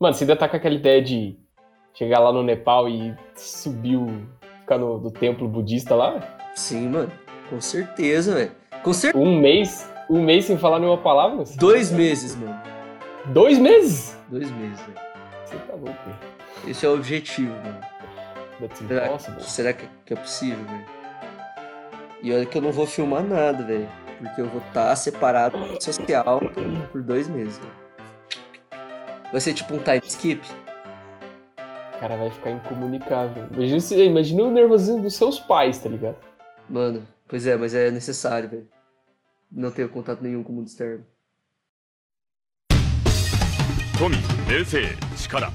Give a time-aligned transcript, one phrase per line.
[0.00, 1.36] Mano, você ainda tá com aquela ideia de
[1.92, 4.06] chegar lá no Nepal e subir o.
[4.60, 6.20] ficar no, no templo budista lá?
[6.54, 7.12] Sim, mano.
[7.50, 8.52] Com certeza, velho.
[8.82, 9.22] Com certeza.
[9.22, 9.90] Um mês?
[10.08, 11.36] Um mês sem falar nenhuma palavra?
[11.36, 12.58] Você- Dois meses, mano.
[13.26, 14.16] Dois meses?
[14.28, 14.98] Dois meses, velho.
[15.44, 16.18] Você tá louco, velho.
[16.66, 17.80] Esse é o objetivo, mano.
[18.74, 19.42] Será, impossible.
[19.42, 20.86] será que, que é possível, velho?
[22.22, 23.88] E olha que eu não vou filmar nada, velho.
[24.18, 27.72] Porque eu vou estar separado da rede social por, por dois meses, velho.
[29.31, 30.41] Vai ser tipo um time skip?
[31.95, 33.47] O cara vai ficar incomunicável.
[33.53, 36.17] Imagina, se- imagina o nervosismo dos seus pais, tá ligado?
[36.69, 38.67] Mano, pois é, mas é necessário, velho.
[39.51, 41.03] Não tenho contato nenhum com o mundo externo.
[43.97, 44.09] 富
[44.49, 44.81] 名声
[45.15, 45.51] 力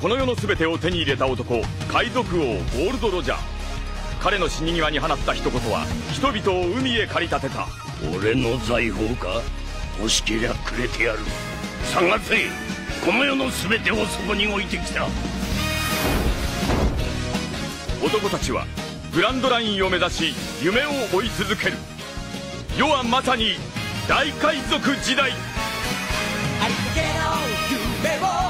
[0.00, 3.38] この世の全てを手に入れた男海賊王ゴールド・ロジャー
[4.20, 7.66] 彼の死に際に放った一言は人々を海へ駆り立てた
[8.12, 9.40] 俺の財宝か
[9.98, 11.20] 欲しけりゃくれてやる
[11.94, 12.36] 探せ
[13.03, 15.07] この世の全てをそこに置いてきた。
[18.03, 18.67] 男たちは
[19.13, 21.77] グランドラインを目指し夢を追い続ける。
[22.77, 23.53] 世はまさに
[24.07, 25.31] 大海賊時代。
[26.93, 27.37] けの
[28.05, 28.40] 夢を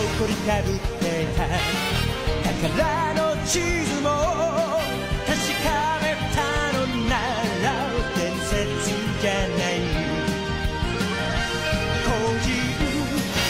[0.00, 1.44] 誇りかぶってた。
[2.62, 4.08] 宝の地図も
[5.26, 5.68] 確か
[6.00, 6.38] めた
[6.72, 7.12] のな
[7.62, 7.66] ら
[8.16, 8.50] 伝説
[9.20, 9.72] じゃない。
[12.04, 12.08] 個
[12.40, 12.48] 人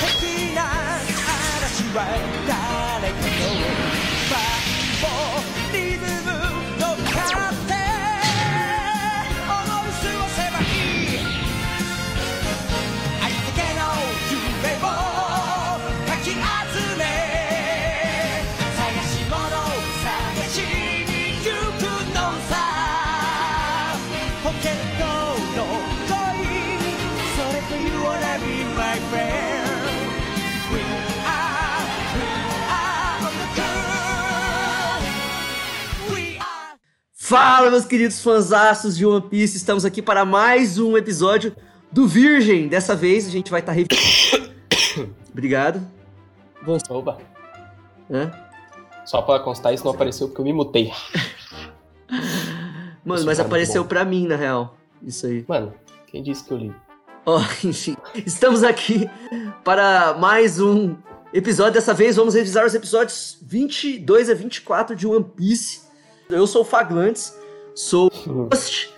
[0.01, 0.59] 的な
[1.59, 1.99] 嵐は
[37.31, 41.55] Fala, meus queridos fãzaços de One Piece, estamos aqui para mais um episódio
[41.93, 42.67] do Virgem.
[42.67, 43.71] Dessa vez a gente vai estar.
[43.71, 43.87] Rev...
[45.31, 45.81] Obrigado.
[46.89, 47.19] Opa.
[48.11, 48.33] Hã?
[49.07, 50.91] Só pra constar, isso não apareceu porque eu me mutei.
[53.05, 53.89] Mano, Isso mas tá muito apareceu bom.
[53.89, 54.77] pra mim, na real.
[55.01, 55.45] Isso aí.
[55.47, 55.73] Mano,
[56.09, 56.75] quem disse que eu li?
[57.25, 57.97] Ó, enfim.
[58.27, 59.09] Estamos aqui
[59.63, 60.97] para mais um
[61.33, 61.75] episódio.
[61.75, 65.90] Dessa vez vamos revisar os episódios 22 a 24 de One Piece.
[66.31, 67.37] Eu sou o Faglantes,
[67.75, 68.95] sou o host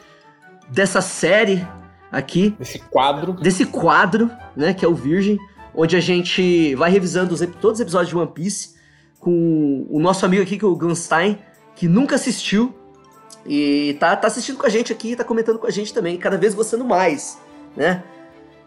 [0.68, 1.66] dessa série
[2.10, 2.54] aqui.
[2.60, 3.32] Esse quadro.
[3.32, 5.38] desse quadro, né, que é o Virgem,
[5.74, 8.74] onde a gente vai revisando os todos os episódios de One Piece
[9.18, 11.38] com o nosso amigo aqui, que é o Gunstein,
[11.74, 12.74] que nunca assistiu
[13.46, 16.36] e tá, tá assistindo com a gente aqui, tá comentando com a gente também, cada
[16.36, 17.40] vez gostando mais,
[17.76, 18.02] né?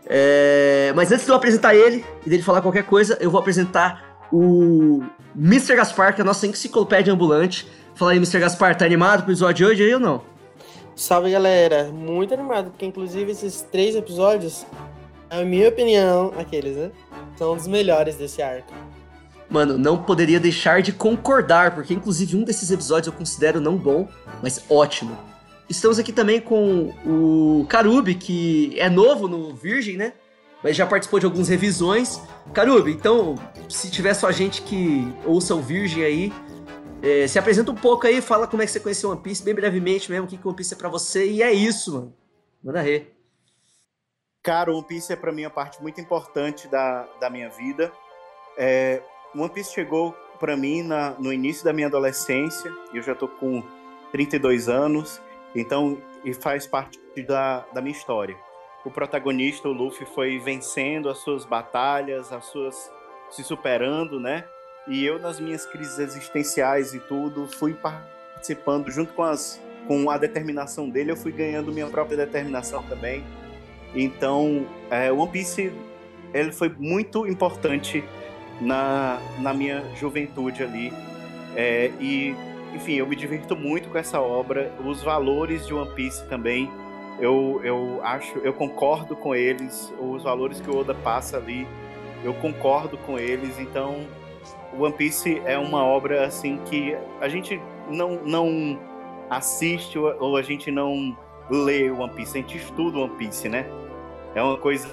[0.07, 4.27] É, mas antes de eu apresentar ele e dele falar qualquer coisa, eu vou apresentar
[4.31, 5.03] o
[5.35, 5.75] Mr.
[5.75, 7.67] Gaspar, que é a nossa enciclopédia ambulante.
[7.95, 8.39] Fala aí, Mr.
[8.39, 10.21] Gaspar, tá animado pro episódio de hoje aí ou não?
[10.93, 14.65] Salve galera, muito animado, porque inclusive esses três episódios,
[15.29, 16.91] na minha opinião, aqueles, né?
[17.37, 18.73] São um dos melhores desse arco.
[19.49, 24.09] Mano, não poderia deixar de concordar, porque inclusive um desses episódios eu considero não bom,
[24.43, 25.17] mas ótimo.
[25.69, 30.13] Estamos aqui também com o Karubi, que é novo no Virgem, né?
[30.61, 32.19] Mas já participou de algumas revisões.
[32.53, 33.35] Karubi, então,
[33.69, 36.33] se tiver só gente que ouça o Virgem aí,
[37.05, 39.53] é, se apresenta um pouco aí, fala como é que você conheceu One Piece, bem
[39.53, 42.13] brevemente mesmo, o que que One Piece é pra você, e é isso, mano.
[42.63, 43.07] Manda ré.
[44.43, 47.91] Cara, One Piece é pra mim uma parte muito importante da, da minha vida.
[48.57, 49.01] É,
[49.35, 53.63] One Piece chegou pra mim na- no início da minha adolescência, eu já tô com
[54.11, 55.21] 32 anos,
[55.55, 58.35] então e faz parte da, da minha história.
[58.83, 62.91] O protagonista, o Luffy, foi vencendo as suas batalhas, as suas
[63.31, 64.47] se superando, né?
[64.87, 70.17] E eu nas minhas crises existenciais e tudo, fui participando junto com as com a
[70.17, 73.23] determinação dele, eu fui ganhando minha própria determinação também.
[73.93, 75.71] Então, é, One Piece
[76.33, 78.03] ele foi muito importante
[78.59, 80.91] na, na minha juventude ali.
[81.55, 82.35] É, e,
[82.73, 84.71] enfim, eu me divirto muito com essa obra.
[84.83, 86.69] Os valores de One Piece também,
[87.19, 89.93] eu, eu acho, eu concordo com eles.
[89.97, 91.65] Os valores que o Oda passa ali,
[92.23, 93.57] eu concordo com eles.
[93.59, 94.05] Então,
[94.77, 98.79] One Piece é uma obra assim que a gente não, não
[99.29, 101.17] assiste ou a gente não
[101.49, 103.65] lê One Piece, a gente estuda One Piece, né?
[104.33, 104.87] É uma coisa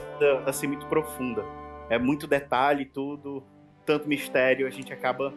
[0.47, 1.45] assim muito profunda.
[1.91, 3.43] É muito detalhe, tudo,
[3.85, 5.35] tanto mistério, a gente acaba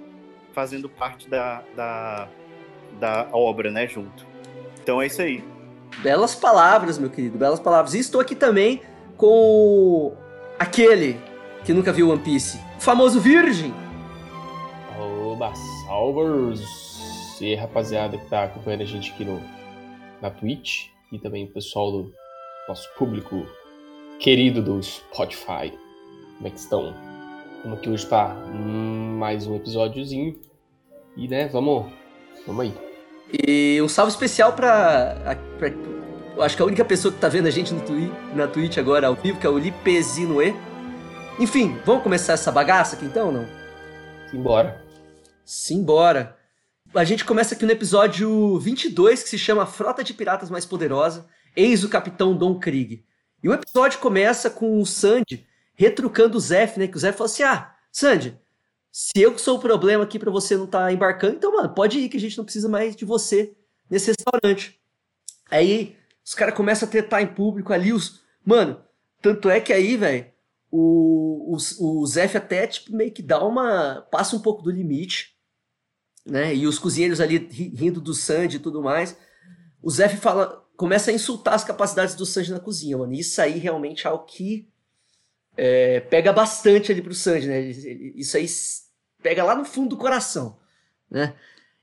[0.54, 2.28] fazendo parte da, da,
[3.00, 4.26] da obra, né, junto.
[4.82, 5.44] Então é isso aí.
[6.02, 7.94] Belas palavras, meu querido, belas palavras.
[7.94, 8.82] E estou aqui também
[9.18, 10.14] com
[10.60, 11.20] aquele
[11.64, 13.74] que nunca viu One Piece, o famoso Virgem.
[15.36, 15.54] Oba,
[15.86, 17.42] salvers!
[17.42, 19.42] E aí, rapaziada que tá acompanhando a gente aqui no,
[20.22, 22.14] na Twitch e também o pessoal do
[22.70, 23.46] nosso público
[24.18, 25.74] querido do Spotify.
[26.38, 26.96] Como é que estão?
[27.64, 30.40] Vamos aqui hoje para mais um episódiozinho.
[31.18, 31.92] E né, vamos,
[32.48, 32.74] vamos aí.
[33.46, 34.56] E um salve especial
[36.34, 38.78] eu acho que a única pessoa que tá vendo a gente no twi na Twitch
[38.78, 40.56] agora ao vivo, que é o Lipezinoe.
[41.38, 43.46] Enfim, vamos começar essa bagaça aqui então, não?
[44.32, 44.85] Simbora.
[45.46, 46.36] Simbora.
[46.94, 51.28] A gente começa aqui no episódio 22, que se chama Frota de Piratas Mais Poderosa,
[51.56, 53.06] eis o Capitão Don Krieg.
[53.44, 55.46] E o episódio começa com o Sandy
[55.76, 56.88] retrucando o Zef, né?
[56.88, 58.40] Que o Zef fala assim, ah, Sandy,
[58.92, 62.10] se eu sou o problema aqui pra você não tá embarcando, então, mano, pode ir
[62.10, 63.54] que a gente não precisa mais de você
[63.88, 64.80] nesse restaurante.
[65.52, 68.22] Aí os caras começam a tretar em público ali, os...
[68.44, 68.82] Mano,
[69.22, 70.26] tanto é que aí, velho,
[70.72, 74.08] o, o, o Zef até, tipo, meio que dá uma...
[74.10, 75.35] passa um pouco do limite,
[76.26, 76.56] né?
[76.56, 79.16] E os cozinheiros ali ri- rindo do Sandy e tudo mais.
[79.82, 83.14] O Zef fala, começa a insultar as capacidades do Sanji na cozinha, mano.
[83.14, 84.68] Isso aí realmente é algo que
[85.56, 87.62] é, pega bastante ali pro Sanji, né?
[87.62, 88.48] Isso aí
[89.22, 90.58] pega lá no fundo do coração,
[91.10, 91.36] né?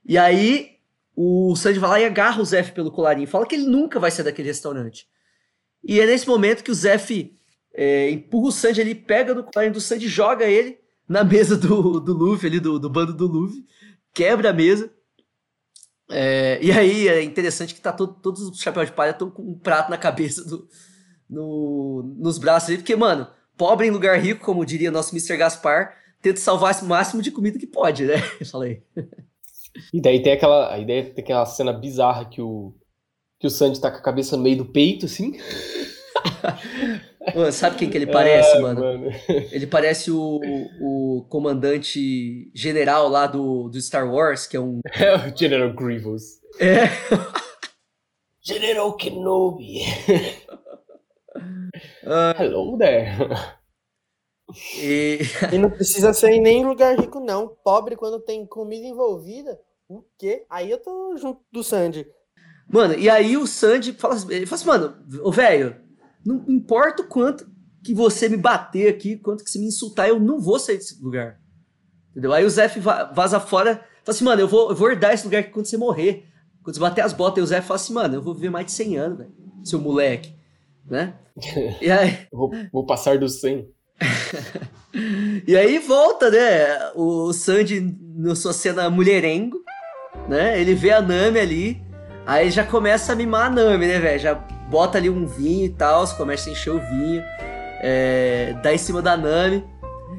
[0.04, 0.78] E aí
[1.14, 4.10] o Sanji vai lá e agarra o Zef pelo colarinho, fala que ele nunca vai
[4.10, 5.06] sair daquele restaurante.
[5.84, 7.36] E é nesse momento que o Zef
[7.74, 10.78] é, empurra o Sanji ali, pega no colarinho do Sanji, joga ele
[11.08, 13.64] na mesa do, do Luffy, ali do, do bando do Luffy,
[14.14, 14.90] quebra a mesa.
[16.10, 19.42] É, e aí é interessante que tá todo- todos os chapéus de palha estão com
[19.42, 20.68] um prato na cabeça do,
[21.28, 23.26] no- nos braços ali, porque, mano,
[23.56, 25.36] pobre em lugar rico, como diria nosso Mr.
[25.38, 28.14] Gaspar, tenta salvar o máximo de comida que pode, né?
[28.40, 28.82] Eu falei.
[29.92, 32.74] E daí tem aquela, a ideia tem aquela cena bizarra que o
[33.40, 35.36] que o Sandy tá com a cabeça no meio do peito, assim.
[37.34, 39.10] Mano, sabe quem que ele parece, Ah, mano?
[39.52, 40.40] Ele parece o,
[40.80, 44.80] o comandante general lá do, do Star Wars, que é um.
[44.94, 46.40] É o General Grievous.
[46.58, 46.84] É.
[48.42, 49.80] General Kenobi.
[52.04, 53.12] Ah, Hello there.
[54.78, 55.20] e-
[55.52, 57.48] E não precisa ser em nem lugar rico, não.
[57.64, 59.58] Pobre quando tem comida envolvida.
[59.88, 60.44] O quê?
[60.50, 62.06] Aí eu tô junto do Sandy.
[62.68, 65.76] Mano, e aí o Sandy fala, assim- ele fala assim, mano, ô velho,
[66.24, 67.46] não importa o quanto
[67.82, 71.02] que você me bater aqui, quanto que você me insultar, eu não vou sair desse
[71.02, 71.38] lugar.
[72.10, 72.32] Entendeu?
[72.32, 75.40] Aí o va- vaza fora, fala assim, mano, eu vou, eu vou herdar esse lugar
[75.40, 76.26] aqui quando você morrer.
[76.62, 78.66] Quando você bater as botas, aí o Zef fala assim, mano, eu vou viver mais
[78.66, 79.32] de 100 anos, velho,
[79.64, 80.34] seu moleque.
[80.88, 81.14] Né?
[81.80, 83.68] E aí, Vou, vou passar do 100.
[85.46, 86.90] E aí volta, né?
[86.94, 89.58] O Sandy na sua cena mulherengo,
[90.28, 90.60] né?
[90.60, 91.82] Ele vê a Nami ali,
[92.26, 94.20] aí já começa a mimar a Nami, né, velho?
[94.20, 94.34] Já
[94.72, 97.22] bota ali um vinho e tal, começa a encher o vinho,
[97.82, 99.62] é, dá em cima da Nami.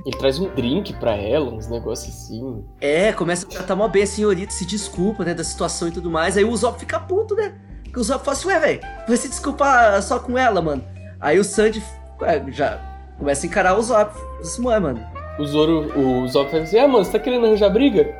[0.05, 2.63] Ele traz um drink pra ela, uns negócios assim.
[2.79, 6.11] É, começa a tratar mó bem a senhorita, se desculpa, né, da situação e tudo
[6.11, 6.37] mais.
[6.37, 7.55] Aí o Usopp fica puto, né?
[7.83, 10.83] Porque o Usopp fala assim, ué, velho, vai se desculpar só com ela, mano.
[11.19, 11.81] Aí o Sandy
[12.21, 12.79] ué, já
[13.17, 14.15] começa a encarar o Usopp.
[14.39, 15.03] Assim, ué, mano,
[15.39, 18.13] O Zoro, o Zoro fala assim: Ah, mano, você tá querendo arranjar briga?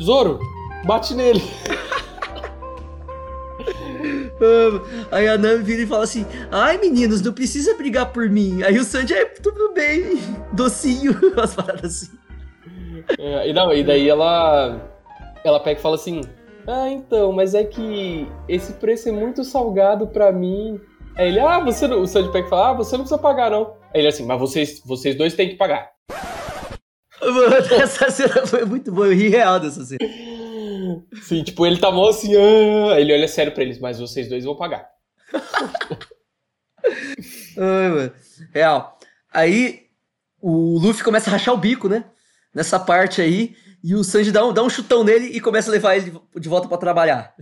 [0.00, 0.38] Zoro,
[0.84, 1.42] bate nele.
[5.10, 8.62] Aí a Nami vira e fala assim: Ai, meninos, não precisa brigar por mim.
[8.62, 10.18] Aí o Sanji é tudo bem,
[10.52, 12.18] docinho, umas paradas assim.
[13.18, 14.80] É, e, não, e daí ela,
[15.44, 16.22] ela pega e fala assim:
[16.66, 20.80] Ah, então, mas é que esse preço é muito salgado pra mim.
[21.16, 22.00] Aí ele, ah, você não.
[22.00, 23.74] O Sandy pega e fala: Ah, você não precisa pagar, não.
[23.92, 25.90] Aí ele assim, mas vocês, vocês dois têm que pagar.
[27.20, 29.98] Mano, essa cena foi muito boa, eu ri real dessa cena.
[31.22, 32.94] Sim, tipo, ele tá mó assim, ah.
[32.94, 34.88] Aí ele olha sério pra eles, mas vocês dois vão pagar.
[37.56, 38.12] Ai, mano.
[38.52, 38.98] Real.
[39.32, 39.86] Aí
[40.40, 42.04] o Luffy começa a rachar o bico, né?
[42.54, 43.54] Nessa parte aí.
[43.82, 46.48] E o Sanji dá um, dá um chutão nele e começa a levar ele de,
[46.48, 47.34] volta pra trabalhar.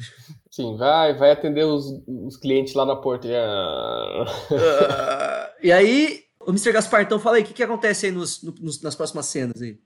[0.50, 3.26] Sim, vai, vai atender os, os clientes lá na porta.
[3.26, 6.72] E, ah, Ah, e aí, o Mr.
[6.72, 9.60] Gaspar, então fala aí, o que, que acontece aí nos, no- nos- nas próximas cenas
[9.60, 9.78] aí?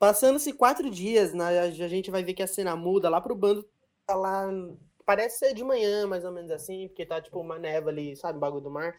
[0.00, 3.68] Passando-se quatro dias, né, a gente vai ver que a cena muda lá pro bando.
[4.06, 4.48] Tá lá.
[5.04, 8.38] Parece ser de manhã, mais ou menos assim, porque tá tipo uma neva ali, sabe?
[8.38, 8.98] Bagulho do mar.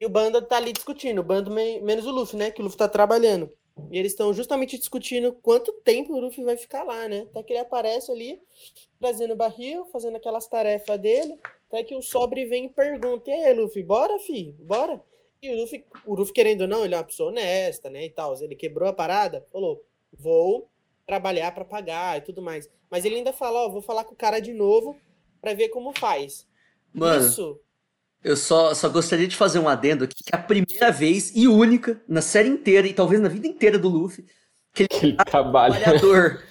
[0.00, 1.18] E o bando tá ali discutindo.
[1.20, 2.52] O bando me- menos o Luffy, né?
[2.52, 3.50] Que o Luffy tá trabalhando.
[3.90, 7.26] E eles estão justamente discutindo quanto tempo o Luffy vai ficar lá, né?
[7.30, 8.40] Até que ele aparece ali,
[9.00, 11.36] trazendo o barril, fazendo aquelas tarefas dele.
[11.68, 14.52] Até que o Sobre vem e pergunta: E aí, Luffy, bora, filho?
[14.60, 15.02] Bora?
[15.42, 18.04] E o Luffy, o Luffy, querendo ou não, ele é uma pessoa honesta, né?
[18.04, 18.40] E tal.
[18.40, 20.70] Ele quebrou a parada, falou: Vou
[21.06, 22.68] trabalhar para pagar e tudo mais.
[22.90, 24.96] Mas ele ainda fala: Ó, vou falar com o cara de novo
[25.40, 26.46] para ver como faz.
[26.92, 27.60] Mano, Isso.
[28.24, 31.46] eu só, só gostaria de fazer um adendo aqui, que é a primeira vez e
[31.46, 34.24] única na série inteira, e talvez na vida inteira do Luffy,
[34.74, 35.74] que ele Aquele trabalho.
[35.74, 36.42] trabalhador,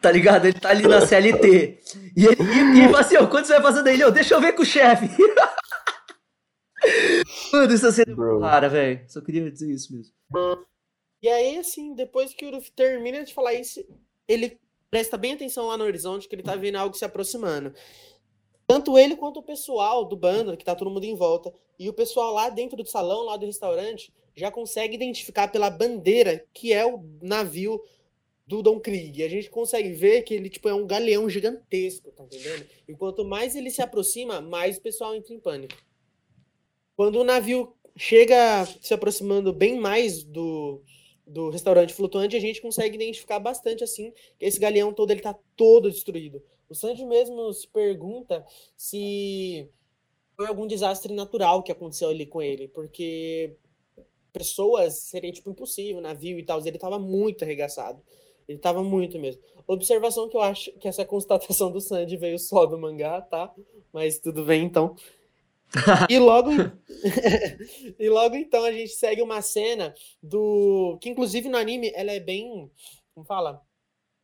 [0.00, 0.46] tá ligado?
[0.46, 1.80] Ele tá ali na CLT.
[2.16, 4.02] E ele, e, ele fala assim, ó, quando você vai fazer daí?
[4.04, 5.08] Ô, deixa eu ver com o chefe.
[7.52, 8.40] Mano, isso é cena Bro.
[8.40, 9.00] rara, velho.
[9.08, 10.12] Só queria dizer isso mesmo.
[11.24, 13.82] E aí, assim, depois que o Luffy termina de falar isso,
[14.28, 17.72] ele presta bem atenção lá no horizonte, que ele tá vendo algo se aproximando.
[18.66, 21.94] Tanto ele quanto o pessoal do bando, que tá todo mundo em volta, e o
[21.94, 26.84] pessoal lá dentro do salão, lá do restaurante, já consegue identificar pela bandeira que é
[26.84, 27.82] o navio
[28.46, 29.18] do Don Krieg.
[29.18, 32.66] E a gente consegue ver que ele tipo, é um galeão gigantesco, tá entendendo?
[32.86, 35.74] E quanto mais ele se aproxima, mais o pessoal entra em pânico.
[36.94, 40.82] Quando o navio chega se aproximando bem mais do,
[41.26, 45.34] do restaurante flutuante, a gente consegue identificar bastante assim que esse galeão todo ele tá
[45.56, 46.42] todo destruído.
[46.68, 48.44] O Sanji mesmo se pergunta
[48.76, 49.68] se
[50.36, 53.56] foi algum desastre natural que aconteceu ali com ele, porque
[54.32, 58.02] pessoas seria tipo impossível, navio e tal, ele tava muito arregaçado.
[58.46, 59.40] Ele tava muito mesmo.
[59.66, 63.54] Observação que eu acho que essa constatação do Sanji veio só do mangá, tá?
[63.92, 64.94] Mas tudo bem então.
[66.08, 66.50] E logo,
[67.98, 72.20] e logo então a gente segue uma cena do que inclusive no anime ela é
[72.20, 72.70] bem,
[73.14, 73.60] como fala,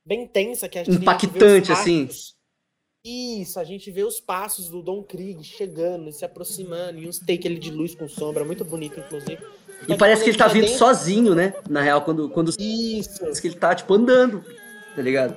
[0.04, 2.08] bem tensa que a gente Impactante, assim.
[3.04, 7.48] Isso, a gente vê os passos do Don Krieg chegando, se aproximando, e uns take
[7.48, 9.38] ali de luz com sombra, muito bonito, inclusive.
[9.88, 11.54] E parece que ele tá vindo dentro- sozinho, né?
[11.68, 13.20] Na real, quando, quando Isso.
[13.20, 14.44] parece que ele tá, tipo, andando,
[14.94, 15.34] tá ligado?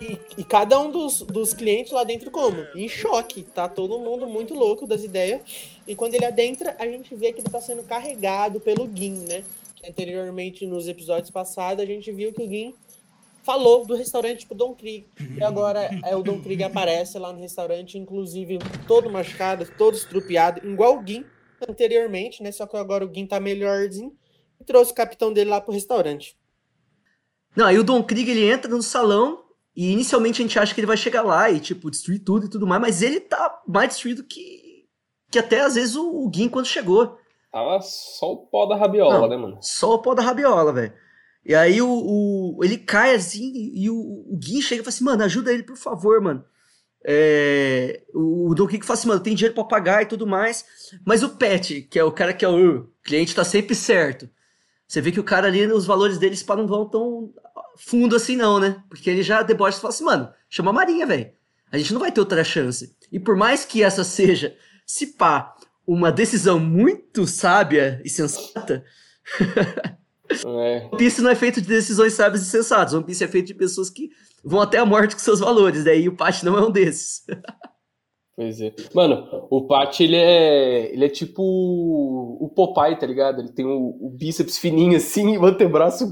[0.00, 2.66] E, e cada um dos, dos clientes lá dentro como?
[2.74, 3.42] Em choque.
[3.42, 5.40] Tá todo mundo muito louco das ideias.
[5.86, 9.44] E quando ele adentra, a gente vê que ele tá sendo carregado pelo Gin, né?
[9.88, 12.74] Anteriormente, nos episódios passados, a gente viu que o Gin
[13.42, 15.06] falou do restaurante pro Don Krieg.
[15.38, 20.66] E agora é, o Don Krieg aparece lá no restaurante, inclusive todo machucado, todo estrupiado,
[20.66, 21.24] igual o Gin
[21.66, 22.50] anteriormente, né?
[22.50, 24.12] Só que agora o Gin tá melhorzinho.
[24.60, 26.36] E trouxe o capitão dele lá pro restaurante.
[27.54, 29.45] Não, aí o Don Krieg, ele entra no salão
[29.76, 32.48] e inicialmente a gente acha que ele vai chegar lá e, tipo, destruir tudo e
[32.48, 34.86] tudo mais, mas ele tá mais destruído que,
[35.30, 37.18] que até às vezes o, o Gin quando chegou.
[37.52, 39.28] Tava só o pó da rabiola, Não.
[39.28, 39.58] né, mano?
[39.60, 40.92] Só o pó da rabiola, velho.
[41.44, 45.04] E aí o, o- ele cai assim e o, o Gin chega e fala assim,
[45.04, 46.44] mano, ajuda ele, por favor, mano.
[47.08, 50.64] É, o, Don Krieg fala assim, mano, tem dinheiro pra pagar e tudo mais.
[51.04, 54.28] Mas o Pet, que é o cara que é o "Uh, cliente tá sempre certo.
[54.88, 57.32] Você vê que o cara ali, os valores deles pá, não vão tão
[57.76, 58.82] fundo assim não, né?
[58.88, 61.30] Porque ele já debocha e fala assim, mano, chama a Marinha, velho.
[61.70, 62.96] A gente não vai ter outra chance.
[63.10, 64.56] E por mais que essa seja,
[64.86, 65.54] se pá,
[65.86, 68.84] uma decisão muito sábia e sensata,
[70.44, 72.94] É, One Piece não é feito de decisões sábias e sensatas.
[72.94, 74.10] One Piece é feito de pessoas que
[74.44, 75.84] vão até a morte com seus valores.
[75.84, 77.24] Daí o Patch não é um desses.
[78.34, 78.74] pois é.
[78.94, 80.92] Mano, o Pat, ele é.
[80.92, 83.40] Ele é tipo o Popeye, tá ligado?
[83.40, 86.06] Ele tem o, o bíceps fininho assim e o antebraço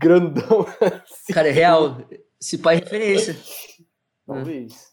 [0.00, 0.66] grandão.
[1.04, 1.32] assim.
[1.32, 1.98] Cara, é real.
[2.40, 3.36] Esse pai é referência.
[4.26, 4.90] Talvez.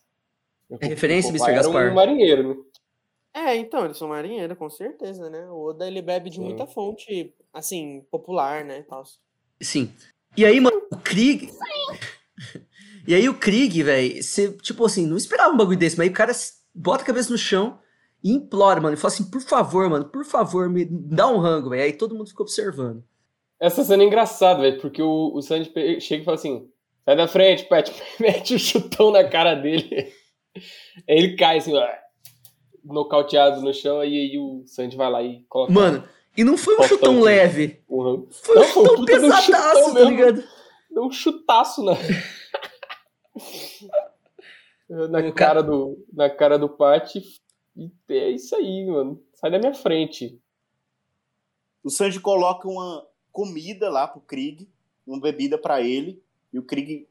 [0.81, 1.39] É referência, O Mr.
[1.39, 1.91] Popeye era Gaspar?
[1.91, 2.63] um marinheiro, né?
[3.33, 5.47] É, então, eles são marinheiros, com certeza, né?
[5.49, 6.43] O Oda, ele bebe de Sim.
[6.43, 9.03] muita fonte, assim, popular, né, tal.
[9.61, 9.93] Sim.
[10.35, 11.51] E aí, mano, o Krieg.
[13.07, 16.11] e aí o Krieg, velho, você, tipo assim, não esperava um bagulho desse, mas aí
[16.11, 16.33] o cara
[16.73, 17.79] bota a cabeça no chão
[18.23, 18.95] e implora, mano.
[18.95, 21.83] E fala assim, por favor, mano, por favor, me dá um rango, velho.
[21.83, 23.03] Aí todo mundo ficou observando.
[23.59, 26.69] Essa cena é engraçada, velho, porque o, o Sanji pe- chega e fala assim:
[27.03, 30.13] sai da frente, Pat, mete o chutão na cara dele.
[31.09, 31.87] Aí ele cai assim, ó,
[32.83, 36.03] nocauteado no chão, e aí o Sanji vai lá e coloca Mano,
[36.35, 37.79] e não foi um chutão leve.
[37.87, 38.27] um rango.
[38.31, 40.09] Foi um Não, um chutão de um pesadaço, chutão tá mesmo.
[40.09, 40.43] ligado?
[40.89, 41.93] Deu um chutaço na.
[45.09, 47.15] na, cara do, na cara do Pat.
[47.75, 49.21] E é isso aí, mano.
[49.33, 50.39] Sai da minha frente.
[51.83, 53.05] O Sanji coloca uma
[53.37, 54.67] comida lá pro Krieg,
[55.05, 56.19] uma bebida pra ele,
[56.51, 57.07] e o Krieg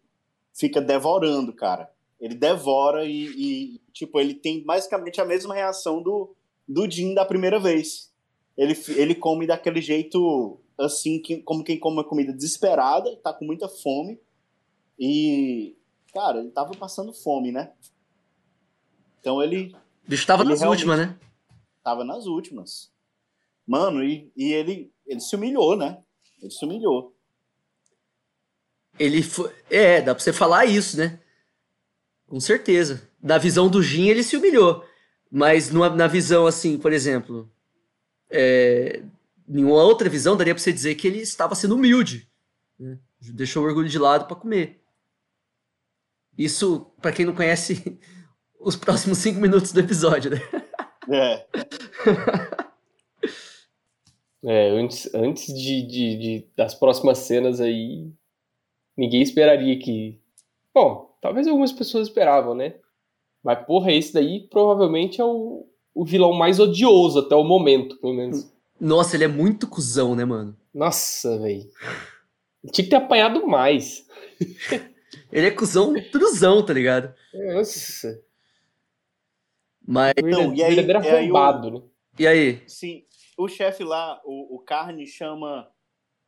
[0.53, 1.89] fica devorando, cara.
[2.19, 6.35] Ele devora e, e, tipo, ele tem basicamente a mesma reação do,
[6.67, 8.13] do Jin da primeira vez.
[8.59, 13.45] Ele, ele come daquele jeito, assim, que, como quem come uma comida desesperada, tá com
[13.45, 14.19] muita fome.
[14.99, 15.77] E,
[16.13, 17.73] cara, ele tava passando fome, né?
[19.21, 19.73] Então ele
[20.05, 21.17] O bicho tava Ele nas últimas, né?
[21.85, 22.91] tava nas últimas.
[23.65, 26.03] Mano, e, e ele, ele se humilhou, né?
[26.47, 27.13] Ele se humilhou.
[28.99, 29.53] Ele foi.
[29.69, 31.19] É, dá pra você falar isso, né?
[32.27, 33.11] Com certeza.
[33.21, 34.85] Na visão do Jin, ele se humilhou.
[35.31, 37.51] Mas numa, na visão, assim, por exemplo.
[38.31, 39.03] É,
[39.49, 42.31] em uma outra visão, daria pra você dizer que ele estava sendo humilde.
[42.79, 42.99] Né?
[43.21, 44.81] Deixou o orgulho de lado para comer.
[46.39, 47.99] Isso, para quem não conhece,
[48.61, 50.41] os próximos cinco minutos do episódio, né?
[51.09, 51.47] É.
[54.49, 58.09] É, antes, antes de, de, de- das próximas cenas aí,
[58.97, 60.21] ninguém esperaria que.
[60.73, 62.75] Bom, talvez algumas pessoas esperavam, né?
[63.43, 68.15] Mas, porra, esse daí provavelmente é o, o vilão mais odioso até o momento, pelo
[68.15, 68.53] menos.
[68.81, 70.57] Nossa, ele é muito cuzão, né, mano?
[70.73, 71.69] Nossa, velho.
[72.73, 74.07] Tinha que ter apanhado mais.
[75.33, 77.13] Ele é cuzão truzão, tá ligado?
[77.33, 78.21] Nossa.
[79.87, 80.13] Mas.
[80.19, 80.97] Então, e aí- e aí o-
[81.37, 81.83] arrombado, né?
[82.19, 82.63] E aí?
[82.67, 83.05] Sim,
[83.37, 85.69] o chefe lá, o, o Carne, chama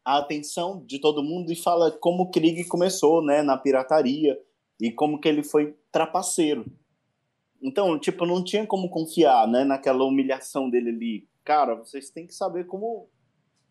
[0.04, 4.38] a atenção de todo mundo e fala como o Krieg começou, né, na pirataria
[4.80, 6.64] e como que ele foi trapaceiro.
[7.60, 11.28] Então, tipo, não tinha como confiar, né, naquela humilhação dele ali.
[11.44, 13.08] Cara, vocês têm que saber como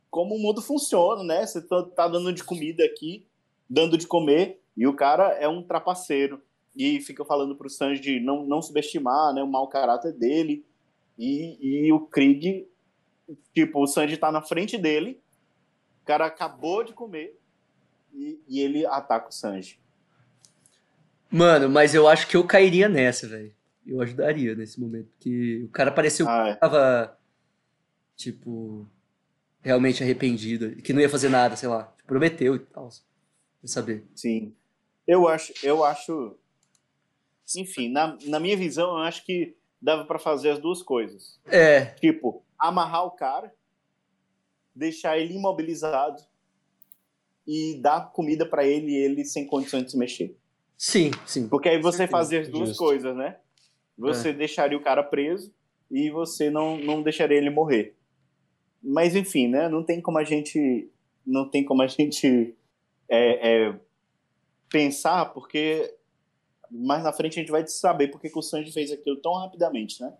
[0.10, 1.46] como o mundo funciona, né?
[1.46, 3.28] Você tá, tá dando de comida aqui,
[3.70, 6.42] dando de comer, e o cara é um trapaceiro.
[6.76, 10.66] E fica falando pro Sanji não, não subestimar, né, o mau caráter dele.
[11.18, 12.68] E, e o Krieg
[13.54, 15.22] Tipo, o Sanji tá na frente dele,
[16.02, 17.38] o cara acabou de comer
[18.14, 19.80] e, e ele ataca o Sanji.
[21.30, 23.54] Mano, mas eu acho que eu cairia nessa, velho.
[23.86, 25.08] Eu ajudaria nesse momento.
[25.12, 26.54] Porque o cara pareceu Ah, é.
[26.54, 27.18] que tava,
[28.16, 28.88] tipo,
[29.62, 30.76] realmente arrependido.
[30.78, 31.94] Que não ia fazer nada, sei lá.
[32.06, 32.88] Prometeu e tal.
[33.60, 34.06] Pra saber.
[34.16, 34.54] Sim.
[35.06, 36.38] Eu acho, eu acho.
[37.58, 41.40] Enfim, na, na minha visão, eu acho que dava pra fazer as duas coisas.
[41.46, 43.54] É, Tipo, amarrar o cara,
[44.76, 46.22] deixar ele imobilizado
[47.46, 50.38] e dar comida pra ele e ele sem condições de se mexer.
[50.78, 51.48] sim, sim.
[51.48, 52.84] Porque aí você fazia as duas justo.
[52.84, 53.38] coisas, né?
[53.98, 55.52] Você deixaria o cara preso
[55.90, 57.96] e você não, não deixaria ele morrer.
[58.84, 59.68] Mas enfim, né?
[59.68, 60.92] Não tem como a gente
[61.26, 62.56] não tem como a gente
[63.10, 63.80] é, é,
[64.70, 65.94] pensar porque
[66.70, 70.02] mais na frente a gente vai saber porque que o Sanji fez aquilo tão rapidamente,
[70.02, 70.14] né?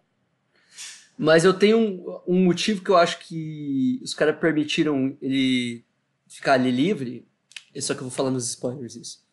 [1.18, 5.84] Mas eu tenho um, um motivo que eu acho que os caras permitiram ele
[6.28, 7.28] ficar ali livre.
[7.74, 9.26] É só que eu vou falar nos spoilers isso.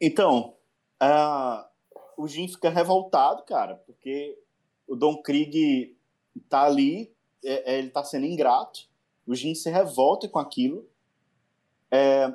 [0.00, 0.56] Então,
[0.98, 1.68] ah,
[2.16, 4.38] o Jin fica revoltado, cara, porque
[4.86, 5.96] o Don Krieg
[6.48, 7.12] tá ali,
[7.44, 8.88] é- é, ele tá sendo ingrato.
[9.26, 10.88] O Jin se revolta com aquilo.
[11.90, 12.32] É,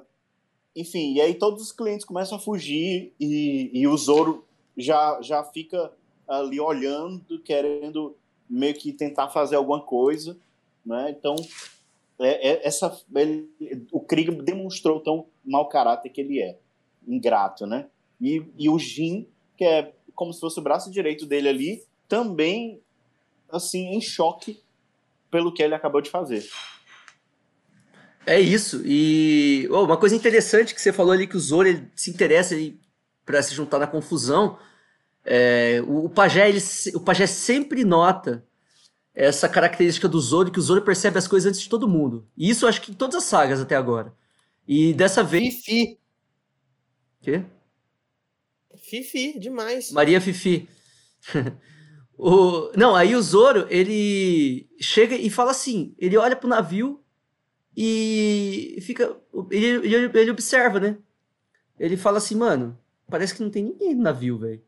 [0.76, 4.46] enfim, e aí todos os clientes começam a fugir e, e o Zoro
[4.78, 5.92] já, já fica
[6.28, 8.16] ali olhando, querendo
[8.50, 10.38] meio que tentar fazer alguma coisa,
[10.86, 11.16] né?
[11.18, 11.36] Então,
[12.20, 13.50] é, é- essa, ele-
[13.92, 16.58] o Krieg demonstrou tão mau caráter que ele é
[17.08, 17.88] ingrato, né?
[18.22, 19.28] E, e o Jin,
[19.58, 22.82] que é como se fosse o braço direito dele ali, também,
[23.50, 24.62] assim, em choque
[25.30, 26.48] pelo que ele acabou de fazer.
[28.26, 28.82] É isso.
[28.86, 32.56] E oh, uma coisa interessante que você falou ali que o Zoro ele se interessa
[33.26, 34.58] para se juntar na confusão.
[35.26, 36.60] É, o, o pajé ele,
[36.94, 38.46] o pajé sempre nota
[39.14, 42.28] essa característica do Zoro que o Zoro percebe as coisas antes de todo mundo.
[42.38, 44.14] E isso eu acho que em todas as sagas até agora.
[44.68, 46.00] E dessa vez, Fifi.
[47.22, 47.44] quê?
[48.78, 49.92] Fifi, demais.
[49.92, 50.68] Maria Fifi.
[52.18, 57.02] o, não, aí o Zoro, ele chega e fala assim, ele olha pro navio
[57.76, 59.16] e fica,
[59.50, 60.98] ele, ele, ele observa, né?
[61.80, 62.78] Ele fala assim, mano,
[63.10, 64.62] parece que não tem ninguém no navio, velho.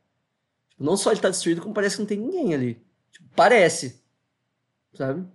[0.79, 2.81] Não só ele tá destruído, como parece que não tem ninguém ali.
[3.11, 4.01] Tipo, parece.
[4.93, 5.27] Sabe?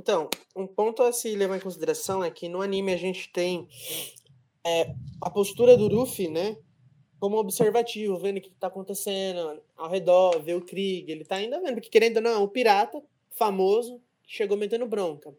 [0.00, 3.68] Então, um ponto a se levar em consideração é que no anime a gente tem
[4.64, 6.56] é, a postura do Luffy, né?
[7.18, 11.60] Como observativo, vendo o que tá acontecendo ao redor, vê o Krieg, ele tá ainda
[11.60, 15.36] vendo, porque querendo ou não, é um pirata famoso que chegou metendo bronca.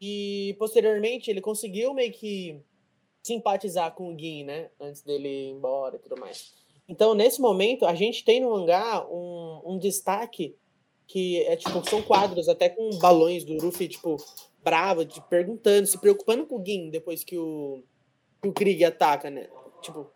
[0.00, 2.58] E posteriormente ele conseguiu meio que
[3.22, 4.70] simpatizar com o Gin, né?
[4.80, 6.54] Antes dele ir embora e tudo mais.
[6.88, 10.56] Então, nesse momento, a gente tem no mangá um, um destaque
[11.06, 14.16] que é tipo, são quadros até com balões do Luffy, tipo,
[14.62, 17.82] bravo, de, perguntando, se preocupando com o Gin depois que o,
[18.42, 19.48] que o Krieg ataca, né?
[19.82, 20.10] Tipo,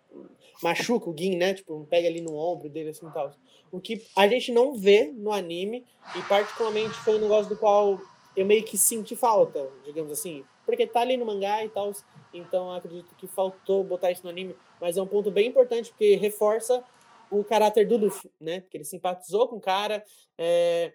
[0.62, 1.54] machuca o Gin, né?
[1.54, 3.31] Tipo, pega ali no ombro dele assim tal.
[3.70, 5.85] O que a gente não vê no anime,
[6.16, 8.00] e particularmente foi um negócio do qual
[8.35, 10.42] eu meio que senti falta, digamos assim.
[10.64, 11.92] Porque tá ali no mangá e tal,
[12.33, 16.17] então acredito que faltou botar isso no anime, mas é um ponto bem importante porque
[16.17, 16.83] reforça
[17.31, 18.61] o caráter do Luffy, né?
[18.61, 20.05] Porque ele simpatizou com o cara,
[20.37, 20.93] é,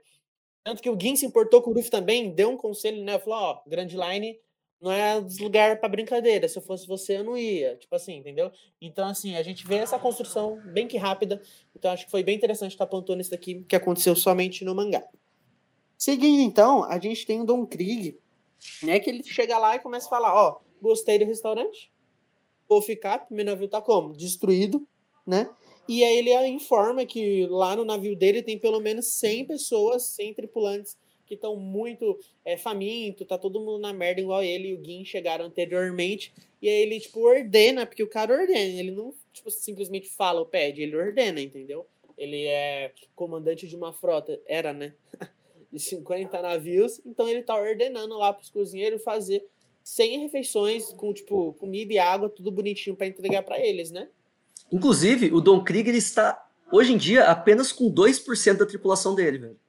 [0.63, 3.19] tanto que o Gin se importou com o Luffy também, deu um conselho, né?
[3.19, 4.39] Falou, ó, Grand Line
[4.84, 6.46] não é lugar para brincadeira.
[6.50, 7.78] Se eu fosse você, eu não ia.
[7.78, 8.52] Tipo assim, entendeu?
[8.82, 11.41] Então, assim, a gente vê essa construção bem que rápida.
[11.74, 15.02] Então, acho que foi bem interessante estar pontuando isso daqui, que aconteceu somente no mangá.
[15.98, 18.19] Seguindo, então, a gente tem o Don Krieg,
[18.82, 19.00] né?
[19.00, 21.89] Que ele chega lá e começa a falar: Ó, gostei do restaurante,
[22.73, 23.25] vou ficar.
[23.29, 24.13] Meu navio tá como?
[24.13, 24.86] Destruído,
[25.25, 25.49] né?
[25.88, 30.33] E aí ele informa que lá no navio dele tem pelo menos 100 pessoas, 100
[30.33, 34.83] tripulantes que estão muito é, faminto, tá todo mundo na merda igual ele e o
[34.83, 36.33] Gin chegaram anteriormente.
[36.62, 40.45] E aí ele, tipo, ordena, porque o cara ordena, ele não, tipo, simplesmente fala ou
[40.45, 41.86] pede, ele ordena, entendeu?
[42.17, 44.93] Ele é comandante de uma frota, era, né?
[45.71, 49.43] de 50 navios, então ele tá ordenando lá pros cozinheiros fazer
[49.84, 54.08] 100 refeições com, tipo, comida e água, tudo bonitinho para entregar para eles, né?
[54.72, 59.60] Inclusive, o Don Krieger está, hoje em dia, apenas com 2% da tripulação dele, velho.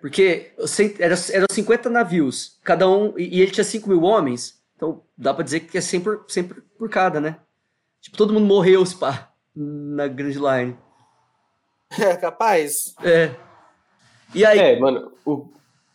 [0.00, 0.52] Porque
[1.00, 5.42] era, eram 50 navios, cada um, e ele tinha 5 mil homens, então dá pra
[5.42, 7.40] dizer que é sempre, sempre por cada, né?
[8.00, 10.78] Tipo, todo mundo morreu, pá, na Grand Line.
[11.98, 12.94] É, capaz.
[13.02, 13.34] É.
[14.34, 14.58] E aí...
[14.58, 15.48] É, mano, o,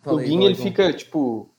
[0.06, 1.50] o Gin, ele fica, tipo...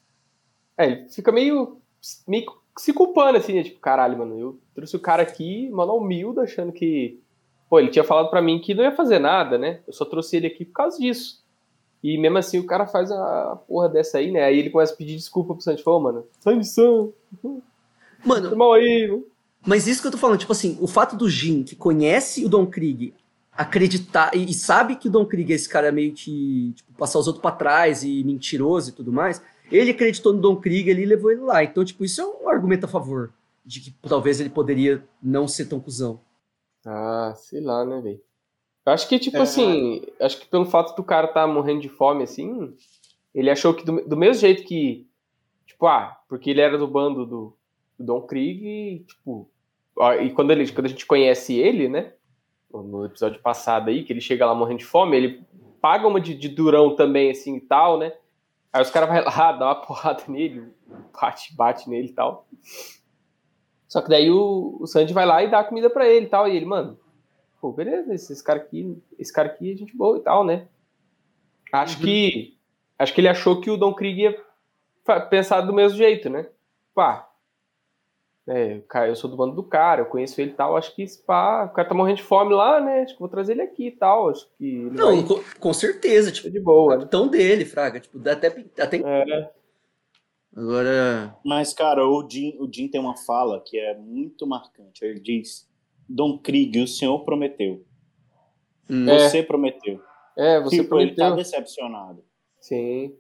[0.77, 1.81] É, ele fica meio,
[2.27, 3.63] meio se culpando, assim, né?
[3.63, 7.21] Tipo, caralho, mano, eu trouxe o cara aqui, mano, humilde, achando que...
[7.69, 9.81] Pô, ele tinha falado para mim que não ia fazer nada, né?
[9.87, 11.43] Eu só trouxe ele aqui por causa disso.
[12.03, 14.45] E mesmo assim o cara faz a porra dessa aí, né?
[14.45, 15.83] Aí ele começa a pedir desculpa pro Santos.
[15.83, 17.13] Falou, mano, sai missão.
[18.25, 19.25] Mano, mal aí, mano.
[19.67, 22.49] Mas isso que eu tô falando, tipo assim, o fato do Jin, que conhece o
[22.49, 23.13] Don Krieg,
[23.53, 27.19] acreditar e, e sabe que o Don Krieg é esse cara meio que tipo, passar
[27.19, 29.43] os outros pra trás e mentiroso e tudo mais,
[29.77, 31.65] ele acreditou no Don Krieg ali e levou ele lá.
[31.65, 33.33] Então, tipo, isso é um argumento a favor
[33.65, 36.21] de que talvez ele poderia não ser tão cuzão.
[36.87, 38.21] Ah, sei lá, né, velho?
[38.87, 39.41] Eu acho que, tipo é.
[39.41, 42.75] assim, acho que pelo fato do cara tá morrendo de fome, assim,
[43.35, 45.09] ele achou que do, do mesmo jeito que,
[45.67, 47.57] tipo, ah, porque ele era do bando do,
[47.99, 49.49] do Don Krieg, e, tipo,
[49.97, 52.13] ó, e quando, ele, quando a gente conhece ele, né,
[52.71, 55.43] no episódio passado aí, que ele chega lá morrendo de fome, ele
[55.81, 58.13] paga uma de, de durão também, assim, e tal, né,
[58.75, 60.75] aí os caras vão lá, dá uma porrada nele,
[61.19, 62.47] bate, bate nele e tal.
[63.87, 66.49] Só que daí o, o Sandy vai lá e dá comida para ele e tal,
[66.49, 66.99] e ele, mano,
[67.61, 70.67] pô, beleza, esse, esse, cara aqui, esse cara aqui é gente boa e tal, né?
[71.73, 72.05] Acho uhum.
[72.05, 72.59] que
[72.99, 74.45] acho que ele achou que o Don Krieg ia
[75.31, 76.49] pensar do mesmo jeito, né?
[76.95, 77.29] Pá,
[78.47, 81.65] é, eu sou do bando do cara, eu conheço ele e tal, acho que pá,
[81.65, 83.03] o cara tá morrendo de fome lá, né?
[83.03, 84.91] Acho que vou trazer ele aqui e tal, acho que...
[84.91, 85.25] Não, vai...
[85.25, 86.99] com, com, certeza, tipo, de boa.
[86.99, 88.49] Capitão dele, fraga, tipo, até...
[88.79, 88.97] até...
[88.99, 89.51] É.
[90.55, 91.37] Agora...
[91.45, 95.67] Mas, cara, o Jim, o Jim tem uma fala que é muito marcante, ele diz
[96.09, 97.85] Dom Krieg, o senhor prometeu.
[98.91, 99.07] Hum.
[99.07, 99.43] Você é.
[99.43, 100.01] prometeu.
[100.37, 101.25] É, você tipo, prometeu.
[101.25, 102.23] Ele tá decepcionado.
[102.61, 103.17] Sim.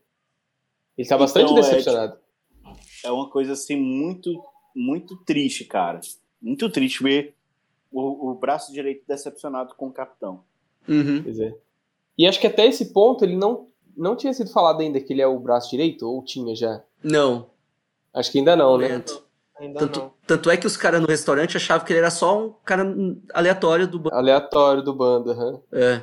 [0.96, 2.12] Ele tá bastante então, decepcionado.
[2.12, 4.30] É, tipo, é uma coisa assim muito,
[4.74, 6.00] muito triste, cara.
[6.40, 7.34] Muito triste ver
[7.90, 10.42] o, o braço direito decepcionado com o capitão.
[10.88, 11.22] Uhum.
[11.22, 11.54] Pois é.
[12.18, 15.22] E acho que até esse ponto ele não, não tinha sido falado ainda que ele
[15.22, 16.82] é o braço direito, ou tinha já?
[17.02, 17.50] Não.
[18.12, 19.02] Acho que ainda não, né?
[19.58, 20.12] Ainda tanto, não.
[20.26, 22.84] tanto é que os caras no restaurante achavam que ele era só um cara
[23.32, 24.16] aleatório do bando.
[24.16, 25.60] Aleatório do bando, uhum.
[25.72, 26.02] É.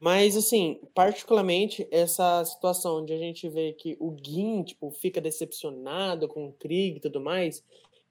[0.00, 6.28] Mas, assim, particularmente, essa situação onde a gente vê que o Gin, tipo, fica decepcionado
[6.28, 7.64] com o Krieg e tudo mais,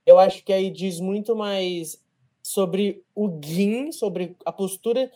[0.06, 2.04] eu acho que aí diz muito mais
[2.44, 5.10] sobre o Gin, sobre a postura,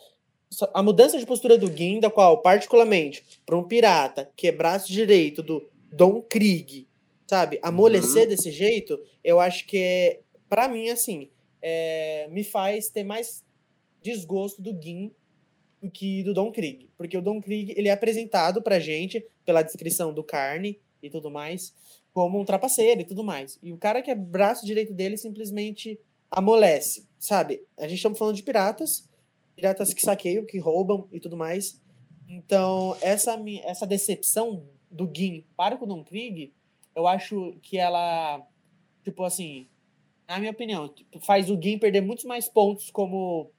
[0.72, 4.90] a mudança de postura do Gin, da qual, particularmente, para um pirata que é braço
[4.90, 6.88] direito do Don Krieg,
[7.26, 7.58] sabe?
[7.62, 8.28] Amolecer uhum.
[8.30, 11.28] desse jeito, eu acho que é, para mim, assim,
[11.60, 13.44] é, me faz ter mais
[14.02, 15.21] desgosto do Gin do
[15.90, 16.88] que do Don Krieg.
[16.96, 21.30] Porque o Don Krieg, ele é apresentado pra gente, pela descrição do carne e tudo
[21.30, 21.74] mais,
[22.12, 23.58] como um trapaceiro e tudo mais.
[23.62, 25.98] E o cara que é braço direito dele simplesmente
[26.30, 27.62] amolece, sabe?
[27.76, 29.08] A gente estamos falando de piratas,
[29.54, 31.80] piratas que saqueiam, que roubam e tudo mais.
[32.28, 36.52] Então, essa, essa decepção do Gin para com o Don Krieg
[36.94, 38.46] eu acho que ela,
[39.02, 39.66] tipo assim,
[40.28, 43.50] na minha opinião, tipo, faz o Gin perder muitos mais pontos como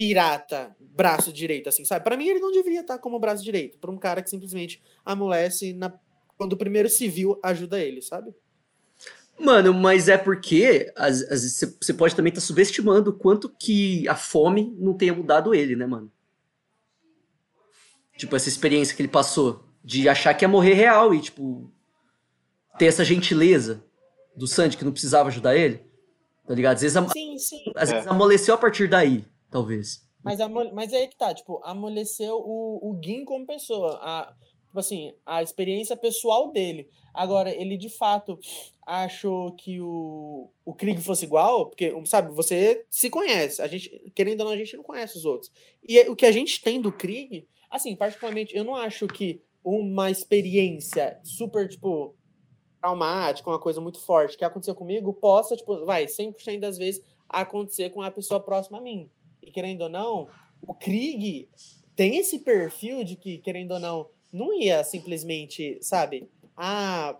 [0.00, 2.02] pirata, braço direito, assim, sabe?
[2.02, 5.74] Para mim ele não deveria estar como braço direito, para um cara que simplesmente amolece
[5.74, 5.92] na...
[6.38, 8.34] quando o primeiro civil ajuda ele, sabe?
[9.38, 10.90] Mano, mas é porque
[11.78, 15.76] você pode também estar tá subestimando o quanto que a fome não tenha mudado ele,
[15.76, 16.10] né, mano?
[18.16, 21.70] Tipo, essa experiência que ele passou de achar que ia morrer real e, tipo,
[22.78, 23.84] ter essa gentileza
[24.34, 25.84] do Sandy que não precisava ajudar ele.
[26.46, 26.76] Tá ligado?
[26.76, 27.64] Às vezes, sim, sim.
[27.76, 28.10] Às vezes é.
[28.10, 30.06] amoleceu a partir daí, talvez.
[30.22, 30.70] Mas, amole...
[30.72, 33.98] Mas é aí que tá, tipo, amoleceu o, o Gin como pessoa.
[34.02, 34.34] A...
[34.66, 36.88] tipo assim, a experiência pessoal dele.
[37.12, 38.38] Agora, ele de fato
[38.86, 43.62] achou que o, o Krieg fosse igual, porque, sabe, você se conhece.
[43.62, 45.50] A gente, querendo ou não, a gente não conhece os outros.
[45.82, 50.10] E o que a gente tem do Krieg, assim, particularmente, eu não acho que uma
[50.10, 52.14] experiência super, tipo,
[52.80, 57.90] traumática, uma coisa muito forte que aconteceu comigo, possa, tipo, vai, 100% das vezes acontecer
[57.90, 59.08] com a pessoa próxima a mim.
[59.42, 60.28] E querendo ou não,
[60.62, 61.48] o Krieg
[61.96, 66.28] tem esse perfil de que, querendo ou não, não ia simplesmente, sabe?
[66.56, 67.16] Ah,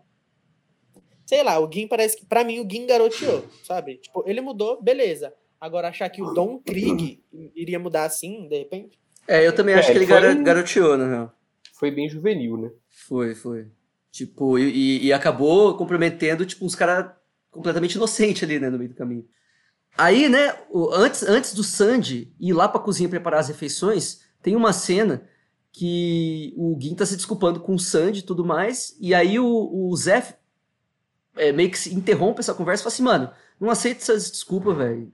[1.27, 3.97] sei lá, o Gin parece que, pra mim, o Gin garoteou, sabe?
[3.97, 5.33] Tipo, ele mudou, beleza.
[5.61, 7.23] Agora, achar que o Don Krieg
[7.55, 8.99] iria mudar assim, de repente.
[9.29, 11.33] É, eu também acho É, que ele foi- garo- garoteou, na real.
[11.75, 12.71] Foi bem juvenil, né?
[12.89, 13.67] Foi, foi.
[14.11, 17.13] Tipo, e, e- e acabou comprometendo, tipo, uns caras
[17.51, 19.27] completamente inocentes ali, né, no meio do caminho.
[19.97, 20.55] Aí, né,
[20.95, 25.23] antes, antes do Sandy ir lá pra cozinha preparar as refeições, tem uma cena
[25.73, 29.47] que o Gin tá se desculpando com o Sandy e tudo mais, e aí o,
[29.47, 30.37] o Zé
[31.37, 35.13] é, meio que interrompe essa conversa e fala assim, mano, não aceito essas desculpas, velho.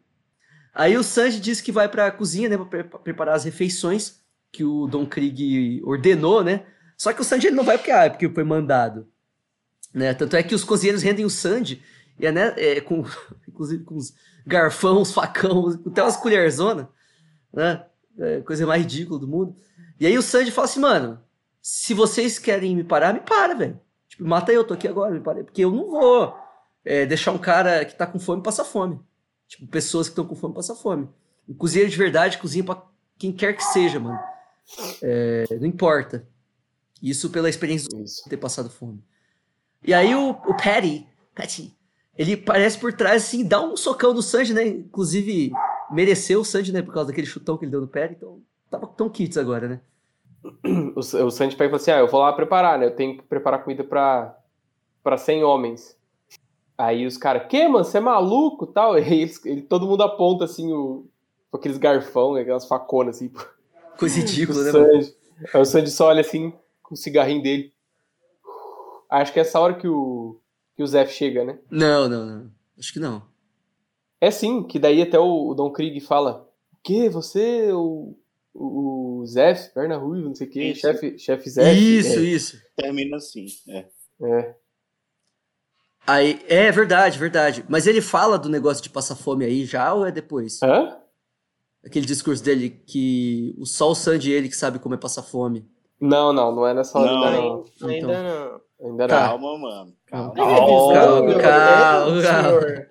[0.73, 4.21] Aí o Sanji diz que vai pra cozinha, né, pra pre- preparar as refeições
[4.53, 6.65] que o Don Krieg ordenou, né?
[6.97, 9.07] Só que o Sanji ele não vai porque, ah, é porque foi mandado.
[9.93, 10.13] Né?
[10.15, 11.83] Tanto é que os cozinheiros rendem o Sanji,
[12.19, 13.05] e é, né, é, com,
[13.49, 14.15] inclusive com os
[14.47, 16.87] garfão, os facão, até umas colherzonas,
[17.53, 17.85] né?
[18.19, 19.57] É, coisa mais ridícula do mundo.
[19.99, 21.21] E aí o Sanji fala assim, mano,
[21.61, 23.81] se vocês querem me parar, me para, velho.
[24.09, 25.45] Tipo, mata eu, tô aqui agora, me para.
[25.45, 26.35] Porque eu não vou
[26.85, 29.01] é, deixar um cara que tá com fome passar fome.
[29.49, 31.09] Tipo, pessoas que estão com fome passar fome.
[31.47, 32.83] O cozinheiro de verdade cozinha pra
[33.19, 34.19] quem quer que seja, mano.
[35.03, 36.27] É, não importa.
[37.03, 39.03] Isso pela experiência de ter passado fome.
[39.85, 41.76] E aí o, o Patty, Patty,
[42.19, 44.67] ele parece por trás assim, dá um socão no Sanji, né?
[44.67, 45.53] Inclusive,
[45.91, 46.83] mereceu o Sanji, né?
[46.83, 48.15] Por causa daquele chutão que ele deu no Patty.
[48.17, 49.81] Então, tava tão kits agora, né?
[50.95, 52.87] O, o Sanji pega e fala assim: Ah, eu vou lá preparar, né?
[52.87, 54.37] Eu tenho que preparar comida pra,
[55.03, 55.97] pra 100 homens.
[56.79, 57.85] Aí os caras, que, mano?
[57.85, 58.97] Você é maluco tal?
[58.99, 61.07] E eles, ele, todo mundo aponta assim o,
[61.51, 63.31] com aqueles garfão, né, aquelas faconas assim.
[63.99, 64.71] Coisa ridícula, né?
[64.71, 65.15] Sanji.
[65.53, 66.53] Aí o Sanji só olha assim
[66.83, 67.73] com o cigarrinho dele.
[69.11, 70.41] Acho que é essa hora que o,
[70.77, 71.59] que o Zef chega, né?
[71.71, 72.51] Não, não, não.
[72.79, 73.23] Acho que não.
[74.21, 77.09] É sim, que daí até o, o Don Krieg fala: O quê?
[77.09, 78.17] Você, o,
[78.53, 80.81] o, o Zef, perna ruiva, não sei o quê, Isso.
[80.83, 81.79] chefe, chefe Zef.
[81.79, 82.63] Isso, isso.
[82.77, 83.47] Termina assim.
[83.69, 83.87] É.
[84.23, 84.57] É, é.
[86.07, 87.65] Aí, é verdade, verdade.
[87.69, 90.63] Mas ele fala do negócio de passar fome aí já ou é depois?
[90.63, 90.97] Hã?
[91.85, 95.23] Aquele discurso dele que o só o Sanji e ele que sabe como é passar
[95.23, 95.69] fome.
[96.01, 97.23] Não, não, não é nessa hora Não.
[97.25, 97.65] ainda não.
[97.77, 97.89] Então.
[97.89, 98.61] Ainda não.
[98.81, 99.29] Ainda Tá.
[99.29, 99.97] Calma, mano.
[100.07, 100.35] Calma.
[100.35, 102.87] Calma, calma, calma, calma.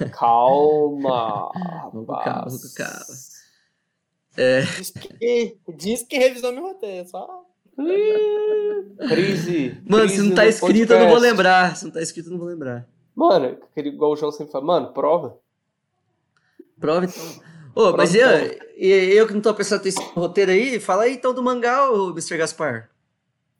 [0.00, 0.10] não.
[0.10, 1.50] Calma.
[1.92, 3.04] Vamos com calma, calma.
[4.76, 7.44] Diz que, diz que revisou meu roteiro, só.
[9.08, 9.82] Crise.
[9.88, 11.76] Mano, crise se não tá escrito, eu não vou lembrar.
[11.76, 12.86] Se não tá escrito, eu não vou lembrar.
[13.14, 15.38] Mano, aquele, igual o João sempre fala, mano, prova.
[16.78, 17.24] Prova então.
[17.74, 18.28] Ô, mas eu,
[18.76, 22.10] eu que não tô prestando atenção no roteiro aí, fala aí então do mangá, ô
[22.10, 22.36] Mr.
[22.36, 22.90] Gaspar.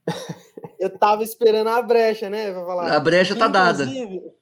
[0.79, 2.53] Eu tava esperando a brecha, né?
[2.53, 2.93] Pra falar.
[2.97, 3.85] A brecha Que, tá dada.
[3.85, 4.33] inclusive-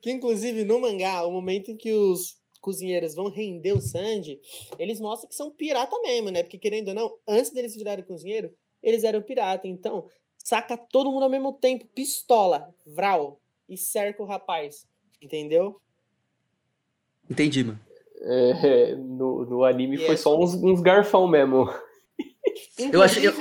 [0.00, 4.40] que inclusive no mangá, o momento em que os cozinheiros vão render o Sanji,
[4.78, 6.42] eles mostram que são pirata mesmo, né?
[6.42, 9.66] Porque querendo ou não, antes deles virarem cozinheiro, eles eram pirata.
[9.66, 10.06] Então,
[10.36, 14.86] saca todo mundo ao mesmo tempo, pistola, vral, e cerca o rapaz.
[15.22, 15.80] Entendeu?
[17.30, 17.80] Entendi, mano.
[18.20, 21.66] É, no, no anime E foi é- só uns, uns garfão mesmo.
[22.92, 23.32] Eu achei- eu-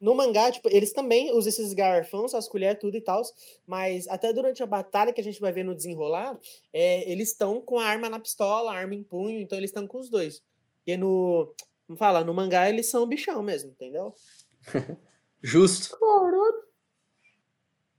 [0.00, 3.20] No mangá, tipo, eles também usam esses garfões, as colheres, tudo e tal,
[3.66, 6.38] mas até durante a batalha que a gente vai ver no desenrolar,
[6.72, 9.86] é, eles estão com a arma na pistola, a arma em punho, então eles estão
[9.86, 10.42] com os dois.
[10.86, 11.54] E no.
[11.86, 12.24] Como fala?
[12.24, 14.14] No mangá eles são bichão mesmo, entendeu?
[15.42, 15.98] Justo.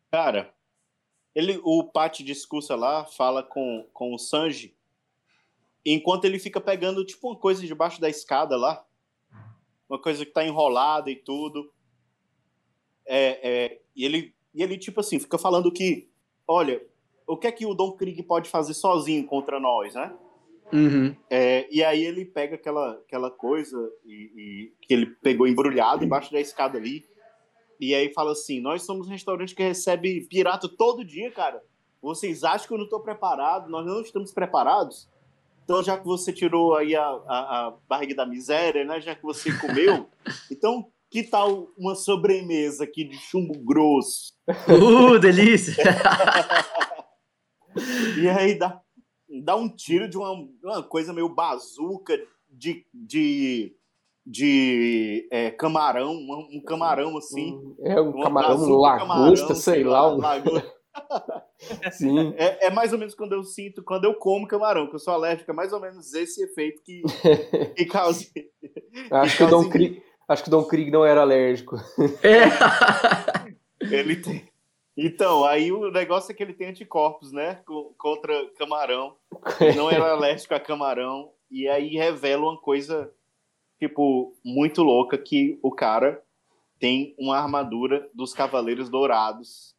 [0.09, 0.53] Cara,
[1.35, 4.75] ele, o Pat discursa lá, fala com, com o Sanji,
[5.85, 8.85] enquanto ele fica pegando, tipo, uma coisa debaixo da escada lá.
[9.89, 11.71] Uma coisa que tá enrolada e tudo.
[13.05, 16.09] É, é, e, ele, e ele, tipo assim, fica falando que,
[16.47, 16.81] olha,
[17.27, 20.13] o que é que o Don Krieg pode fazer sozinho contra nós, né?
[20.73, 21.15] Uhum.
[21.29, 26.31] É, e aí ele pega aquela, aquela coisa e, e- que ele pegou embrulhado embaixo
[26.31, 27.05] da escada ali.
[27.79, 31.61] E aí fala assim: Nós somos um restaurante que recebe pirata todo dia, cara.
[32.01, 33.69] Vocês acham que eu não estou preparado?
[33.69, 35.09] Nós não estamos preparados?
[35.63, 38.99] Então, já que você tirou aí a, a, a barriga da miséria, né?
[39.01, 40.07] Já que você comeu,
[40.51, 44.33] então que tal uma sobremesa aqui de chumbo grosso?
[44.67, 45.75] Uh, delícia.
[48.17, 48.81] E aí dá,
[49.45, 52.19] dá um tiro de uma, uma coisa meio bazuca
[52.49, 53.73] de, de
[54.25, 57.75] de é, camarão, um, um camarão assim.
[57.83, 60.13] É um um camarão, um lagosta, camarão, sei lá.
[60.13, 60.21] um-.
[61.91, 62.33] Sim.
[62.37, 65.13] É, é mais ou menos quando eu sinto, quando eu como camarão, que eu sou
[65.13, 67.01] alérgico, é mais ou menos esse efeito que,
[67.75, 68.25] que causa.
[69.09, 71.75] Acho que, o Dom Krieg, acho que o Dom Krieg não era alérgico.
[72.23, 73.95] É.
[73.95, 74.47] Ele tem.
[74.95, 77.55] Então, aí o negócio é que ele tem anticorpos, né?
[77.65, 79.15] co- Contra camarão.
[79.59, 81.31] Ele não era alérgico a camarão.
[81.49, 83.11] E aí revela uma coisa,
[83.79, 86.21] tipo, muito louca: que o cara
[86.79, 89.75] tem uma armadura dos Cavaleiros Dourados,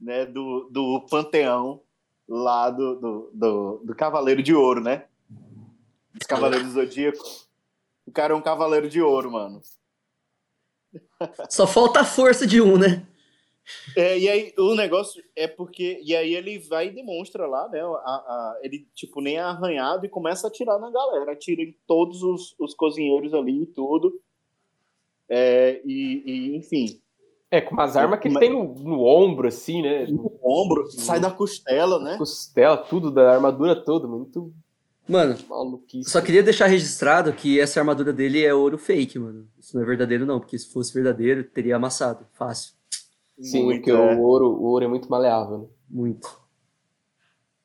[0.00, 0.26] né?
[0.26, 1.80] Do, do panteão
[2.28, 5.04] lá do, do, do, do Cavaleiro de Ouro, né?
[6.14, 7.24] Dos Cavaleiros do Zodíaco.
[8.06, 9.60] O cara é um Cavaleiro de Ouro, mano.
[11.48, 13.06] Só falta a força de um, né?
[13.96, 16.00] É, e aí o negócio é porque.
[16.02, 17.80] E aí ele vai e demonstra lá, né?
[17.80, 21.32] A, a- ele, tipo, nem é arranhado e começa a atirar na galera.
[21.32, 24.18] Atira em todos os, os cozinheiros ali e tudo.
[25.28, 26.98] É, e, e, enfim,
[27.50, 30.06] É, com umas armas que ele tem no, no ombro, assim, né?
[30.06, 32.16] no ombro, sai da costela, né?
[32.16, 34.08] Costela, tudo, da armadura toda.
[34.08, 34.50] Muito
[35.08, 36.10] Mano, maluquice.
[36.10, 39.48] só queria deixar registrado que essa armadura dele é ouro fake, mano.
[39.58, 42.26] Isso não é verdadeiro, não, porque se fosse verdadeiro, teria amassado.
[42.34, 42.74] Fácil.
[43.40, 43.94] Sim, Muito, porque é.
[43.94, 45.66] o, ouro, o ouro é muito maleável, né?
[45.88, 46.28] Muito.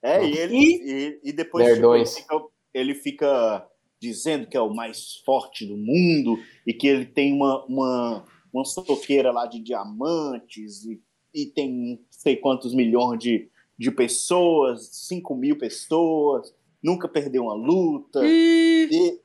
[0.01, 3.67] É, e ele e, e depois tipo, ele, fica, ele fica
[3.99, 8.65] dizendo que é o mais forte do mundo e que ele tem uma, uma, uma
[8.65, 11.01] soqueira lá de diamantes e,
[11.33, 16.53] e tem não sei quantos milhões de, de pessoas, 5 mil pessoas,
[16.83, 18.19] nunca perdeu uma luta.
[18.23, 18.89] E...
[18.91, 19.19] E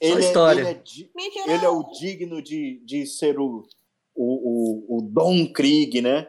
[0.00, 0.60] ele, é, história.
[0.60, 3.62] ele, é, ele é o digno de, de ser o,
[4.14, 6.28] o, o, o Don Krieg, né?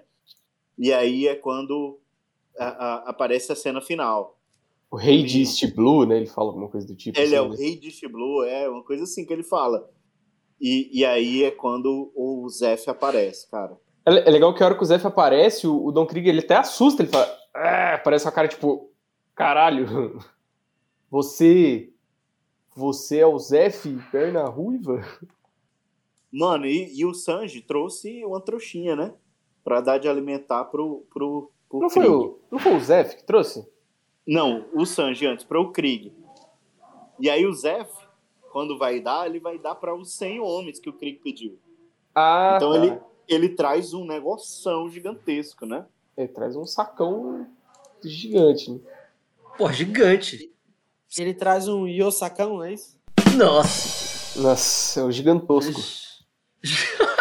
[0.77, 1.99] E aí é quando
[2.57, 4.37] a- a- aparece a cena final.
[4.91, 6.17] O rei de East Blue, né?
[6.17, 7.19] Ele fala alguma coisa do tipo.
[7.19, 7.57] Ele é assim, o né?
[7.57, 9.89] rei de East Blue, é uma coisa assim que ele fala.
[10.61, 13.75] E, e aí é quando o Zef aparece, cara.
[14.05, 16.39] É é legal que a hora que o Zef aparece, o, o Don Krieg ele
[16.41, 17.27] até assusta, ele fala.
[17.53, 18.91] Ah, parece uma cara tipo.
[19.35, 20.19] Caralho,
[21.09, 21.91] você.
[22.75, 25.01] Você é o Zef, perna ruiva?
[26.31, 29.13] Mano, e, e o Sanji trouxe uma trouxinha, né?
[29.63, 32.15] Pra dar de alimentar pro, pro, pro Não foi, Krieg.
[32.17, 33.65] o, não foi o Zef que trouxe?
[34.27, 36.11] Não, o Sanji antes, para o Krieg.
[37.17, 37.89] E aí o Zef,
[38.51, 41.57] quando vai dar, ele vai dar para os 100 homens que o Krieg pediu.
[42.13, 42.77] Ah, Então tá.
[42.85, 45.85] ele, ele traz um negoção gigantesco, né?
[46.17, 47.47] Ele traz um sacão
[48.03, 48.79] gigante, né?
[49.57, 50.51] Pô, gigante.
[51.17, 52.97] Ele traz um Yosakão, não é isso?
[53.37, 54.39] Nossa.
[54.39, 55.81] Nossa, é o gigantosco.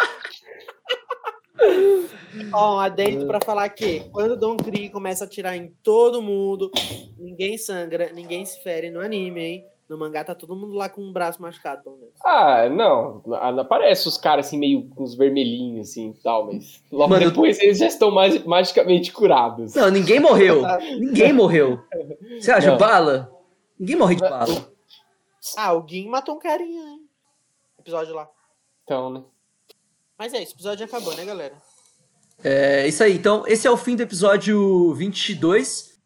[2.51, 6.21] Ó, um adendo pra falar que quando o Don Krieg começa a atirar em todo
[6.21, 6.69] mundo,
[7.17, 9.65] ninguém sangra, ninguém se fere no anime, hein?
[9.87, 12.15] No mangá tá todo mundo lá com o braço machucado, pelo menos.
[12.25, 13.21] Ah, não.
[13.25, 17.29] não Aparece os caras assim, meio com os vermelhinhos assim e tal, mas logo Mano,
[17.29, 19.75] depois eles já estão mais, magicamente curados.
[19.75, 20.63] Não, ninguém morreu.
[20.97, 21.79] Ninguém morreu.
[22.39, 22.77] Você acha Não.
[22.77, 23.34] bala?
[23.79, 24.71] Ninguém morre de bala.
[25.57, 27.09] Ah, o Gin matou um carinha, hein?
[27.77, 28.29] Episódio lá.
[28.83, 29.23] Então, né?
[30.17, 31.55] Mas é isso, o episódio acabou, né, galera?
[32.43, 33.13] É isso aí.
[33.13, 35.99] Então, esse é o fim do episódio 22.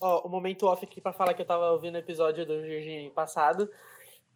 [0.00, 3.10] Ó, o momento off aqui pra falar que eu tava ouvindo o episódio do Virgem
[3.10, 3.70] passado.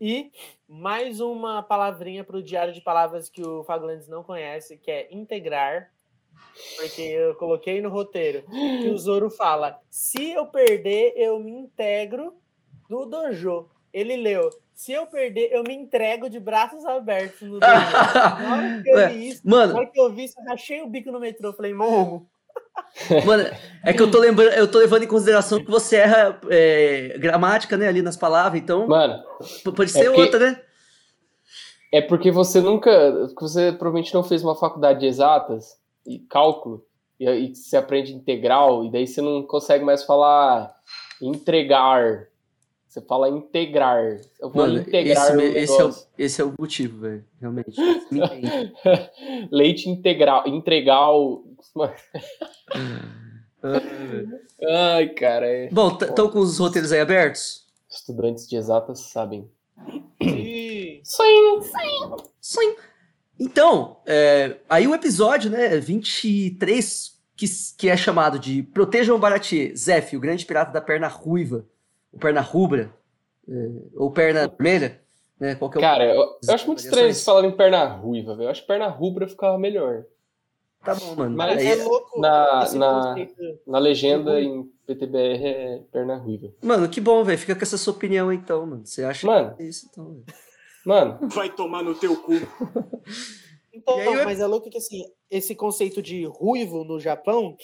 [0.00, 0.32] E
[0.68, 5.92] mais uma palavrinha pro diário de palavras que o Faglandes não conhece, que é integrar.
[6.76, 12.36] Porque eu coloquei no roteiro que o Zoro fala: se eu perder, eu me integro
[12.94, 13.68] no dojo.
[13.92, 17.62] Ele leu: se eu perder, eu me entrego de braços abertos no dojo.
[18.42, 20.82] Na hora que eu vi isso, na Mano, hora que eu vi isso, eu rachei
[20.82, 21.52] o bico no metrô.
[21.52, 22.28] Falei, momo.
[23.26, 23.44] mano,
[23.84, 27.76] é que eu tô lembrando, eu tô levando em consideração que você erra é, gramática,
[27.76, 29.20] né, ali nas palavras, então Mano,
[29.74, 30.60] pode ser porque- outra, né?
[31.92, 32.90] é porque você nunca.
[33.28, 35.76] porque Você provavelmente não fez uma faculdade de exatas
[36.06, 36.84] e cálculo,
[37.18, 40.72] e aí você aprende integral, e daí você não consegue mais falar
[41.20, 42.26] entregar.
[42.94, 44.20] Você fala integrar.
[44.38, 47.72] Eu vou Mano, integrar esse, esse, é o, esse é o motivo, velho, realmente.
[49.50, 50.46] Leite integral.
[50.46, 51.42] Integral.
[54.64, 55.44] Ai, cara.
[55.44, 57.66] é- Bom, estão com os roteiros aí abertos?
[57.90, 59.50] Estudantes de exatas sabem.
[60.20, 61.00] E...
[62.40, 62.76] Sim.
[63.40, 67.46] Então, é, aí o episódio, né, 23, que,
[67.76, 71.66] que é chamado de Protejam o Baratier, Zef, o grande pirata da perna ruiva,
[72.14, 72.94] ou perna rubra,
[73.48, 73.52] é,
[73.96, 75.00] ou perna vermelha,
[75.38, 75.82] né, qual que é o...
[75.82, 78.46] Cara, eu, eu acho muito estranho eles falarem perna ruiva, velho.
[78.46, 80.04] Eu acho que perna rubra ficava melhor.
[80.84, 81.34] Tá bom, mano.
[81.36, 83.14] Mas Aí- é louco na- na-.
[83.66, 86.52] Na legenda em PTBR é perna ruiva.
[86.62, 88.84] Mano, que bom, velho, fica com essa sua opinião então, mano.
[88.86, 89.56] Você acha Mano.
[89.56, 90.24] que é isso, então, velho.
[90.84, 92.32] Mano, Vai tomar no teu cu.
[93.76, 97.56] Então, aí eu- mas é louco que assim, esse conceito de ruivo no Japão,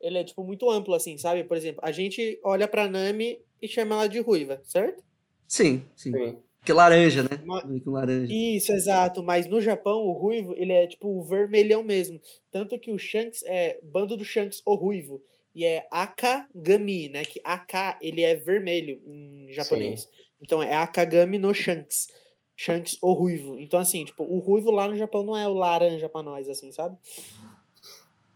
[0.00, 1.42] ele é tipo muito amplo assim, sabe?
[1.42, 5.02] Por exemplo, a gente olha pra Nami e chama ela de ruiva, certo?
[5.48, 6.12] Sim, sim.
[6.12, 6.38] sim.
[6.64, 7.28] Que laranja, né?
[7.44, 8.32] Ma- Meio que um laranja.
[8.32, 9.22] Isso, exato.
[9.22, 12.20] Mas no Japão, o ruivo, ele é tipo o vermelhão mesmo.
[12.50, 15.22] Tanto que o Shanks é bando do Shanks, o ruivo.
[15.54, 17.24] E é Akagami, né?
[17.24, 20.08] Que Aka, ele é vermelho em japonês.
[20.40, 22.08] Então é Akagami no Shanks.
[22.56, 23.58] Shanks, o ruivo.
[23.60, 26.72] Então, assim, tipo, o ruivo lá no Japão não é o laranja pra nós, assim,
[26.72, 26.96] sabe?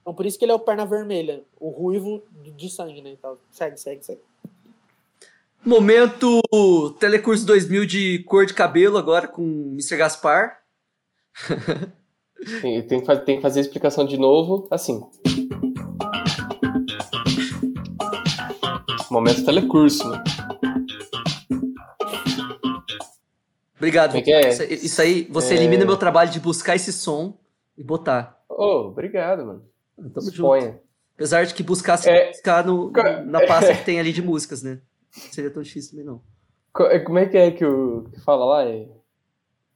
[0.01, 1.45] Então, por isso que ele é o perna vermelha.
[1.59, 2.23] O ruivo
[2.57, 3.11] de sangue, né?
[3.11, 4.21] Então, segue, segue, segue.
[5.65, 6.41] Momento
[6.99, 9.43] Telecurso 2000 de cor de cabelo agora com
[9.73, 9.97] Mr.
[9.97, 10.59] Gaspar.
[12.63, 14.99] Tem, tem que, fa- tem que fazer a explicação de novo, assim.
[19.11, 20.25] Momento telecurso, né?
[23.77, 24.17] Obrigado.
[24.17, 24.49] É é?
[24.49, 25.59] Isso, isso aí, você É.
[25.59, 27.37] elimina meu trabalho de buscar esse som
[27.77, 28.41] e botar.
[28.49, 29.63] Ô, obrigado, mano.
[29.99, 30.31] Tamo junto.
[30.31, 30.81] Disponha.
[31.17, 32.29] Apesar de que buscar, É.
[32.31, 32.91] buscar no,
[33.27, 34.81] na pasta que tem ali de músicas, né?
[35.17, 36.23] Não seria tão difícil também, não.
[36.87, 38.65] É, Como é que é que o que fala lá?
[38.65, 38.89] É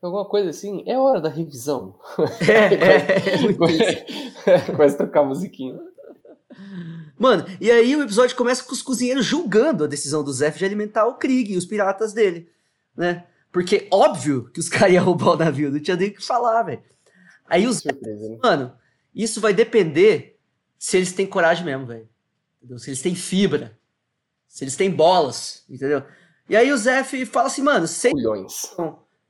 [0.00, 0.84] alguma coisa assim?
[0.86, 1.98] É hora da revisão.
[2.48, 4.60] É, é, é.
[4.70, 5.78] Começa a tocar a musiquinha.
[7.18, 10.64] Mano, e aí o episódio começa com os cozinheiros julgando a decisão do Zef de
[10.64, 12.48] alimentar o Krieg e os piratas dele,
[12.96, 13.26] né?
[13.52, 16.62] Porque óbvio que os caras iam roubar o navio, não tinha nem o que falar,
[16.64, 16.82] velho.
[17.46, 17.92] Aí os né?
[18.42, 18.72] Mano,
[19.14, 20.38] isso vai depender
[20.78, 22.08] se eles têm coragem mesmo, velho.
[22.78, 23.78] Se eles têm fibra.
[24.54, 26.04] Se eles têm bolas, entendeu?
[26.48, 28.72] E aí o Zef fala assim, mano, vocês, Culhões.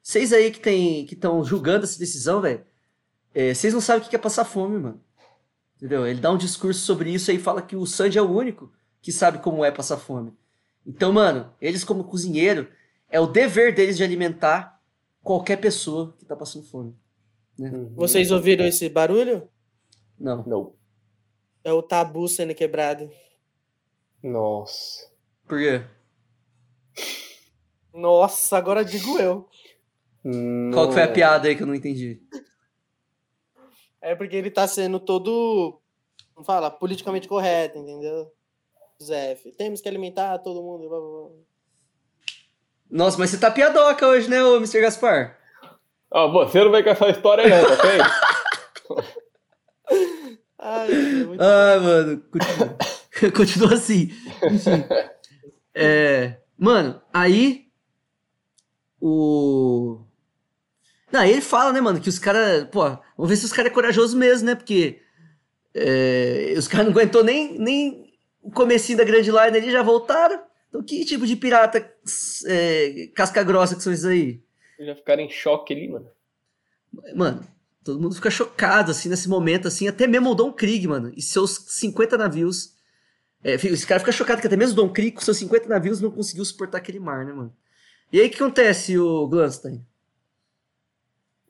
[0.02, 2.62] vocês aí que tem, que estão julgando essa decisão, velho,
[3.34, 5.00] é, vocês não sabem o que é passar fome, mano.
[5.78, 6.06] Entendeu?
[6.06, 8.70] Ele dá um discurso sobre isso aí e fala que o Sanji é o único
[9.00, 10.30] que sabe como é passar fome.
[10.86, 12.68] Então, mano, eles como cozinheiro,
[13.08, 14.78] é o dever deles de alimentar
[15.22, 16.94] qualquer pessoa que tá passando fome.
[17.58, 17.94] Uhum.
[17.94, 19.48] Vocês ouviram esse barulho?
[20.20, 20.44] Não.
[20.46, 20.74] Não.
[21.64, 23.10] É o tabu sendo quebrado.
[24.22, 25.13] Nossa.
[25.46, 25.82] Por quê?
[27.92, 29.48] Nossa, agora digo eu.
[30.72, 32.20] Qual que foi a piada aí que eu não entendi?
[34.00, 35.80] É porque ele tá sendo todo,
[36.34, 38.32] como fala, politicamente correto, entendeu?
[39.02, 40.88] Zef, temos que alimentar todo mundo.
[40.88, 41.30] blá, blá, blá.
[42.90, 44.80] Nossa, mas você tá piadoca hoje, né, ô Mr.
[44.80, 45.38] Gaspar?
[46.10, 47.90] Ó, você não vai com essa história não, tá ok?
[50.58, 50.94] Ai, é
[51.38, 52.76] Ah, mano, continua.
[53.36, 54.10] continua assim.
[54.50, 54.84] Enfim.
[55.74, 57.66] É, mano, aí
[59.00, 60.00] o.
[61.12, 62.64] Não, aí ele fala, né, mano, que os caras.
[62.70, 62.82] Pô,
[63.16, 64.54] vamos ver se os caras é corajoso mesmo, né?
[64.54, 65.00] Porque
[65.74, 70.40] é, os caras não aguentou nem, nem o comecinho da Grand Line ali, já voltaram.
[70.68, 71.78] Então, que tipo de pirata
[72.46, 74.42] é, casca grossa que são esses aí?
[74.78, 76.08] Já ficaram em choque ali, mano.
[77.14, 77.46] Mano,
[77.84, 81.22] todo mundo fica chocado, assim, nesse momento, assim, até mesmo o Don Krieg, mano, e
[81.22, 82.73] seus 50 navios.
[83.44, 86.00] É, esse cara fica chocado que até mesmo o Don Krieg, com seus 50 navios,
[86.00, 87.54] não conseguiu suportar aquele mar, né, mano?
[88.10, 89.84] E aí o que acontece, o Glanstein?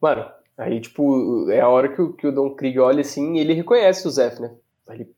[0.01, 0.29] Mano,
[0.59, 3.55] aí, tipo, é a hora que o, que o Don Krieg olha assim e ele
[3.55, 4.53] reconhece o Zef, né?
[4.89, 5.15] Ele,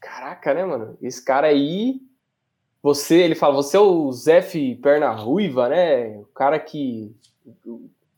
[0.00, 0.98] caraca, né, mano?
[1.00, 2.00] Esse cara aí.
[2.82, 6.18] Você, ele fala, você é o Zef Perna Ruiva, né?
[6.18, 7.14] O cara que.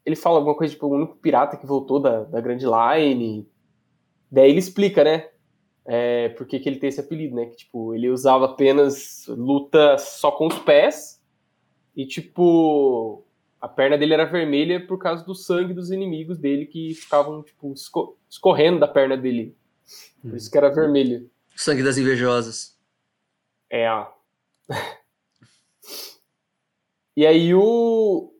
[0.05, 3.49] Ele fala alguma coisa, tipo, o único pirata que voltou da, da Grand Line.
[4.31, 5.29] Daí ele explica, né?
[5.85, 7.47] É, por que, ele tem esse apelido, né?
[7.47, 11.21] Que, tipo, ele usava apenas luta só com os pés.
[11.95, 13.25] E, tipo,
[13.61, 17.73] a perna dele era vermelha por causa do sangue dos inimigos dele que ficavam, tipo,
[17.73, 19.57] esco- escorrendo da perna dele.
[20.21, 21.31] Por isso que era vermelho.
[21.57, 22.79] Sangue das invejosas.
[23.69, 23.87] É,
[27.17, 28.33] e aí o,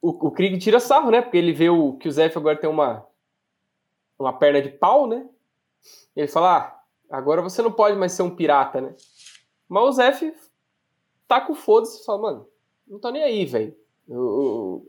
[0.00, 1.22] o, o Krieg tira sarro, né?
[1.22, 3.06] Porque ele vê o, que o Zef agora tem uma,
[4.18, 5.26] uma perna de pau, né?
[6.16, 6.79] E ele fala, ah,
[7.10, 8.94] agora você não pode mais ser um pirata, né?
[9.68, 10.32] Mas o Zef
[11.28, 12.46] tá com foda-se e fala, mano,
[12.86, 13.74] não tô nem aí, velho.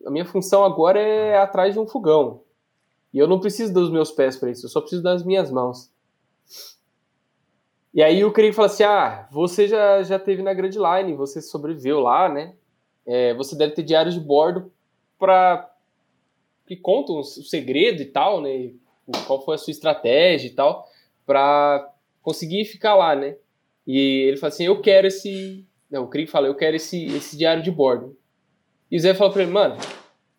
[0.05, 2.43] A minha função agora é atrás de um fogão.
[3.13, 5.91] E eu não preciso dos meus pés pra isso, eu só preciso das minhas mãos.
[7.93, 11.41] E aí o Krieg fala assim: Ah, você já, já teve na Grand Line, você
[11.41, 12.55] sobreviveu lá, né?
[13.05, 14.72] É, você deve ter diários de bordo
[15.19, 15.69] para
[16.65, 18.72] que contam o segredo e tal, né?
[19.05, 20.88] O- Qual foi a sua estratégia e tal,
[21.26, 21.91] para
[22.22, 23.36] conseguir ficar lá, né?
[23.86, 25.65] E ele fala assim: Eu quero esse.
[25.89, 28.17] Não, o Krieg fala: Eu quero esse, esse diário de bordo.
[28.89, 29.78] E o Zé fala pra ele: Mano,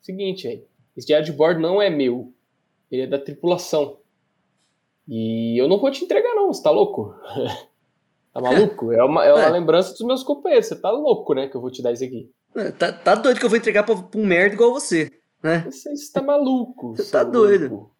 [0.00, 0.64] seguinte, velho,
[0.96, 2.32] esse diário de bordo não é meu,
[2.90, 3.98] ele é da tripulação.
[5.08, 7.14] E eu não vou te entregar, não, você tá louco?
[8.32, 8.92] tá maluco?
[8.92, 9.50] É uma, é uma É.
[9.50, 11.48] lembrança dos meus companheiros, você tá louco, né?
[11.48, 12.30] Que eu vou te dar isso aqui.
[12.54, 15.10] É, Tá, tá doido que eu vou entregar pra, pra um merda igual você.
[15.42, 15.64] né?
[15.68, 16.94] Você está maluco.
[16.96, 17.68] Você tá doido.
[17.68, 17.92] louco.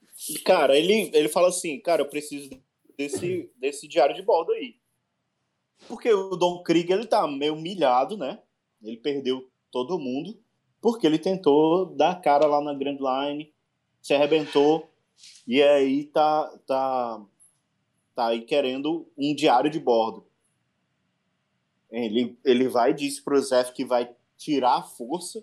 [0.44, 2.50] Cara, ele, ele fala assim, cara, eu preciso
[2.96, 4.76] desse, desse diário de bordo aí.
[5.88, 8.40] Porque o Don Krieg, ele tá meio humilhado, né?
[8.82, 10.38] Ele perdeu todo mundo,
[10.80, 13.52] porque ele tentou dar cara lá na Grand Line,
[14.00, 14.88] se arrebentou,
[15.46, 17.24] e aí tá, tá,
[18.14, 20.26] tá aí querendo um diário de bordo.
[21.90, 25.42] Ele, ele vai e diz pro Zef que vai tirar a força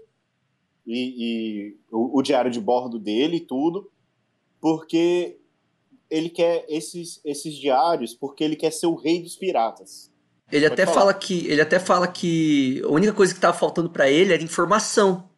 [0.86, 3.92] e, e o, o diário de bordo dele e tudo,
[4.60, 5.40] porque
[6.10, 10.12] ele quer esses, esses diários porque ele quer ser o rei dos piratas.
[10.52, 11.00] Ele Pode até falar.
[11.00, 14.42] fala que ele até fala que a única coisa que tava faltando pra ele era
[14.42, 15.30] informação.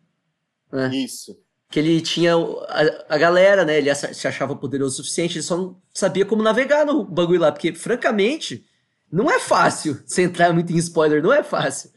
[0.72, 0.88] É.
[0.96, 1.38] Isso.
[1.70, 3.78] Que ele tinha a, a galera, né?
[3.78, 7.52] Ele se achava poderoso o suficiente, ele só não sabia como navegar no bagulho lá,
[7.52, 8.66] porque francamente
[9.12, 10.02] não é fácil.
[10.08, 11.92] Se entrar muito em spoiler, não é fácil,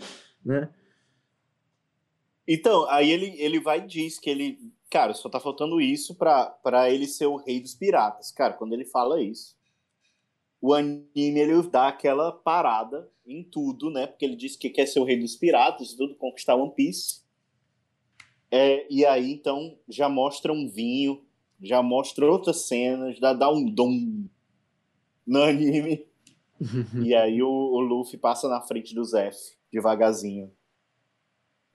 [0.45, 0.69] né?
[2.47, 4.59] Então, aí ele, ele vai e diz que ele,
[4.91, 8.31] cara, só tá faltando isso pra, pra ele ser o rei dos piratas.
[8.31, 9.57] Cara, quando ele fala isso,
[10.61, 14.07] o anime ele dá aquela parada em tudo, né?
[14.07, 17.23] Porque ele diz que quer ser o rei dos piratas e tudo, conquistar One Piece.
[18.51, 21.25] É, e aí, então, já mostra um vinho,
[21.61, 24.27] já mostra outras cenas, já dá um dom
[25.27, 26.07] no anime.
[27.05, 29.37] E aí o, o Luffy passa na frente do Zef,
[29.71, 30.51] devagarzinho.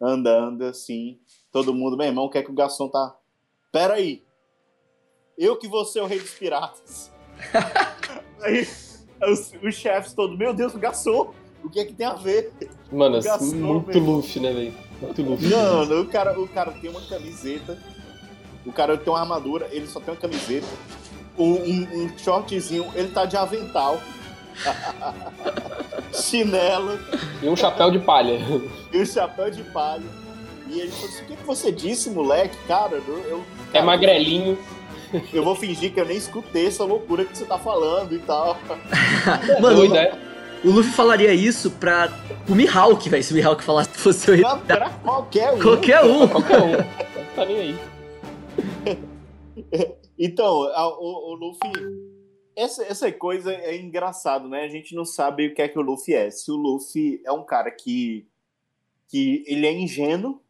[0.01, 1.19] Andando assim.
[1.51, 3.15] Todo mundo, meu irmão, quer que o garçom tá.
[3.71, 4.23] Pera aí.
[5.37, 7.11] Eu que vou ser o rei dos piratas.
[8.41, 8.67] aí
[9.27, 11.33] os, os chefes todos, meu Deus, o garçom.
[11.63, 12.53] O que é que tem a ver?
[12.91, 14.05] Mano, O garçom, muito velho.
[14.05, 14.73] Luffy, né, velho?
[15.01, 15.47] Muito Luffy.
[15.49, 17.77] Não, não, o cara, o cara tem uma camiseta.
[18.65, 20.67] O cara tem uma armadura, ele só tem uma camiseta.
[21.37, 23.99] Um, um, um shortzinho, ele tá de avental.
[26.13, 26.99] Chinelo.
[27.41, 28.39] E um chapéu de palha.
[28.93, 30.03] e o chapéu de palha.
[30.67, 32.55] E ele falou assim: o que, que você disse, moleque?
[32.67, 34.57] Cara, eu, eu- É cara, magrelinho.
[35.33, 38.57] eu vou fingir que eu nem escutei essa loucura que você tá falando e tal.
[39.61, 40.13] Mano, Doido, é?
[40.63, 42.09] o Luffy falaria isso pra
[42.47, 43.23] o Mihawk, velho.
[43.23, 44.59] Se o Mihawk falasse que fosse o.
[44.59, 45.59] Pra, qualquer um.
[45.59, 46.27] Qualquer um.
[46.27, 46.71] Qualquer um.
[46.71, 47.75] Não tá nem aí.
[50.21, 51.71] Então, a- o, o Luffy.
[52.59, 54.63] Essa, essa coisa é engraçado, né?
[54.63, 56.29] A gente não sabe o que é que o Luffy é.
[56.29, 58.27] Se o Luffy é um cara que.
[59.07, 60.41] que ele é ingênuo.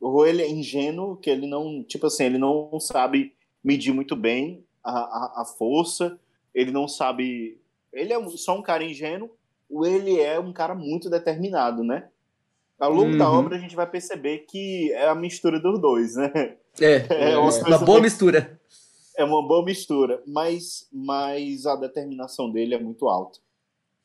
[0.00, 1.82] Ou ele é ingênuo, que ele não.
[1.84, 6.18] Tipo assim, ele não sabe medir muito bem a, a, a força.
[6.54, 7.58] Ele não sabe.
[7.92, 9.30] Ele é só um cara ingênuo.
[9.70, 12.08] Ou ele é um cara muito determinado, né?
[12.78, 13.38] Ao longo da Uhum.
[13.38, 16.56] obra a gente vai perceber que é a mistura dos dois, né?
[16.80, 16.96] É,
[17.32, 18.60] É, uma, umas uma coisas boa bem- mistura.
[19.16, 23.38] É uma boa mistura, mas, mas a determinação dele é muito alta.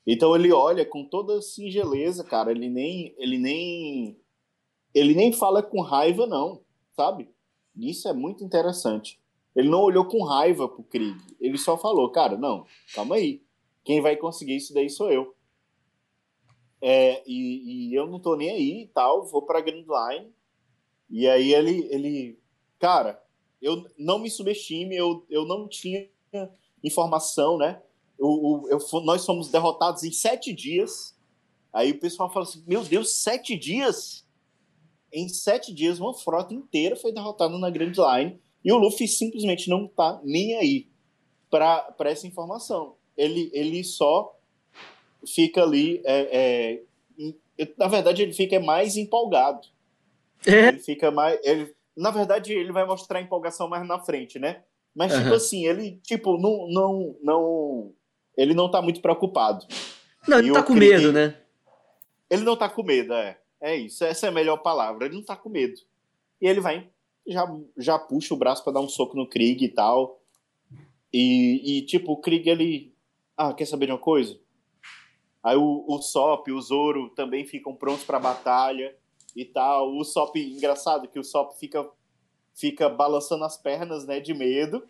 [0.05, 2.51] Então ele olha com toda singeleza, cara.
[2.51, 4.17] Ele nem, ele nem,
[4.93, 6.61] ele nem fala com raiva, não,
[6.95, 7.29] sabe?
[7.75, 9.19] Isso é muito interessante.
[9.55, 11.17] Ele não olhou com raiva pro Krieg.
[11.39, 13.41] Ele só falou, cara, não, calma aí.
[13.83, 15.35] Quem vai conseguir isso daí sou eu.
[16.79, 20.31] É, e, e eu não tô nem aí e tal, vou pra Grand Line.
[21.09, 22.39] E aí ele, ele,
[22.79, 23.21] cara,
[23.61, 26.07] eu não me subestime, eu, eu não tinha
[26.83, 27.81] informação, né?
[28.19, 31.15] O- eu, fo- nós fomos derrotados em sete dias.
[31.73, 34.25] Aí o pessoal fala assim: Meu Deus, sete dias?
[35.11, 38.39] Em sete dias, uma frota inteira foi derrotada na Grand Line.
[38.63, 40.87] E o Luffy simplesmente não tá nem aí
[41.49, 42.95] para essa informação.
[43.15, 44.35] Ele, ele só
[45.25, 46.01] fica ali.
[46.03, 46.81] é,
[47.59, 49.67] é, na verdade, ele fica mais empolgado.
[50.45, 51.39] É, Ele fica mais.
[51.43, 54.63] Ele, na verdade, ele vai mostrar a empolgação mais na frente, né?
[54.95, 55.35] Mas, tipo Aham.
[55.35, 57.93] assim, ele, tipo, não, não, não.
[58.37, 59.65] Ele não tá muito preocupado.
[60.27, 61.35] não, ele E tá com medo, né?
[62.29, 63.39] Ele não tá com medo, é.
[63.59, 65.05] É isso, essa é a melhor palavra.
[65.05, 65.79] Ele não tá com medo.
[66.39, 66.87] E ele vai,
[67.25, 67.45] já,
[67.75, 70.21] já puxa o braço pra dar um soco no Krieg e tal.
[71.11, 72.93] E, e, tipo, o Krieg, ele.
[73.35, 74.39] Ah, quer saber de uma coisa?
[75.43, 78.95] Aí o, o Sop e o Zoro também ficam prontos pra batalha
[79.38, 79.95] e tal.
[79.95, 81.88] O Sop, engraçado que o Sop fica,
[82.55, 84.83] fica balançando as pernas, né, de medo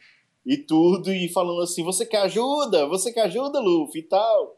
[0.45, 2.88] e tudo, e falando assim: Você quer ajuda?
[2.88, 4.58] Você quer ajuda, Luffy e tal.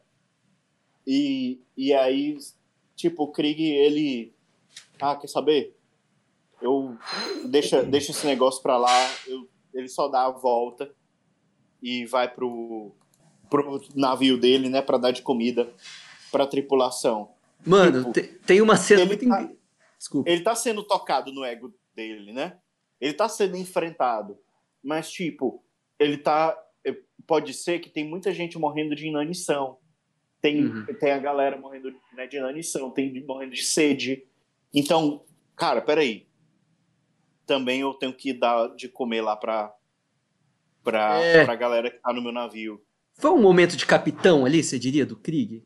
[1.06, 2.38] E, e aí,
[2.96, 4.34] tipo, o Krieg, ele.
[5.02, 5.76] Ah, quer saber?
[6.62, 6.96] Eu.
[7.46, 9.10] Deixa, deixa esse negócio pra lá.
[9.28, 10.92] Eu, ele só dá a volta
[11.82, 12.92] e vai pro,
[13.50, 15.72] pro navio dele, né, pra dar de comida
[16.32, 17.30] pra tripulação.
[17.66, 19.28] Mano, Tipo, te- tem uma cena muito.
[19.28, 19.50] tá-
[20.00, 20.30] Desculpa.
[20.30, 22.58] Ele tá sendo tocado no ego dele, né?
[23.00, 24.38] Ele tá sendo enfrentado.
[24.82, 25.64] Mas, tipo,
[26.00, 26.58] ele tá.
[26.86, 26.98] eh,
[27.28, 29.78] Pode ser que tem muita gente morrendo de inanição.
[30.42, 30.86] Tem, Uhum.
[31.00, 34.26] tem a galera morrendo né, de inanição, tem morrendo de sede.
[34.74, 35.24] Então,
[35.56, 36.28] cara, peraí.
[37.46, 39.76] também eu tenho que dar de comer lá pra,
[40.84, 41.44] pra, É.
[41.44, 42.80] pra galera que tá no meu navio.
[43.16, 45.66] Foi um momento de capitão ali, você diria, do Krieg?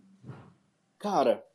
[0.97, 1.45] Cara,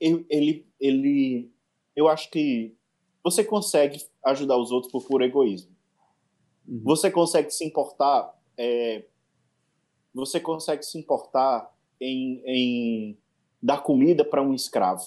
[0.00, 1.50] eu- ele, ele.
[1.94, 2.74] Eu acho que
[3.22, 5.70] você consegue ajudar os outros por puro egoísmo.
[6.66, 6.80] Uhum.
[6.84, 8.32] Você consegue se importar.
[8.56, 9.04] é,
[10.14, 13.18] você consegue se importar em, em
[13.62, 15.02] dar comida para um escravo.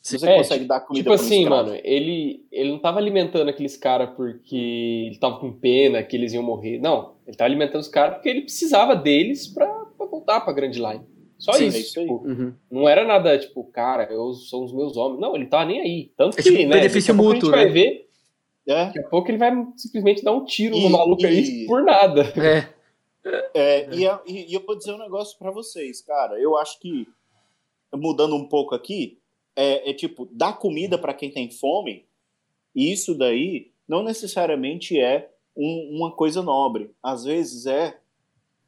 [0.00, 1.68] Você É, consegue dar comida Tipo para um assim, escravo.
[1.70, 4.56] mano, ele, ele não tava alimentando aqueles caras porque
[5.08, 6.78] ele tava com pena que eles iam morrer.
[6.78, 9.66] Não, ele tava alimentando os caras porque ele precisava deles pra,
[9.96, 11.04] pra voltar pra Grand Line.
[11.38, 11.76] Só Sim, isso.
[11.76, 12.06] é isso aí.
[12.06, 12.52] tipo, Uhum.
[12.70, 15.20] não era nada tipo, cara, eu são os meus homens.
[15.20, 16.12] Não, ele tava nem aí.
[16.16, 17.50] Tanto É que, tipo né, benefício mútuo, a gente né?
[17.56, 18.08] vai ver,
[18.66, 21.66] É, daqui a pouco ele vai simplesmente dar um tiro E- no maluco aí e-
[21.66, 22.22] por nada.
[22.36, 22.68] É.
[23.54, 26.38] é, e, a- e- e eu vou dizer um negócio para vocês, cara.
[26.40, 27.06] Eu acho que,
[27.94, 29.18] mudando um pouco aqui,
[29.56, 32.04] é, é tipo, dar comida para quem tem fome,
[32.74, 36.90] isso daí não necessariamente é um- uma coisa nobre.
[37.02, 37.98] Às vezes é,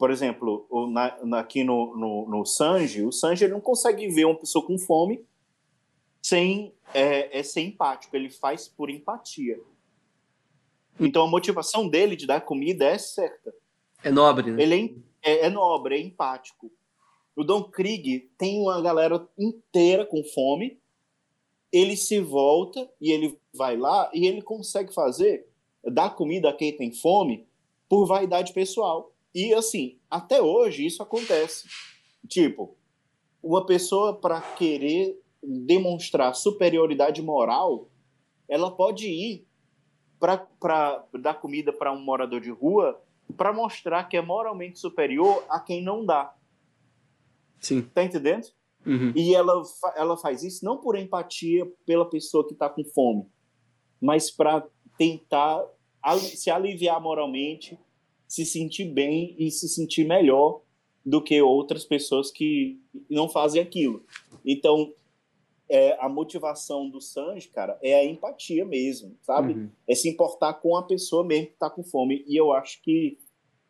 [0.01, 4.09] por exemplo, o- na- na- aqui no, no, no Sanji, o Sanji ele não consegue
[4.09, 5.23] ver uma pessoa com fome
[6.23, 8.17] sem é, é ser empático.
[8.17, 9.61] Ele faz por empatia.
[10.99, 13.53] Então a motivação dele de dar comida é certa.
[14.03, 14.63] É nobre, né?
[14.63, 16.73] Ele é, é, é nobre, é empático.
[17.37, 20.81] O Don Krieg tem uma galera inteira com fome.
[21.71, 25.47] Ele se volta e ele vai lá e ele consegue fazer,
[25.85, 27.47] dar comida a quem tem fome
[27.87, 29.10] por vaidade pessoal.
[29.35, 31.68] E assim, até hoje isso acontece.
[32.28, 32.76] Tipo,
[33.43, 37.89] uma pessoa para querer demonstrar superioridade moral,
[38.49, 39.47] ela pode ir
[40.18, 43.01] para dar comida para um morador de rua
[43.37, 46.35] para mostrar que é moralmente superior a quem não dá.
[47.61, 47.83] Sim.
[47.83, 48.47] Tá entendendo?
[48.85, 49.12] Uhum.
[49.14, 49.62] E ela,
[49.95, 53.26] ela faz isso não por empatia pela pessoa que está com fome,
[54.01, 54.66] mas para
[54.97, 55.64] tentar
[56.18, 57.78] se aliviar moralmente,
[58.31, 60.62] se sentir bem e se sentir melhor
[61.05, 64.05] do que outras pessoas que não fazem aquilo.
[64.47, 64.95] Então,
[65.68, 69.55] é, a motivação do Sanji, cara, é a empatia mesmo, sabe?
[69.55, 69.68] Uhum.
[69.89, 72.24] é se importar com a pessoa mesmo que está com fome.
[72.28, 73.18] E eu acho que,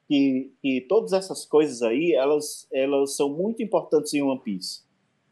[0.07, 4.83] que, que todas essas coisas aí, elas, elas são muito importantes em One Piece.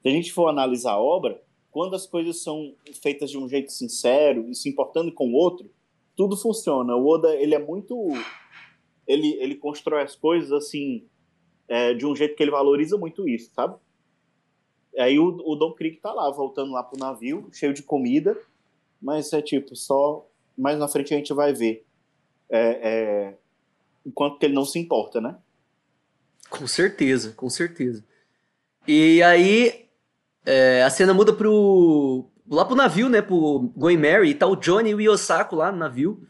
[0.01, 1.39] Se a gente for analisar a obra,
[1.71, 5.71] quando as coisas são feitas de um jeito sincero e se importando com o outro,
[6.17, 6.97] tudo funciona.
[6.97, 7.95] O Oda, ele é muito...
[9.09, 11.05] Ele, ele constrói as coisas, assim,
[11.67, 13.77] é, de um jeito que ele valoriza muito isso, sabe?
[14.97, 18.39] Aí o, o Don Krieg tá lá, voltando lá pro navio, cheio de comida,
[19.03, 21.87] mas é tipo, só mais na frente a gente vai ver
[22.51, 23.35] é, é,
[24.05, 25.37] o quanto que ele não se importa, né?
[26.51, 28.05] Com certeza, com certeza.
[28.87, 29.87] E aí,
[30.47, 32.25] é, a cena muda pro.
[32.49, 33.21] lá pro navio, né?
[33.21, 36.27] Pro Going Mary, e tá o Johnny e o Yosako lá no navio.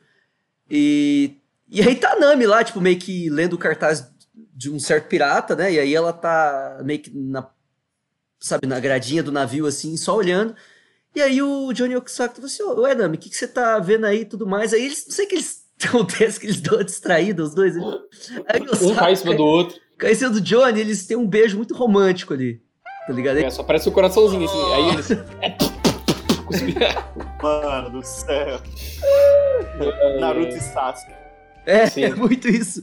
[0.68, 1.36] E.
[1.70, 4.10] E aí tá a Nami lá, tipo, meio que lendo o cartaz
[4.54, 5.72] de um certo pirata, né?
[5.72, 7.48] E aí ela tá meio que na.
[8.40, 10.54] Sabe, na gradinha do navio, assim, só olhando.
[11.14, 14.06] E aí o Johnny Yosako falou assim: Ué, Nami, o que, que você tá vendo
[14.06, 14.72] aí e tudo mais?
[14.72, 15.06] Aí eles.
[15.06, 15.66] Não sei que eles.
[15.84, 17.76] Acontece que eles dão uma distraída, os dois.
[17.76, 19.78] Aí o Um Yosako cai em cima do outro.
[20.00, 22.62] Conhecendo o Johnny, eles têm um beijo muito romântico ali.
[23.06, 23.38] Tá ligado?
[23.38, 24.72] É, só parece o coraçãozinho assim.
[24.72, 25.08] Aí eles.
[27.42, 28.60] Mano do céu.
[30.20, 31.27] Naruto e Sasuke.
[31.68, 32.04] É, Sim.
[32.04, 32.80] é muito isso.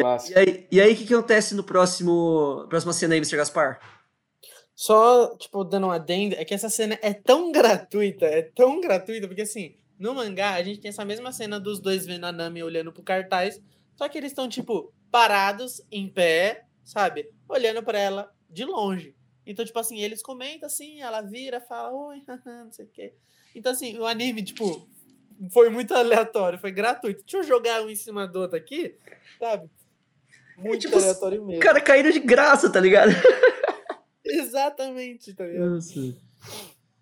[0.00, 0.38] Clássico.
[0.38, 2.66] E aí, e aí, o que, que acontece no próximo.
[2.70, 3.36] Próxima cena aí, Mr.
[3.36, 3.78] Gaspar?
[4.74, 9.26] Só, tipo, dando um adendo, é que essa cena é tão gratuita, é tão gratuita,
[9.26, 12.62] porque assim, no mangá a gente tem essa mesma cena dos dois vendo a Nami
[12.62, 13.60] olhando pro cartaz,
[13.96, 17.28] só que eles estão, tipo, parados, em pé, sabe?
[17.48, 19.14] Olhando pra ela de longe.
[19.44, 23.14] Então, tipo assim, eles comentam assim, ela vira, fala, oi, não sei o quê.
[23.54, 24.88] Então, assim, o anime, tipo,
[25.50, 27.22] foi muito aleatório, foi gratuito.
[27.22, 28.96] Deixa eu jogar um em cima do outro aqui,
[29.38, 29.68] sabe?
[30.56, 31.60] Muito tipo, aleatório mesmo.
[31.60, 33.10] O cara caíram de graça, tá ligado?
[34.24, 35.78] Exatamente, tá ligado?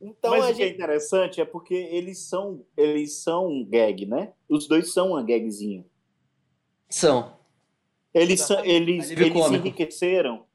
[0.01, 0.75] Então Mas a o que é gente.
[0.75, 4.33] interessante é porque eles são, eles são gag, né?
[4.49, 5.85] Os dois são uma gagzinha.
[6.89, 7.35] São.
[8.13, 9.67] Eles, são, eles, eles cômico.
[9.67, 10.47] enriqueceram.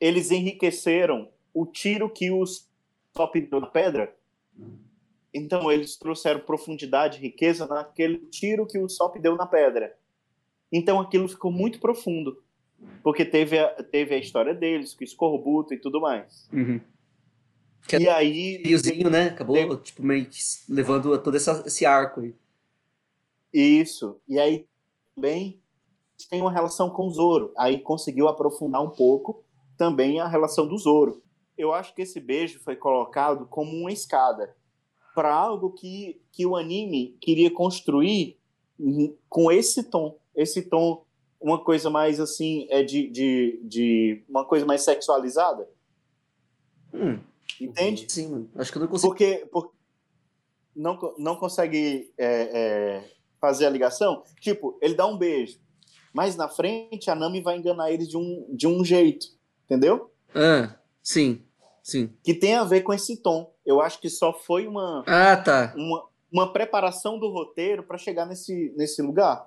[0.00, 4.14] Eles enriqueceram o tiro que o Sop deu na pedra.
[5.34, 9.96] Então eles trouxeram profundidade e riqueza naquele tiro que o Sop deu na pedra.
[10.70, 12.42] Então aquilo ficou muito profundo.
[13.02, 16.48] Porque teve a, teve a história deles, com o escorbuto e tudo mais.
[16.52, 16.80] Uhum.
[17.86, 18.56] Que E aí.
[18.64, 19.28] Riozinho, né?
[19.28, 22.34] Acabou, Tem- tipo, meio que levando a todo essa- esse arco aí.
[23.52, 24.20] Isso.
[24.28, 24.66] E aí
[25.14, 25.60] também
[26.30, 27.52] tem uma relação com o Zoro.
[27.56, 29.44] Aí conseguiu aprofundar um pouco
[29.76, 31.22] também a relação do Zoro.
[31.56, 34.56] Eu acho que esse beijo foi colocado como uma escada.
[35.14, 38.38] Para algo que, que o anime queria construir
[39.28, 40.18] com esse tom.
[40.34, 41.04] Esse tom,
[41.40, 45.68] uma coisa mais assim, é de, de, de uma coisa mais sexualizada.
[46.92, 47.18] Hum,
[47.60, 48.06] Entende?
[48.08, 48.50] sim, mano.
[48.56, 49.08] Acho que eu não consigo.
[49.08, 49.74] Porque, porque
[50.74, 53.10] não, não consegue é, é,
[53.40, 54.22] fazer a ligação.
[54.40, 55.58] Tipo, ele dá um beijo.
[56.12, 59.26] Mas na frente, a Nami vai enganar eles de um, de um jeito.
[59.64, 60.10] Entendeu?
[60.34, 61.42] Ah, sim,
[61.82, 62.10] sim.
[62.22, 63.51] Que tem a ver com esse tom.
[63.64, 65.72] Eu acho que só foi uma, Ah, tá.
[65.76, 69.46] uma, uma preparação do roteiro para chegar nesse, nesse lugar.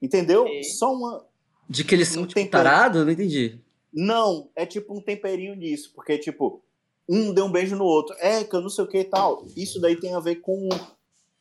[0.00, 0.42] Entendeu?
[0.42, 0.62] Ok.
[0.64, 1.24] Só uma.
[1.68, 3.04] De que eles são, Não tipo, tarados?
[3.04, 3.60] Não entendi.
[3.92, 5.92] Não, é tipo um temperinho nisso.
[5.94, 6.62] Porque, tipo,
[7.08, 8.14] um deu um beijo no outro.
[8.18, 9.44] É, que eu não sei o que e tal.
[9.56, 10.68] Isso daí tem a ver com.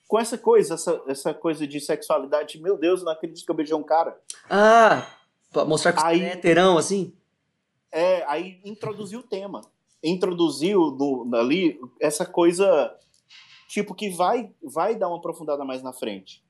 [0.08, 2.62] Com essa coisa, essa, essa coisa de sexualidade.
[2.62, 4.16] Meu Deus, eu não acredito que eu beijei um cara.
[4.50, 5.08] Ah,
[5.52, 7.14] pra mostrar que Aí- você é heterão, assim?
[7.92, 9.62] É, aí introduziu o tema.
[10.04, 12.94] Introduziu no, ali essa coisa,
[13.70, 16.44] tipo, que vai, vai dar uma aprofundada mais na frente.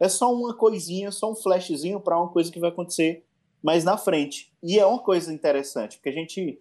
[0.00, 3.24] É só uma coisinha, só um flashzinho para uma coisa que vai acontecer
[3.62, 4.52] mais na frente.
[4.62, 6.60] E é uma coisa interessante, porque a gente,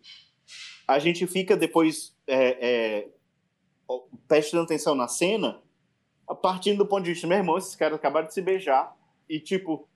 [0.88, 3.10] a gente fica depois é, é,
[4.28, 5.62] prestando atenção na cena,
[6.28, 8.96] a partir do ponto de vista, meu irmão, esses caras acabaram de se beijar,
[9.30, 9.88] e tipo,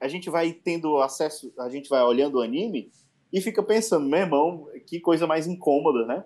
[0.00, 2.90] a gente vai tendo acesso, a gente vai olhando o anime
[3.34, 6.24] e fica pensando, meu irmão, que coisa mais incômoda, né?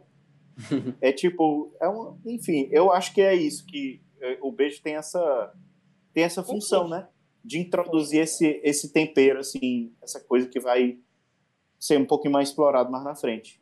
[1.00, 4.94] é tipo, é um, enfim, eu acho que é isso que é, o beijo tem
[4.94, 5.54] essa
[6.12, 7.08] tem essa função, né?
[7.42, 10.98] De introduzir esse esse tempero assim, essa coisa que vai
[11.80, 13.58] ser um pouquinho mais explorado mais na frente.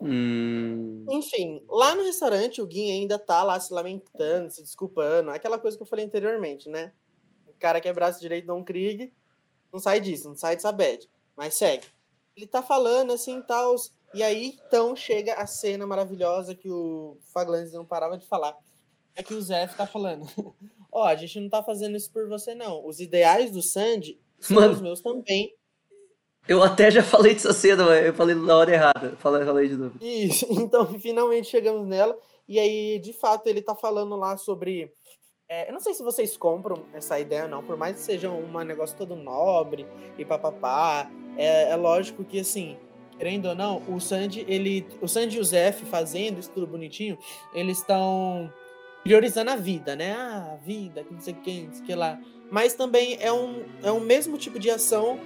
[0.00, 1.06] Hum.
[1.08, 5.30] Enfim, lá no restaurante, o Gui ainda tá lá se lamentando, se desculpando.
[5.30, 6.92] Aquela coisa que eu falei anteriormente, né?
[7.46, 9.12] O cara que é braço direito do Don Krieg
[9.72, 11.08] não sai disso, não sai dessa bad.
[11.36, 11.86] Mas segue.
[12.38, 13.74] Ele tá falando assim e tal.
[14.14, 18.56] E aí, então, chega a cena maravilhosa que o Faglandes não parava de falar.
[19.16, 20.24] É que o Zef tá falando.
[20.92, 22.86] Ó, a gente não tá fazendo isso por você, não.
[22.86, 24.72] Os ideais do Sandy são Mano.
[24.72, 25.52] os meus também.
[26.46, 29.16] Eu até já falei dessa cena, mas eu falei na hora errada.
[29.16, 29.98] Falei, falei de novo.
[30.00, 32.16] Isso, então finalmente chegamos nela.
[32.46, 34.92] E aí, de fato, ele tá falando lá sobre.
[35.48, 38.64] É, eu não sei se vocês compram essa ideia não, por mais que seja um
[38.64, 39.86] negócio todo nobre
[40.18, 41.10] e papapá.
[41.38, 42.76] É, é lógico que, assim,
[43.16, 44.86] querendo ou não, o Sandy, ele.
[45.00, 47.16] O Sandy e o Zef fazendo isso tudo bonitinho,
[47.54, 48.52] eles estão
[49.02, 50.12] priorizando a vida, né?
[50.12, 52.20] Ah, a vida, que não sei quem, não sei que lá.
[52.50, 55.18] Mas também é um, é um mesmo tipo de ação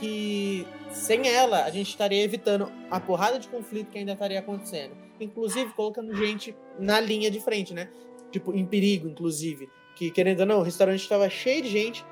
[0.00, 4.96] que sem ela a gente estaria evitando a porrada de conflito que ainda estaria acontecendo.
[5.20, 7.88] Inclusive colocando gente na linha de frente, né?
[8.30, 9.68] Tipo, em perigo, inclusive.
[9.96, 12.04] Que querendo ou não, o restaurante estava cheio de gente.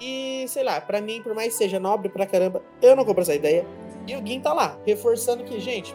[0.00, 3.22] E, sei lá, pra mim, por mais que seja nobre pra caramba, eu não compro
[3.22, 3.66] essa ideia.
[4.06, 5.94] E o Gin tá lá, reforçando que, gente,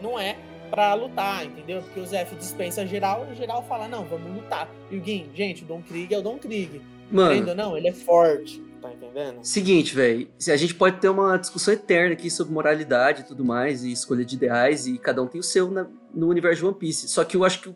[0.00, 0.36] não é
[0.70, 1.82] pra lutar, entendeu?
[1.82, 4.70] Porque o Zef dispensa geral e geral fala, não, vamos lutar.
[4.90, 6.80] E o Gin, gente, o Don Krieg é o Don Krieg.
[7.10, 9.40] Querendo Mano, ou não, ele é forte, tá entendendo?
[9.42, 10.28] seguinte, velho.
[10.48, 14.24] A gente pode ter uma discussão eterna aqui sobre moralidade e tudo mais, e escolha
[14.24, 17.08] de ideais, e cada um tem o seu na- no universo de One Piece.
[17.08, 17.72] Só que eu acho que a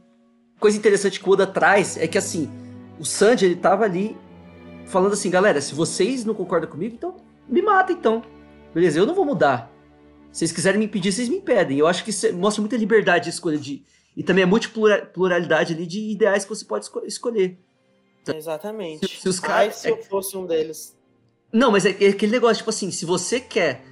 [0.60, 2.50] coisa interessante que o Oda traz é que, assim,
[2.98, 4.16] o Sanji, ele tava ali
[4.86, 7.16] falando assim, galera, se vocês não concordam comigo, então
[7.48, 8.22] me mata, então.
[8.74, 9.72] Beleza, eu não vou mudar.
[10.32, 11.78] Se vocês quiserem me impedir, vocês me impedem.
[11.78, 13.82] Eu acho que isso mostra muita liberdade de escolha de...
[14.16, 17.58] E também a multipluralidade ali de ideais que você pode esco- escolher.
[18.34, 19.06] Exatamente.
[19.08, 20.96] Se- se os Ai, caras- se eu fosse um deles.
[21.52, 23.82] Não, mas é, é aquele negócio, tipo assim, se você quer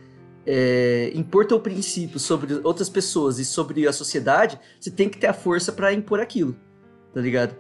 [0.47, 5.27] é, impor teu princípio sobre outras pessoas e sobre a sociedade, você tem que ter
[5.27, 6.55] a força pra impor aquilo,
[7.13, 7.55] tá ligado?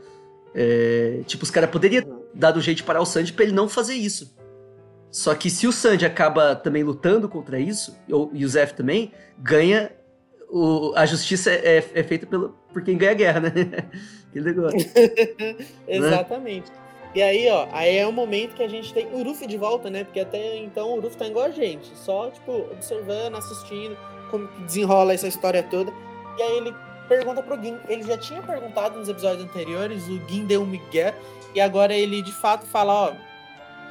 [0.55, 3.68] É, tipo, os caras poderiam dar do jeito de parar o Sanji pra ele não
[3.68, 4.35] fazer isso.
[5.11, 9.12] Só que se o Sanji acaba também lutando contra isso, ou- e o Zef também,
[9.39, 9.91] ganha.
[10.51, 13.51] o- a justiça é, é feita pelo, por quem ganha a guerra, né?
[14.30, 14.78] Aquele negócio.
[15.89, 16.70] Exatamente.
[17.14, 19.88] E aí, ó, aí é o momento que a gente tem o Ruffy de volta,
[19.88, 20.02] né?
[20.02, 23.96] Porque até então o Ruffy tá igual a gente, só, tipo, observando, assistindo,
[24.30, 25.92] como que desenrola essa história toda.
[26.36, 26.74] E aí ele
[27.08, 27.78] pergunta pro Gin.
[27.88, 31.14] Ele já tinha perguntado nos episódios anteriores, o Gin deu um migué,
[31.54, 33.12] e agora ele de fato fala, ó,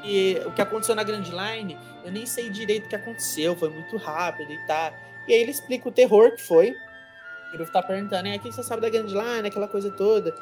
[0.03, 3.69] e o que aconteceu na Grand Line, eu nem sei direito o que aconteceu, foi
[3.69, 4.93] muito rápido e tá.
[5.27, 6.75] E aí ele explica o terror que foi.
[7.53, 10.35] O Ruffy tá perguntando, é, o que você sabe da Grand Line, aquela coisa toda.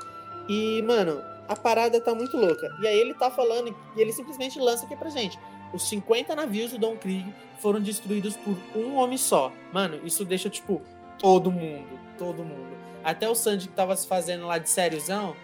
[0.49, 1.21] E, mano,
[1.51, 2.69] a parada tá muito louca.
[2.81, 5.37] E aí ele tá falando, e ele simplesmente lança aqui pra gente.
[5.73, 7.25] Os 50 navios do Don Krieg
[7.59, 9.51] foram destruídos por um homem só.
[9.73, 10.81] Mano, isso deixa, tipo,
[11.19, 11.99] todo mundo.
[12.17, 12.71] Todo mundo.
[13.03, 15.35] Até o Sanji que tava se fazendo lá de sériozão,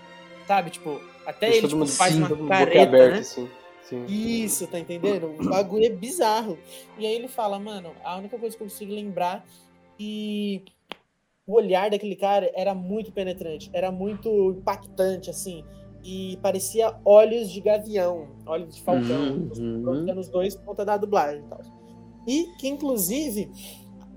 [0.47, 0.69] sabe?
[0.69, 3.19] Tipo, até Deixa ele tipo, faz sim, uma careta, aberta, né?
[3.19, 3.49] assim.
[3.83, 4.05] Sim.
[4.05, 5.35] Isso, tá entendendo?
[5.37, 6.57] O bagulho é bizarro.
[6.97, 9.45] E aí ele fala, mano, a única coisa que eu consigo lembrar
[9.99, 10.63] e
[11.45, 15.63] o olhar daquele cara era muito penetrante, era muito impactante, assim.
[16.03, 20.05] E parecia olhos de gavião, olhos de falcão, Uhum.
[20.15, 21.61] nos dois ponta da dublagem e tal.
[22.25, 23.49] E que, inclusive,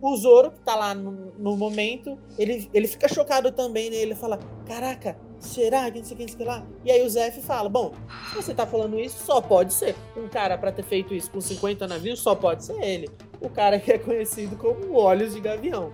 [0.00, 3.96] o Zoro, que tá lá no, no momento, ele, ele fica chocado também, né?
[3.96, 6.66] Ele fala, caraca, será que não sei o que, não sei lá?
[6.84, 7.92] E aí o Zef fala, bom,
[8.30, 9.94] se você tá falando isso, só pode ser.
[10.16, 13.08] Um cara pra ter feito isso com 50 navios, só pode ser ele.
[13.40, 15.90] O cara que é conhecido como Olhos de Gavião.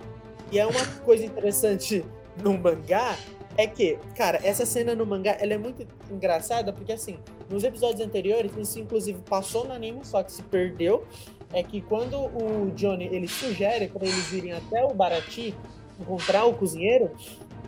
[0.51, 2.03] E é uma coisa interessante
[2.41, 3.15] no mangá,
[3.57, 7.17] é que, cara, essa cena no mangá, ela é muito engraçada, porque assim,
[7.49, 11.03] nos episódios anteriores, isso inclusive passou no anime, só que se perdeu,
[11.51, 15.55] é que quando o Johnny, ele sugere para eles irem até o Barati
[15.99, 17.09] encontrar o cozinheiro,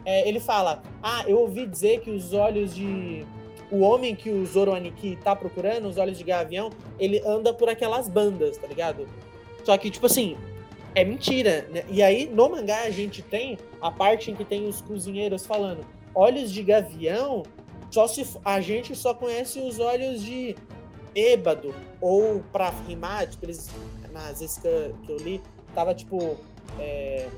[0.06, 3.26] é, ele fala, ah, eu ouvi dizer que os olhos de...
[3.72, 7.70] O homem que o Zoro Aniki tá procurando, os olhos de gavião, ele anda por
[7.70, 9.08] aquelas bandas, tá ligado?
[9.64, 10.36] Só que, tipo assim,
[11.00, 11.84] é mentira, né?
[11.90, 15.86] E aí, no mangá, a gente tem a parte em que tem os cozinheiros falando
[16.14, 17.44] olhos de gavião,
[17.90, 20.58] só se a gente só conhece os olhos de
[21.14, 23.70] bêbado, ou pra rimar, tipo, eles,
[24.12, 25.42] nas vezes que eu, que eu li,
[25.74, 26.38] tava tipo
[26.78, 27.30] é,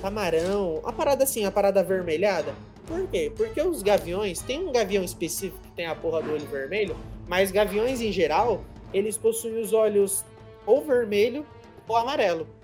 [0.00, 2.54] camarão, a parada assim, a parada avermelhada.
[2.86, 3.32] Por quê?
[3.36, 6.96] Porque os gaviões, tem um gavião específico que tem a porra do olho vermelho,
[7.26, 8.62] mas gaviões em geral,
[8.94, 10.24] eles possuem os olhos
[10.64, 11.44] ou vermelho
[11.86, 12.57] ou amarelo.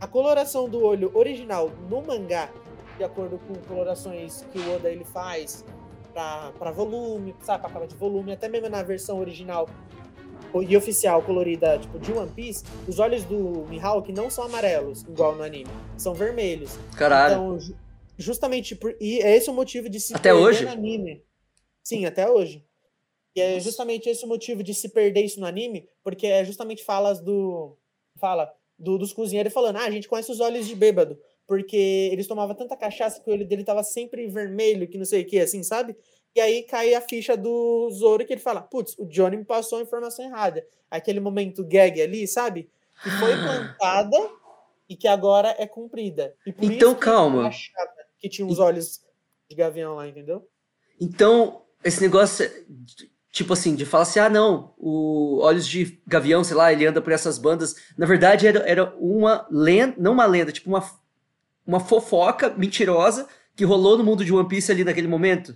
[0.00, 2.50] A coloração do olho original no mangá,
[2.98, 5.64] de acordo com colorações que o Oda ele faz
[6.12, 9.68] para volume, sabe, pra capa de volume, até mesmo na versão original
[10.54, 15.34] e oficial colorida, tipo, de One Piece, os olhos do Mihawk não são amarelos, igual
[15.34, 15.68] no anime,
[15.98, 16.78] são vermelhos.
[16.96, 17.34] Caralho.
[17.34, 17.76] Então, ju-
[18.16, 20.64] justamente por, e é esse o motivo de se Até perder hoje?
[20.64, 21.22] no anime.
[21.82, 22.64] Sim, até hoje.
[23.34, 26.82] E é justamente esse o motivo de se perder isso no anime, porque é justamente
[26.82, 27.76] falas do
[28.18, 32.26] fala do, dos cozinheiros falando: "Ah, a gente conhece os olhos de bêbado, porque eles
[32.26, 35.38] tomavam tanta cachaça que o olho dele tava sempre vermelho, que não sei o que,
[35.38, 35.96] assim, sabe?
[36.34, 39.78] E aí cai a ficha do Zoro que ele fala: "Putz, o Johnny me passou
[39.78, 40.66] a informação errada".
[40.90, 42.68] Aquele momento gag ali, sabe?
[43.02, 44.30] Que foi plantada
[44.88, 46.34] e que agora é cumprida.
[46.46, 47.50] E Então, que calma.
[48.18, 49.00] que tinha os olhos
[49.48, 50.48] de gavião lá, entendeu?
[51.00, 52.48] Então, esse negócio,
[53.36, 57.02] tipo assim, de falar assim, ah, não, o Olhos de Gavião, sei lá, ele anda
[57.02, 57.76] por essas bandas.
[57.96, 60.82] Na verdade, era, era uma lenda, não uma lenda, tipo uma,
[61.66, 65.54] uma fofoca mentirosa que rolou no mundo de One Piece ali naquele momento.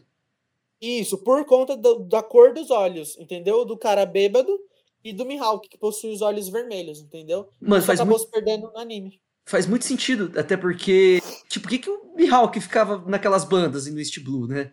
[0.79, 3.65] Isso, por conta do- da cor dos olhos, entendeu?
[3.65, 4.59] Do cara bêbado
[5.03, 7.49] e do Mihawk, que possui os olhos vermelhos, entendeu?
[7.61, 9.21] Mano, Isso faz acabou muito, se perdendo no anime.
[9.47, 13.91] faz muito sentido, até porque, tipo, por que, que o Mihawk ficava naquelas bandas e
[13.91, 14.73] no East Blue, né?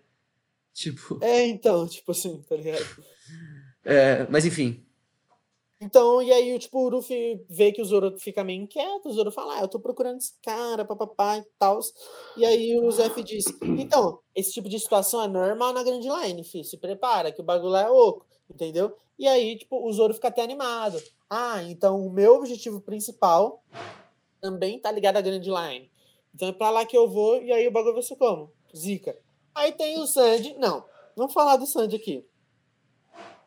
[0.77, 2.85] Tipo, É, então, tipo assim, tá ligado?
[3.83, 4.85] é, mas enfim.
[5.81, 9.31] Então, e aí, tipo, o Luffy vê que o Zoro fica meio inquieto, o Zoro
[9.31, 11.79] fala, ah, eu tô procurando esse cara, papapá e tal.
[12.35, 16.43] E aí o Zef diz, então, esse tipo de situação é normal na Grand Line,
[16.43, 18.95] filho, se prepara, que o bagulho lá é oco, entendeu?
[19.17, 21.01] E aí, tipo, o Zoro fica até animado.
[21.27, 23.63] Ah, então o meu objetivo principal
[24.39, 25.89] também tá ligado à Grand Line.
[26.35, 28.51] Então é pra lá que eu vou, e aí o bagulho vai ser como?
[28.75, 29.17] Zica.
[29.57, 30.85] Aí tem o Sandy, não,
[31.15, 32.23] vamos falar do Sandy aqui.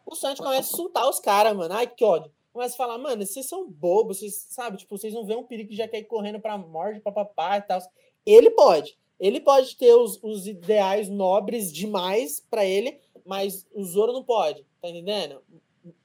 [0.04, 1.72] O Sanji começa a insultar os caras, mano.
[1.72, 2.32] Ai, que ódio.
[2.52, 4.76] Começa a falar, mano, vocês são bobos, vocês, sabe?
[4.76, 7.62] Tipo, vocês não vêem um perigo que já quer ir correndo pra morte, papapá e
[7.62, 7.80] tal.
[8.26, 8.98] Ele pode.
[9.20, 14.66] Ele pode ter os, os ideais nobres demais pra ele, mas o Zoro não pode.
[14.82, 15.40] Tá entendendo?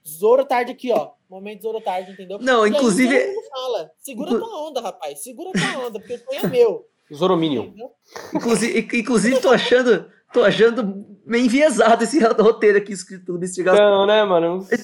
[0.07, 1.13] Zoro tarde aqui, ó.
[1.27, 2.37] Momento Zoro tarde, entendeu?
[2.39, 5.23] Não, E aí inclusive- mundo fala, segura tua onda, rapaz.
[5.23, 6.87] Segura tua onda, porque o sonho é meu.
[7.13, 7.65] Zorominion.
[7.65, 7.91] Entendeu?
[8.33, 13.63] Inclusive, inclusive tô achando, tô achando meio enviesado esse roteiro aqui escrito pelo Mr.
[13.63, 13.79] Gas.
[13.79, 14.65] Não, né, mano?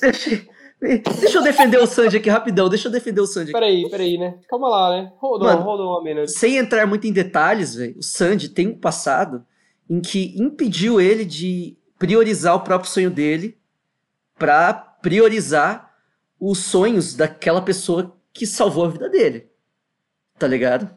[0.82, 3.54] Deixa, deixa eu defender o Sanji aqui rapidão, deixa eu defender o Sanji aqui.
[3.54, 4.40] Peraí, peraí, né?
[4.50, 5.14] Calma lá, né?
[5.20, 5.62] Hold on, Mano.
[5.62, 6.32] hold on a minute.
[6.32, 9.46] Sem entrar muito em detalhes, velho, o Sanji tem um passado
[9.88, 13.60] em que impediu ele de priorizar o próprio sonho dele
[14.40, 15.92] pra priorizar
[16.40, 19.52] os sonhos daquela pessoa que salvou a vida dele.
[20.40, 20.90] Tá ligado?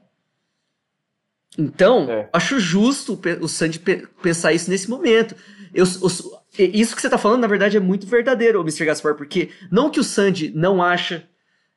[1.59, 2.29] Então, É.
[2.33, 5.37] acho justo o Sanji pe- pensar isso nesse momento.
[5.73, 6.21] Eu, os-
[6.59, 8.85] e- isso que você tá falando, na verdade, é muito verdadeiro, Mr.
[8.85, 11.29] Gaspar, porque não que o Sanji não acha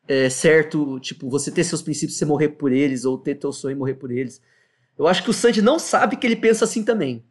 [0.09, 3.73] é, certo, tipo, você ter seus princípios, você morrer por eles, ou ter teu sonho
[3.73, 4.41] e morrer por eles.
[4.97, 7.25] Eu acho que o Sanji não sabe que ele pensa assim também.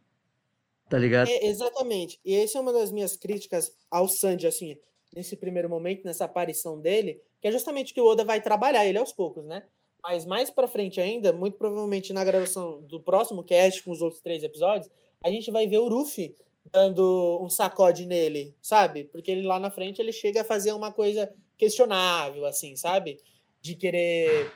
[0.87, 1.27] Tá ligado?
[1.27, 2.19] É, exatamente.
[2.23, 4.77] E essa é uma das minhas críticas ao Sanji, assim,
[5.15, 8.99] nesse primeiro momento, nessa aparição dele, que é justamente que o Oda vai trabalhar ele
[8.99, 9.63] aos poucos, né?
[10.03, 14.21] Mas mais pra frente ainda, muito provavelmente na gravação do próximo cast, com os outros
[14.21, 14.89] três episódios,
[15.23, 16.35] a gente vai ver o Ruffy
[16.71, 19.05] dando um sacode nele, sabe?
[19.05, 23.19] Porque ele lá na frente ele chega a fazer uma coisa questionável, assim, sabe?
[23.61, 24.51] De querer,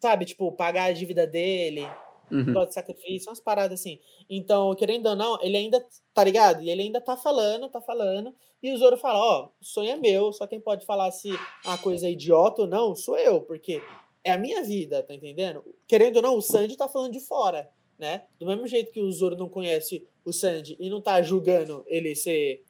[0.00, 1.86] sabe, tipo, pagar a dívida dele
[2.30, 2.64] Uhum.
[2.64, 4.00] De sacrifício, umas paradas assim.
[4.28, 6.62] Então, querendo ou não, ele ainda, tá ligado?
[6.62, 8.34] E ele ainda tá falando, tá falando.
[8.62, 11.30] E o Zoro fala, ó, o sonho é meu, só quem pode falar se
[11.64, 13.80] a coisa é idiota ou não sou eu, porque
[14.26, 15.64] é a minha vida, tá entendendo?
[15.86, 18.24] Querendo ou não, o Sanji tá falando de fora, né?
[18.40, 22.14] Do mesmo jeito que o Zoro não conhece o Sanji e não tá julgando ele
[22.16, 22.64] ser,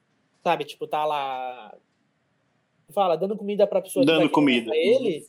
[0.45, 1.75] sabe, tipo, tá lá
[2.91, 4.67] fala, dando comida pra pessoa Dando que vai comida.
[4.67, 5.27] pra ele,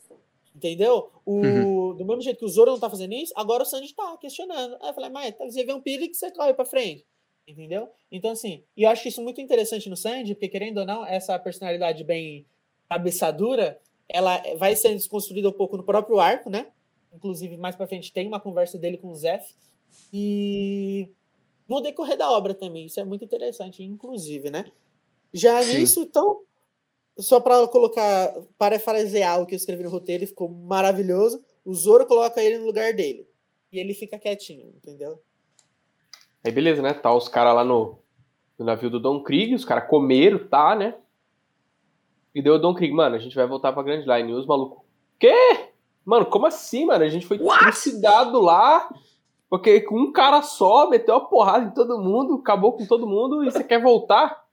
[0.56, 1.10] entendeu?
[1.26, 1.96] O, Uhum.
[1.96, 4.78] Do mesmo jeito que o Zoro não tá fazendo isso, agora o Sanji tá questionando.
[4.82, 7.06] Aí eu falei, mas você vê um perigo que você corre pra frente.
[7.48, 7.90] Entendeu?
[8.12, 11.40] Então, assim, e eu acho isso muito interessante no Sanji, porque querendo ou não, essa
[11.40, 12.46] personalidade bem
[12.90, 13.80] cabeçadura,
[14.10, 16.68] ela vai sendo desconstruída um pouco no próprio arco, né?
[17.14, 19.54] Inclusive, mais pra frente tem uma conversa dele com o Zef.
[20.14, 21.10] E
[21.68, 24.66] no decorrer da obra também, isso é muito interessante, inclusive, né?
[25.34, 25.80] Já Sim.
[25.80, 26.42] nisso, então,
[27.18, 31.44] só para colocar, parafrasear o que eu escrevi no roteiro, ficou maravilhoso.
[31.66, 33.28] O Zoro coloca ele no lugar dele.
[33.72, 35.22] E ele fica quietinho, entendeu?
[36.44, 36.94] Aí beleza, né?
[36.94, 38.00] Tá os caras lá no,
[38.58, 40.96] no navio do Don Krieg, os caras comeram, tá, né?
[42.34, 44.32] E deu o Don Krieg, mano, a gente vai voltar pra Grand Line.
[44.32, 44.84] E os malucos,
[45.20, 45.34] quê?
[46.06, 47.04] Mano, como assim, mano?
[47.04, 48.90] A gente foi trucidado lá,
[49.50, 53.44] porque com um cara só, meteu a porrada em todo mundo, acabou com todo mundo,
[53.44, 54.46] e você quer voltar?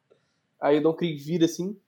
[0.61, 1.79] Aí o Don Krieg vira assim,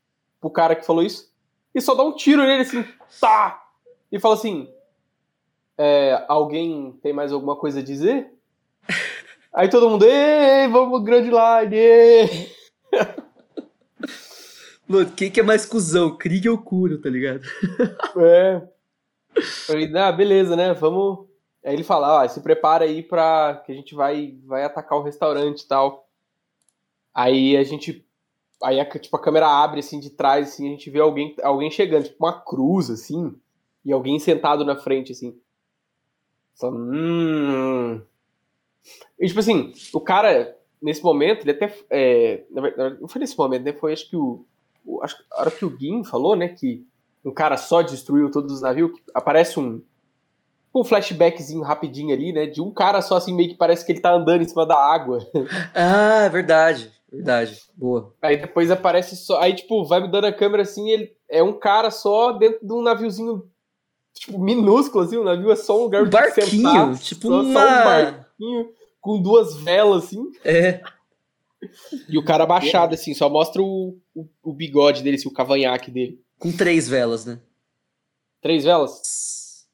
[0.41, 1.33] pro cara que falou isso,
[1.75, 2.85] e só dá um tiro nele assim,
[3.21, 3.65] tá!
[4.11, 4.69] E fala assim,
[5.77, 8.33] é, alguém tem mais alguma coisa a dizer?
[9.53, 12.49] Aí todo mundo, ei, vamos Grand Line!
[14.89, 16.17] Mano, quem que é mais cuzão?
[16.17, 17.43] Krieg ou Kuro, tá ligado?
[18.19, 18.63] É.
[19.67, 20.73] Falei, ah, beleza, né?
[20.73, 21.27] Vamos.
[21.65, 23.63] Aí ele fala, ó, se prepara aí pra.
[23.67, 26.09] que a gente vai, vai atacar o restaurante e tal.
[27.13, 28.07] Aí a gente.
[28.63, 31.71] Aí a, tipo, a câmera abre assim de trás, assim, a gente vê alguém, alguém
[31.71, 33.35] chegando, tipo uma cruz, assim,
[33.85, 35.39] e alguém sentado na frente, assim.
[36.59, 38.01] Fala, hum.
[39.19, 41.75] E tipo assim, o cara, nesse momento, ele até.
[41.91, 42.45] É,
[43.01, 43.73] não foi nesse momento, né?
[43.73, 44.45] Foi acho que o.
[45.03, 46.49] acho que a hora que o Gin falou, né?
[46.49, 46.87] Que
[47.25, 49.83] um cara só destruiu todos os navios, que aparece um,
[50.75, 52.47] um flashbackzinho rapidinho ali, né?
[52.47, 54.77] De um cara só assim, meio que parece que ele tá andando em cima da
[54.77, 55.19] água.
[55.75, 56.93] Ah, é verdade.
[57.11, 57.63] Verdade.
[57.75, 58.13] Boa.
[58.21, 59.41] Aí depois aparece só.
[59.41, 62.83] Aí, tipo, vai mudando a câmera assim, ele é um cara só dentro de um
[62.83, 63.49] naviozinho,
[64.15, 67.43] tipo, minúsculo, assim, o navio é só um lugar Um barquinho, sentar, tipo só, só
[67.43, 68.69] uma- um barquinho
[69.01, 70.31] com duas velas, assim.
[70.45, 70.81] É.
[72.09, 75.91] E o cara abaixado, assim, só mostra o, o, o bigode dele, assim, o cavanhaque
[75.91, 76.23] dele.
[76.39, 77.41] Com três velas, né?
[78.41, 79.67] Três velas?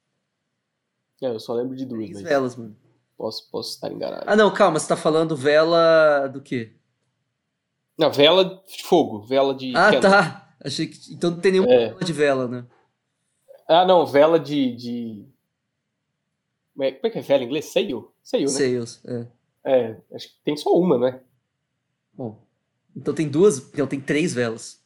[1.20, 2.76] É, eu só lembro de duas, Três mas velas, mano.
[3.16, 4.24] posso, posso estar enganado.
[4.26, 6.72] Ah, não, calma, você tá falando vela do quê?
[7.98, 9.72] Não, vela de fogo, vela de.
[9.76, 10.00] Ah, candle.
[10.10, 10.56] tá.
[10.64, 11.12] Achei que.
[11.12, 11.88] Então não tem nenhuma É.
[11.88, 12.66] vela de vela, né?
[13.68, 14.74] Ah, não, vela de.
[14.74, 15.26] de...
[16.74, 17.66] Como é é que é vela em inglês?
[17.66, 18.12] Sail?
[18.22, 18.48] Sail, né?
[18.48, 19.02] Sales.
[19.04, 19.26] É.
[19.64, 21.20] É, acho que tem só uma, né?
[22.12, 22.38] Bom.
[22.94, 23.58] Então tem duas.
[23.58, 24.82] Então tem três velas.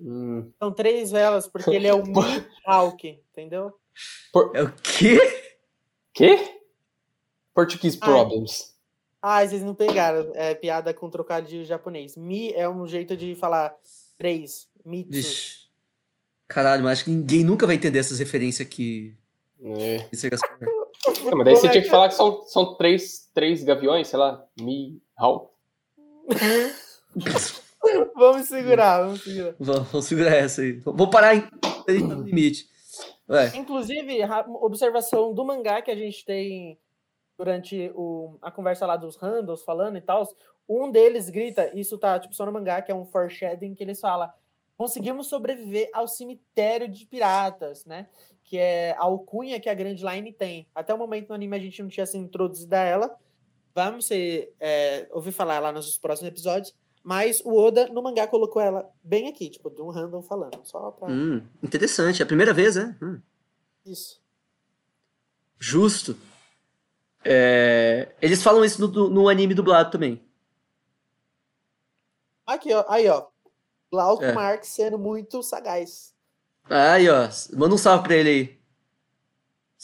[0.00, 0.50] Hum.
[0.58, 3.72] São três velas, porque ele é o Mihawk, entendeu?
[4.54, 5.18] É o quê?
[6.14, 6.56] Quê?
[7.54, 8.74] Portuguese Ah, problems.
[9.20, 10.32] Ah, vocês não pegaram.
[10.34, 12.16] É piada com trocadilho japonês.
[12.16, 13.74] Mi é um jeito de falar
[14.16, 14.68] três.
[14.84, 15.10] Mitsu.
[15.12, 15.60] Vixe.
[16.48, 19.14] Caralho, mas acho que ninguém nunca vai entender essas referências aqui.
[19.62, 19.96] É.
[19.96, 21.20] É.
[21.24, 24.44] Não, mas daí você tinha que falar que são, são três, três gaviões, sei lá.
[24.58, 25.49] Mi, Hao.
[28.14, 29.54] Vamos segurar, vamos segurar.
[29.58, 30.72] Vamos vamos segurar essa aí.
[30.80, 32.68] Vou parar em tá no limite.
[33.28, 34.18] Ué, Inclusive,
[34.60, 36.78] observação do mangá que a gente tem
[37.38, 40.28] durante o- a conversa lá dos Randos falando e tal.
[40.68, 43.98] Um deles grita, isso tá tipo só no mangá, que é um foreshadowing, que eles
[44.00, 44.30] falam:
[44.76, 48.08] conseguimos sobreviver ao cemitério de piratas, né?
[48.44, 50.68] Que é a alcunha que a Grand Line tem.
[50.74, 53.16] Até o momento no anime a gente não tinha sido introduzida a ela.
[53.74, 56.74] Vamos ser, é, ouvir falar lá nos próximos episódios.
[57.02, 60.60] Mas o Oda, no mangá, colocou ela bem aqui, tipo, de um random falando.
[60.64, 61.08] Só pra.
[61.08, 62.20] hum, interessante.
[62.20, 62.96] É a primeira vez, né?
[63.02, 63.20] Hum,
[63.86, 64.20] Isso.
[65.58, 66.16] justo.
[67.24, 70.22] É, Eles falam isso no, no anime dublado também.
[72.46, 72.84] Aqui, ó.
[72.88, 73.26] Aí, ó.
[73.90, 74.32] Glauco É.
[74.32, 76.14] Marx sendo muito sagaz.
[76.68, 77.28] Aí, ó.
[77.56, 78.60] Manda um salve pra ele aí.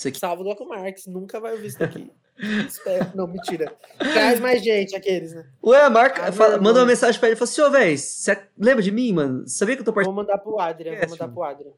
[0.06, 0.18] Aqui.
[0.18, 1.06] Salve Glauco Marx.
[1.06, 2.10] Nunca vai ouvir isso daqui.
[2.38, 3.10] Espero.
[3.14, 3.74] Não, mentira.
[3.98, 5.46] Traz mais gente, aqueles, né?
[5.64, 8.48] Ué, marca, Ah, fala- manda uma mensagem pra ele e fala assim: Ô, véi, você
[8.58, 9.48] lembra de mim, mano?
[9.48, 10.16] Sabia que eu tô Vou participando?
[10.26, 10.90] mandar pro Adrian.
[10.92, 11.34] Vou Esquece, mandar mano.
[11.34, 11.72] pro Adrian.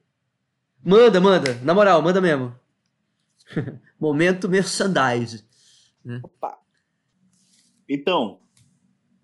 [0.85, 1.55] Manda, manda.
[1.63, 2.55] Na moral, manda mesmo.
[4.01, 5.45] Momento merchandise.
[6.23, 6.59] Opa.
[7.89, 8.41] Então,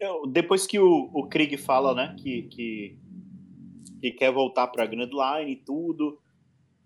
[0.01, 2.99] eu- depois que o, o Krieg fala, né, que, que,
[4.01, 6.21] que quer voltar pra Grand Line e tudo,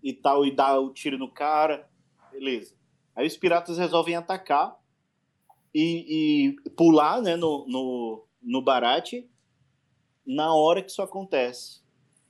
[0.03, 1.87] e tal, e dá o tiro no cara,
[2.31, 2.73] beleza.
[3.19, 4.79] Aí os piratas resolvem atacar,
[5.75, 9.29] e, e pular né, no, no, no Barate
[10.25, 11.81] na hora que isso acontece.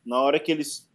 [0.04, 0.90] Na hora que eles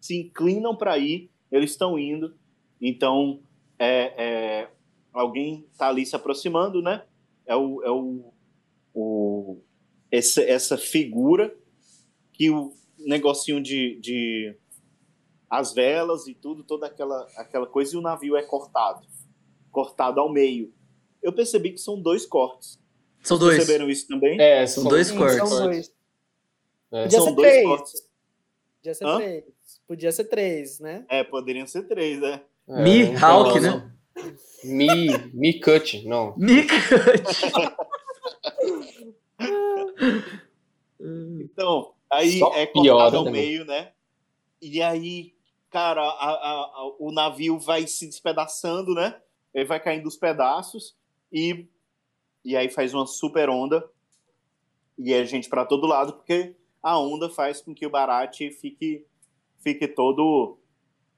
[0.00, 2.34] se inclinam para ir, eles estão indo.
[2.80, 3.42] Então,
[3.78, 4.70] é, é,
[5.12, 7.04] alguém está ali se aproximando, né?
[7.44, 8.32] É o, é o,
[8.94, 9.60] o
[10.10, 11.54] essa, essa figura
[12.32, 14.56] que o negocinho de, de
[15.50, 19.06] as velas e tudo, toda aquela, aquela coisa, e o navio é cortado
[19.74, 20.72] cortado ao meio.
[21.22, 22.78] Eu percebi que são dois cortes.
[23.22, 23.56] São Vocês dois.
[23.58, 24.40] perceberam isso também?
[24.40, 25.36] É, São dois Sim, cortes.
[25.48, 25.92] São dois.
[26.92, 27.02] É.
[27.02, 27.66] Podia São ser dois três.
[27.66, 28.08] cortes.
[28.78, 29.16] Podia ser Hã?
[29.16, 29.44] três.
[29.88, 31.04] Podia ser três, né?
[31.08, 32.42] É, poderiam ser três, né?
[32.68, 33.90] É, Mi não, né?
[34.62, 36.34] Mi, Mi Cut, não.
[36.38, 36.68] Nick.
[41.00, 43.42] Então, aí Só é cortado ao também.
[43.46, 43.92] meio, né?
[44.60, 45.34] E aí,
[45.70, 49.20] cara, a- a- a- o navio vai se despedaçando, né?
[49.54, 50.96] Ele vai caindo os pedaços
[51.32, 51.66] e,
[52.44, 53.88] e aí faz uma super onda.
[54.98, 59.04] E é gente para todo lado, porque a onda faz com que o Barate fique,
[59.58, 60.58] fique todo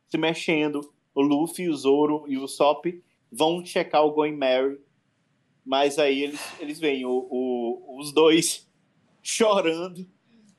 [0.09, 0.93] se mexendo.
[1.14, 2.84] O Luffy, o Zoro e o Sop
[3.32, 4.78] vão checar o Going Mary,
[5.64, 8.70] mas aí eles, eles veem o, o- os dois
[9.22, 10.07] chorando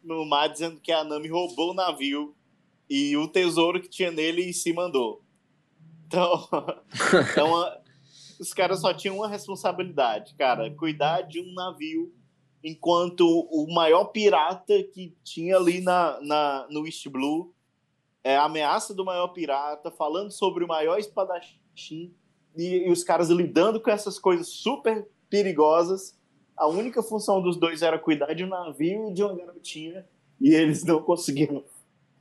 [0.04, 2.36] no mar, dizendo que a Nami roubou o navio
[2.90, 5.22] e o tesouro que tinha nele se mandou.
[6.08, 6.48] Então,
[7.32, 7.82] então
[8.40, 12.14] os caras só tinham uma responsabilidade, cara, cuidar de um navio
[12.64, 17.54] enquanto o maior pirata que tinha ali na, na, no East Blue
[18.24, 22.14] é a ameaça do maior pirata, falando sobre o maior espadachim
[22.56, 26.18] e, e os caras lidando com essas coisas super perigosas.
[26.58, 30.06] A única função dos dois era cuidar de um navio e de uma garotinha
[30.42, 31.64] e eles não conseguiram.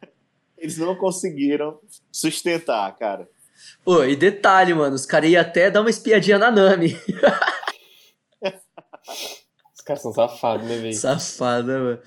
[0.57, 1.78] Eles não conseguiram
[2.11, 3.28] sustentar, cara.
[3.84, 6.96] Pô, e detalhe, mano, os caras iam até dar uma espiadinha na Nami.
[9.74, 10.94] Os caras são safados, né, velho?
[10.94, 12.00] Safada, mano.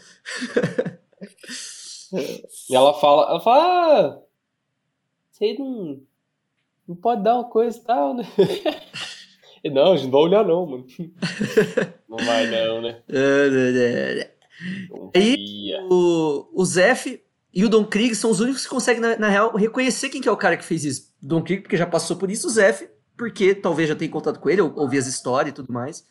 [2.69, 4.19] E ela fala, ela fala, ah,
[5.31, 6.01] você não,
[6.87, 8.23] não pode dar uma coisa e tal, né?
[9.61, 10.87] E, não, a gente não vai olhar não, mano.
[12.07, 13.01] Não vai não, né?
[15.13, 15.35] Aí-
[15.67, 15.81] ia.
[15.91, 17.21] O, o Zef
[17.53, 20.29] e o Don Krieg são os únicos que conseguem, na, na real, reconhecer quem que
[20.29, 21.13] é o cara que fez isso.
[21.21, 22.87] Don Krieg, porque já passou por isso, o Zef,
[23.17, 26.05] porque talvez já tenha contato com ele, ou ouvi as histórias e tudo mais.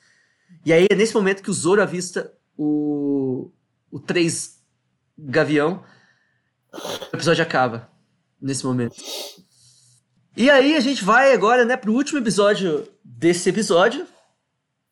[0.64, 3.50] E aí é nesse momento que o Zoro avista o,
[3.90, 4.58] o 3
[5.16, 5.82] Gavião.
[7.12, 7.90] O episódio acaba.
[8.40, 8.94] Nesse momento.
[10.36, 14.06] E aí a gente vai agora, né, pro último episódio desse episódio.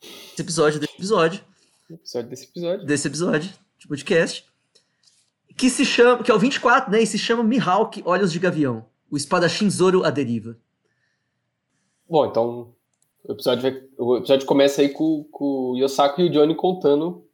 [0.03, 1.45] Esse episódio desse episódio
[1.89, 2.87] Episódio desse episódio.
[2.87, 4.45] desse episódio de podcast.
[5.57, 6.23] Que se chama.
[6.23, 7.03] Que é o 24, né?
[7.03, 8.85] E se chama Mihawk Olhos de Gavião.
[9.11, 10.57] O espadachim Zoro à deriva.
[12.09, 12.75] Bom, então
[13.25, 17.25] o episódio, o episódio começa aí com, com o Yosaku e o Johnny contando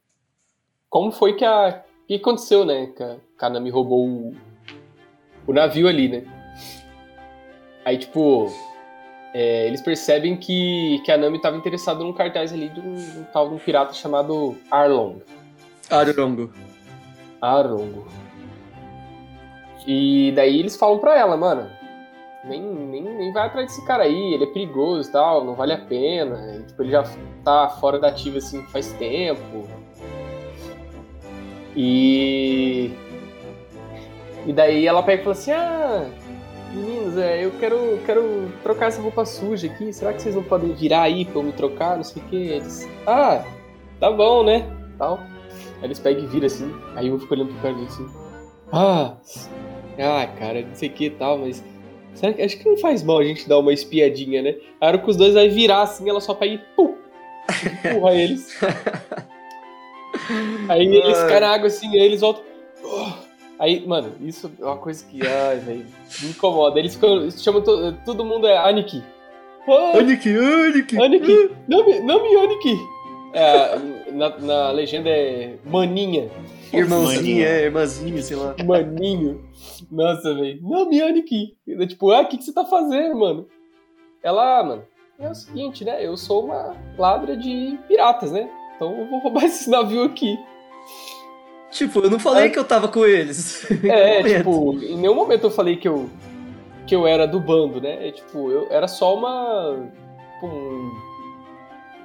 [0.89, 1.83] como foi que a.
[2.03, 2.87] O que aconteceu, né?
[2.87, 4.35] Que a Kanami roubou o,
[5.47, 6.23] o navio ali, né?
[7.85, 8.51] Aí, tipo,
[9.33, 13.19] é, eles percebem que, que a Nami estava interessada num cartaz ali de um, de
[13.19, 15.21] um tal de um pirata chamado Arlong.
[15.89, 16.51] Arurongo.
[17.43, 18.05] Arongo.
[19.85, 21.69] E daí eles falam pra ela, mano,
[22.45, 25.73] nem, nem, nem vai atrás desse cara aí, ele é perigoso e tal, não vale
[25.73, 26.55] a pena.
[26.55, 27.03] E, tipo, ele já
[27.43, 29.67] tá fora da ativa assim faz tempo.
[31.75, 32.91] E.
[34.45, 36.05] E daí ela pega e fala assim: Ah,
[36.73, 40.73] meninos, é, eu quero, quero trocar essa roupa suja aqui, será que vocês não podem
[40.73, 41.97] virar aí pra eu me trocar?
[41.97, 42.37] Não sei o que.
[42.37, 42.87] Eles.
[43.05, 43.43] Ah,
[43.99, 44.65] tá bom, né?
[44.97, 45.32] Tal.
[45.83, 46.73] Aí eles pegam e viram assim.
[46.95, 48.07] Aí eu fico olhando pro cara assim.
[48.71, 49.17] Ah,
[49.99, 51.61] ah, cara, não sei o que e tal, mas.
[52.15, 54.55] Será que, acho que não faz mal a gente dar uma espiadinha, né?
[54.79, 56.95] A hora que os dois vai virar assim, ela só pega e pum!
[57.85, 58.57] Empurra eles.
[60.69, 62.43] Aí eles caem na água assim, aí eles voltam.
[63.59, 65.85] Aí, mano, isso é uma coisa que, ai, velho,
[66.21, 66.79] me incomoda.
[66.79, 69.03] Eles ficam, chamam to- todo mundo é Aniki.
[69.67, 71.01] Oh, Aniki, Aniki!
[71.01, 71.49] Aniki!
[71.67, 72.77] Não me, não me Aniki!
[73.33, 76.29] É, na, na legenda é Maninha.
[76.71, 77.47] Irmãozinha, Maninha.
[77.47, 78.55] é, irmãzinha, sei lá.
[78.63, 79.43] Maninho.
[79.91, 80.59] Nossa, velho.
[80.61, 81.55] Não me Aniki.
[81.67, 83.47] Eu, Tipo, ah, o que, que você tá fazendo, mano?
[84.23, 84.83] Ela, ah, mano,
[85.19, 86.05] é o seguinte, né?
[86.05, 88.49] Eu sou uma ladra de piratas, né?
[88.75, 90.37] Então eu vou roubar esse navio aqui.
[91.71, 93.65] Tipo, eu não falei que eu tava com eles.
[93.83, 94.37] É, Momento.
[94.37, 96.07] tipo, em nenhum momento eu falei que eu,
[96.85, 98.07] que eu era do bando, né?
[98.07, 99.89] É, tipo, eu era só uma.
[100.35, 101.12] tipo, um-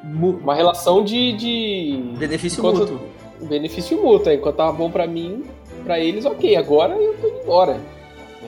[0.05, 1.33] uma relação de.
[1.33, 3.01] de Benefício enquanto- mútuo.
[3.49, 4.31] benefício mútuo.
[4.31, 5.45] é, Enquanto tava bom pra mim,
[5.85, 6.57] pra eles, ok.
[6.57, 7.81] Agora eu tô indo embora.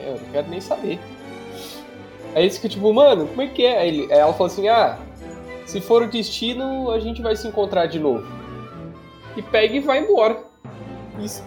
[0.03, 0.99] É, eu não quero nem saber.
[2.33, 3.77] Aí eles ficam tipo, mano, como é que é?
[3.79, 4.97] Aí, ele- aí ela falou assim: ah,
[5.65, 8.25] Se for o destino, a gente vai se encontrar de novo.
[9.37, 10.37] E pega e vai embora.
[11.19, 11.43] Isso.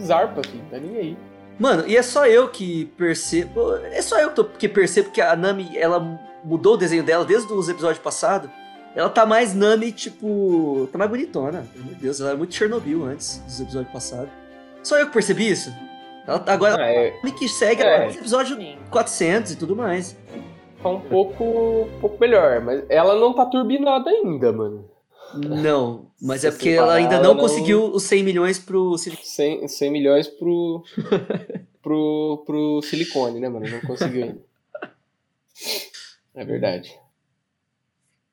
[0.00, 1.16] Zarpa, filho, tá nem aí.
[1.58, 3.74] Mano, e é só eu que percebo.
[3.92, 6.00] É só eu que, tô- que percebo que a Nami, ela
[6.44, 8.48] mudou o desenho dela desde os episódios passados.
[8.94, 10.88] Ela tá mais Nami, tipo.
[10.90, 11.66] Tá mais bonitona.
[11.74, 14.30] De Deus, ela era muito Chernobyl antes dos episódios passados.
[14.82, 15.72] Só eu que percebi isso.
[16.26, 17.86] Ela, tá- agora, Ah, é, Nami que segue É.
[17.86, 18.56] ela no episódio
[18.90, 20.16] 400 e tudo mais.
[20.82, 24.88] tá um pouco, um pouco melhor, mas ela não tá turbinada ainda, mano.
[25.34, 29.22] Não, mas é porque você ela ainda não não- conseguiu os 100 milhões pro Silicon
[29.24, 30.82] 100, 100 milhões pro,
[31.82, 33.68] pro, pro silicone, né, mano?
[33.68, 34.40] Não conseguiu ainda.
[36.34, 36.98] É verdade.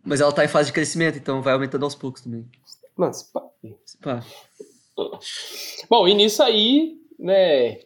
[0.06, 2.46] Mas ela tá em fase de crescimento, então vai aumentando aos poucos também.
[2.96, 3.42] Mano, se pá.
[4.02, 4.24] Pá.
[5.90, 7.80] Bom, e nisso aí, né,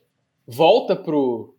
[0.46, 1.56] volta pro,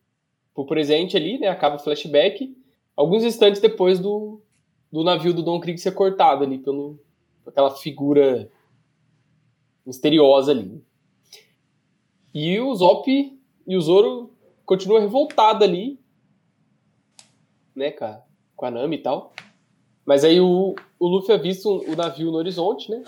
[0.55, 2.57] pro presente ali, né, acaba o flashback,
[2.95, 4.41] alguns instantes depois do,
[4.93, 7.01] do navio do Don Krieg ser cortado ali pelo
[7.43, 8.51] por aquela figura
[9.85, 10.85] misteriosa ali.
[12.33, 13.11] E o Zop
[13.67, 14.33] e o Zoro
[14.65, 15.99] continuam revoltados ali,
[17.75, 18.25] né, cara,
[18.55, 19.33] com a Nami e tal.
[20.11, 23.01] Mas aí o, o Luffy avista o, navio no horizonte, né,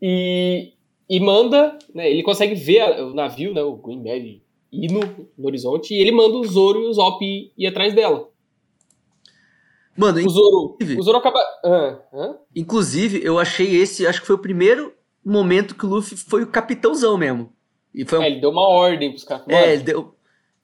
[0.00, 0.74] e,
[1.10, 5.00] e manda, né, ele consegue ver a- o navio, né, o Green Belly, ir no,
[5.44, 8.28] horizonte, e ele manda o Zoro e o Zop ir, ir atrás dela.
[9.96, 11.40] Mano, O Zoro, Inclusive- o Zoro acaba...
[11.64, 12.36] Ah?
[12.54, 14.94] Inclusive, eu achei esse, acho que foi o primeiro
[15.24, 17.52] momento que o Luffy foi o capitãozão mesmo.
[17.92, 18.22] E foi um.
[18.22, 19.48] É, ele deu uma ordem pros caras.
[19.48, 20.14] é, ele deu.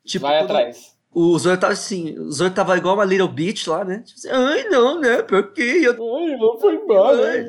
[0.04, 0.91] Tipo, vai quando atrás.
[1.14, 4.02] O Zoro tava assim, o Zoro tava igual uma little bitch lá, né?
[4.04, 5.22] Tipo assim, Ai, não, né?
[5.22, 5.92] Porque eu.
[5.92, 7.46] Ai, não foi embora.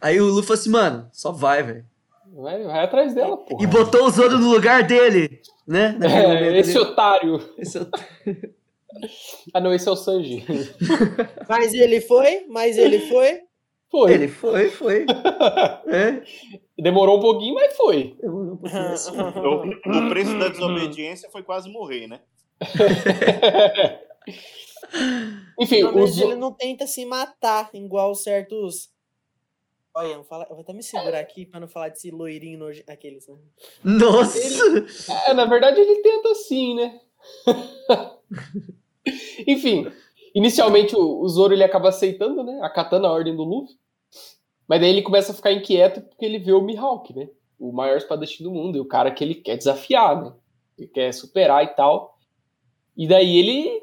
[0.00, 1.84] Aí o Luffy falou assim, mano, só vai, velho.
[2.34, 3.62] Vai, vai atrás dela, porra.
[3.62, 5.96] E botou o Zoro no lugar dele, né?
[6.02, 6.58] É, ali.
[6.58, 7.40] esse otário.
[7.58, 7.86] Esse é o-
[9.54, 10.44] Ah, não, esse é o Sanji.
[11.48, 13.40] Mas ele foi, mas ele foi.
[13.92, 14.12] Foi.
[14.12, 15.04] Ele foi, foi.
[15.86, 16.22] É.
[16.80, 18.16] Demorou um pouquinho, mas foi.
[18.20, 19.12] demorou um pouquinho assim.
[19.94, 22.20] O, o preço da desobediência foi quase morrer, né?
[25.60, 28.90] Enfim, Pelo o menos Zo- ele não tenta se matar, igual certos.
[29.94, 32.58] Olha, eu vou, falar- eu vou até me segurar aqui pra não falar desse loirinho
[32.58, 32.82] noje...
[32.88, 33.36] aqueles, né?
[33.84, 34.38] Nossa!
[35.28, 36.98] É, na verdade ele tenta assim, né?
[39.46, 39.92] Enfim,
[40.34, 42.60] inicialmente o, o Zoro ele acaba aceitando, né?
[42.62, 43.76] Acatando a ordem do Luffy.
[44.68, 47.28] Mas daí ele começa a ficar inquieto porque ele vê o Mihawk, né?
[47.58, 48.76] O maior espadachim do mundo.
[48.76, 50.32] E o cara que ele quer desafiar, né?
[50.78, 52.18] Ele quer superar e tal.
[52.96, 53.82] E daí ele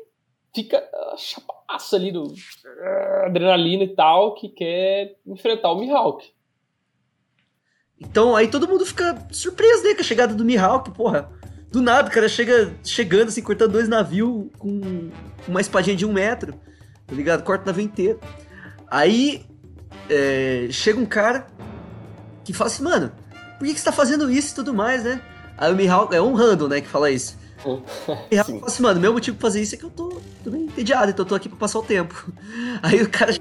[0.54, 2.34] fica ah, chapaço ali do
[2.66, 6.32] ah, adrenalina e tal, que quer enfrentar o Mihawk.
[8.00, 11.30] Então aí todo mundo fica surpreso, né, com a chegada do Mihawk, porra.
[11.72, 15.12] Do nada, o cara chega chegando assim, cortando dois navios com
[15.48, 16.54] uma espadinha de um metro,
[17.06, 17.44] tá ligado?
[17.44, 18.20] Corta o navio inteiro.
[18.90, 19.46] Aí
[20.10, 21.46] é, chega um cara
[22.44, 23.12] que fala assim, mano,
[23.60, 25.22] por que, que você tá fazendo isso e tudo mais, né?
[25.58, 27.38] Aí o Mihawk, é um random, né, que fala isso.
[27.64, 27.84] O
[28.32, 30.64] Mihawk fala assim, mano, meu motivo pra fazer isso é que eu tô, tô bem
[30.64, 32.34] entediado, então eu tô aqui pra passar o tempo.
[32.82, 33.32] Aí o cara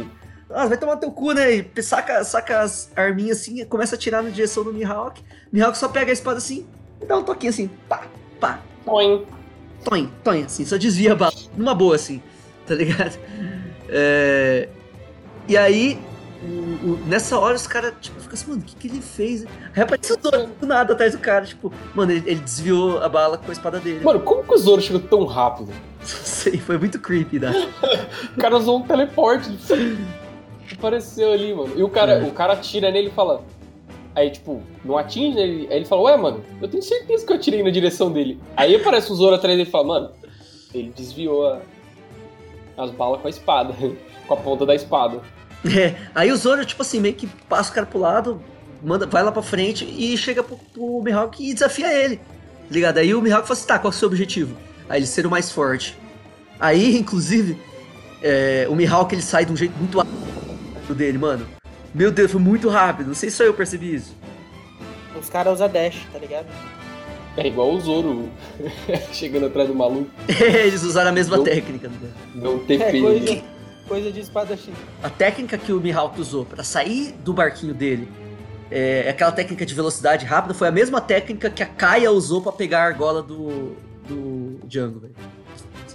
[0.48, 1.52] ah, vai tomar teu cu, né?
[1.54, 5.22] E saca, saca as arminhas assim, começa a atirar na direção do Mihawk.
[5.52, 6.66] Mihawk só pega a espada assim
[7.06, 8.02] dá um toquinho assim, pá,
[8.40, 9.24] pá, Toin.
[9.84, 11.32] toim, toim, assim, só desvia a bala.
[11.56, 12.22] Numa boa, assim,
[12.66, 13.18] tá ligado?
[13.88, 14.68] É,
[15.46, 15.98] E aí,
[16.42, 19.44] o- o- nessa hora os caras, tipo, ficam assim, mano, o que, que ele fez?
[19.76, 23.08] Aí aparece o Zoro do nada atrás do cara, tipo, mano, ele, ele desviou a
[23.10, 24.02] bala com a espada dele.
[24.02, 25.68] Mano, como que o Zoro chegou tão rápido?
[26.00, 27.52] Não sei, foi muito creepy, né?
[28.36, 29.50] O cara usou um teleporte.
[30.72, 31.72] Apareceu ali, mano.
[31.76, 32.24] E o cara, É.
[32.24, 33.42] o cara atira nele e fala.
[34.14, 35.66] Aí, tipo, não atinge ele.
[35.70, 38.38] Aí ele fala, ué, mano, eu tenho certeza que eu atirei na direção dele.
[38.56, 40.10] Aí aparece o Zoro atrás dele e fala, mano,
[40.72, 41.60] ele desviou a-
[42.76, 43.74] as balas com a espada.
[44.26, 45.20] com a ponta da espada.
[45.66, 48.40] É, aí o Zoro, tipo assim, meio que passa o cara pro lado,
[48.82, 52.16] manda, vai lá pra frente e chega pro, pro Mihawk e desafia ele.
[52.16, 52.22] tá
[52.70, 52.98] Ligado?
[52.98, 54.56] Aí o Mihawk fala assim, tá, qual é o seu objetivo?
[54.88, 55.96] Aí ele ser o mais forte.
[56.60, 57.58] Aí, inclusive,
[58.22, 60.02] é, o Mihawk ele sai de um jeito muito
[60.94, 61.46] dele, mano.
[61.94, 63.08] Meu Deus, foi muito rápido.
[63.08, 64.14] Não sei se só eu percebi isso.
[65.18, 66.46] Os caras usam dash, tá ligado?
[67.36, 68.28] É igual o Zoro
[69.12, 70.10] chegando atrás do maluco.
[70.28, 71.88] Eles usaram a mesma Eu- técnica.
[71.88, 72.10] Né?
[72.34, 73.42] Não tem É, coisa,
[73.88, 74.72] coisa de espadachim.
[75.02, 78.08] A técnica que o Mihawk usou pra sair do barquinho dele,
[78.70, 82.50] é, aquela técnica de velocidade rápida, foi a mesma técnica que a Kaia usou pra
[82.52, 83.76] pegar a argola do,
[84.08, 85.14] do Django, velho.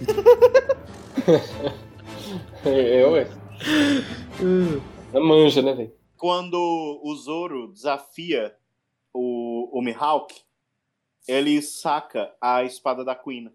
[2.64, 3.26] É, ué.
[5.12, 5.92] É manja, né, velho?
[6.16, 6.56] Quando
[7.02, 8.54] o Zoro desafia
[9.12, 10.34] o, o Mihawk,
[11.26, 13.50] ele saca a espada da Queen.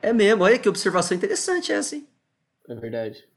[0.00, 2.06] É mesmo, olha que observação interessante essa, hein?
[2.68, 3.28] É verdade.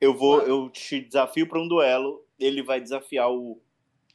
[0.00, 2.24] Eu vou, eu te desafio para um duelo.
[2.38, 3.60] Ele vai desafiar o,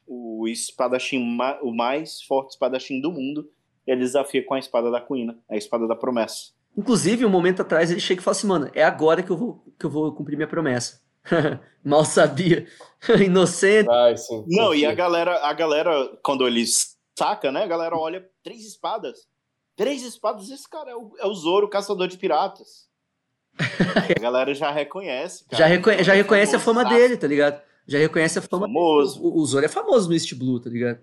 [0.07, 3.51] o espadachim, o mais forte espadachim do mundo.
[3.85, 6.51] Ele desafia com a espada da Quina, a espada da promessa.
[6.77, 9.63] Inclusive, um momento atrás, ele chega e fala assim, mano, é agora que eu vou,
[9.77, 11.01] que eu vou cumprir minha promessa.
[11.83, 12.67] Mal sabia.
[13.23, 13.89] Inocente.
[14.17, 14.45] Sim.
[14.47, 14.89] Não, e confia.
[14.91, 17.63] a galera, a galera, quando eles saca, né?
[17.63, 19.27] A galera olha, três espadas.
[19.75, 22.89] Três espadas, esse cara é o, é o Zoro, caçador de piratas.
[23.57, 25.57] a galera já reconhece, cara.
[25.57, 27.61] Já, reconhe- já reconhece a fama dele, tá ligado?
[27.87, 29.21] Já reconhece a fama Famoso.
[29.23, 30.99] O, o Zoro é famoso no East Blue, tá ligado?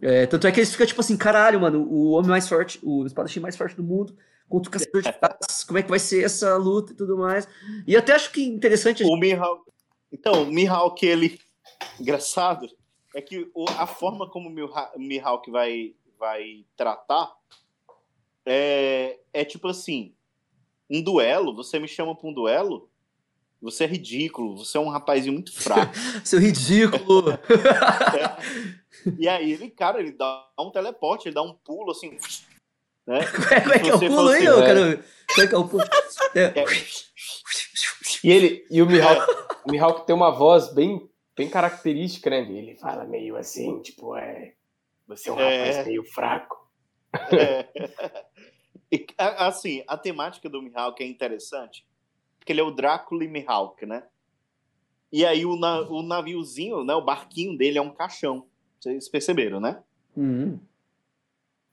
[0.00, 3.06] É, tanto é que eles ficam tipo assim, caralho, mano, o homem mais forte, o
[3.06, 4.16] espadachim mais forte do mundo
[4.48, 7.48] contra o caçador de como é que vai ser essa luta e tudo mais.
[7.86, 9.04] E até acho que interessante...
[9.04, 9.62] O Mihawk.
[10.12, 11.40] Então, o Mihawk, ele.
[11.98, 12.68] Engraçado
[13.14, 17.32] é que a forma como o Miha- Mihawk vai, vai tratar
[18.44, 20.14] é, é tipo assim:
[20.90, 22.90] um duelo, você me chama pra um duelo,
[23.60, 25.92] você é ridículo, você é um rapazinho muito fraco.
[26.24, 27.38] Seu ridículo!
[29.18, 32.18] e aí ele, cara, ele dá um teleporte, ele dá um pulo assim.
[33.06, 33.20] Né?
[33.60, 34.66] como é que é o pulo aí, é.
[34.66, 35.04] cara?
[35.28, 35.84] Como é que é o pulo?
[36.34, 36.44] É.
[36.60, 36.64] É,
[38.24, 39.26] E ele e o Mihawk,
[39.66, 42.40] o Mihawk tem uma voz bem, bem característica, né?
[42.40, 44.54] Ele fala meio assim, tipo, é.
[45.08, 45.66] Você é um É.
[45.70, 46.70] rapaz meio fraco.
[47.32, 47.68] É.
[49.38, 51.86] Assim, a temática do Mihawk é interessante,
[52.38, 54.04] porque ele é o Drácula e Mihawk, né?
[55.10, 58.46] E aí o, na- o naviozinho, né, o barquinho dele é um caixão.
[58.78, 59.82] Vocês perceberam, né?
[60.16, 60.58] Hum.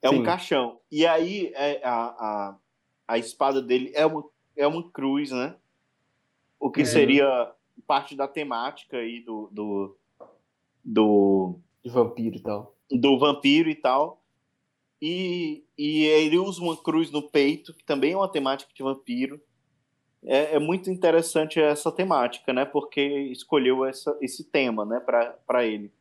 [0.01, 0.19] É Sim.
[0.19, 0.79] um caixão.
[0.91, 2.57] E aí é, a, a,
[3.07, 4.23] a espada dele é uma,
[4.55, 5.55] é uma cruz, né?
[6.59, 6.85] O que É.
[6.85, 7.51] seria
[7.87, 9.97] parte da temática aí do, do,
[10.83, 12.75] do, De vampiro e tal.
[12.91, 14.21] do vampiro e tal.
[15.01, 19.39] E, e ele usa uma cruz no peito, que também é uma temática de vampiro.
[20.23, 22.65] É, é muito interessante essa temática, né?
[22.65, 23.01] Porque
[23.31, 25.91] escolheu essa, esse tema, né, para ele.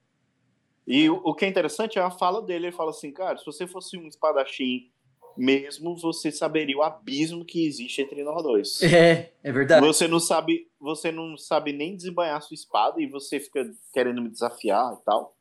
[0.91, 2.67] E o, o que é interessante é a fala dele.
[2.69, 4.91] Ele fala assim, cara, se você fosse um espadachim
[5.37, 8.83] mesmo, você saberia o abismo que existe entre nós dois.
[8.83, 9.87] É, é verdade.
[9.87, 14.31] Você não sabe, você não sabe nem desembanhar sua espada e você fica querendo me
[14.31, 15.37] desafiar e tal.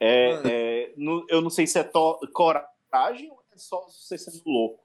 [0.00, 0.48] É, Mano.
[0.50, 4.82] é, não- eu não sei se é to- coragem ou é só você sendo louco.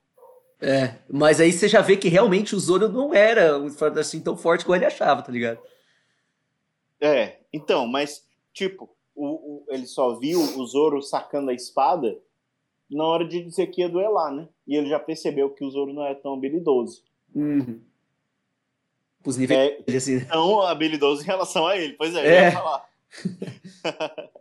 [0.62, 4.36] É, mas aí você já vê que realmente o Zoro não era um espadachim tão
[4.36, 5.60] forte como ele achava, tá ligado?
[7.00, 12.20] É, então, mas tipo, o, o- ele só viu o Zoro sacando a espada
[12.90, 14.48] na hora de dizer que ia duelar, né?
[14.68, 17.04] E ele já percebeu que o Zoro não é tão habilidoso.
[17.34, 17.80] Uhum.
[19.26, 20.24] Os níveis É, assim.
[20.26, 21.94] tão habilidoso em relação a ele.
[21.94, 22.44] Pois é, eu É.
[22.46, 22.90] ia falar.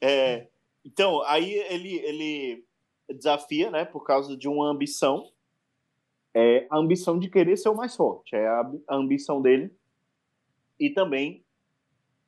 [0.00, 0.46] É,
[0.84, 2.64] então, aí ele, ele
[3.08, 5.30] desafia, né, por causa de uma ambição.
[6.32, 8.34] É, a ambição de querer ser o mais forte.
[8.34, 9.70] É a, a ambição dele.
[10.78, 11.44] E também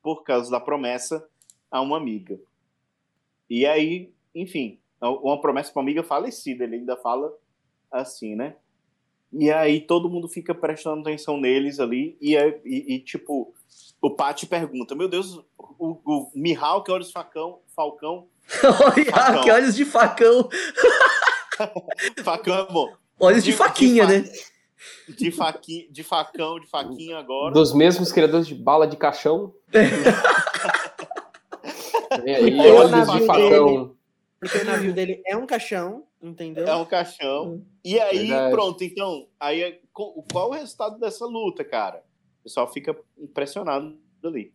[0.03, 1.27] por causa da promessa
[1.73, 2.39] a uma amiga.
[3.51, 6.63] E aí, enfim, uma promessa para uma amiga falecida.
[6.65, 7.33] Ele ainda fala
[7.91, 8.55] assim, né?
[9.33, 12.17] E aí todo mundo fica prestando atenção neles ali.
[12.21, 13.53] E, é- e, e, tipo,
[14.01, 18.29] o Pati pergunta: Meu Deus, o, o Mihawk olha os facão, Falcão.
[19.43, 20.49] Que olhos de facão.
[22.25, 22.93] Facão é bom.
[23.21, 24.33] Olhos de, De- faquinha, de né?
[25.17, 27.55] De, faqui, de facão, de faquinha agora.
[27.55, 29.55] Dos mesmos criadores de bala de caixão.
[32.23, 33.97] Vem aí, Porque o olhos navio de facão.
[34.41, 36.67] Porque o navio dele é um caixão, entendeu?
[36.67, 37.63] É um caixão.
[37.85, 38.51] E aí, Verdade.
[38.51, 42.03] pronto, então, aí é- qual o resultado dessa luta, cara?
[42.41, 44.53] O pessoal fica impressionado ali.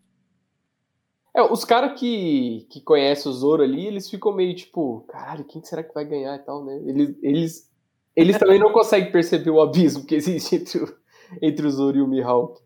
[1.38, 5.64] É, os caras que, que conhecem o Zoro ali, eles ficam meio tipo, caralho, quem
[5.64, 6.82] será que vai ganhar e tal, né?
[6.84, 7.72] Eles, eles,
[8.16, 10.98] eles também não conseguem perceber o abismo que existe entre o,
[11.40, 12.60] entre o Zoro e o Mihawk.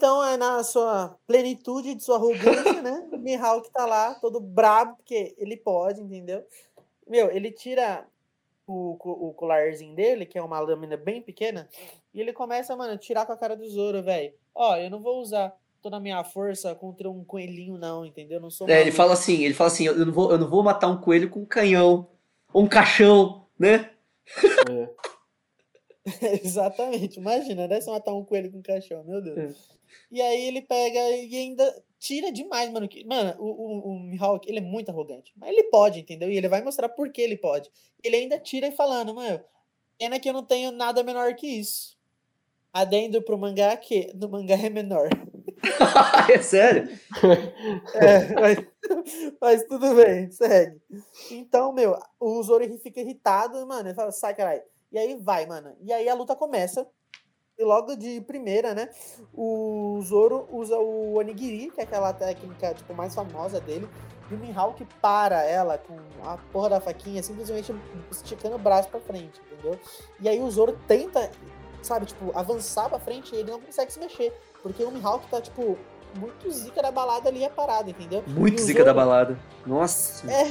[0.00, 3.06] Então, é na sua plenitude de sua arrogância, né?
[3.12, 6.42] O Mihawk tá lá, todo brabo, porque ele pode, entendeu?
[7.06, 8.06] Meu, ele tira
[8.66, 11.68] o, o colarzinho dele, que é uma lâmina bem pequena,
[12.14, 14.32] e ele começa, mano, a tirar com a cara do Zoro, velho.
[14.54, 18.38] Ó, eu não vou usar toda a minha força contra um coelhinho, não, entendeu?
[18.38, 20.38] Eu não sou É, ele maluco." fala assim, ele fala assim, eu não vou, eu
[20.38, 22.08] não vou matar um coelho com um canhão,
[22.54, 23.90] ou um caixão, né?
[26.44, 27.80] Exatamente, imagina, né?
[27.80, 29.38] Se matar um coelho com um caixão, meu Deus.
[29.38, 29.80] É.
[30.10, 32.88] E aí ele pega e ainda tira demais, mano.
[32.88, 35.32] que- Mano, o, o, o Mihawk, ele é muito arrogante.
[35.36, 36.30] Mas ele pode, entendeu?
[36.30, 37.70] E ele vai mostrar por que ele pode.
[38.02, 39.40] Ele ainda tira e falando, mano,
[39.98, 41.98] pena que eu não tenho nada menor que isso.
[42.72, 45.08] Adendo pro mangá que no mangá é menor.
[46.32, 46.88] é sério?
[47.94, 48.58] É, mas,
[49.40, 50.80] mas tudo bem, segue.
[51.30, 53.88] Então, meu, o Zoro fica irritado, mano.
[53.88, 54.62] Ele fala, sai, caralho.
[54.92, 55.74] E aí vai, mano.
[55.80, 56.86] E aí a luta começa.
[57.58, 58.88] E logo de primeira, né?
[59.34, 63.88] O Zoro usa o Onigiri, que é aquela técnica tipo, mais famosa dele.
[64.30, 67.74] E o Mihawk para ela com a porra da faquinha, simplesmente
[68.10, 69.78] esticando o braço pra frente, entendeu?
[70.20, 71.30] E aí o Zoro tenta,
[71.82, 74.32] sabe, tipo, avançar pra frente e ele não consegue se mexer.
[74.62, 75.76] Porque o Mihawk tá, tipo,
[76.18, 78.24] muito zica da balada ali é parada, entendeu?
[78.26, 79.38] Muito zica Zoro- da balada.
[79.66, 80.30] Nossa.
[80.32, 80.44] É,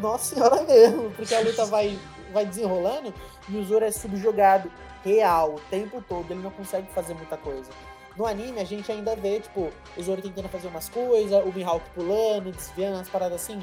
[0.00, 1.98] nossa senhora mesmo, porque a luta vai,
[2.36, 3.14] vai desenrolando
[3.48, 4.70] e o Zoro é subjugado
[5.02, 7.70] real o tempo todo, ele não consegue fazer muita coisa.
[8.16, 11.84] No anime, a gente ainda vê, tipo, o Zoro tentando fazer umas coisas, o Mihawk
[11.94, 13.60] pulando, desviando, umas paradas assim.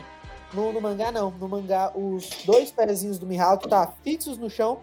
[0.53, 1.31] No, no mangá, não.
[1.31, 4.81] No mangá, os dois pezinhos do Mihawk tá fixos no chão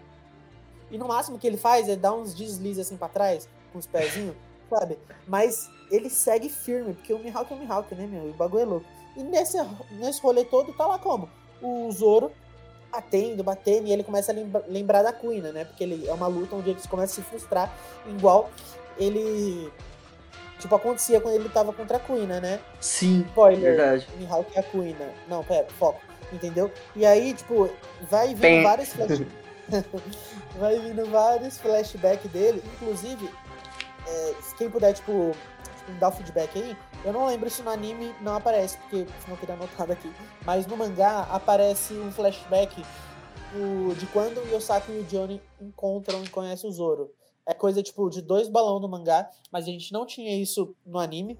[0.89, 3.87] e no máximo que ele faz é dar uns deslizes assim pra trás, com os
[3.87, 4.35] pezinhos,
[4.69, 4.99] sabe?
[5.25, 8.29] Mas ele segue firme, porque o Mihawk é o Mihawk, né, meu?
[8.29, 8.85] O bagulho é louco.
[9.15, 9.57] E nesse,
[9.91, 11.29] nesse rolê todo, tá lá como?
[11.61, 12.31] O Zoro
[12.91, 15.65] batendo, batendo, e ele começa a lembra- lembrar da Kuina, né?
[15.65, 17.73] Porque ele é uma luta onde eles começam a se frustrar,
[18.07, 18.49] igual
[18.97, 19.71] ele.
[20.59, 22.59] Tipo, acontecia quando ele lutava contra a Kuina, né?
[22.79, 23.61] Sim, Spoiler.
[23.75, 24.07] verdade.
[24.17, 25.09] Mihawk é a Kuina.
[25.27, 25.99] Não, pera, foco.
[26.31, 26.71] Entendeu?
[26.95, 27.69] E aí, tipo,
[28.09, 28.61] vai vindo Pé.
[28.63, 29.21] vários flash...
[30.59, 32.61] vai vindo vários flashbacks dele.
[32.75, 33.29] Inclusive,
[34.07, 35.35] é, se quem puder, tipo,
[35.87, 39.35] me dar o feedback aí, eu não lembro se no anime não aparece, porque não
[39.37, 40.11] teria anotado aqui.
[40.45, 42.83] Mas no mangá aparece um flashback
[43.55, 47.11] o- de quando o Yosaku e o Johnny encontram e conhecem o Zoro.
[47.45, 50.99] É coisa, tipo, de dois balão no mangá, mas a gente não tinha isso no
[50.99, 51.39] anime.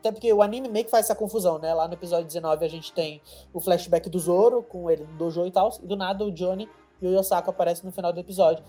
[0.00, 1.72] Até porque o anime meio que faz essa confusão, né?
[1.72, 3.22] Lá no episódio 19 a gente tem
[3.52, 6.68] o flashback do Zoro, com ele no dojo e tal, e do nada o Johnny
[7.00, 8.64] e o Yosaku aparecem no final do episódio.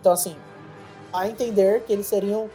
[0.00, 0.36] Então, assim,
[1.12, 2.50] a entender que eles seriam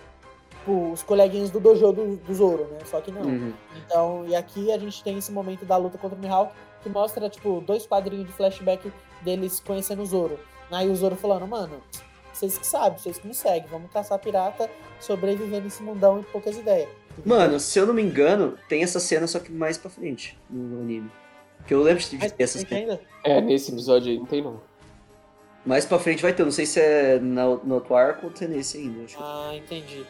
[0.64, 2.80] tipo, os coleguinhas do dojo do, do Zoro, né?
[2.86, 3.22] Só que não.
[3.22, 3.54] Uhum.
[3.86, 7.30] Então, e aqui a gente tem esse momento da luta contra o Mihawk, que mostra,
[7.30, 8.92] tipo, dois quadrinhos de flashback
[9.22, 10.40] deles conhecendo o Zoro.
[10.72, 11.82] Aí o Zoro falando, mano,
[12.34, 14.70] vocês que sabem, vocês que me seguem, vamos caçar pirata,
[15.00, 16.90] sobreviver nesse mundão e poucas ideias.
[17.26, 20.80] Mano, se eu não me engano, tem essa cena só que mais pra frente no
[20.82, 21.12] anime.
[21.68, 22.76] Que eu lembro de ter essa cena.
[22.76, 23.02] ainda?
[23.24, 24.60] É, nesse episódio aí não tem não.
[25.66, 28.44] Mais pra frente vai ter, não sei se é na- no outro arco ou se
[28.44, 29.04] é nesse ainda.
[29.04, 29.24] Acho que...
[29.24, 30.06] Ah, entendi.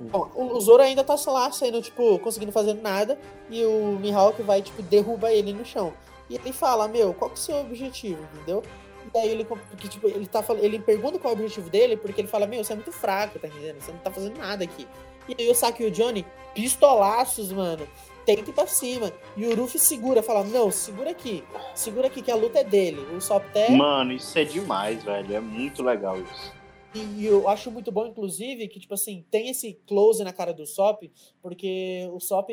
[0.00, 3.18] Bom, o Zoro ainda tá lá, saindo, tipo, conseguindo fazer nada,
[3.50, 5.92] e o Mihawk vai, tipo, derruba ele no chão.
[6.28, 8.62] E ele fala, meu, qual que é o seu objetivo, entendeu?
[9.04, 12.20] E daí ele, porque, tipo, ele tá ele pergunta qual é o objetivo dele, porque
[12.20, 13.80] ele fala, meu, você é muito fraco, tá entendendo?
[13.80, 14.86] Você não tá fazendo nada aqui.
[15.28, 16.24] E aí o Saki e o Johnny,
[16.54, 17.86] pistolaços, mano,
[18.24, 19.12] tenta ir pra cima.
[19.36, 21.44] E o Ruffy segura, fala, não, segura aqui,
[21.74, 23.00] segura aqui que a luta é dele.
[23.14, 25.34] O Sop até Mano, isso é demais, velho.
[25.34, 26.59] É muito legal isso.
[26.94, 30.66] E eu acho muito bom, inclusive, que, tipo assim, tem esse close na cara do
[30.66, 31.02] Sop,
[31.42, 32.50] porque o Sop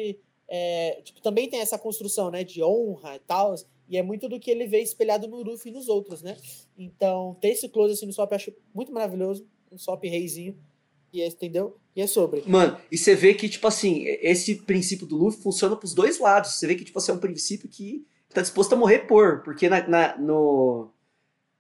[0.48, 3.56] é, tipo, também tem essa construção, né, de honra e tal,
[3.90, 6.38] e é muito do que ele vê espelhado no Luffy e nos outros, né?
[6.78, 10.58] Então, ter esse close assim no Sop eu acho muito maravilhoso, um Sop reizinho,
[11.12, 11.78] e é, entendeu?
[11.96, 12.44] E é sobre.
[12.46, 16.52] Mano, e você vê que, tipo assim, esse princípio do Luffy funciona pros dois lados.
[16.56, 19.42] Você vê que, tipo assim, é um princípio que tá disposto a morrer por.
[19.42, 20.92] Porque na, na- no,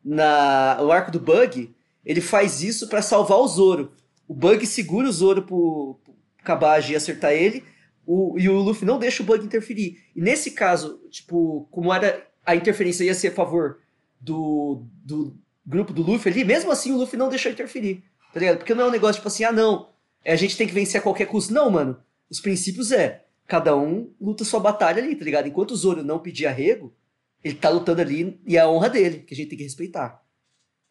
[0.04, 1.74] na, no arco do Bug,
[2.08, 3.92] ele faz isso pra salvar o Zoro.
[4.26, 7.66] O Bug segura o Zoro pro, pro Kabage acertar ele,
[8.06, 10.00] o, e o Luffy não deixa o Bug interferir.
[10.16, 13.80] E nesse caso, tipo, como era a interferência ia ser a favor
[14.22, 15.36] do, do
[15.66, 18.06] grupo do Luffy ali, mesmo assim o Luffy não deixou interferir.
[18.34, 18.60] Tá ligado?
[18.60, 19.90] Porque não é um negócio tipo assim, ah não,
[20.24, 21.54] é, a gente tem que vencer a qualquer custo.
[21.54, 21.98] Não, mano.
[22.30, 25.48] Os princípios é, cada um luta sua batalha ali, tá ligado?
[25.48, 26.96] Enquanto o Zoro não pedir arrego,
[27.44, 30.26] ele tá lutando ali e é a honra dele, que a gente tem que respeitar.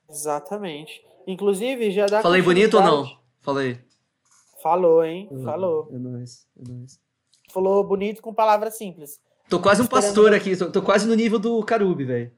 [0.08, 1.04] Exatamente.
[1.26, 2.22] Inclusive, já dá.
[2.22, 3.18] Falei bonito ou não?
[3.40, 3.78] Falei.
[4.62, 5.28] Falou, hein?
[5.44, 5.88] Falou.
[5.92, 7.00] É nóis, é nóis.
[7.52, 9.20] Falou bonito com palavras simples.
[9.48, 12.32] Tô quase um pastor aqui, tô, tô quase no nível do Karubi, velho.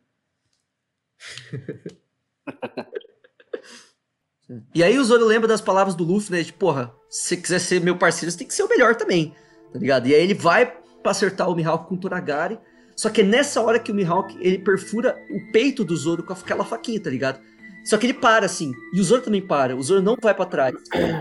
[4.74, 6.42] e aí o Zoro lembra das palavras do Luffy, né?
[6.42, 9.34] De, porra, se você quiser ser meu parceiro, você tem que ser o melhor também,
[9.72, 10.06] tá ligado?
[10.06, 10.66] E aí ele vai
[11.02, 12.58] pra acertar o Mihawk com o Toragari,
[12.94, 16.34] só que é nessa hora que o Mihawk, ele perfura o peito do Zoro com
[16.34, 17.40] aquela faquinha, tá ligado?
[17.84, 20.44] Só que ele para, assim, e o Zoro também para, o Zoro não vai pra
[20.44, 20.74] trás.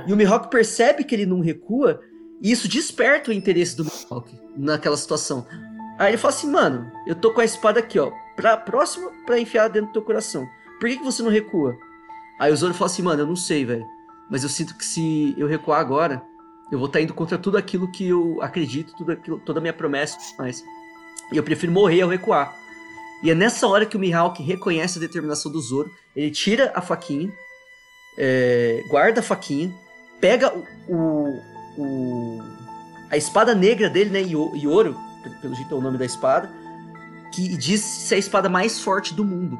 [0.05, 2.01] E o Mihawk percebe que ele não recua,
[2.41, 5.45] e isso desperta o interesse do Mihawk naquela situação.
[5.97, 9.39] Aí ele fala assim, mano, eu tô com a espada aqui, ó, pra, próxima pra
[9.39, 10.47] enfiar dentro do teu coração.
[10.79, 11.75] Por que, que você não recua?
[12.39, 13.85] Aí o Zoro fala assim, mano, eu não sei, velho.
[14.29, 16.21] Mas eu sinto que se eu recuar agora,
[16.71, 19.73] eu vou estar indo contra tudo aquilo que eu acredito, tudo aquilo, toda a minha
[19.73, 20.63] promessa e tudo mais.
[21.31, 22.53] E eu prefiro morrer ao recuar.
[23.23, 25.91] E é nessa hora que o Mihawk reconhece a determinação do Zoro.
[26.15, 27.31] Ele tira a faquinha,
[28.17, 29.73] é, guarda a faquinha,
[30.21, 31.41] pega o, o-
[31.77, 32.43] o-
[33.09, 34.95] a espada negra dele, né, Io- Ioro,
[35.41, 36.49] pelo- jeito é o nome da espada,
[37.33, 39.57] que diz ser a espada mais forte do mundo.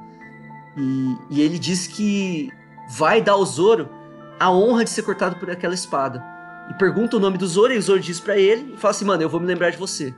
[0.77, 2.51] E, e ele diz que
[2.91, 3.89] vai dar ao Zoro
[4.39, 6.23] a honra de ser cortado por aquela espada.
[6.69, 9.05] E pergunta o nome do Zoro, e o Zoro diz pra ele, e fala assim,
[9.05, 10.13] mano, eu vou me lembrar de você.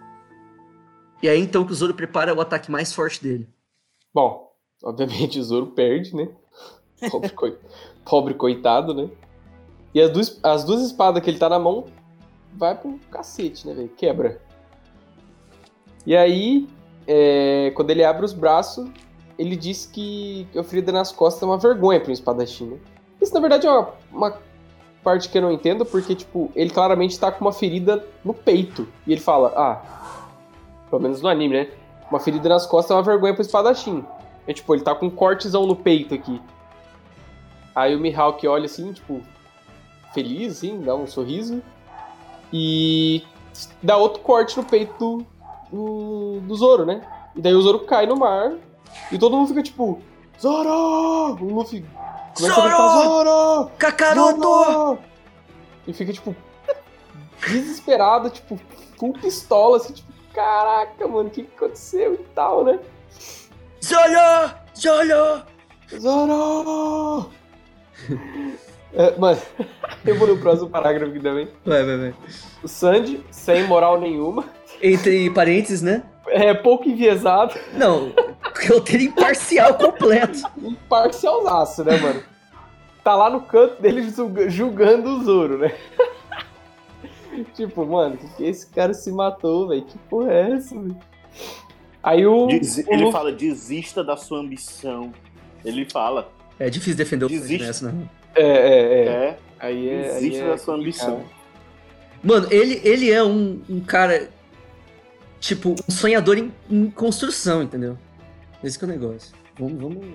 [1.22, 3.48] E aí então que o Zoro prepara o ataque mais forte dele.
[4.14, 4.52] Bom,
[4.84, 6.30] obviamente o Zoro perde, né?
[7.12, 7.58] Pobre, coi-
[8.06, 9.10] Pobre coitado, né?
[9.94, 11.86] E as duas, as duas espadas que ele tá na mão
[12.56, 13.90] vai pro cacete, né, velho?
[13.90, 14.42] Quebra.
[16.06, 16.68] E aí,
[17.08, 18.90] é, quando ele abre os braços,
[19.38, 22.78] ele diz que a ferida nas costas é uma vergonha pra um espadachim, né?
[23.22, 24.38] Isso, na verdade, é uma, uma
[25.04, 28.88] parte que eu não entendo, porque, tipo, ele claramente tá com uma ferida no peito.
[29.06, 29.99] E ele fala, ah,
[30.90, 31.72] pelo menos no anime, né?
[32.10, 34.04] Uma ferida nas costas é uma vergonha pro espadachim.
[34.48, 36.42] É tipo, ele tá com um cortezão no peito aqui.
[37.76, 39.22] Aí o Mihawk olha assim, tipo,
[40.14, 41.62] feliz, assim, dá um sorriso.
[42.52, 43.24] E
[43.82, 45.26] dá outro corte no peito do,
[45.72, 47.02] do, do Zoro, né?
[47.36, 48.54] E daí o Zoro cai no mar.
[49.12, 50.02] E todo mundo fica tipo,
[50.42, 51.38] Zoro!
[51.42, 51.86] O Luffy
[52.36, 53.72] começa a gritar, Zoro!
[53.78, 54.42] Kakaroto!
[54.42, 55.00] Zoro!
[55.88, 56.36] E fica, tipo,
[57.48, 58.60] desesperado, tipo,
[58.98, 62.80] com pistola, assim, tipo, caraca, mano, o que, que aconteceu e tal, né?
[63.84, 64.52] Zoro!
[64.78, 65.42] Zoro!
[66.00, 67.30] Zoro!
[68.94, 69.40] É, mano,
[70.06, 71.50] eu vou no próximo parágrafo aqui também.
[71.66, 72.14] Vai, vai, vai.
[72.64, 74.46] O Sandy, sem moral nenhuma,
[74.82, 76.04] Entre parênteses, né?
[76.28, 78.14] é pouco enviesado, Não,
[78.70, 80.40] roteiro imparcial completo.
[80.62, 82.24] imparcialzaço, né, mano?
[83.04, 85.74] Tá lá no canto dele julga- julgando o Zoro, né?
[87.54, 89.84] tipo, mano, que, que esse cara se matou, velho?
[89.84, 90.98] Que porra é essa, velho?
[92.02, 92.46] Aí o.
[92.46, 92.60] O ele
[92.98, 95.12] Luffy- fala, desista da sua ambição.
[95.66, 97.66] Ele fala, É difícil defender o Desiste.
[97.66, 98.10] nessa, não.
[98.36, 99.06] É, é, é.
[99.06, 99.94] é, Aí é.
[100.12, 101.12] aí desista é da sua complicado.
[101.12, 101.40] ambição.
[102.24, 104.30] Mano, ele, ele é um, um cara.
[105.40, 107.98] Tipo, um sonhador em, em construção, entendeu?
[108.64, 109.34] Esse que é o negócio.
[109.58, 110.06] Vamos, vamos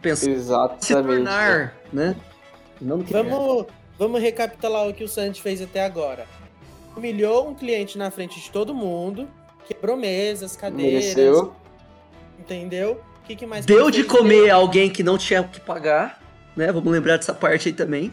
[0.00, 0.22] pensar.
[0.26, 0.86] se Exatamente.
[0.88, 2.16] tornar, né?
[2.80, 3.22] Não que é.
[3.22, 3.66] Vamos,
[3.98, 6.24] vamos recapitular o que o Santos fez até agora.
[6.96, 9.28] Humilhou um cliente na frente de todo mundo,
[9.66, 11.54] quebrou mesas, cadeiras, Mereceu.
[12.38, 13.00] entendeu?
[13.22, 16.20] O que, que mais Deu de comer a alguém que não tinha o que pagar,
[16.56, 16.72] né?
[16.72, 18.12] Vamos lembrar dessa parte aí também.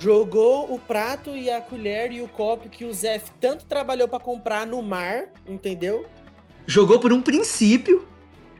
[0.00, 4.18] Jogou o prato e a colher e o copo que o Zef tanto trabalhou pra
[4.18, 6.04] comprar no mar, entendeu?
[6.66, 8.04] Jogou por um princípio,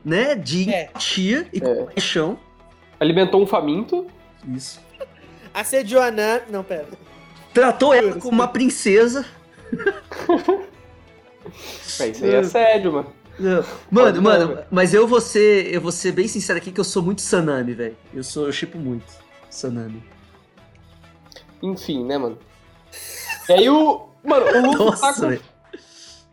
[0.05, 0.37] né?
[0.37, 0.85] De É.
[0.85, 1.61] empatia e É.
[1.61, 2.39] compaixão.
[3.01, 4.07] Alimentou um faminto.
[4.47, 4.81] Isso.
[5.53, 6.43] Assediou a Nan.
[6.49, 6.87] Não, pera.
[7.53, 9.25] Tratou ela como uma princesa.
[12.01, 13.13] É, isso aí é sério, mano.
[13.39, 13.65] Não.
[13.91, 16.85] Mano, não, mano, mas eu vou ser, eu vou ser bem sincero aqui que eu
[16.85, 17.97] sou muito Sanami, velho.
[18.15, 19.13] Eu sou, eu chipo muito
[19.51, 20.03] Sanami.
[21.63, 22.39] Enfim, né, mano?
[23.49, 24.09] E aí o.
[24.25, 25.29] Mano, o Luffy tá Nossa, com.
[25.29, 25.43] velho.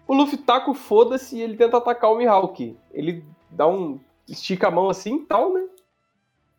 [0.08, 2.78] O Luffy tá com foda-se e ele tenta atacar o Mihawk.
[2.92, 4.00] Ele dá um.
[4.28, 5.64] estica a mão assim e tal, né?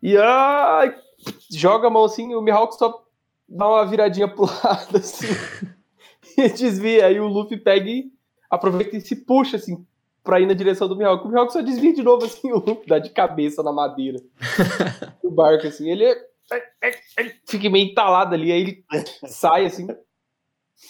[0.01, 0.95] E ai,
[1.49, 3.03] joga a mão assim, o Mihawk só
[3.57, 5.27] dá uma viradinha pro lado, assim.
[6.37, 7.05] e desvia.
[7.07, 8.11] Aí o Luffy pega e
[8.49, 9.85] aproveita e se puxa, assim,
[10.23, 11.25] pra ir na direção do Mihawk.
[11.25, 14.19] O Mihawk só desvia de novo, assim, o Luffy dá de cabeça na madeira.
[15.23, 15.89] do barco, assim.
[15.89, 16.25] Ele, é-
[17.17, 18.85] ele fica meio entalado ali, aí ele
[19.27, 19.87] sai, assim.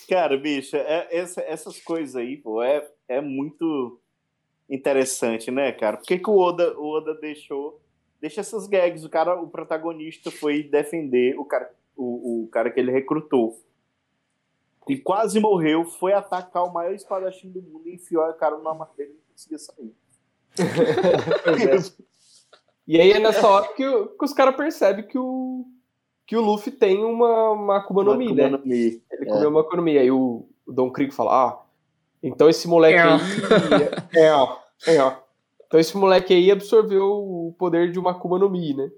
[0.10, 4.00] Cara, bicho, é- essa- essas coisas aí, pô, é, é muito
[4.70, 5.98] interessante, né, cara?
[5.98, 7.80] Por que, que o Oda, o Oda deixou.
[8.22, 9.04] Deixa essas gags.
[9.06, 13.60] O cara, o protagonista foi defender o cara, o, o cara que ele recrutou.
[14.90, 18.74] E quase morreu, foi atacar o maior espadachim do mundo e enfiou a cara numa
[18.74, 19.96] madeira e não conseguia sair.
[22.88, 25.66] E aí é nessa hora que, que os caras percebem que o,
[26.26, 28.46] que o Luffy tem uma, uma Akuma no Mi, né?
[28.46, 29.02] Akuma no Mi.
[29.12, 29.26] Ele É.
[29.26, 29.98] comeu uma Akuma no Mi.
[29.98, 31.62] Aí o, o Don Krieg fala, ah,
[32.22, 33.20] então esse moleque aí...
[34.14, 34.58] É, ó,
[34.88, 35.16] é, ó.
[35.68, 38.92] Então esse moleque aí absorveu o poder de uma Akuma no Mi, né?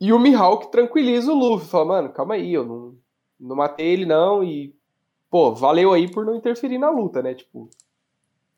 [0.00, 2.98] E o Mihawk tranquiliza o Luffy, fala, mano, calma aí, eu não,
[3.38, 4.74] não matei ele não e,
[5.30, 7.34] pô, valeu aí por não interferir na luta, né?
[7.34, 7.68] Tipo,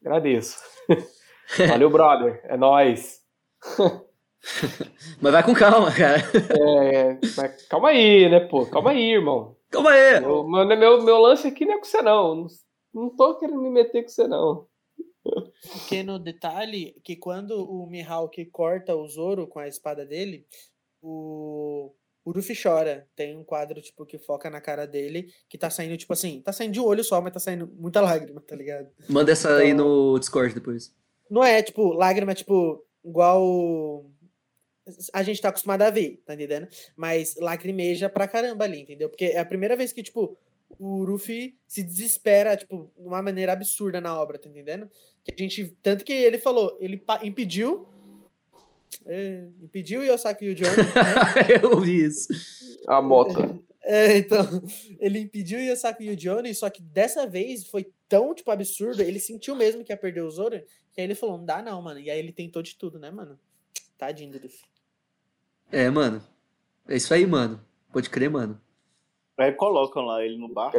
[0.00, 0.58] agradeço.
[1.68, 3.22] Valeu, brother, é nóis.
[5.20, 6.18] Mas vai com calma, cara.
[6.58, 8.66] É, mas calma aí, né, pô?
[8.66, 9.56] Calma aí, irmão.
[9.70, 10.20] Calma aí.
[10.20, 12.34] Meu, meu, meu, meu lance aqui não é com você, não.
[12.34, 12.46] Não,
[12.94, 14.66] não tô querendo me meter com você, não.
[15.72, 20.46] Pequeno detalhe que quando o Mihawk corta o Zoro com a espada dele,
[21.02, 21.92] o,
[22.24, 23.06] Luffy chora.
[23.14, 26.52] Tem um quadro, tipo, que foca na cara dele, que tá saindo, tipo assim, tá
[26.52, 28.88] saindo de olho só, mas tá saindo muita lágrima, tá ligado?
[29.08, 30.92] Manda essa aí Então- no Discord depois.
[31.30, 34.06] Não é, tipo, lágrima, tipo, igual
[35.12, 36.68] a gente tá acostumado a ver, tá entendendo?
[36.96, 39.08] Mas lacrimeja pra caramba ali, entendeu?
[39.08, 40.38] Porque é a primeira vez que, tipo,
[40.78, 44.88] o Luffy se desespera, tipo, de uma maneira absurda na obra, tá entendendo?
[45.24, 47.88] Que a gente, tanto que ele falou, ele impediu
[49.06, 50.76] É, impediu o Yosaki e o Johnny.
[50.76, 51.62] né?
[51.62, 52.28] eu vi isso.
[52.86, 53.64] A moto.
[53.88, 54.42] É, então,
[54.98, 59.00] ele impediu o Yosaki e o Johnny, só que dessa vez foi tão, tipo, absurdo,
[59.00, 60.60] ele sentiu mesmo que ia perder o Zoro,
[60.92, 62.00] que aí ele falou, não dá não, mano.
[62.00, 63.38] E aí ele tentou de tudo, né, mano?
[63.96, 64.64] Tadinho do Luffy.
[65.70, 66.20] É, mano.
[66.88, 67.64] É isso aí, mano.
[67.92, 68.60] Pode crer, mano.
[69.38, 70.72] Aí colocam lá ele no bar,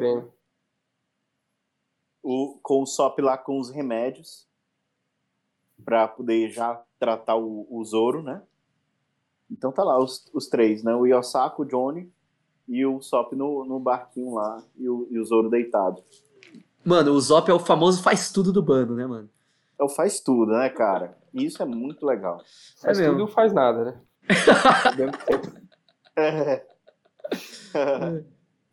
[2.23, 4.46] o, com o Sop lá com os remédios,
[5.83, 8.41] pra poder já tratar o, o Zoro, né?
[9.49, 10.93] Então tá lá os, os três, né?
[10.93, 12.11] O Yosako, o Johnny
[12.67, 16.03] e o Sop no, no barquinho lá e o, e o Zoro deitado.
[16.83, 19.29] Mano, o Zop é o famoso faz tudo do bando, né, mano?
[19.75, 21.17] Então faz tudo, né, cara?
[21.33, 22.41] E isso é muito legal.
[22.81, 23.13] Faz É mesmo.
[23.13, 24.01] tudo e não faz nada, né?
[24.95, 25.17] Tempo.
[26.19, 26.65] É.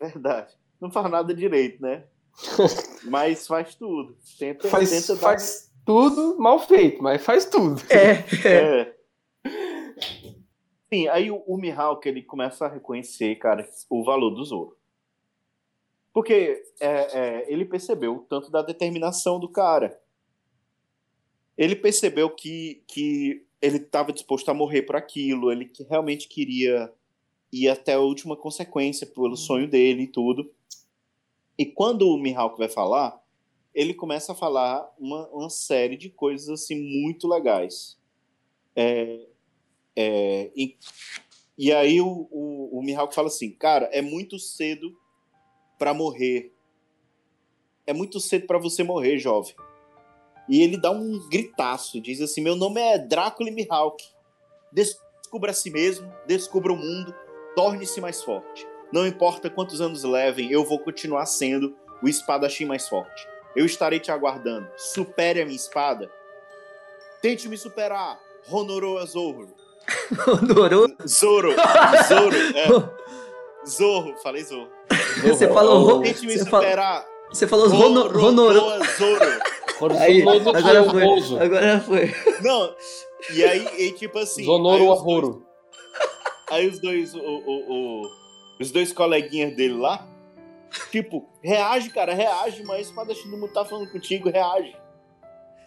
[0.01, 0.55] Verdade.
[0.81, 2.05] Não faz nada direito, né?
[3.05, 4.17] Mas faz tudo.
[4.39, 7.81] Tenta, Faz, tenta dar- faz tudo mal feito, mas faz tudo.
[7.91, 8.81] É, é.
[8.81, 8.95] É.
[10.93, 14.77] Sim, aí o, o Mihawk ele começa a reconhecer, cara, o valor do Zoro.
[16.13, 20.01] Porque é, é, ele percebeu o tanto da determinação do cara.
[21.59, 26.93] Ele percebeu que, que ele estava disposto a morrer por aquilo, ele que realmente queria
[27.53, 30.53] ir até a última consequência pelo sonho dele e tudo.
[31.59, 33.21] E quando o Mihawk vai falar,
[33.75, 37.99] ele começa a falar uma, uma série de coisas assim muito legais.
[38.77, 39.27] É,
[39.97, 40.77] é, e,
[41.59, 44.97] e aí o, o, o Mihawk fala assim, cara, é muito cedo
[45.79, 46.53] para morrer.
[47.87, 49.55] É muito cedo para você morrer, jovem.
[50.49, 54.05] E ele dá um gritaço, diz assim, meu nome é Drácula Mihawk.
[54.73, 57.15] Descubra a si mesmo, descubra o mundo,
[57.57, 58.67] torne-se mais forte.
[58.93, 63.34] Não importa quantos anos levem, eu vou continuar sendo o espadachim mais forte.
[63.57, 64.69] Eu estarei te aguardando.
[64.77, 66.11] Supere a minha espada.
[67.23, 68.19] Tente me superar.
[68.51, 69.49] Honoroa Zorro.
[70.27, 70.89] Honorou.
[71.07, 71.55] Zoro.
[72.09, 72.37] Zoro.
[72.57, 73.67] É.
[73.69, 74.15] Zorro.
[74.23, 74.69] Falei Zorro.
[75.23, 76.03] Você falou.
[76.03, 77.07] Tente me superar.
[77.31, 78.25] você falou Honorou.
[78.27, 79.99] Honoroa Zoro.
[79.99, 81.39] Aí, agora foi.
[81.41, 82.15] Agora foi.
[82.43, 82.75] Não.
[83.35, 84.45] E aí, e tipo assim.
[84.45, 85.45] Zonoro Arroro.
[86.51, 88.11] Aí os dois, o, o- o-
[88.61, 90.07] os dois coleguinhas dele lá,
[90.91, 94.77] tipo, reage, cara, reage, mas o espadachim do mundo tá falando contigo, reage.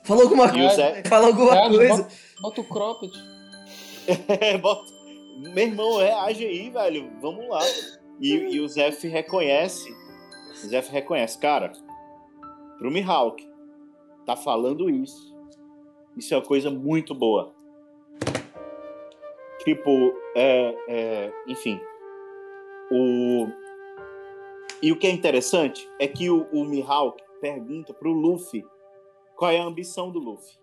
[0.04, 0.76] Falou alguma E o coisa.
[0.76, 2.04] Zé, Fala alguma Reage, coisa.
[2.04, 3.14] bota, bota o cropped.
[4.42, 4.86] é, bota,
[5.54, 7.60] meu irmão, reage aí, velho, vamos lá.
[8.20, 9.94] E, e o Zef reconhece,
[10.64, 11.72] o Zef reconhece, cara,
[12.78, 13.46] pro Mihawk,
[14.26, 15.36] tá falando isso.
[16.16, 17.54] Isso é uma coisa muito boa.
[19.64, 21.80] Tipo, é, é, enfim.
[22.90, 23.46] O...
[24.82, 28.64] E o que é interessante é que o, o Mihawk pergunta pro Luffy
[29.36, 30.58] qual é a ambição do Luffy.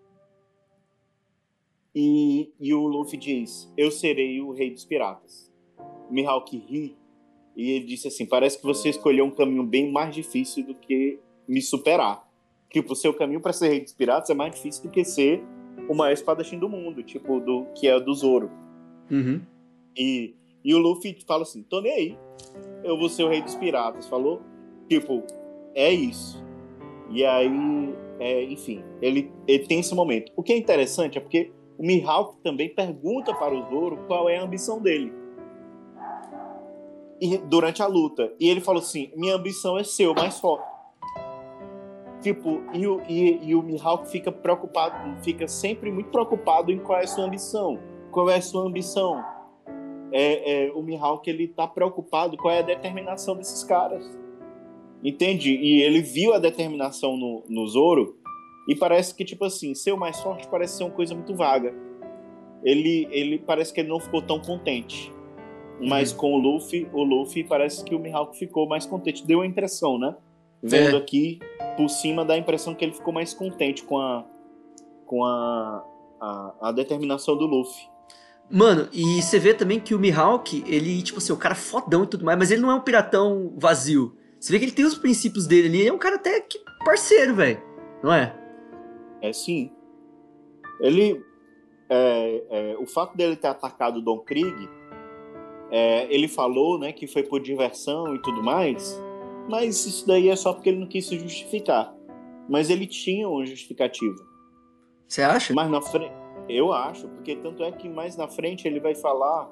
[1.94, 5.52] E, e o Luffy diz: Eu serei o rei dos piratas.
[6.08, 6.96] O Mihawk ri
[7.56, 11.18] e ele disse assim: Parece que você escolheu um caminho bem mais difícil do que
[11.46, 12.28] me superar.
[12.70, 15.42] Tipo, o seu caminho para ser rei dos piratas é mais difícil do que ser
[15.88, 18.50] o maior espadachim do mundo, tipo, do que é o do Zoro.
[19.10, 19.40] Uhum.
[19.96, 20.34] E,
[20.64, 22.18] e o Luffy fala assim: tô nem aí.
[22.82, 24.08] Eu vou ser o rei dos piratas.
[24.08, 24.40] Falou?
[24.88, 25.22] Tipo,
[25.74, 26.42] é isso.
[27.10, 27.50] E aí,
[28.18, 30.32] é, enfim, ele, ele tem esse momento.
[30.34, 34.38] O que é interessante é porque o Mihawk também pergunta para o Zoro qual é
[34.38, 35.12] a ambição dele.
[37.20, 38.32] E, durante a luta.
[38.40, 40.72] E ele falou assim: minha ambição é ser o mais forte.
[42.22, 46.98] Tipo, e o, e, e o Mihawk fica preocupado, fica sempre muito preocupado em qual
[46.98, 47.78] é a sua ambição.
[48.10, 49.22] Qual é a sua ambição?
[50.16, 54.08] É, é, o Mihawk ele tá preocupado qual é a determinação desses caras.
[55.02, 55.50] Entende?
[55.50, 58.16] E ele viu a determinação no, no Zoro
[58.68, 61.74] e parece que, tipo assim, ser o mais forte parece ser uma coisa muito vaga.
[62.62, 65.12] Ele, ele parece que ele não ficou tão contente.
[65.80, 69.26] Mas com o Luffy, o Luffy parece que o Mihawk ficou mais contente.
[69.26, 70.14] Deu a impressão, né?
[70.62, 70.98] Vendo É.
[70.98, 71.40] aqui
[71.76, 74.24] por cima dá a impressão que ele ficou mais contente com a
[75.04, 75.84] com a,
[76.20, 77.86] a, a determinação do Luffy.
[78.50, 82.06] Mano, e você vê também que o Mihawk, ele, tipo assim, o cara fodão e
[82.06, 84.16] tudo mais, mas ele não é um piratão vazio.
[84.38, 86.60] Você vê que ele tem os princípios dele ali, ele é um cara até que
[86.84, 87.60] parceiro, velho.
[88.02, 88.36] Não é?
[89.22, 89.72] É sim.
[90.80, 91.22] Ele.
[91.88, 94.68] é, é, o fato dele ter atacado o Don Krieg,
[95.70, 99.00] é, ele falou né, que foi por diversão e tudo mais,
[99.48, 101.94] mas isso daí é só porque ele não quis se justificar.
[102.48, 104.16] Mas ele tinha uma justificativa.
[105.08, 105.54] Você acha?
[105.54, 106.23] Mais na frente.
[106.48, 109.50] Eu acho, porque tanto é que mais na frente ele vai falar,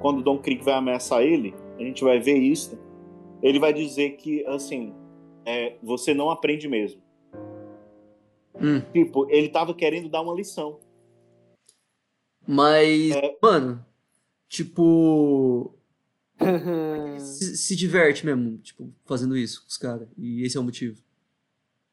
[0.00, 2.78] quando o Don Krieg vai ameaçar ele, a gente vai ver isso.
[3.42, 4.94] Ele vai dizer que, assim,
[5.44, 7.02] é, você não aprende mesmo.
[8.54, 8.80] Hum.
[8.92, 10.78] Tipo, ele tava querendo dar uma lição.
[12.46, 13.38] Mas, É.
[13.42, 13.84] mano,
[14.48, 15.74] tipo.
[17.18, 20.08] Se, se diverte mesmo, tipo, fazendo isso com os caras.
[20.16, 21.02] E esse é o motivo.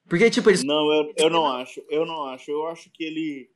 [0.07, 0.63] Porque, tipo, eles.
[0.63, 1.83] Não, eu, eu não acho.
[1.89, 2.49] Eu não acho.
[2.49, 3.49] Eu acho que ele.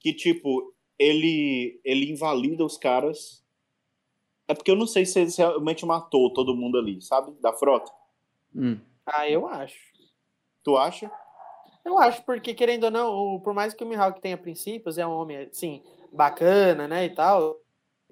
[0.00, 1.80] Que, tipo, ele.
[1.84, 3.44] Ele invalida os caras.
[4.46, 7.32] É porque eu não sei se ele realmente matou todo mundo ali, sabe?
[7.40, 7.92] Da frota.
[8.54, 8.78] Hum.
[9.06, 9.78] ah, eu acho.
[10.64, 11.10] Tu acha?
[11.84, 15.06] Eu acho, porque querendo ou não, o- por mais que o Mihawk tenha princípios, é
[15.06, 17.56] um homem, assim, bacana, né, e tal,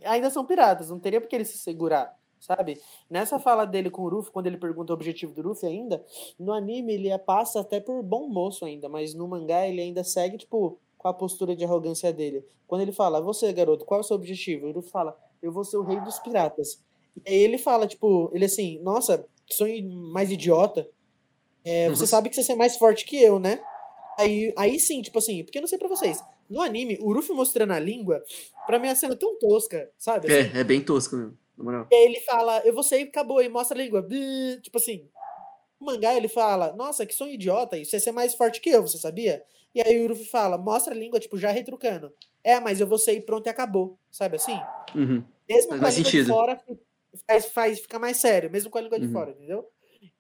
[0.05, 2.81] ainda são piratas, não teria por que ele se segurar, sabe?
[3.11, 6.03] Nessa fala dele com o Ruffy, quando ele pergunta o objetivo do Ruffy ainda,
[6.39, 10.39] no anime ele passa até por bom moço ainda, mas no mangá ele ainda segue,
[10.39, 10.79] tipo,
[11.11, 12.45] a postura de arrogância dele.
[12.67, 14.67] Quando ele fala, você, garoto, qual é o seu objetivo?
[14.67, 16.83] O Ruffy fala, eu vou ser o rei dos piratas.
[17.25, 20.89] E aí ele fala, tipo, ele assim, nossa, que sonho mais idiota.
[21.65, 22.07] É, você Nossa.
[22.07, 23.61] sabe que você é mais forte que eu, né?
[24.19, 26.23] Aí, aí sim, tipo assim, porque eu não sei pra vocês.
[26.49, 28.23] No anime, o Ruffy mostrando a língua,
[28.67, 30.27] pra mim é cena tão tosca, sabe?
[30.33, 31.87] Assim, É, é bem tosco mesmo, na moral.
[31.91, 34.07] e aí ele fala, eu vou sair, acabou, e mostra a língua.
[34.63, 35.09] Tipo assim,
[35.81, 38.97] no mangá ele fala, nossa, que sonho idiota, isso é mais forte que eu, você
[38.99, 39.43] sabia?
[39.77, 42.11] E aí o Ruffy fala, mostra a língua, tipo, já retrucando.
[42.43, 44.59] É, mas eu vou sair, pronto e acabou, sabe assim?
[44.95, 45.23] Uhum.
[45.47, 46.25] Mesmo Faz com a mais língua sentido.
[46.25, 46.61] de fora,
[47.29, 49.13] faz, faz, fica mais sério, mesmo com a língua de Uhum.
[49.13, 49.67] fora, entendeu?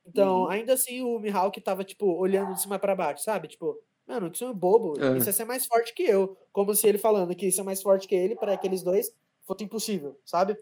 [0.07, 0.49] Então, Uhum.
[0.51, 3.49] ainda assim, o Mihawk tava, tipo, olhando de cima pra baixo, sabe?
[3.49, 5.17] Tipo, mano, que sonho bobo, É.
[5.17, 6.37] isso é ser mais forte que eu.
[6.53, 9.11] Como se ele falando que isso é mais forte que ele, pra aqueles dois,
[9.47, 10.53] fosse impossível, sabe?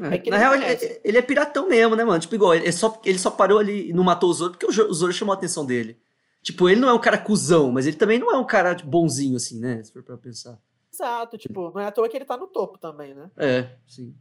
[0.00, 2.18] É, É Na ele real, ele, ele é piratão mesmo, né, mano?
[2.18, 4.92] Tipo, igual, ele só, ele só parou ali e não matou o Zoro porque o
[4.92, 6.00] Zoro chamou a atenção dele.
[6.44, 9.36] Tipo, ele não é um cara cuzão, mas ele também não é um cara bonzinho,
[9.36, 9.82] assim, né?
[9.82, 10.60] Se for pra pensar.
[10.92, 13.30] Exato, tipo, não é à toa que ele tá no topo também, né?
[13.38, 14.14] É, sim.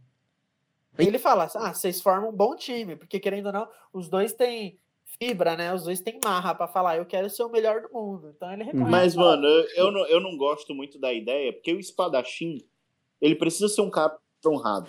[0.98, 4.32] E ele fala, ah, vocês formam um bom time, porque querendo ou não, os dois
[4.32, 4.80] têm
[5.20, 5.74] fibra, né?
[5.74, 8.32] Os dois têm marra pra falar, eu quero ser o melhor do mundo.
[8.34, 8.90] Então ele reconhece.
[8.90, 12.66] Mas, mano, eu, eu não, eu não gosto muito da ideia, porque o espadachim,
[13.20, 14.88] ele precisa ser um cara honrado.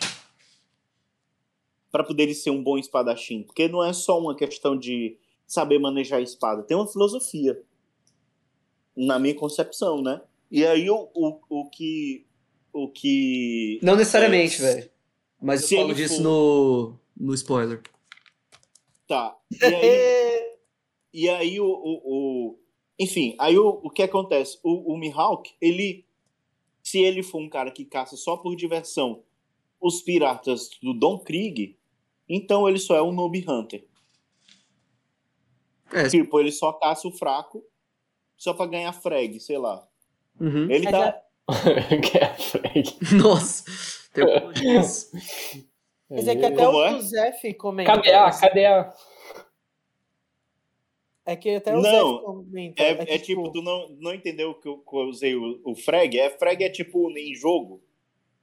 [1.91, 3.43] Pra poder ele ser um bom espadachim.
[3.43, 6.63] Porque não é só uma questão de saber manejar a espada.
[6.63, 7.61] Tem uma filosofia.
[8.97, 10.21] Na minha concepção, né?
[10.51, 12.27] E aí o, o, o que.
[12.73, 13.79] O que.
[13.83, 14.91] Não necessariamente, É, velho.
[15.41, 17.83] Mas eu falo disso for- no, no spoiler.
[19.07, 19.37] Tá.
[19.53, 20.57] E aí,
[21.13, 22.59] e aí o, o, o-
[22.99, 24.59] Enfim, aí o, o que acontece?
[24.63, 26.05] O, o Mihawk, ele.
[26.83, 29.23] Se ele for um cara que caça só por diversão
[29.81, 31.77] os piratas do Don Krieg,
[32.29, 33.87] então ele só é um noob hunter.
[35.93, 37.63] É, Tipo, ele só caça o fraco
[38.37, 39.87] só pra ganhar frag, sei lá.
[40.41, 40.71] uhum.
[40.71, 41.07] Ele tá.
[41.07, 41.25] é
[42.25, 42.85] a Frag.
[43.23, 43.65] Nossa,
[44.13, 44.51] tem um.
[46.11, 46.91] Mas é que até Como o é?
[46.93, 47.93] Josef comenta.
[47.93, 48.27] Cadê a?
[48.27, 48.95] assim, Cadê a?
[51.27, 52.83] É que até o Não, comenta.
[52.83, 55.75] É, que, é tipo, tu não, não entendeu que eu, que eu usei o, o
[55.75, 56.19] frag?
[56.19, 57.83] É, frag é tipo em jogo.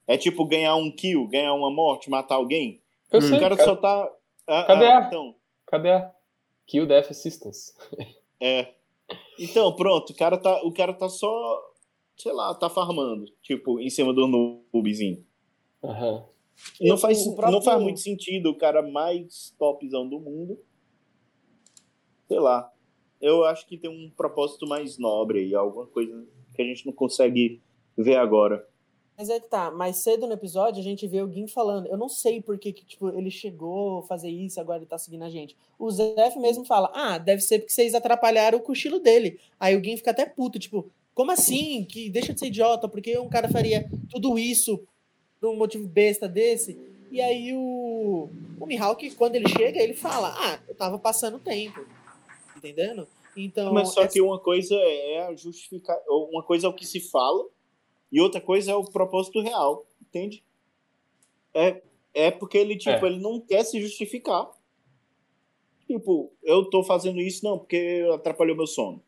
[0.07, 2.81] É tipo ganhar um kill, ganhar uma morte, matar alguém.
[3.11, 3.21] Eu Hum.
[3.21, 3.69] sei, O cara cara.
[3.69, 4.11] só tá.
[4.47, 5.35] Ah, Cadê ah, a- Então,
[5.67, 6.11] Cadê a?
[6.71, 7.73] Kill Death Assistance.
[8.39, 8.73] é.
[9.37, 11.61] Então, pronto, o cara tá, o cara tá só,
[12.15, 15.25] sei lá, tá farmando, tipo, em cima do noobzinho.
[15.83, 16.25] Aham.
[16.79, 20.57] Não faz, próprio- não faz muito sentido o cara mais topzão do mundo.
[22.27, 22.71] Sei lá.
[23.19, 26.25] Eu acho que tem um propósito mais nobre aí, alguma coisa
[26.55, 27.61] que a gente não consegue
[27.97, 28.65] ver agora.
[29.21, 31.85] Mas é que tá, mais cedo no episódio a gente vê o Gin falando.
[31.85, 34.97] Eu não sei por que, que, tipo, ele chegou a fazer isso, agora ele tá
[34.97, 35.55] seguindo a gente.
[35.77, 39.39] O Zef mesmo fala: Ah, deve ser porque vocês atrapalharam o cochilo dele.
[39.59, 41.85] Aí o Gin fica até puto, tipo, como assim?
[41.85, 44.81] Que deixa de ser idiota, porque um cara faria tudo isso
[45.39, 46.75] por um motivo besta desse?
[47.11, 48.27] E aí o,
[48.59, 51.85] o Mihawk, quando ele chega, ele fala: Ah, eu tava passando tempo.
[52.57, 53.07] Entendendo?
[53.37, 53.71] Então.
[53.71, 56.99] Mas só essa- que uma coisa é a justificar, uma coisa é o que se
[56.99, 57.45] fala
[58.11, 60.43] e outra coisa é o propósito real, entende?
[61.53, 61.81] É,
[62.13, 63.09] é porque ele tipo, É.
[63.09, 64.49] ele não quer se justificar.
[65.87, 69.03] Tipo, eu tô fazendo isso não porque atrapalhou meu sono.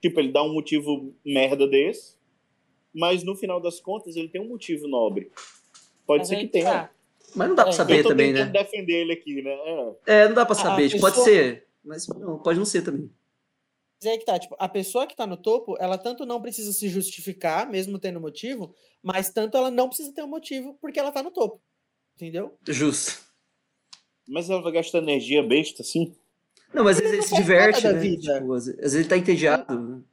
[0.00, 2.16] Tipo, ele dá um motivo merda desse,
[2.92, 5.30] mas no final das contas ele tem um motivo nobre.
[6.06, 6.64] Pode Mas ser que tenha.
[6.70, 6.90] tá.
[7.34, 8.44] Mas não dá pra É, saber eu tô também, né?
[8.46, 9.50] defender ele aqui, né?
[10.06, 10.22] É.
[10.22, 10.84] É, não dá pra saber.
[10.84, 13.10] a Tipo, pode ser, mas não, pode não ser também.
[14.04, 16.74] Mas aí que tá, tipo, a pessoa que tá no topo, ela tanto não precisa
[16.74, 21.10] se justificar, mesmo tendo motivo, mas tanto ela não precisa ter um motivo porque ela
[21.10, 21.58] tá no topo.
[22.14, 22.54] Entendeu?
[22.68, 23.24] Justo.
[24.28, 26.14] Mas ela vai gastar energia besta assim?
[26.74, 27.92] Não, mas às vezes ele não se diverte, né?
[27.94, 28.40] vida.
[28.40, 30.04] Tipo, às vezes ele tá entediado.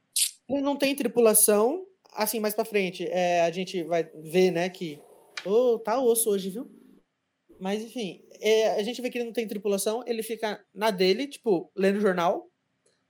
[0.48, 4.98] Ele não tem tripulação, assim, mais pra frente, é, a gente vai ver, né, que.
[5.44, 6.70] Ô, tá osso hoje, viu?
[7.60, 11.26] Mas, enfim, é, a gente vê que ele não tem tripulação, ele fica na dele,
[11.26, 12.48] tipo, lendo jornal.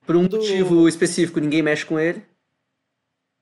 [0.07, 2.25] Por um Do- motivo específico, ninguém mexe com ele.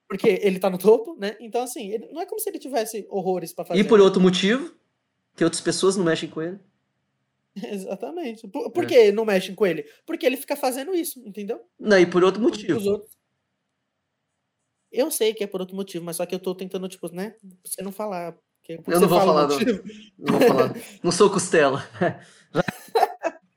[0.07, 1.37] Porque ele tá no topo, né?
[1.39, 3.79] Então, assim, ele- não é como se ele tivesse horrores pra fazer.
[3.79, 4.73] E por outro motivo,
[5.35, 6.59] que outras pessoas não mexem com ele.
[7.55, 8.47] Exatamente.
[8.47, 9.85] Por, por que não mexem com ele?
[10.05, 11.61] Porque ele fica fazendo isso, entendeu?
[11.79, 12.79] Não, e por outro Os motivo.
[12.89, 13.11] outros.
[14.91, 17.29] Eu sei que é por outro motivo, mas só que eu tô tentando, tipo, né?
[17.31, 18.37] pra Você não falar.
[18.67, 19.83] Eu não vou fala falar, não.
[20.17, 20.75] Não vou falar.
[21.03, 21.83] Não sou costela.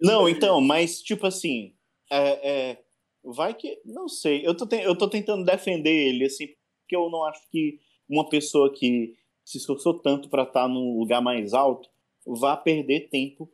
[0.01, 1.75] Não, então, mas tipo assim,
[2.11, 2.84] é, é,
[3.25, 3.81] vai que.
[3.85, 4.47] Não sei.
[4.47, 6.47] Eu tô, ten- eu tô tentando defender ele, assim,
[6.83, 7.79] porque eu não acho que
[8.09, 9.15] uma pessoa que
[9.45, 11.89] se esforçou tanto pra estar num lugar mais alto
[12.27, 13.51] vá perder tempo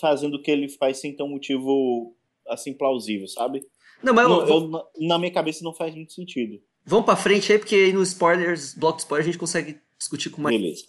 [0.00, 2.14] fazendo o que ele faz sem ter um motivo
[2.48, 3.62] assim plausível, sabe?
[4.02, 6.60] Não, mas Não, eu- eu- na- minha cabeça não faz muito sentido.
[6.84, 10.28] vamos pra frente aí, porque aí no spoilers, bloco de spoilers, a gente consegue discutir
[10.30, 10.84] com mais Beleza.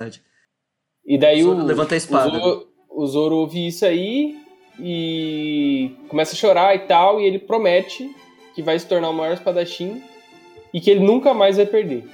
[1.06, 2.30] E daí o, Zoro levanta a espada.
[2.38, 4.38] O Zoro, o Zoro ouve isso aí
[4.80, 8.10] e começa a chorar e tal, e ele promete
[8.54, 10.02] que vai se tornar o maior espadachim
[10.74, 12.06] e que ele nunca mais vai perder.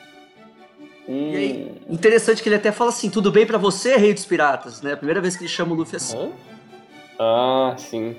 [1.07, 4.25] Hum, E aí, interessante que ele até fala assim: tudo bem pra você, rei dos
[4.25, 4.93] piratas, né?
[4.93, 6.17] A primeira vez que ele chama o Luffy assim.
[6.17, 6.29] hã?
[7.19, 8.15] Ah, sim.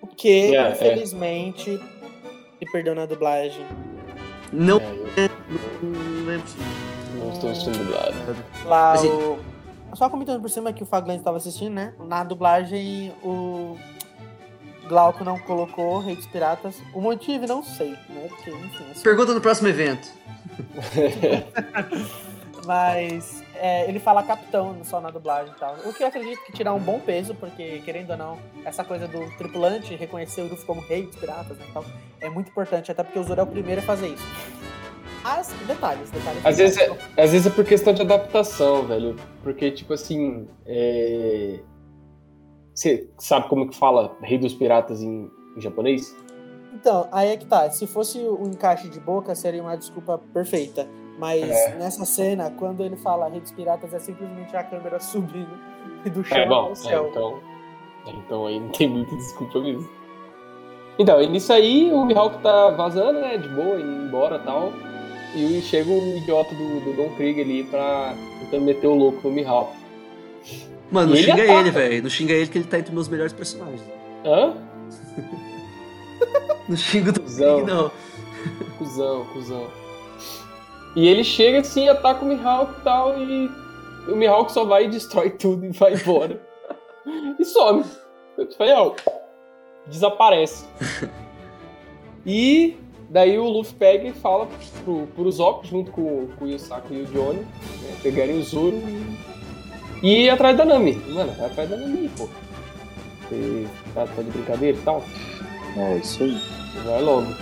[0.00, 0.70] Porque, É, é.
[0.72, 1.70] infelizmente,
[2.60, 3.64] ele perdeu na dublagem.
[4.52, 4.78] Não,
[5.16, 6.46] É, não lembro.
[7.14, 8.14] eu não estou sendo dublado.
[8.66, 9.38] Lá Mas o.
[9.94, 11.94] Só comentando por cima que o Fagland estava assistindo, né?
[11.98, 13.76] Na dublagem, o
[14.88, 16.82] Glauco não colocou Rei dos Piratas.
[16.92, 18.26] O motivo, não sei, né?
[18.28, 18.90] Porque, enfim.
[18.90, 20.08] assim, Pergunta no próximo evento.
[22.66, 25.76] Mas é, ele fala capitão só na dublagem e tal.
[25.84, 29.06] O que eu acredito que tirar um bom peso, porque, querendo ou não, essa coisa
[29.06, 31.84] do tripulante reconhecer o Luffy como rei dos piratas né, e tal,
[32.20, 34.26] é muito importante, até porque o Zoro é o primeiro a fazer isso.
[35.22, 36.46] Mas, detalhes, detalhes.
[36.46, 36.90] Às vezes, é,
[37.22, 39.16] às vezes é por questão de adaptação, velho.
[39.42, 40.46] Porque, tipo assim.
[40.66, 41.60] é,
[42.74, 46.16] Você sabe como que fala Rei dos Piratas em, em japonês?
[46.72, 47.68] Então, aí é que tá.
[47.70, 50.88] Se fosse o encaixe de boca, seria uma desculpa perfeita.
[51.18, 51.74] Mas É.
[51.76, 55.50] nessa cena, quando ele fala Rei dos Piratas, é simplesmente a câmera subindo
[56.14, 57.08] do chão É, bom, ao é, céu.
[57.10, 57.40] então,
[58.06, 59.86] então aí não tem muita desculpa mesmo.
[60.98, 64.72] Então, e nisso aí o Mihawk tá vazando, né, de boa, indo embora e tal.
[65.34, 68.14] E chega o idiota do, do Don Krieg ali pra
[68.52, 69.72] meter o louco no Mihawk.
[70.90, 71.60] Mano, não ele xinga ataca.
[71.60, 72.02] ele, velho.
[72.02, 73.82] Não xinga ele que ele tá entre meus melhores personagens.
[74.24, 74.54] Hã?
[76.68, 77.64] Não xinga do Cusão.
[77.64, 77.90] Krieg, não.
[78.78, 79.66] Cusão, cuzão.
[80.94, 83.50] E ele chega assim, ataca o Mihawk e tal, e
[84.08, 86.40] o Mihawk só vai e destrói tudo e vai embora.
[87.38, 87.84] e some.
[88.38, 88.94] Eu falei, ó,
[89.86, 90.64] desaparece.
[92.24, 92.76] e
[93.10, 94.48] daí o Luffy pega e fala
[94.84, 98.76] pro, pro Zop, junto com, com o Yusaku e o Johnny, né, pegarem o Zoro
[100.02, 100.94] e, e ir atrás da Nami.
[101.08, 102.28] Mano, vai atrás da Nami, pô.
[103.28, 105.04] Você tá, tá de brincadeira e tal?
[105.76, 106.40] É isso aí.
[106.84, 107.34] Vai logo.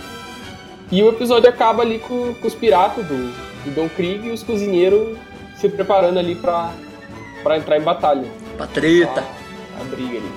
[0.91, 3.31] E o episódio acaba ali com, com os piratas do,
[3.63, 5.17] do Don Krieg e os cozinheiros
[5.55, 6.73] se preparando ali pra,
[7.43, 8.27] pra entrar em batalha.
[8.57, 9.23] Pra treta.
[9.77, 10.31] A, a briga ali.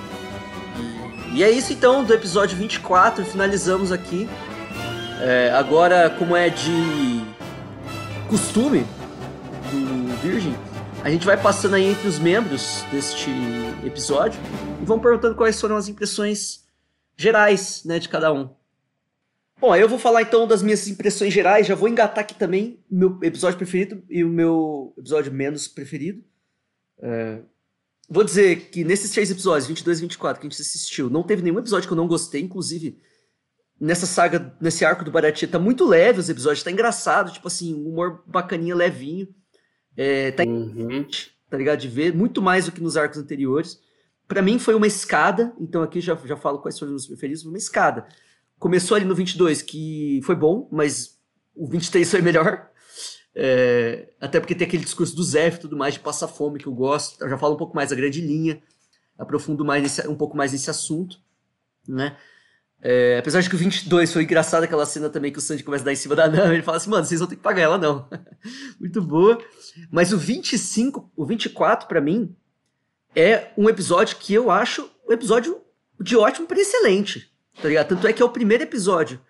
[1.33, 3.25] E é isso então do episódio 24.
[3.25, 4.29] Finalizamos aqui.
[5.25, 7.23] É, agora, como é de
[8.29, 8.85] costume
[9.71, 10.53] do Virgin,
[11.01, 13.31] a gente vai passando aí entre os membros deste
[13.85, 14.37] episódio
[14.81, 16.65] e vão perguntando quais foram as impressões
[17.15, 18.49] gerais né, de cada um.
[19.61, 21.67] Bom, aí eu vou falar então das minhas impressões gerais.
[21.67, 26.21] Já vou engatar aqui também meu episódio preferido e o meu episódio menos preferido.
[27.01, 27.39] É,
[28.09, 31.41] Vou dizer que nesses três episódios, 22 e 24, que a gente assistiu, não teve
[31.41, 32.41] nenhum episódio que eu não gostei.
[32.41, 32.99] Inclusive,
[33.79, 37.73] nessa saga, nesse arco do Baratie, tá muito leve os episódios, tá engraçado, tipo assim,
[37.73, 39.27] um humor bacaninha, levinho.
[39.95, 41.05] É, tá, Uhum.
[41.49, 41.79] tá ligado?
[41.79, 43.79] De ver, muito mais do que nos arcos anteriores.
[44.27, 47.43] Pra mim foi uma escada, então aqui já, já falo quais foram os meus preferidos,
[47.45, 48.07] uma escada.
[48.57, 51.19] Começou ali no 22, que foi bom, mas
[51.55, 52.69] o 23 foi melhor.
[53.35, 56.67] É, até porque tem aquele discurso do Zef e tudo mais, de passar fome, que
[56.67, 57.21] eu gosto.
[57.21, 58.61] Eu já falo um pouco mais da grande linha,
[59.17, 61.19] aprofundo mais nesse- um pouco mais nesse assunto,
[61.87, 62.15] né?
[62.85, 65.83] É, apesar de que o 22 foi engraçado aquela cena também que o Sanji começa
[65.83, 67.61] a dar em cima da Nami, ele fala assim, mano, vocês vão ter que pagar
[67.61, 68.09] ela não.
[68.77, 69.41] Muito boa.
[69.89, 72.35] Mas o 25, o 24 pra mim
[73.15, 75.61] é um episódio que eu acho um episódio
[75.97, 77.31] de ótimo pra excelente,
[77.61, 77.87] tá ligado?
[77.87, 79.21] Tanto é que é o primeiro episódio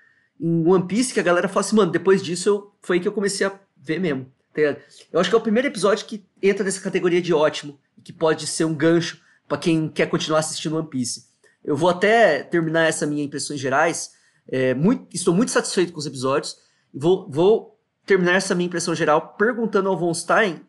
[0.41, 3.11] em One Piece que a galera fala assim, mano, depois disso eu, foi que eu
[3.11, 4.81] comecei a ver mesmo, tá ligado?
[5.11, 8.47] Eu acho que é o primeiro episódio que entra nessa categoria de ótimo, que pode
[8.47, 11.32] ser um gancho pra quem quer continuar assistindo One Piece.
[11.63, 14.11] Eu vou até terminar essa minha impressões gerais.
[14.45, 16.57] é, muito- estou muito satisfeito com os episódios.
[16.93, 20.59] Vou, vou terminar essa minha impressão geral perguntando ao Von Stein,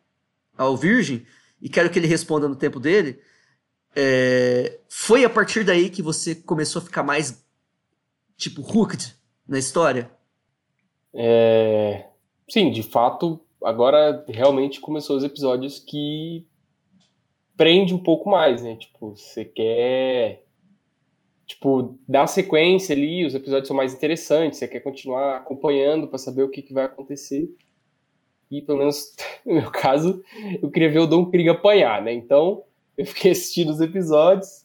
[0.57, 1.27] ao Virgem,
[1.61, 3.21] e quero que ele responda no tempo dele.
[3.97, 7.45] é, foi a partir daí que você começou a ficar mais,
[8.37, 9.15] tipo, hooked
[9.47, 10.09] na história?
[11.13, 12.07] É,
[12.49, 16.47] sim, de fato, agora realmente começou os episódios que
[17.57, 18.77] prende um pouco mais, né?
[18.77, 20.44] Tipo, você quer
[21.47, 26.43] tipo, dar sequência ali, os episódios são mais interessantes, você quer continuar acompanhando para saber
[26.43, 27.49] o que, que, vai acontecer.
[28.51, 29.15] E pelo menos
[29.45, 30.23] no meu caso,
[30.63, 32.13] eu queria ver o Don Krieg apanhar, né?
[32.13, 32.65] Então,
[32.97, 34.65] eu fiquei assistindo os episódios,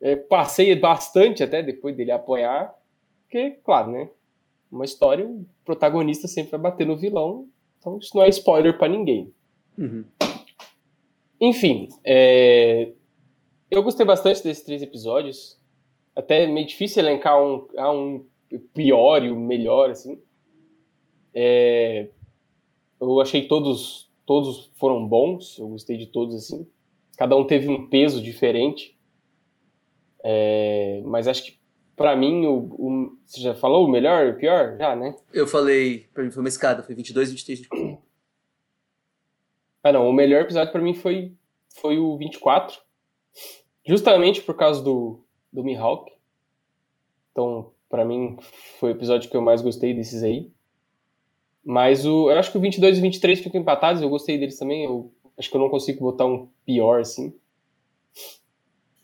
[0.00, 2.74] é, passei bastante até depois dele apanhar,
[3.22, 4.10] porque, claro, né?
[4.70, 7.46] Uma história, o protagonista sempre vai bater no vilão,
[7.78, 9.32] então isso não é spoiler para ninguém.
[9.76, 10.04] Uhum.
[11.40, 12.92] Enfim, é...
[13.70, 15.60] eu gostei bastante desses três episódios.
[16.14, 18.26] Até meio difícil elencar um, ah, um
[18.74, 20.20] pior e o melhor, assim.
[21.34, 22.08] É...
[23.00, 26.66] Eu achei todos todos foram bons, eu gostei de todos, assim.
[27.16, 28.96] Cada um teve um peso diferente.
[30.22, 31.02] É...
[31.04, 31.62] Mas acho que
[31.96, 34.76] para mim, o, o, você já falou o melhor e o pior?
[34.78, 35.14] Já, né?
[35.32, 37.68] Eu falei, pra mim foi uma escada, foi 22, 23,
[39.84, 41.32] Ah, não, o melhor episódio para mim foi,
[41.76, 42.80] foi o 24.
[43.86, 45.22] Justamente por causa do,
[45.52, 46.10] do Mihawk.
[47.30, 48.36] Então, para mim,
[48.78, 50.50] foi o episódio que eu mais gostei desses aí.
[51.64, 54.58] Mas o, eu acho que o 22 e o 23 ficam empatados, eu gostei deles
[54.58, 54.84] também.
[54.84, 57.34] Eu acho que eu não consigo botar um pior assim.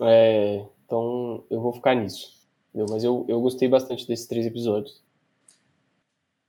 [0.01, 2.39] É, então, eu vou ficar nisso.
[2.69, 2.87] Entendeu?
[2.91, 5.03] Mas eu, eu gostei bastante desses três episódios.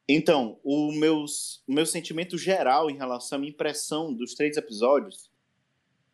[0.07, 5.29] Então, o, meus, o meu sentimento geral em relação à minha impressão dos três episódios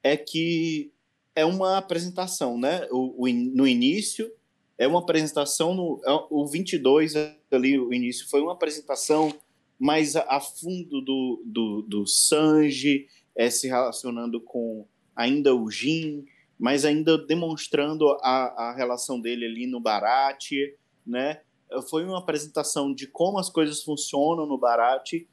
[0.04, 0.92] é que
[1.36, 2.88] é uma apresentação, né?
[2.92, 4.32] O, o no início,
[4.78, 7.14] é uma apresentação, no, é, o 22
[7.52, 9.34] ali, o início, foi uma apresentação
[9.78, 16.26] mais a, a fundo do, do, do Sanji, é, se relacionando com ainda o Jin,
[16.58, 20.76] mas ainda demonstrando a, a relação dele ali no Barate,
[21.06, 21.42] né?
[21.90, 25.28] Foi uma apresentação de como as coisas funcionam no Barate.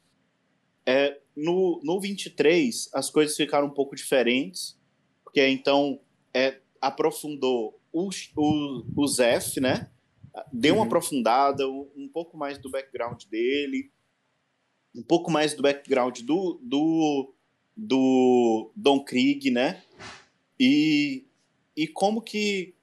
[0.85, 4.77] É, no, no 23, as coisas ficaram um pouco diferentes,
[5.33, 5.99] porque então
[6.31, 8.07] é, aprofundou o,
[8.37, 9.89] o, o Zef, né?
[10.51, 10.85] Deu uma uhum.
[10.85, 13.91] aprofundada, um, um pouco mais do background dele,
[14.95, 17.33] um pouco mais do background do, do,
[17.75, 19.83] do Don Krieg, né?
[20.59, 21.25] E,
[21.75, 22.75] e como que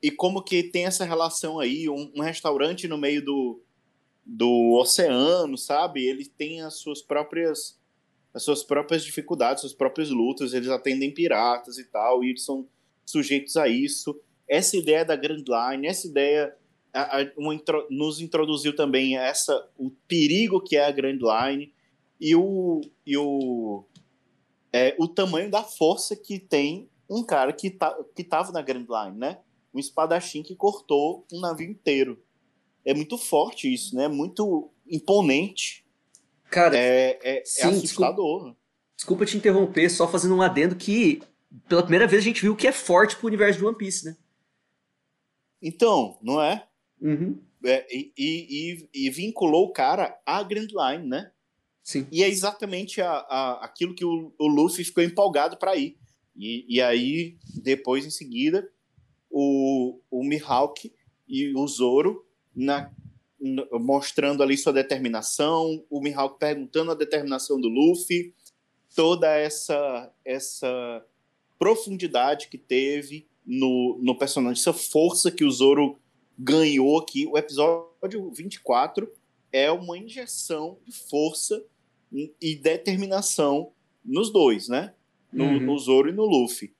[0.00, 3.60] e como que tem essa relação aí, um, um restaurante no meio do,
[4.24, 6.06] do oceano, sabe?
[6.06, 7.80] Ele tem as suas próprias
[8.34, 12.66] as suas próprias dificuldades, suas próprias lutas, eles atendem piratas e tal, e eles são
[13.06, 14.20] sujeitos a isso.
[14.48, 16.54] Essa ideia da Grand Line, essa ideia
[16.92, 17.54] a, a, uma,
[17.90, 21.72] nos introduziu também essa o perigo que é a Grand Line
[22.20, 23.84] e o, e o,
[24.72, 28.86] é, o tamanho da força que tem um cara que, tá, que tava na Grand
[28.88, 29.38] Line, né?
[29.72, 32.22] Um espadachim que cortou um navio inteiro.
[32.84, 34.08] É muito forte isso, né?
[34.08, 35.83] Muito imponente.
[36.54, 38.42] Cara, é, é, é sim, é assustador.
[38.44, 38.56] Desculpa,
[38.96, 41.20] desculpa, te interromper, só fazendo um adendo que
[41.68, 44.04] pela primeira vez a gente viu o que é forte pro universo de One Piece,
[44.04, 44.16] né?
[45.60, 46.64] Então, não é?
[47.00, 47.42] Uhum.
[47.64, 51.32] é e, e, e, vinculou o cara à Grand Line, né?
[51.82, 52.06] Sim.
[52.12, 55.98] E é exatamente a, a, aquilo que o, o Luffy ficou empolgado para ir.
[56.36, 58.70] E, e aí, depois, em seguida,
[59.28, 60.92] o, o Mihawk
[61.26, 62.24] e o Zoro
[62.54, 62.92] na,
[63.72, 68.34] mostrando ali sua determinação, o Mihawk perguntando a determinação do Luffy,
[68.94, 71.04] toda essa essa
[71.58, 75.98] profundidade que teve no, no personagem, essa força que o Zoro
[76.38, 77.26] ganhou aqui.
[77.26, 79.10] O episódio 24
[79.52, 81.64] é uma injeção de força
[82.40, 83.72] e determinação
[84.04, 84.94] nos dois, né?
[85.34, 85.60] no, uhum.
[85.60, 86.72] no Zoro e no Luffy.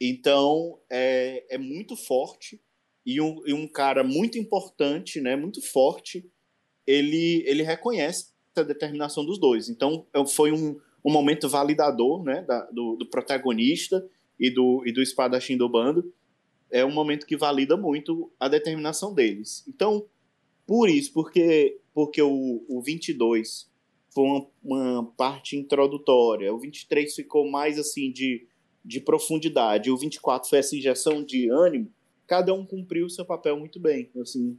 [0.00, 2.62] Então, é, é muito forte
[3.08, 6.30] e um, e um cara muito importante, né, muito forte,
[6.86, 9.70] ele, ele reconhece a determinação dos dois.
[9.70, 14.06] Então, foi um, um momento validador né, da, do, do, protagonista
[14.38, 16.12] e do, e do espadachim do bando.
[16.70, 19.64] É um momento que valida muito a determinação deles.
[19.66, 20.04] Então,
[20.66, 23.70] por isso, porque, porque o, o 22
[24.10, 26.52] foi uma, uma parte introdutória.
[26.52, 28.46] O 23 ficou mais assim de,
[28.84, 29.90] de profundidade.
[29.90, 31.90] O 24 foi essa injeção de ânimo.
[32.28, 34.10] Cada um cumpriu o seu papel muito bem.
[34.20, 34.56] Assim.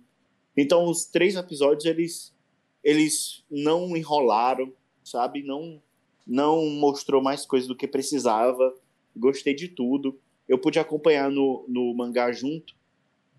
[0.57, 2.35] Então, os três episódios, eles,
[2.83, 4.73] eles não enrolaram,
[5.03, 5.43] sabe?
[5.43, 5.81] Não,
[6.27, 8.75] não mostrou mais coisa do que precisava.
[9.15, 10.19] Gostei de tudo.
[10.47, 12.75] Eu pude acompanhar no, no mangá junto.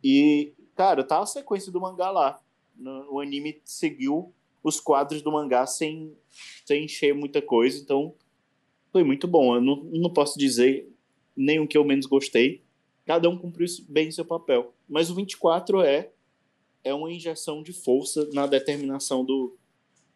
[0.02, 2.40] E, cara, tá a sequência do mangá lá.
[2.77, 4.32] No, o anime seguiu
[4.62, 6.16] os quadros do mangá sem,
[6.65, 8.15] sem encher muita coisa, então
[8.93, 9.57] foi muito bom.
[9.57, 10.89] Eu não, não posso dizer
[11.61, 12.62] o que eu menos gostei.
[13.10, 14.72] Cada um cumpriu bem seu papel.
[14.88, 16.12] Mas o 24 é
[16.84, 19.58] é uma injeção de força na determinação do,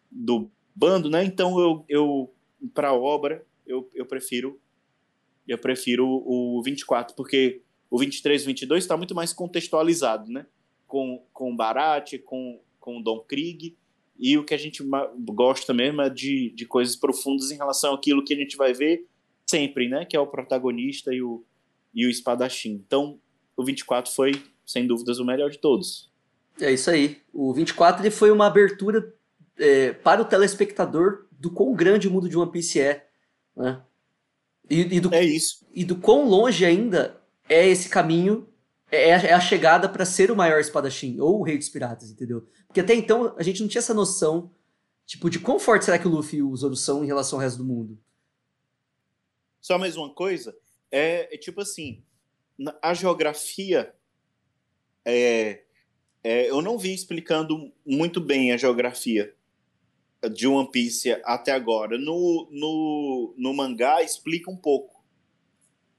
[0.09, 1.25] do bando, né?
[1.25, 2.33] Então eu, eu
[2.73, 4.61] para a obra, eu, eu prefiro
[5.49, 10.47] eu prefiro o 24, porque o 23 e 22 está muito mais contextualizado, né?
[10.87, 13.77] Com, com Barat, com, com o Dom Krieg,
[14.17, 14.85] e o que a gente
[15.19, 19.05] gosta mesmo é de, de coisas profundas em relação àquilo que a gente vai ver
[19.45, 20.05] sempre, né?
[20.05, 21.45] Que é o protagonista e o,
[21.95, 22.83] e o espadachim.
[22.87, 23.19] Então,
[23.57, 24.33] o 24 foi,
[24.67, 26.11] sem dúvidas, o melhor de todos.
[26.61, 27.23] É isso aí.
[27.33, 29.15] O 24 ele foi uma abertura
[29.59, 33.07] é, para o telespectador do quão grande o mundo de One Piece é.
[33.57, 33.81] Né?
[34.69, 35.67] E, e do, é isso.
[35.73, 38.49] E do quão longe ainda é esse caminho,
[38.91, 42.47] é, é a chegada para ser o maior espadachim, ou o rei dos piratas, entendeu?
[42.67, 44.51] Porque até então a gente não tinha essa noção,
[45.05, 47.43] tipo, de quão forte será que o Luffy e o Zoro são em relação ao
[47.43, 47.99] resto do mundo.
[49.61, 50.55] Só mais uma coisa,
[50.95, 52.05] é, é tipo assim,
[52.81, 53.93] a geografia
[55.05, 55.65] é,
[56.23, 59.35] é, eu não vi explicando muito bem a geografia
[60.33, 61.99] de One Piece até agora.
[61.99, 65.05] No, no, no mangá explica um pouco.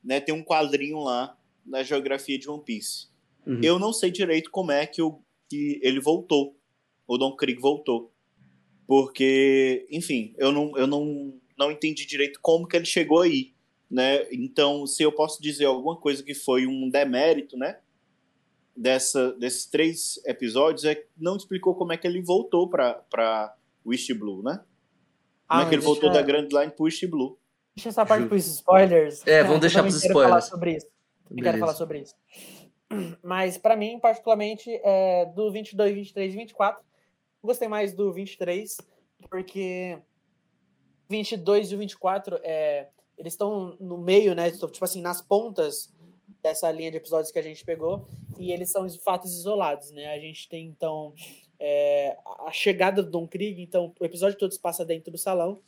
[0.02, 0.22] Né?
[0.22, 3.10] Tem um quadrinho lá na geografia de One Piece.
[3.46, 3.60] Uhum.
[3.62, 5.20] Eu não sei direito como é que, o,
[5.50, 6.58] que ele voltou.
[7.06, 8.12] O Don Krieg voltou.
[8.88, 13.55] Porque, enfim, eu não, eu não, não entendi direito como que ele chegou aí.
[13.90, 14.28] Né?
[14.32, 17.80] Então, se eu posso dizer alguma coisa que foi um demérito, né?
[18.76, 23.56] Dessa, desses três episódios, é que não explicou como é que ele voltou para
[23.86, 24.60] Wish Blue, né?
[25.48, 27.38] Como ah, é que ele voltou da Grand Line pro Wish Blue.
[27.76, 29.26] Deixa essa parte pros spoilers.
[29.28, 30.30] É, vamos deixar pros spoilers.
[30.30, 30.88] Falar sobre isso.
[31.30, 32.16] Eu quero falar sobre isso.
[33.24, 36.84] Mas para mim, particularmente, é, do 22, 23 e 24,
[37.44, 38.78] gostei mais do 23,
[39.30, 39.98] porque
[41.10, 42.88] 22 e o 24, é,
[43.18, 44.52] eles estão no meio, né?
[44.52, 45.94] Tipo assim, nas pontas
[46.42, 50.14] dessa linha de episódios que a gente pegou, e eles são fatos isolados, né?
[50.14, 51.14] A gente tem, então,
[51.60, 55.60] é, a chegada do Don Krieg, então o episódio todo se passa dentro do salão.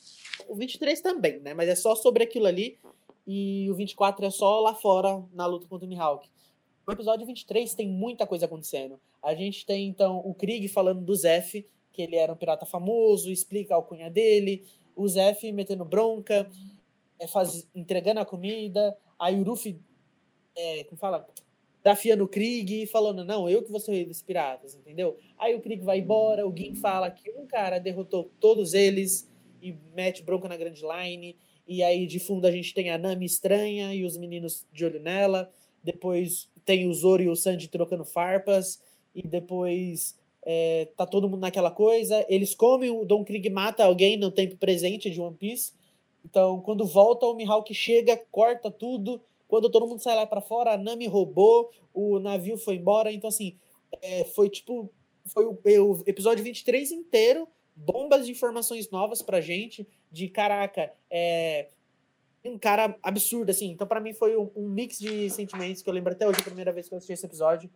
[0.47, 1.53] O 23 também, né?
[1.53, 2.77] Mas é só sobre aquilo ali.
[3.25, 6.29] E o 24 é só lá fora na luta contra o Mihawk.
[6.85, 8.99] No episódio 23 tem muita coisa acontecendo.
[9.21, 13.29] A gente tem então o Krieg falando do Zef, que ele era um pirata famoso,
[13.29, 14.65] explica a alcunha dele.
[14.95, 16.49] O Zef metendo bronca,
[17.19, 18.95] é, faz, entregando a comida.
[19.19, 19.79] Aí o Ruffy,
[20.55, 21.27] é, como fala?
[21.87, 25.17] desafiando o Krieg falando, não, eu que vou rei dos piratas, entendeu?
[25.37, 29.29] Aí o Krieg vai embora, o Gin fala que um cara derrotou todos eles
[29.61, 33.25] e mete bronca na Grand Line, e aí de fundo a gente tem a Nami
[33.25, 35.49] estranha e os meninos de olho nela,
[35.81, 38.81] depois tem o Zoro e o Sanji trocando farpas,
[39.15, 44.17] e depois é, tá todo mundo naquela coisa, eles comem, o Don Krieg mata alguém
[44.17, 45.71] no tempo presente de One Piece,
[46.29, 50.73] então quando volta o Mihawk chega, corta tudo, quando todo mundo sai lá para fora,
[50.73, 53.11] a Nami roubou, o navio foi embora.
[53.11, 53.57] Então, assim,
[54.01, 54.91] é, foi tipo.
[55.25, 61.69] Foi o, o, episódio 23 inteiro, bombas de informações novas pra gente, de caraca, é.
[62.45, 63.71] Um cara absurdo, assim.
[63.71, 66.43] Então, para mim, foi um, um, mix de sentimentos que eu lembro até hoje, a
[66.43, 67.69] primeira vez que eu assisti esse episódio.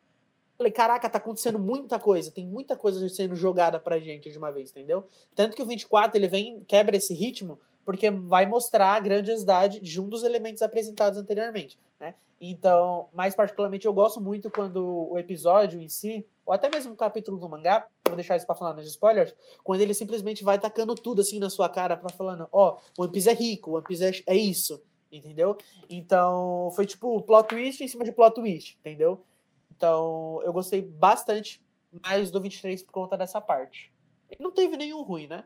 [0.57, 4.51] Falei, caraca, tá acontecendo muita coisa, tem muita coisa sendo jogada pra gente de uma
[4.51, 5.05] vez, entendeu?
[5.35, 9.99] Tanto que o 24 ele vem, quebra esse ritmo porque vai mostrar a grandiosidade de
[9.99, 12.15] um dos elementos apresentados anteriormente, né?
[12.39, 16.97] Então, mais particularmente, eu gosto muito quando o episódio em si, ou até mesmo o
[16.97, 20.95] capítulo do mangá, vou deixar isso para falar nos spoilers, quando ele simplesmente vai tacando
[20.95, 23.73] tudo assim na sua cara para falando, ó, oh, o One Piece é rico, o
[23.75, 24.81] One Piece é, é isso,
[25.11, 25.55] entendeu?
[25.87, 29.23] Então, foi tipo plot twist em cima de plot twist, entendeu?
[29.69, 31.61] Então, eu gostei bastante
[32.03, 33.93] mais do 23 por conta dessa parte.
[34.39, 35.43] Não teve nenhum ruim, né?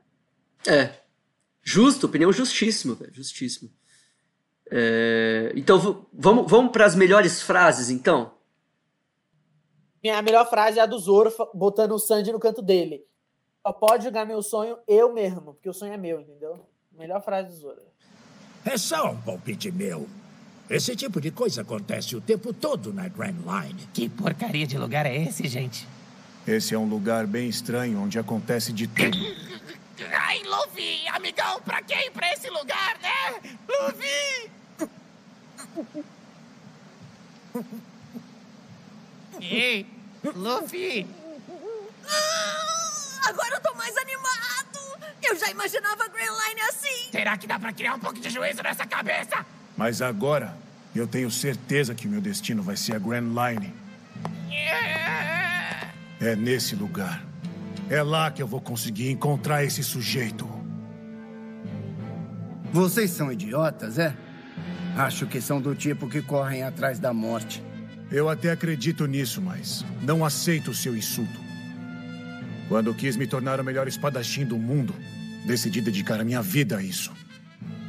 [0.67, 0.93] É,
[1.65, 3.71] Justo, opinião justíssima, velho, justíssima.
[4.69, 8.31] É, então, vamos, vamos para as melhores frases, então?
[10.13, 13.03] A melhor frase é a do Zoro botando o Sandy no canto dele.
[13.65, 16.63] Só pode jogar meu sonho eu mesmo, porque o sonho é meu, entendeu?
[16.95, 17.81] Melhor frase do Zoro.
[18.63, 20.07] É só um palpite meu.
[20.69, 23.87] Esse tipo de coisa acontece o tempo todo na Grand Line.
[23.91, 25.87] Que porcaria de lugar é esse, gente?
[26.47, 29.17] Esse é um lugar bem estranho onde acontece de tudo.
[30.13, 32.11] Ai, Luffy, amigão, pra quem?
[32.11, 33.39] Pra esse lugar, né?
[33.67, 34.51] Luffy!
[39.39, 39.85] Ei,
[40.35, 41.07] Luffy!
[42.07, 44.79] Ah, agora eu tô mais animado!
[45.23, 47.11] Eu já imaginava a Grand Line assim!
[47.11, 49.45] Será que dá pra criar um pouco de juízo nessa cabeça?
[49.77, 50.55] Mas agora,
[50.95, 53.73] eu tenho certeza que meu destino vai ser a Grand Line.
[56.21, 57.23] É nesse lugar.
[57.89, 60.49] É lá que eu vou conseguir encontrar esse sujeito.
[62.71, 64.15] Vocês são idiotas, é?
[64.97, 67.63] Acho que são do tipo que correm atrás da morte.
[68.11, 71.39] Eu até acredito nisso, mas não aceito o seu insulto.
[72.67, 74.93] Quando quis me tornar o melhor espadachim do mundo,
[75.45, 77.11] decidi dedicar a minha vida a isso.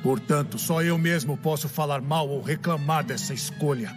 [0.02, 3.96] Portanto, só eu mesmo posso falar mal ou reclamar dessa escolha.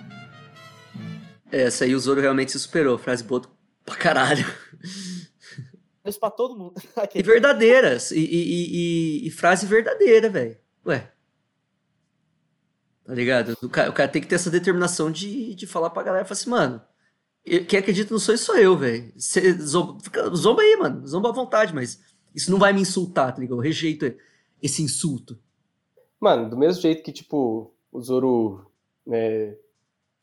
[1.52, 2.98] Essa aí o Zoro realmente se superou.
[2.98, 3.42] Frase boa
[3.86, 4.46] pra caralho.
[6.10, 6.74] Isso pra todo mundo.
[7.16, 8.12] E verdadeiras.
[8.12, 10.58] E, e, e- e frase verdadeira, velho.
[10.86, 11.12] Ué.
[13.06, 13.58] Tá ligado?
[13.62, 16.26] O cara, o cara tem que ter essa determinação de, de falar pra galera.
[16.26, 16.82] Falar assim, mano,
[17.68, 19.12] quem acredita no sonho sou eu, velho.
[19.62, 21.08] Zomba, fica- zomba aí, mano.
[21.08, 22.00] Zomba à vontade, mas
[22.36, 23.58] isso não vai me insultar, tá ligado?
[23.58, 24.14] Eu rejeito
[24.62, 25.40] esse insulto.
[26.20, 28.70] Mano, do mesmo jeito que, tipo, o Zoro
[29.08, 29.56] né,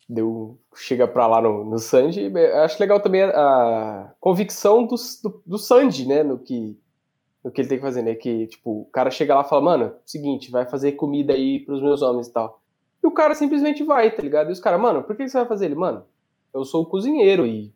[0.09, 5.43] deu, chega pra lá no, no Sanji, acho legal também a, a convicção do, do,
[5.45, 6.79] do Sanji, né, no que,
[7.45, 9.63] no que ele tem que fazer, né, que, tipo, o cara chega lá e fala,
[9.63, 12.61] mano, seguinte, vai fazer comida aí pros meus homens e tal.
[13.03, 14.49] E o cara simplesmente vai, tá ligado?
[14.49, 15.75] E os caras, mano, por que você vai fazer ele?
[15.75, 16.05] Mano,
[16.55, 17.73] eu sou o cozinheiro e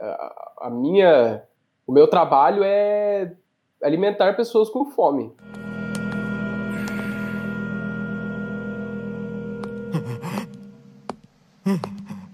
[0.00, 1.42] a, a minha,
[1.86, 3.34] o meu trabalho é
[3.82, 5.32] alimentar pessoas com fome.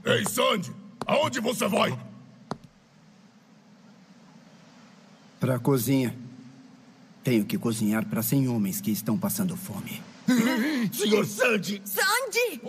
[0.05, 0.73] Ei, Sandy!
[1.07, 1.99] Aonde você vai?
[5.41, 6.15] Pra cozinha.
[7.25, 10.03] Tenho que cozinhar para 100 homens que estão passando fome.
[10.93, 11.83] Senhor Sandy!
[11.85, 12.61] Sandy!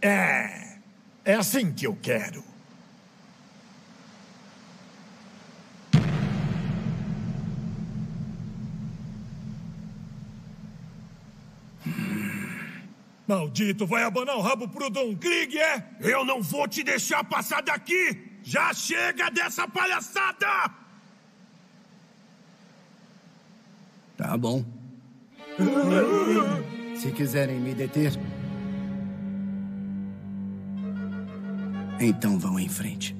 [0.00, 0.78] É.
[1.24, 2.42] É assim que eu quero.
[13.32, 15.82] Maldito, vai abanar o rabo pro Don Krieg, é?
[16.00, 18.38] Eu não vou te deixar passar daqui!
[18.42, 20.70] Já chega dessa palhaçada!
[24.18, 24.62] Tá bom.
[26.94, 28.12] Se quiserem me deter,
[31.98, 33.16] então vão em frente.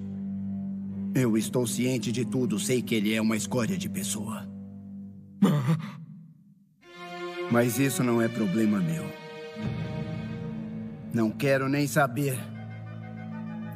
[1.14, 4.46] Eu estou ciente de tudo, sei que ele é uma escória de pessoa.
[7.50, 9.22] Mas isso não é problema meu.
[11.14, 12.38] Não quero nem saber.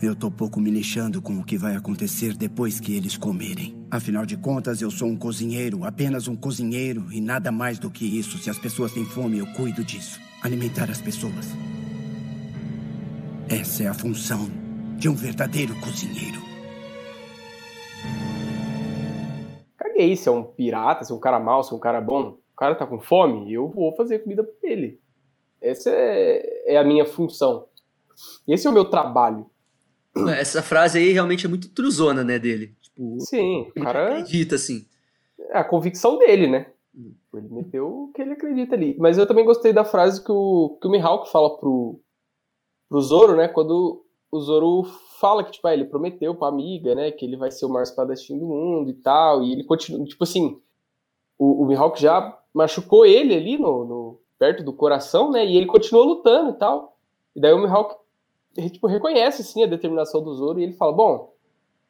[0.02, 3.76] Eu tô pouco me lixando com o que vai acontecer depois que eles comerem.
[3.90, 8.06] Afinal de contas, eu sou um cozinheiro, apenas um cozinheiro e nada mais do que
[8.06, 8.38] isso.
[8.38, 10.18] Se as pessoas têm fome, eu cuido disso.
[10.42, 11.54] Alimentar as pessoas.
[13.50, 14.48] Essa é a função
[14.96, 16.40] de um verdadeiro cozinheiro.
[19.76, 22.38] Caguei se é um pirata, se é um cara mau, se é um cara bom.
[22.52, 25.00] O cara tá com fome, eu vou fazer comida pra ele.
[25.60, 27.66] Essa é, é a minha função.
[28.46, 29.46] Esse é o meu trabalho.
[30.38, 32.74] Essa frase aí realmente é muito truzona, né, dele.
[32.80, 34.12] Tipo, Sim, o cara.
[34.12, 34.86] acredita, assim.
[35.50, 36.66] É a convicção dele, né?
[37.34, 38.96] Ele meteu o que ele acredita ali.
[38.98, 42.00] Mas eu também gostei da frase que o, que o Mihawk fala pro,
[42.88, 43.48] pro Zoro, né?
[43.48, 44.02] Quando
[44.32, 44.84] o Zoro
[45.20, 47.10] fala que, tipo, ah, ele prometeu pra amiga, né?
[47.10, 49.42] Que ele vai ser o maior espadachim do mundo e tal.
[49.42, 50.58] E ele continua, tipo assim,
[51.38, 54.05] o, o Mihawk já machucou ele ali no, no-
[54.38, 55.44] perto do coração, né?
[55.44, 56.96] E ele continuou lutando e tal.
[57.34, 57.96] E daí o Mihawk,
[58.72, 61.34] tipo, reconhece, assim, a determinação do Zoro e ele fala, bom,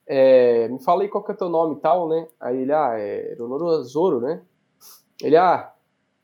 [0.07, 2.29] é, me fala aí qual que é o teu nome e tal, né?
[2.41, 4.43] Aí ele, ah, é Ronoro Zoro, né?
[5.23, 5.73] Ele, ah,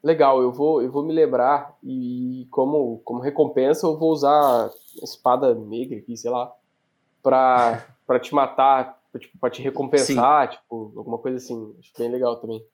[0.03, 4.71] legal, eu vou, eu vou me lembrar e como, como recompensa eu vou usar a
[5.03, 6.53] espada negra aqui, sei lá,
[7.23, 11.75] pra, pra te matar, pra, tipo, pra te recompensar, tipo, alguma coisa assim.
[11.79, 12.65] Acho bem legal também.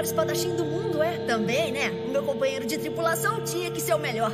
[0.00, 1.90] Melhor espadachim do mundo é também, né?
[2.06, 4.32] O meu companheiro de tripulação tinha que ser o melhor.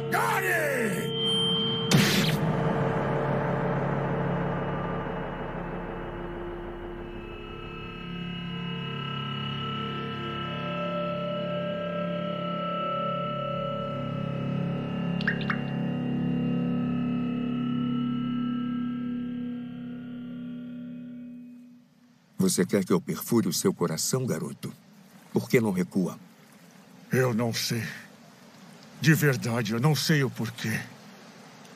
[22.39, 24.73] Você quer que eu perfure o seu coração, garoto?
[25.37, 26.19] Por que não recua?
[27.13, 27.85] Eu não sei.
[29.03, 30.81] De verdade, eu não sei o porquê.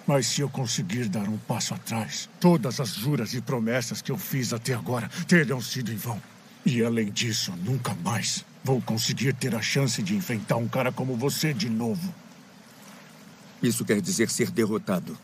[0.06, 4.16] Mas se eu conseguir dar um passo atrás, todas as juras e promessas que eu
[4.16, 6.22] fiz até agora terão sido em vão.
[6.64, 11.14] E além disso, nunca mais vou conseguir ter a chance de enfrentar um cara como
[11.14, 12.14] você de novo.
[13.62, 15.18] Isso quer dizer ser derrotado.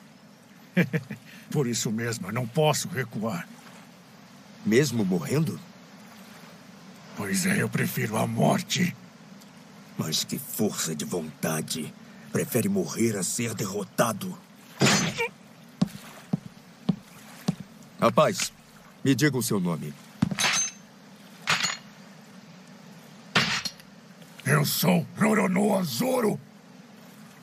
[1.51, 3.49] Por isso mesmo, eu não posso recuar.
[4.63, 5.59] Mesmo morrendo?
[7.17, 8.95] Pois é, eu prefiro a morte.
[9.97, 11.93] Mas que força de vontade.
[12.31, 14.37] Prefere morrer a ser derrotado.
[17.99, 18.53] Rapaz,
[19.03, 19.95] me diga o seu nome.
[24.45, 26.39] Eu sou Roronoa Zoro.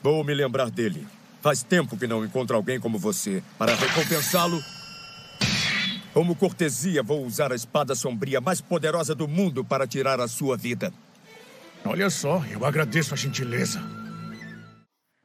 [0.02, 1.06] Vou me lembrar dele.
[1.42, 3.42] Faz tempo que não encontro alguém como você.
[3.58, 4.62] Para recompensá-lo,
[6.14, 10.56] como cortesia, vou usar a espada sombria mais poderosa do mundo para tirar a sua
[10.56, 10.92] vida.
[11.84, 13.82] Olha só, eu agradeço a gentileza.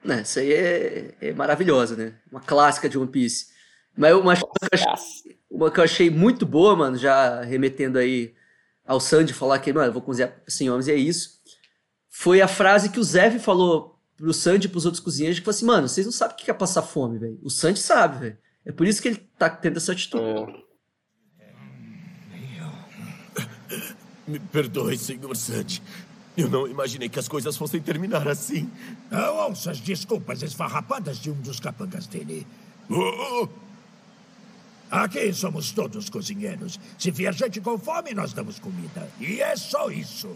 [0.03, 2.15] Né, isso aí é, é maravilhosa, né?
[2.31, 3.49] Uma clássica de One Piece.
[3.95, 7.99] Mas uma, uma, que eu achei, uma que eu achei muito boa, mano, já remetendo
[7.99, 8.33] aí
[8.83, 11.39] ao Sandy falar que, mano, eu vou cozinhar sem homens e é isso.
[12.09, 15.55] Foi a frase que o Zev falou pro Sandy e pros outros cozinheiros, que falou
[15.55, 17.39] assim, mano, vocês não sabem o que é passar fome, velho.
[17.43, 18.37] O Sandy sabe, velho.
[18.65, 20.67] É por isso que ele tá tendo essa atitude.
[24.29, 25.81] Me perdoe, senhor Sandy.
[26.37, 28.69] Eu não imaginei que as coisas fossem terminar assim.
[29.09, 32.45] Não ouça as desculpas esfarrapadas de um dos capangas dele.
[32.89, 33.47] Oh,
[34.89, 36.79] Aqui somos todos cozinheiros.
[36.97, 39.07] Se vier gente com fome, nós damos comida.
[39.19, 40.35] E é só isso.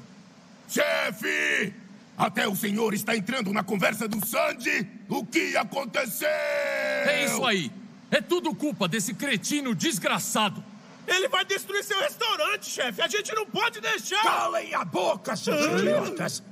[0.69, 1.73] Chefe!
[2.15, 4.87] Até o senhor está entrando na conversa do Sandy?
[5.09, 6.27] O que aconteceu?
[6.27, 7.71] É isso aí.
[8.11, 10.63] É tudo culpa desse cretino desgraçado.
[11.07, 13.01] Ele vai destruir seu restaurante, chefe.
[13.01, 14.21] A gente não pode deixar.
[14.23, 16.43] Calem a boca, seus idiotas.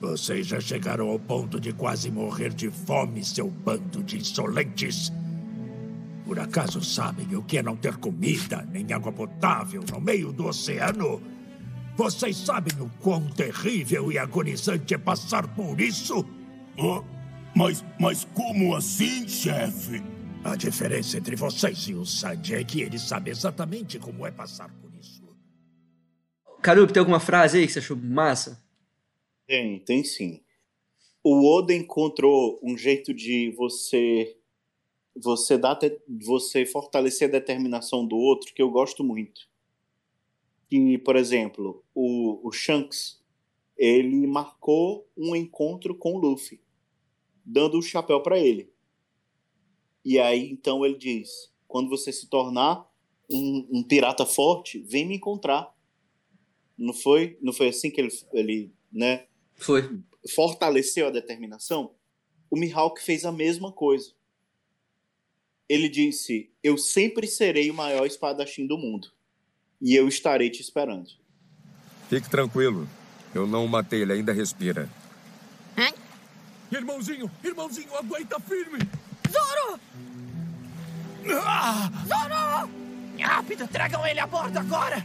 [0.00, 5.12] Vocês já chegaram ao ponto de quase morrer de fome, seu bando de insolentes.
[6.24, 10.46] Por acaso sabem o que é não ter comida nem água potável no meio do
[10.46, 11.22] oceano?
[11.96, 16.24] Vocês sabem o quão terrível e agonizante é passar por isso?
[17.54, 20.02] mas, mas como assim, chefe?
[20.44, 24.68] A diferença entre vocês e o Sandy é que ele sabe exatamente como é passar
[24.80, 25.22] por isso.
[26.60, 28.62] Carup, tem alguma frase aí que você achou massa?
[29.46, 30.42] Tem, tem sim.
[31.22, 34.36] O Oda encontrou um jeito de você
[35.16, 39.48] você dar te- você fortalecer a determinação do outro que eu gosto muito.
[40.68, 43.22] Que, por exemplo, o, o Shanks
[43.76, 46.60] ele marcou um encontro com o Luffy,
[47.44, 48.73] dando o chapéu para ele.
[50.04, 52.86] E aí então ele diz: quando você se tornar
[53.30, 55.72] um, um pirata forte, vem me encontrar.
[56.76, 57.38] Não foi?
[57.40, 59.26] Não foi assim que ele, ele né?
[59.56, 59.98] Foi.
[60.34, 61.94] Fortaleceu a determinação.
[62.50, 64.12] O Mihawk fez a mesma coisa.
[65.68, 69.08] Ele disse: Eu sempre serei o maior espadachim do mundo.
[69.80, 71.10] E eu estarei te esperando.
[72.08, 72.88] Fique tranquilo.
[73.34, 74.88] Eu não o matei, ele ainda respira.
[76.70, 78.78] Irmãozinho, irmãozinho, aguenta firme.
[79.34, 79.80] Zoro!
[81.44, 81.90] Ah!
[82.06, 82.70] Zoro!
[83.20, 85.04] Rápido, tragam ele a bordo agora!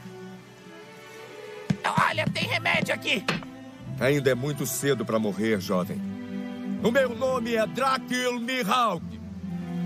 [2.07, 3.23] Olha, tem remédio aqui!
[3.99, 5.99] Ainda é muito cedo para morrer, jovem.
[6.83, 9.03] O meu nome é Drakil Mihawk.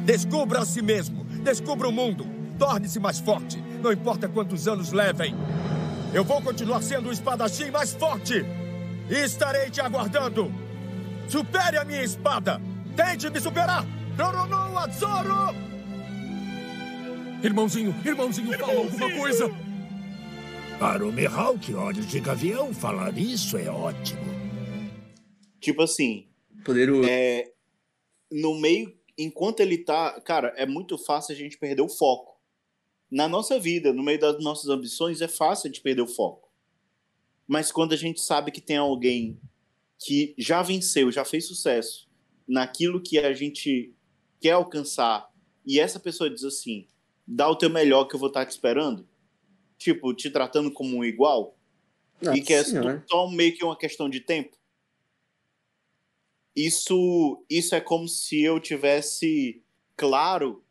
[0.05, 1.23] Descubra a si mesmo.
[1.23, 2.25] Descubra o mundo.
[2.59, 3.57] Torne-se mais forte.
[3.81, 5.35] Não importa quantos anos levem.
[6.13, 8.45] Eu vou continuar sendo o espadachim mais forte.
[9.09, 10.53] E estarei te aguardando.
[11.27, 12.61] Supere a minha espada.
[12.95, 13.83] Tente me superar.
[14.17, 15.55] Roronoa Zoro!
[17.43, 19.49] Irmãozinho, irmãozinho, fala alguma coisa.
[20.79, 24.21] Para o Mihawk, olhos de gavião, falar isso é ótimo.
[25.59, 26.27] Tipo assim.
[26.63, 27.09] Poderoso.
[27.09, 27.51] É,
[28.31, 30.21] no meio, enquanto ele tá.
[30.21, 32.39] Cara, é muito fácil a gente perder o foco.
[33.09, 36.51] Na nossa vida, no meio das nossas ambições, é fácil a gente perder o foco.
[37.47, 39.39] Mas quando a gente sabe que tem alguém
[39.99, 42.07] que já venceu, já fez sucesso
[42.47, 43.93] naquilo que a gente
[44.43, 45.31] quer alcançar,
[45.65, 46.85] e essa pessoa diz assim:
[47.25, 49.07] dá o teu melhor que eu vou estar te esperando,
[49.77, 51.57] tipo, te tratando como um igual,
[52.21, 53.01] Nossa e que é Senhora.
[53.09, 54.57] só meio que uma questão de tempo.
[56.53, 59.63] Isso, isso é como se eu tivesse
[59.95, 60.61] claro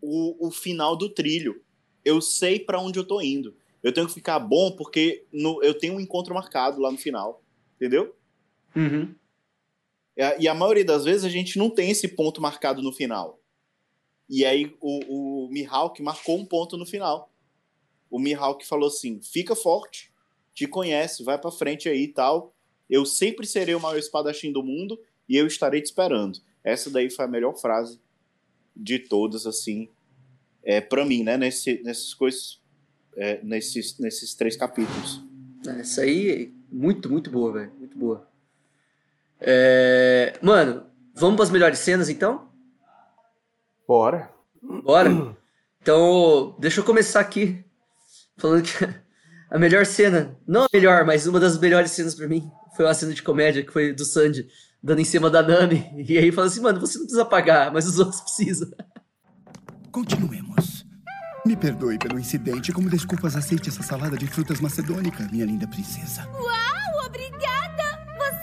[0.00, 1.60] o, o final do trilho.
[2.04, 3.56] Eu sei para onde eu tô indo.
[3.82, 7.42] Eu tenho que ficar bom porque no, eu tenho um encontro marcado lá no final.
[7.74, 8.16] Entendeu?
[8.74, 9.14] Uhum.
[10.16, 12.92] E a, e a maioria das vezes a gente não tem esse ponto marcado no
[12.92, 13.38] final.
[14.28, 17.30] E aí o, o Mihawk marcou um ponto no final.
[18.10, 20.12] O Mihawk falou assim: fica forte,
[20.54, 22.54] te conhece, vai pra frente aí e tal.
[22.88, 24.98] Eu sempre serei o maior espadachim do mundo
[25.28, 26.40] e eu estarei te esperando.
[26.62, 28.00] Essa daí foi a melhor frase
[28.74, 29.88] de todas, assim,
[30.62, 31.36] é, para mim, né?
[31.36, 32.60] Nesse, nessas coisas,
[33.16, 35.22] é, nesses, nesses três capítulos.
[35.78, 37.72] Essa aí, muito, muito boa, velho.
[37.78, 38.28] Muito boa.
[39.40, 40.84] É, Mano,
[41.14, 42.48] vamos pras melhores cenas então?
[43.86, 44.30] Bora.
[44.62, 45.36] Bora?
[45.80, 47.64] Então, deixa eu começar aqui
[48.36, 48.72] falando que
[49.50, 52.94] a melhor cena, não a melhor, mas uma das melhores cenas pra mim, foi uma
[52.94, 54.48] cena de comédia que foi do Sandy
[54.82, 55.84] dando em cima da Nami.
[56.08, 58.70] E aí fala assim, mano, você não precisa pagar, mas os outros precisam.
[59.90, 60.84] Continuemos.
[61.44, 62.72] Me perdoe pelo incidente.
[62.72, 66.28] Como desculpas, aceite essa salada de frutas macedônica, minha linda princesa.
[66.34, 66.75] Uau!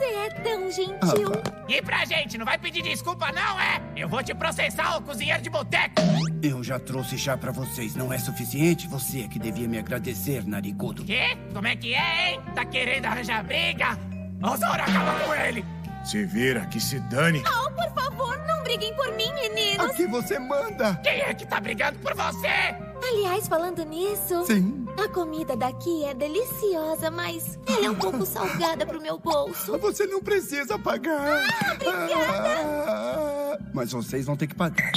[0.04, 1.32] Você é tão gentil.
[1.70, 3.82] E pra gente, não vai pedir desculpa não, é?
[3.96, 5.96] Eu vou te processar, ô cozinheiro de boteco.
[6.42, 7.96] Eu já trouxe chá pra vocês.
[7.96, 8.86] Não é suficiente?
[8.90, 11.06] Você é que devia me agradecer, narigudo.
[11.06, 11.38] Quê?
[11.54, 12.42] Como é que é, hein?
[12.54, 13.98] Tá querendo arranjar briga?
[14.44, 15.64] Ô, Zoro, acaba com ele.
[16.04, 17.42] Se vira, que se dane.
[17.48, 19.86] Oh, por favor, não briguem por mim, meninos.
[19.86, 20.96] Aqui você manda.
[20.96, 22.76] Quem é que tá brigando por você?
[23.10, 24.46] Aliás, falando nisso...
[24.46, 24.86] Sim.
[25.04, 29.78] A comida daqui é deliciosa, mas ela é um pouco salgada pro meu bolso.
[29.80, 31.44] Você não precisa pagar.
[31.50, 32.50] Ah, obrigada.
[32.88, 34.92] Ah, mas vocês vão ter que pagar.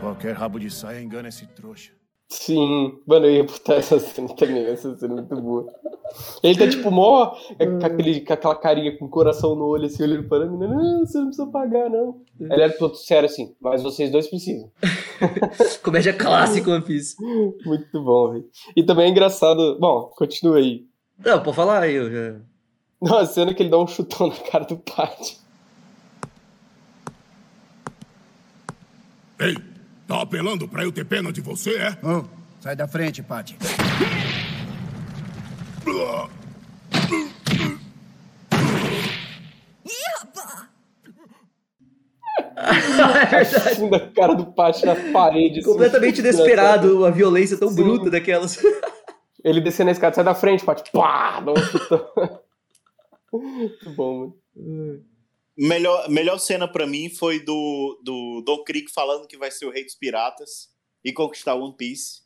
[0.00, 1.92] Qualquer rabo de saia engana esse trouxa.
[2.28, 5.72] Sim, mano, eu ia botar essa cena também, essa cena é muito boa.
[6.42, 9.86] Ele tá tipo mó, é, com, aquele, com aquela carinha com o coração no olho,
[9.86, 12.20] assim, olhando para mim, não, você não precisa pagar, não.
[12.38, 14.70] Ele era todo sério assim, mas vocês dois precisam.
[15.82, 17.16] Comédia clássica, One Piece.
[17.64, 18.48] Muito bom, velho.
[18.76, 20.86] E também é engraçado, bom, continua aí.
[21.24, 22.40] Não, pode falar aí, eu já...
[23.00, 25.36] Não, a cena que ele dá um chutão na cara do Pat.
[29.40, 29.56] Ei,
[30.06, 31.98] tá apelando pra eu ter pena de você, é?
[32.02, 32.24] Oh,
[32.60, 33.56] sai da frente, Patty.
[43.72, 45.60] Afunda a cara do Pat na parede.
[45.60, 47.76] assim, Completamente chutando a inesperado, a violência tão Sim.
[47.76, 48.58] bruta daquelas.
[49.44, 50.90] Ele descendo a escada, sai da frente, Pat.
[50.90, 51.40] Pá!
[51.40, 52.08] Dá um chutão.
[53.32, 55.04] Muito bom, mano.
[55.56, 59.70] Melhor, melhor cena pra mim foi do, do Don Krieg falando que vai ser o
[59.70, 60.68] rei dos piratas
[61.04, 62.22] e conquistar One Piece.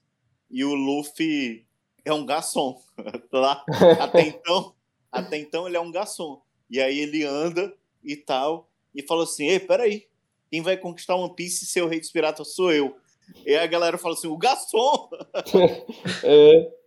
[0.50, 1.66] E o Luffy
[2.04, 2.80] é um garçom.
[3.30, 3.64] Lá,
[4.00, 4.74] até então,
[5.12, 6.40] até então ele é um garçom.
[6.70, 10.06] E aí ele anda e tal, e fala assim: Ei, peraí,
[10.50, 12.96] quem vai conquistar One Piece e ser o rei dos piratas sou eu.
[13.44, 15.10] E aí a galera fala assim: o garçom!
[16.24, 16.78] É.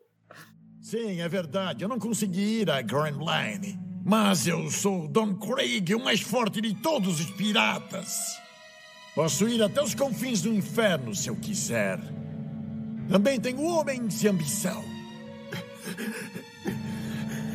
[0.82, 1.84] Sim, é verdade.
[1.84, 3.91] Eu não consegui ir a Grand Line.
[4.04, 8.40] Mas eu sou Don Craig, o mais forte de todos os piratas.
[9.14, 12.00] Posso ir até os confins do inferno se eu quiser.
[13.10, 14.84] Também tenho homens e ambição.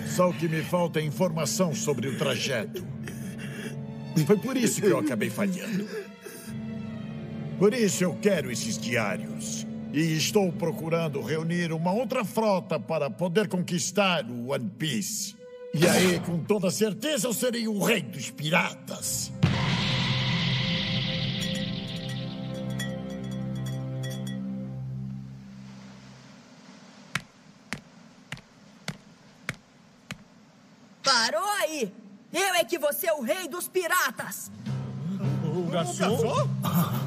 [0.07, 2.87] Só o que me falta é informação sobre o trajeto.
[4.27, 5.87] Foi por isso que eu acabei falhando.
[7.59, 9.67] Por isso eu quero esses diários.
[9.93, 15.36] E estou procurando reunir uma outra frota para poder conquistar o One Piece.
[15.79, 19.31] E aí, com toda certeza, eu serei o rei dos piratas.
[31.05, 31.93] Parou aí!
[32.33, 34.51] Eu é que vou ser o rei dos piratas!
[35.45, 36.49] O garçom?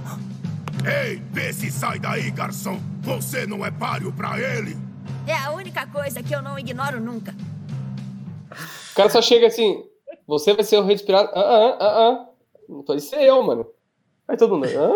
[0.85, 2.79] Ei, vê se sai daí, garçom.
[3.01, 4.77] Você não é páreo pra ele.
[5.25, 7.33] É a única coisa que eu não ignoro nunca.
[8.99, 9.81] O cara só chega assim,
[10.27, 11.31] você vai ser o rei piratas.
[11.33, 12.29] Ah, ah, ah, ah.
[12.67, 13.65] Não pode ser eu, mano.
[14.27, 14.67] Aí todo mundo.
[14.77, 14.91] Ah,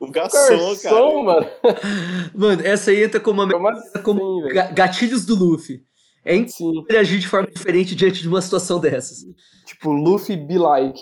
[0.00, 1.46] o garçom, mano.
[2.34, 5.84] Mano, essa aí entra como, uma, assim, como ga- gatilhos do Luffy.
[6.24, 9.18] É impossível agir de forma diferente diante de uma situação dessas.
[9.66, 10.98] Tipo, Luffy be like.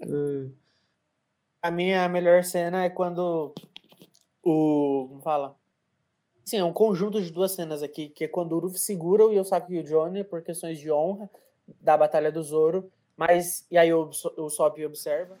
[1.62, 3.52] A minha melhor cena é quando
[4.42, 5.08] o.
[5.08, 5.59] Como fala?
[6.44, 9.32] Sim, é um conjunto de duas cenas aqui, que é quando o Luffy segura o
[9.32, 11.30] Yosaki e o Johnny por questões de honra
[11.80, 13.64] da Batalha do Zoro, mas.
[13.70, 15.36] E aí o, o Sop observa.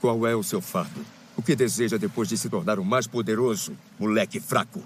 [0.00, 1.04] Qual é o seu fardo?
[1.36, 4.82] O que deseja depois de se tornar o mais poderoso, moleque fraco?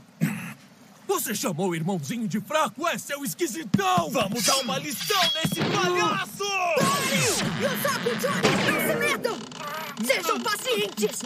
[1.06, 4.10] Você chamou o irmãozinho de fraco, é seu esquisitão!
[4.10, 6.44] Vamos dar uma lição nesse palhaço!
[7.60, 9.36] E o sapo Johnny, não se metam!
[10.04, 11.22] Sejam pacientes!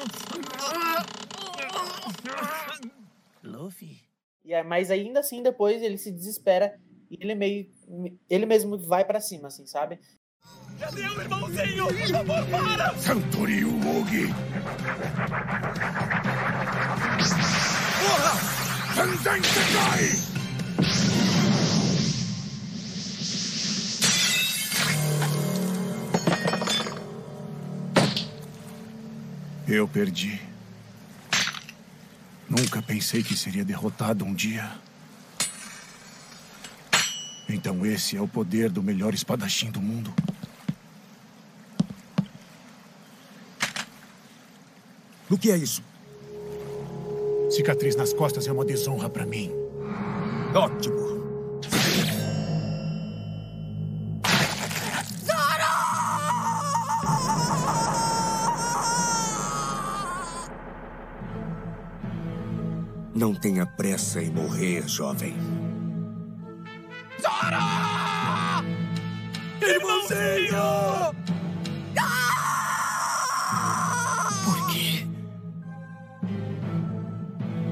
[3.42, 4.00] Luffy.
[4.44, 6.78] E é, mas ainda assim, depois ele se desespera
[7.10, 7.70] e ele meio.
[8.28, 9.98] Ele mesmo vai pra cima, assim, sabe?
[10.78, 11.86] Cadê o irmãozinho?
[11.86, 12.96] Por favor, para!
[12.98, 14.28] Santorio Mugi!
[18.00, 18.32] Porra!
[18.94, 20.38] Tenzin Sekai!
[29.68, 30.40] Eu perdi.
[32.48, 34.70] Nunca pensei que seria derrotado um dia.
[37.48, 40.12] Então esse é o poder do melhor espadachim do mundo.
[45.30, 45.82] O que é isso?
[47.50, 49.50] Cicatriz nas costas é uma desonra pra mim.
[50.54, 51.17] Ótimo.
[63.18, 65.34] Não tenha pressa em morrer, jovem.
[67.20, 68.62] Zora!
[69.60, 70.56] Irmãozinho!
[71.98, 74.28] Ah!
[74.44, 75.04] Por quê?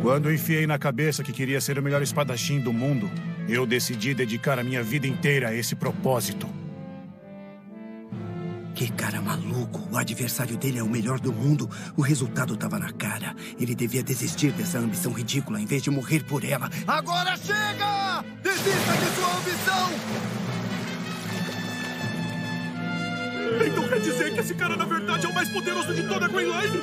[0.02, 3.09] Quando enfiei na cabeça que queria ser o melhor espadachim do mundo,
[3.48, 6.56] eu decidi dedicar a minha vida inteira a esse propósito.
[8.77, 9.89] Que cara maluco.
[9.90, 11.66] O adversário dele é o melhor do mundo.
[11.97, 13.35] O resultado estava na cara.
[13.59, 16.69] Ele devia desistir dessa ambição ridícula em vez de morrer por ela.
[16.86, 18.23] Agora chega!
[18.43, 19.90] Desista de sua ambição!
[23.66, 26.28] Então quer dizer que esse cara, na verdade, é o mais poderoso de toda a
[26.28, 26.82] Green Line?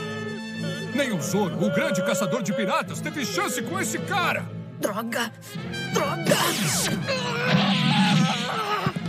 [0.95, 4.49] Nem o Zoro, o grande caçador de piratas, teve chance com esse cara!
[4.79, 5.31] Droga!
[5.93, 6.37] Droga!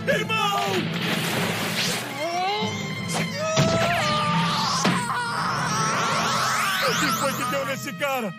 [0.06, 1.33] Irmão!
[7.54, 8.34] Deu nesse cara?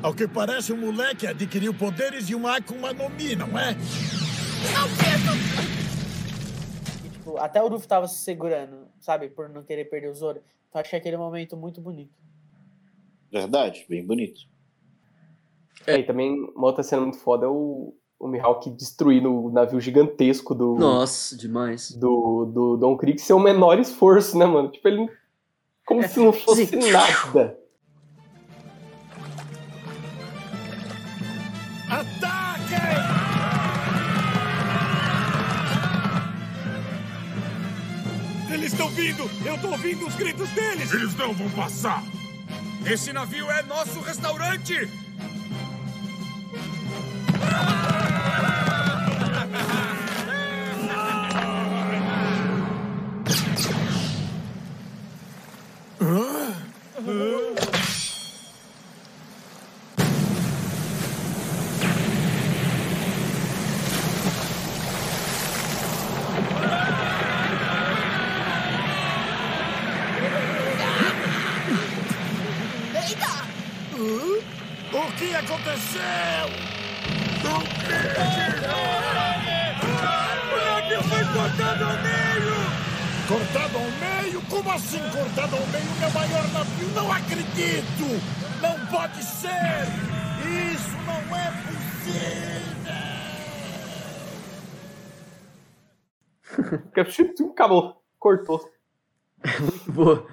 [0.00, 3.74] Ao que parece, o moleque adquiriu poderes de uma Akuma no Mi, não é?
[7.12, 9.28] Tipo, até o Luffy tava se segurando, sabe?
[9.28, 10.40] Por não querer perder o Zoro.
[10.68, 12.14] Então achei aquele momento muito bonito.
[13.30, 14.40] Verdade, bem bonito.
[15.86, 19.80] É, e também uma outra cena muito foda é o, o Mihawk destruindo o navio
[19.80, 20.76] gigantesco do.
[20.76, 21.90] Nossa, demais.
[21.90, 24.70] Do, do Don Krieg sem o menor esforço, né, mano?
[24.70, 25.10] Tipo, ele.
[25.84, 27.58] Como se não fosse nada.
[38.50, 39.30] Eles estão vindo!
[39.44, 40.92] Eu tô ouvindo os gritos deles!
[40.92, 42.02] Eles não vão passar!
[42.86, 44.74] Esse navio é nosso restaurante!
[47.42, 47.81] Eita!
[57.04, 57.61] Huh?
[97.50, 98.02] Acabou.
[98.18, 98.68] Cortou.
[99.88, 100.26] Boa.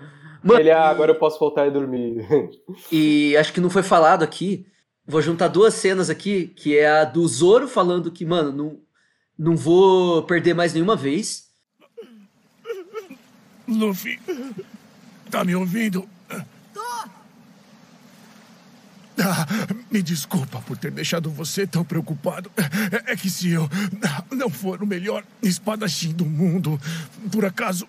[0.43, 2.25] Mano, Ele, ah, agora eu posso voltar e dormir.
[2.91, 4.65] E acho que não foi falado aqui.
[5.05, 8.79] Vou juntar duas cenas aqui, que é a do Zoro falando que, mano, não,
[9.37, 11.49] não vou perder mais nenhuma vez.
[13.67, 14.19] Luffy,
[15.29, 16.07] tá me ouvindo?
[19.21, 19.45] Ah,
[19.91, 22.49] me desculpa por ter deixado você tão preocupado.
[23.05, 23.69] É, é que se eu
[24.31, 26.79] não for o melhor espadachim do mundo,
[27.31, 27.87] por acaso,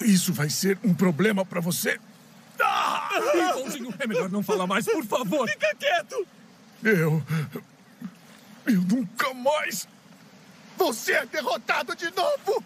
[0.00, 1.98] isso vai ser um problema pra você?
[3.34, 5.48] Irmãozinho, é melhor não falar mais, por favor!
[5.48, 6.26] Fica quieto!
[6.82, 7.22] Eu.
[8.66, 9.88] Eu nunca mais.
[10.76, 12.62] Você é derrotado de novo!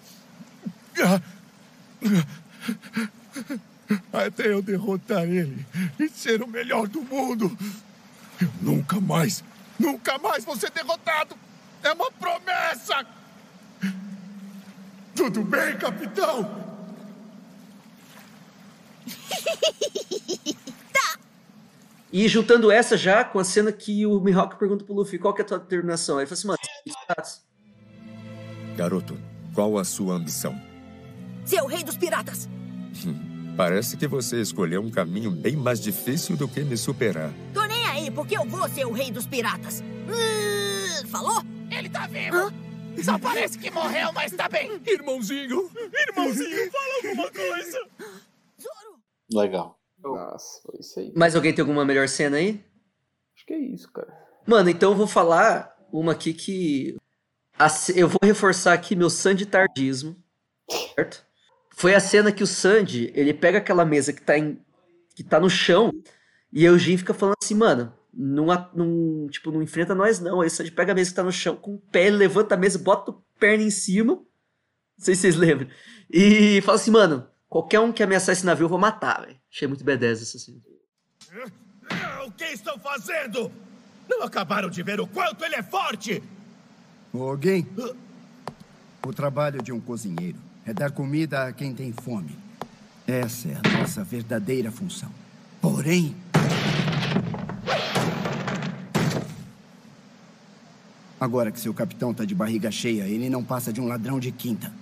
[4.12, 5.66] Até eu derrotar ele
[5.98, 7.56] e ser o melhor do mundo.
[8.40, 9.42] Eu nunca mais,
[9.78, 11.36] nunca mais vou ser derrotado.
[11.82, 13.06] É uma promessa!
[15.14, 16.62] Tudo bem, capitão?
[22.12, 25.40] E juntando essa já com a cena que o Mihawk pergunta pro Luffy qual que
[25.40, 26.18] é a tua determinação.
[26.18, 26.58] Aí ele fala assim, mano.
[28.76, 29.18] Garoto,
[29.54, 30.60] qual a sua ambição?
[31.46, 32.46] Ser o rei dos piratas!
[33.56, 37.30] Parece que você escolheu um caminho bem mais difícil do que me superar.
[37.52, 39.82] Tô nem aí, porque eu vou ser o rei dos piratas.
[39.82, 41.42] Hum, falou?
[41.70, 42.50] Ele tá vivo!
[43.02, 44.80] Só parece que morreu, mas tá bem!
[44.86, 45.70] Irmãozinho!
[46.08, 47.78] Irmãozinho, fala alguma coisa!
[49.32, 49.78] Legal.
[50.02, 51.12] Nossa, foi isso aí.
[51.14, 52.62] Mais alguém tem alguma melhor cena aí?
[53.36, 54.12] Acho que é isso, cara.
[54.46, 56.96] Mano, então eu vou falar uma aqui que.
[57.94, 60.16] eu vou reforçar aqui meu Sandy tardismo.
[60.94, 61.24] Certo?
[61.82, 64.56] Foi a cena que o Sandy, ele pega aquela mesa que tá, em,
[65.16, 65.90] que tá no chão
[66.52, 70.40] e aí o Jin fica falando assim, mano, não, não, tipo, não enfrenta nós não.
[70.40, 72.56] Aí o Sandy pega a mesa que tá no chão com o pé, levanta a
[72.56, 74.12] mesa, bota a perna em cima.
[74.14, 74.24] Não
[74.96, 75.68] sei se vocês lembram.
[76.08, 79.40] E fala assim, mano, qualquer um que ameaçar esse navio eu vou matar, velho.
[79.52, 80.58] Achei muito B10 essa cena.
[82.24, 83.50] O que estão fazendo?
[84.08, 86.22] Não acabaram de ver o quanto ele é forte?
[87.12, 87.66] Alguém?
[89.04, 92.36] O trabalho de um cozinheiro é dar comida a quem tem fome.
[93.06, 95.10] Essa é a nossa verdadeira função.
[95.60, 96.14] Porém.
[101.20, 104.32] Agora que seu capitão tá de barriga cheia, ele não passa de um ladrão de
[104.32, 104.72] quinta.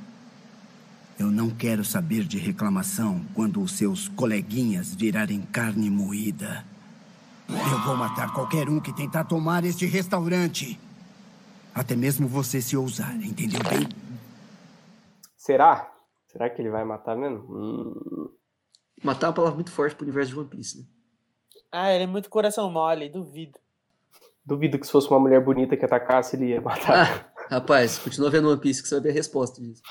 [1.19, 6.65] Eu não quero saber de reclamação quando os seus coleguinhas virarem carne moída.
[7.47, 10.81] Eu vou matar qualquer um que tentar tomar este restaurante.
[11.75, 13.87] Até mesmo você se ousar, entendeu bem?
[15.51, 15.93] Será?
[16.29, 17.45] Será que ele vai matar mesmo?
[17.51, 18.31] Hum.
[19.03, 20.85] Matar é uma palavra muito forte pro universo de One Piece, né?
[21.73, 23.59] Ah, ele é muito coração mole, duvido.
[24.47, 27.33] Duvido que se fosse uma mulher bonita que atacasse, ele ia matar.
[27.37, 29.83] Ah, rapaz, continua vendo One Piece que você vai ver a resposta disso.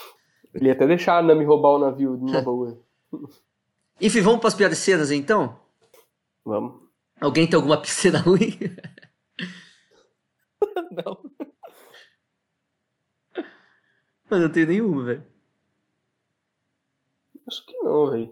[0.53, 2.79] Ele ia até deixar a Nami roubar o navio numa boa.
[3.99, 5.59] Enfim, vamos pras piores cenas então?
[6.45, 6.87] Vamos.
[7.19, 8.57] Alguém tem alguma cena ruim?
[10.89, 11.21] Não.
[14.29, 15.28] Mas não tenho nenhuma, velho.
[17.49, 18.31] Acho que não, velho.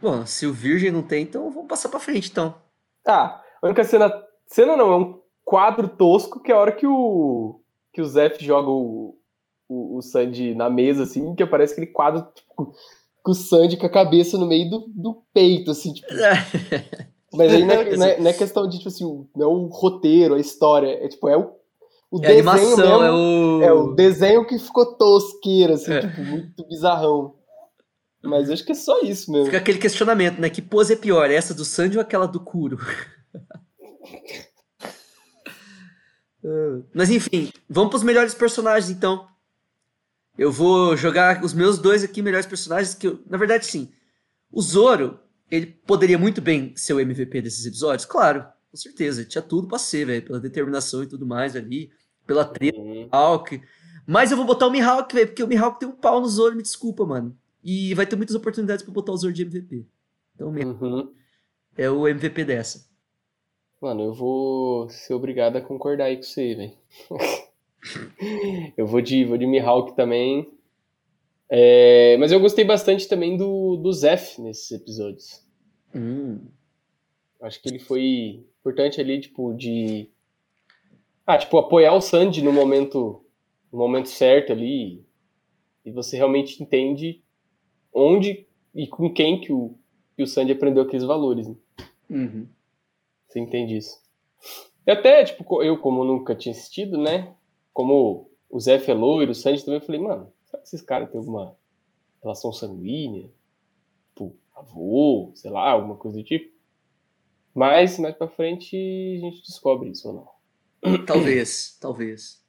[0.00, 2.54] Bom, se o Virgem não tem, então vamos passar pra frente, então.
[3.04, 4.12] Tá, a única cena.
[4.46, 7.60] Cena não, é um quadro tosco que é a hora que o.
[7.92, 9.18] que o Zef joga o,
[9.68, 12.72] o, o Sandy na mesa, assim, que aparece aquele quadro tipo,
[13.22, 16.08] com o Sandy com a cabeça no meio do, do peito, assim, tipo.
[17.34, 19.66] Mas aí não é, não é- não é questão de, tipo assim, não é o
[19.66, 20.88] roteiro, a história.
[21.04, 21.54] É tipo, é o.
[22.10, 26.00] O É a animação, mesmo, é o- É o desenho que ficou tosqueiro, assim, É.
[26.06, 27.34] tipo, muito bizarrão.
[28.22, 29.46] Mas acho que é só isso mesmo.
[29.46, 30.48] Fica aquele questionamento, né?
[30.50, 32.78] Que pose é pior, essa do Sandy ou aquela do Kuro?
[36.94, 39.26] Mas enfim, vamos pros melhores personagens então.
[40.38, 43.90] Eu vou jogar os meus dois aqui melhores personagens que eu, na verdade sim.
[44.52, 45.18] O Zoro,
[45.50, 48.44] ele poderia muito bem ser o MVP desses episódios, claro,
[48.76, 51.90] com certeza, tinha tudo pra ser, velho, pela determinação e tudo mais ali,
[52.26, 53.62] pela treta do Mihawk.
[54.06, 56.54] Mas eu vou botar o Mihawk, velho, porque o Mihawk tem um pau no Zoro,
[56.54, 57.36] me desculpa, mano.
[57.64, 59.86] E vai ter muitas oportunidades pra botar o Zoro de MVP.
[60.34, 61.12] Então, mesmo.
[61.76, 62.86] É o MVP dessa.
[63.80, 66.72] Mano, eu vou ser obrigado a concordar aí com você, velho.
[68.76, 70.50] eu vou de, vou de Mihawk também.
[71.48, 75.42] É, mas eu gostei bastante também do, do Zef nesses episódios.
[75.94, 76.40] Hum.
[77.40, 80.10] Acho que ele foi importante ali, tipo, de.
[81.24, 83.24] Ah, tipo, apoiar o Sandy no momento,
[83.72, 85.04] no momento certo ali.
[85.84, 87.22] E você realmente entende
[87.92, 89.78] onde e com quem que o,
[90.16, 91.46] que o Sandy aprendeu aqueles valores.
[91.46, 91.56] Né?
[92.10, 92.48] Uhum.
[93.26, 94.00] Você entende isso.
[94.84, 97.34] E até, tipo, eu, como nunca tinha assistido, né?
[97.72, 101.10] Como o Zé é loiro, o Sandy também, eu falei, mano, será que esses caras
[101.10, 101.56] têm alguma
[102.22, 103.30] relação sanguínea?
[104.08, 106.55] Tipo, avô, sei lá, alguma coisa do tipo?
[107.56, 110.28] Mas, mais pra frente, a gente descobre isso ou
[110.82, 111.06] não.
[111.06, 112.44] Talvez, talvez.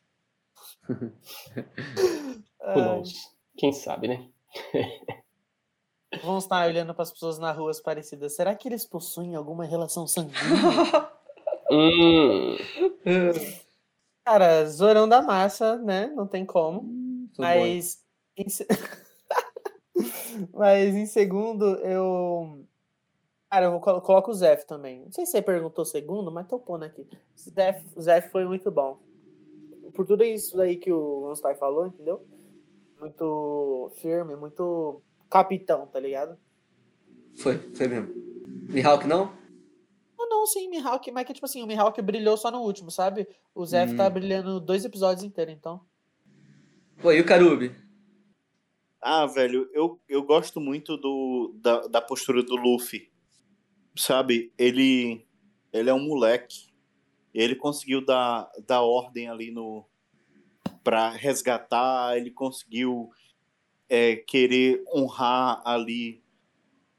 [0.89, 3.13] Who knows?
[3.57, 4.27] Quem sabe, né?
[6.21, 8.35] Vamos estar olhando para as pessoas na rua parecidas.
[8.35, 10.41] Será que eles possuem alguma relação sanguínea?
[11.69, 12.55] Hum,
[14.23, 16.07] Cara, Zorão da massa, né?
[16.07, 17.27] Não tem como.
[17.33, 18.01] sou Mas.
[18.37, 18.45] Em...
[20.53, 22.65] Mas em segundo, eu.
[23.49, 25.05] Cara, eu vou colo- coloco o Zef também.
[25.05, 27.07] Não sei se você perguntou segundo, mas tô pondo aqui.
[27.37, 28.99] Zef, Zef foi muito bom.
[29.93, 32.25] Por tudo isso aí que o Onstai falou, entendeu?
[32.99, 36.37] Muito firme, muito capitão, tá ligado?
[37.37, 38.13] Foi, foi mesmo.
[38.69, 39.31] Mihawk não?
[40.17, 43.27] Não, não, sim, Mihawk, mas que tipo assim, o Mihawk brilhou só no último, sabe?
[43.55, 44.13] O Zef tá Hum.
[44.13, 45.81] brilhando dois episódios inteiros, então.
[47.01, 47.73] Pô, e o Karubi?
[49.01, 53.09] Ah, velho, eu, eu gosto muito do, da, da postura do Luffy.
[53.97, 55.25] Sabe, ele,
[55.73, 56.67] ele é um moleque.
[57.33, 59.85] Ele conseguiu dar, dar ordem ali no
[60.83, 63.09] para resgatar, ele conseguiu
[63.89, 66.23] é, querer honrar ali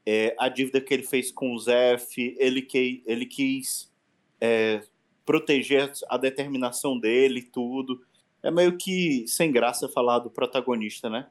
[0.05, 2.35] é, a dívida que ele fez com o Zef.
[2.37, 3.91] Ele, que, ele quis
[4.39, 4.83] é,
[5.25, 7.99] proteger a determinação dele tudo.
[8.43, 11.27] É meio que sem graça falar do protagonista, né?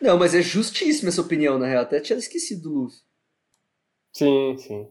[0.00, 1.82] Não, mas é justíssima essa opinião, na real.
[1.82, 3.09] Até tinha esquecido do Luffy.
[4.12, 4.88] Sim, sim.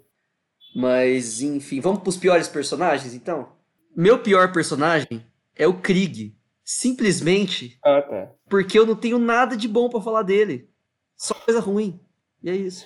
[0.76, 3.50] Mas, enfim, vamos pros piores personagens, então?
[3.96, 5.24] Meu pior personagem
[5.56, 6.36] é o Krieg.
[6.64, 8.32] Simplesmente Ah, tá.
[8.48, 10.70] porque eu não tenho nada de bom pra falar dele.
[11.18, 12.00] Só coisa ruim.
[12.44, 12.86] E é isso.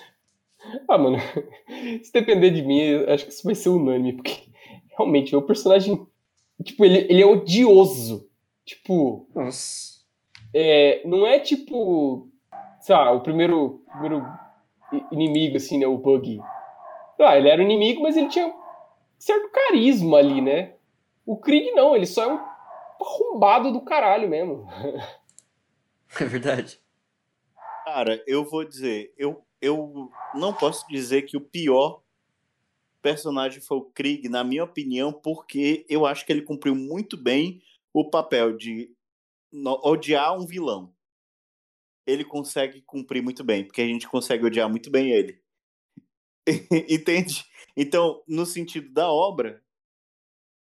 [0.88, 1.18] Ah, mano,
[2.02, 4.48] se depender de mim, acho que isso vai ser unânime, porque
[4.96, 6.06] realmente é o personagem.
[6.64, 8.26] Tipo, ele, ele é odioso.
[8.64, 9.28] Tipo.
[9.34, 10.00] Nossa.
[10.54, 12.30] É, não é tipo.
[12.80, 14.24] Sei lá, o primeiro, primeiro
[15.10, 15.86] inimigo, assim, né?
[15.86, 16.40] O Bug.
[17.20, 18.52] Ah, ele era um inimigo, mas ele tinha
[19.18, 20.74] certo carisma ali, né?
[21.24, 22.40] O Krieg não, ele só é um
[23.00, 24.66] arrombado do caralho mesmo.
[26.20, 26.80] É verdade.
[27.84, 32.04] Cara, eu vou dizer, eu, eu não posso dizer que o pior
[33.02, 37.60] personagem foi o Krieg, na minha opinião, porque eu acho que ele cumpriu muito bem
[37.92, 38.94] o papel de
[39.82, 40.93] odiar um vilão.
[42.06, 45.40] Ele consegue cumprir muito bem, porque a gente consegue odiar muito bem ele.
[46.88, 47.44] Entende?
[47.76, 49.62] Então, no sentido da obra,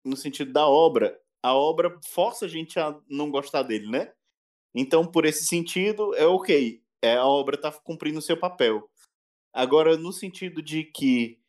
[0.04, 4.12] no sentido da obra, a obra força a gente a não gostar dele, né?
[4.74, 6.82] Então, por esse sentido, é ok.
[7.02, 8.90] É, a obra está cumprindo o seu papel.
[9.52, 11.40] Agora, no sentido de que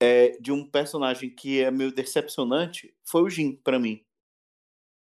[0.00, 4.04] é, de um personagem que é meio decepcionante, foi o Jim, para mim.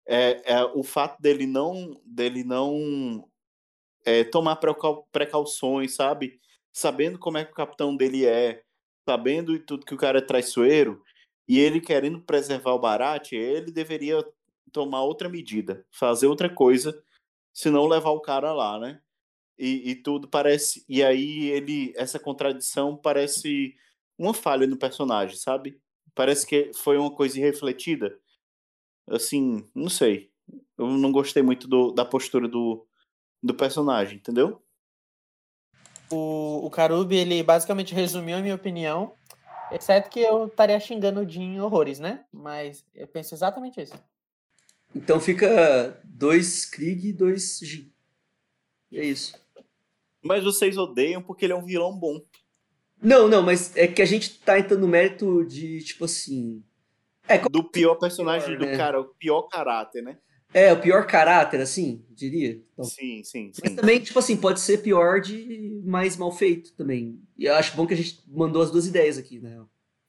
[0.06, 3.30] É, é, o fato dele não dele não
[4.04, 6.40] é, tomar precau precauções, sabe?
[6.72, 8.62] Sabendo como é que o capitão dele é,
[9.08, 11.02] sabendo tudo que o cara é traiçoeiro,
[11.48, 14.24] e ele querendo preservar o Barat, ele deveria
[14.72, 17.02] tomar outra medida, fazer outra coisa,
[17.52, 19.00] se não levar o cara lá, né?
[19.58, 20.84] E, e, tudo parece.
[20.88, 21.92] E aí ele.
[21.96, 23.76] Essa contradição parece
[24.18, 25.78] uma falha no personagem, sabe?
[26.14, 28.18] Parece que foi uma coisa irrefletida.
[29.08, 30.30] Assim, não sei.
[30.78, 32.86] Eu não gostei muito do, da postura do,
[33.42, 34.62] do personagem, entendeu?
[36.10, 39.14] O, o Karubi, ele basicamente resumiu a minha opinião,
[39.70, 42.24] exceto que eu estaria xingando o Jin horrores, né?
[42.32, 43.94] Mas eu penso exatamente isso.
[44.94, 47.90] Então fica dois Krieg e dois Jin.
[48.92, 49.34] É isso.
[50.22, 52.20] Mas vocês odeiam porque ele é um vilão bom.
[53.02, 56.62] Não, não, mas é que a gente tá entrando no mérito de, tipo assim.
[57.26, 58.76] É, do pior personagem pior, do né?
[58.76, 60.18] cara, o pior caráter, né?
[60.54, 62.60] É, o pior caráter, assim, diria.
[62.72, 63.62] Então, sim, sim, sim.
[63.64, 67.18] Mas também, tipo assim, pode ser pior de mais mal feito também.
[67.38, 69.58] E eu acho bom que a gente mandou as duas ideias aqui, né?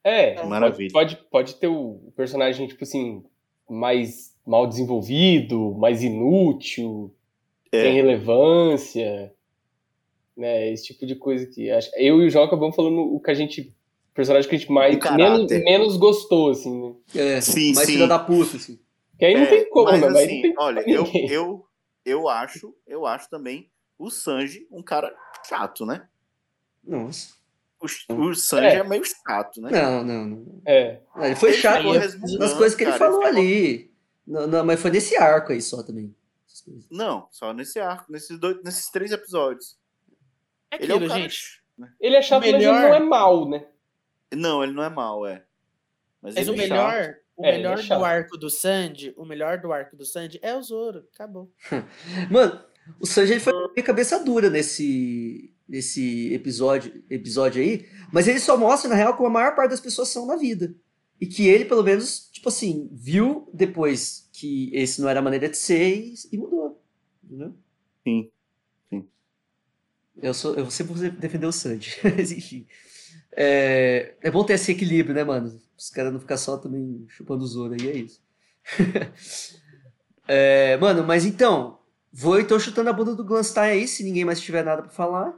[0.04, 0.92] É, maravilha.
[0.92, 3.24] Pode, pode ter o personagem, tipo assim,
[3.70, 7.14] mais mal desenvolvido, mais inútil,
[7.72, 7.84] é.
[7.84, 9.34] sem relevância,
[10.36, 10.72] né?
[10.72, 11.90] Esse tipo de coisa que acho.
[11.96, 13.74] Eu e o João acabamos falando o que a gente.
[14.12, 14.98] O personagem que a gente mais.
[15.16, 16.94] Menos, menos gostou, assim, né?
[17.16, 17.94] É, sim, mais sim.
[17.94, 18.78] filha da puta, assim.
[19.24, 20.08] Que aí não É, tem como, mas, né?
[20.10, 21.66] Mas assim, não tem olha, eu, eu,
[22.04, 25.16] eu acho, eu acho também o Sanji um cara
[25.48, 26.10] chato, né?
[26.84, 27.34] Nossa.
[27.80, 27.86] O,
[28.16, 28.76] o Sanji É.
[28.80, 28.84] é.
[28.84, 29.70] meio chato, né?
[29.72, 30.62] Não, não, não.
[30.66, 31.00] É.
[31.22, 31.84] Ele foi Ele chato
[32.38, 33.94] nas coisas que ele cara, ele falou ali.
[34.28, 36.14] Não, não, mas foi nesse arco aí só também.
[36.92, 39.78] Não, só nesse arco, nesses, dois, nesses três episódios.
[40.70, 41.64] É ele é um aquilo, cara gente.
[41.78, 41.94] né?
[41.98, 43.66] Ele é chato, O mas ele melhor- não é mal, né?
[44.34, 45.46] Não, ele não é mal, é.
[46.22, 47.23] Mas, Mas ele o é melhor, chato.
[47.36, 50.56] O É, é melhor do arco do Sandy, o melhor do arco do Sandy é
[50.56, 51.08] o Zoro.
[51.14, 51.52] Acabou.
[52.30, 52.62] Mano,
[53.00, 58.58] o Sanji ele foi meio cabeça dura nesse, nesse episódio, episódio aí, mas ele só
[58.58, 60.76] mostra, na real, como a maior parte das pessoas são na vida.
[61.20, 65.48] E que ele, pelo menos, tipo assim, viu depois que esse não era a maneira
[65.48, 66.82] de ser e, e mudou.
[67.24, 67.54] Entendeu?
[68.04, 68.32] Sim.
[68.90, 69.08] Sim.
[70.22, 72.68] Eu, sou, eu sempre vou defender o Sanji, mas enfim.
[73.36, 75.60] É, é bom ter esse equilíbrio, né, mano?
[75.78, 78.22] Os caras não ficar só também chupando o Zoro aí, é isso.
[80.26, 81.80] É, mano, mas então,
[82.10, 85.38] vou então chutando a bunda do Glanstein aí, se ninguém mais tiver nada pra falar.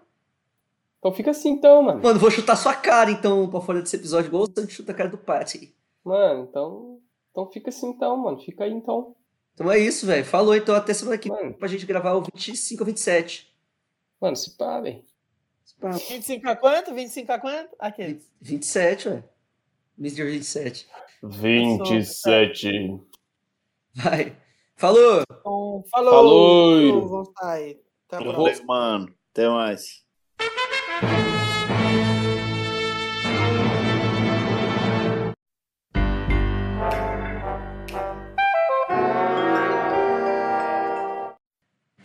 [1.00, 2.02] Então fica assim, então, mano.
[2.02, 4.96] Mano, vou chutar sua cara, então, pra fora desse episódio, igual o Sanji chuta a
[4.96, 5.74] cara do Patty.
[6.04, 7.00] Mano, então.
[7.32, 8.40] Então fica assim, então, mano.
[8.40, 9.16] Fica aí, então.
[9.54, 10.26] Então é isso, velho.
[10.26, 13.56] Falou, então, até semana que vem pra gente gravar o 25 ou 27.
[14.22, 15.04] Mano, se pá, velho.
[15.80, 15.92] Pá.
[15.92, 16.94] 25 a quanto?
[16.94, 17.76] 25 a quanto?
[17.80, 18.22] Aqui.
[18.42, 19.24] 27, velho.
[19.98, 20.26] Mr.
[20.26, 20.88] 27.
[21.24, 23.00] 27.
[23.96, 24.36] Vai.
[24.76, 25.22] Falou!
[25.22, 26.12] Então, falou!
[26.12, 27.08] Falou!
[27.08, 27.82] Vamos sair.
[28.08, 28.66] Até a próxima.
[28.68, 29.16] mano.
[29.32, 30.05] Até mais.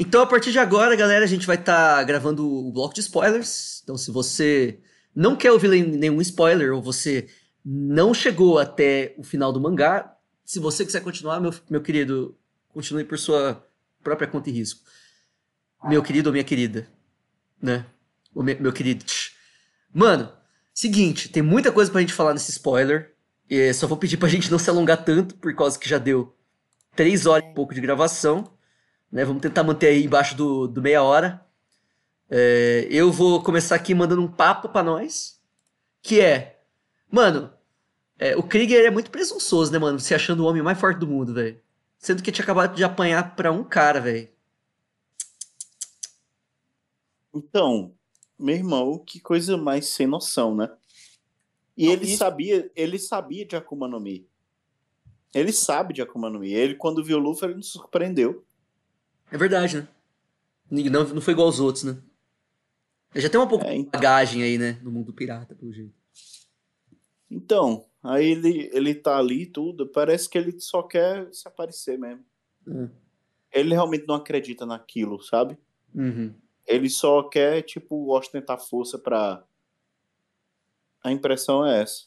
[0.03, 3.83] Então, a partir de agora, galera, a gente vai estar gravando o bloco de spoilers.
[3.85, 4.81] Então, se você
[5.15, 7.29] não quer ouvir nenhum spoiler ou você
[7.62, 12.35] não chegou até o final do mangá, se você quiser continuar, meu, meu querido,
[12.73, 13.62] continue por sua
[14.03, 14.81] própria conta e risco.
[15.85, 16.89] Meu querido ou minha querida,
[17.61, 17.85] né?
[18.35, 19.05] O me- meu querido.
[19.93, 20.33] Mano,
[20.73, 23.15] seguinte, tem muita coisa pra gente falar nesse spoiler.
[23.51, 26.35] E só vou pedir pra gente não se alongar tanto, por causa que já deu
[26.97, 28.51] três horas e pouco de gravação.
[29.11, 29.25] Né?
[29.25, 31.45] Vamos tentar manter aí embaixo do, do meia hora.
[32.29, 35.41] É, eu vou começar aqui mandando um papo pra nós.
[36.03, 36.61] Que é,
[37.11, 37.53] mano,
[38.19, 39.99] é, o Krieger é muito presunçoso, né, mano?
[39.99, 41.61] Se achando o homem mais forte do mundo, velho.
[41.99, 44.29] Sendo que tinha acabado de apanhar pra um cara, velho.
[47.35, 47.95] Então,
[48.39, 50.71] meu irmão, que coisa mais sem noção, né?
[51.77, 54.29] E ele sabia, ele sabia de Akuma no Mi.
[55.33, 56.53] Ele sabe de Akuma no Mi.
[56.53, 58.45] Ele, quando viu o Luffy, ele não surpreendeu.
[59.31, 59.89] É verdade, né?
[60.70, 62.00] Não, não foi igual aos outros, né?
[63.15, 64.78] Já tem um pouco de bagagem aí, né?
[64.83, 65.92] No mundo pirata, pelo jeito.
[67.28, 69.86] Então, aí ele, ele tá ali e tudo.
[69.89, 72.25] Parece que ele só quer se aparecer mesmo.
[72.67, 72.89] Hum.
[73.52, 75.59] Ele realmente não acredita naquilo, sabe?
[75.94, 76.33] Uhum.
[76.67, 79.42] Ele só quer, tipo, ostentar força pra.
[81.02, 82.05] A impressão é essa.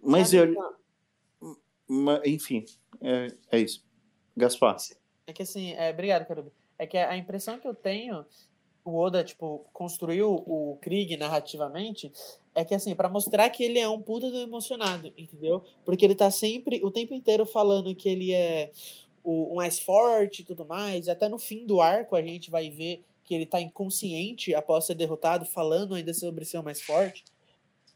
[0.00, 0.52] Mas Sabe, ele.
[0.52, 1.56] então,
[1.88, 2.64] ma- Enfim,
[3.00, 3.84] é, é isso.
[4.36, 4.76] Gaspar.
[5.26, 6.50] É que assim, é, obrigado, Carubi.
[6.78, 8.24] É que a impressão que eu tenho,
[8.84, 12.12] o Oda, tipo, construiu o Krieg narrativamente,
[12.54, 15.64] é que assim, pra mostrar que ele é um puta do emocionado, entendeu?
[15.84, 18.70] Porque ele tá sempre, o tempo inteiro falando que ele é
[19.22, 21.08] o, o mais forte e tudo mais.
[21.08, 24.94] Até no fim do arco a gente vai ver que ele tá inconsciente após ser
[24.94, 27.24] derrotado, falando ainda sobre ser o mais forte.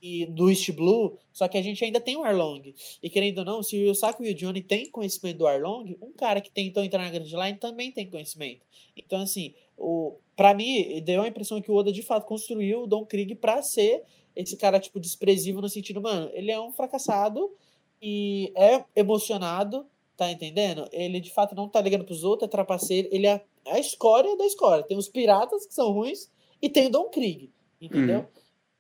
[0.08, 2.72] E do East Blue, só que a gente ainda tem o Arlong.
[3.02, 6.12] E querendo ou não, se o Yusaku e o Johnny têm conhecimento do Arlong, um
[6.12, 8.64] cara que tentou entrar na Grand Line também tem conhecimento.
[8.96, 12.86] Então, assim, o, pra mim, deu a impressão que o Oda de fato construiu o
[12.86, 14.04] Don Krieg pra ser
[14.34, 17.50] esse cara, tipo, desprezível no sentido, mano, ele é um fracassado
[18.00, 19.86] e é emocionado,
[20.16, 20.86] tá entendendo?
[20.92, 24.46] Ele de fato não tá ligando pros outros, é trapaceiro, ele é a escória da
[24.46, 24.84] escória.
[24.84, 26.30] Tem os piratas que são ruins
[26.62, 28.20] e tem o Don Krieg, entendeu?
[28.20, 28.26] Uhum.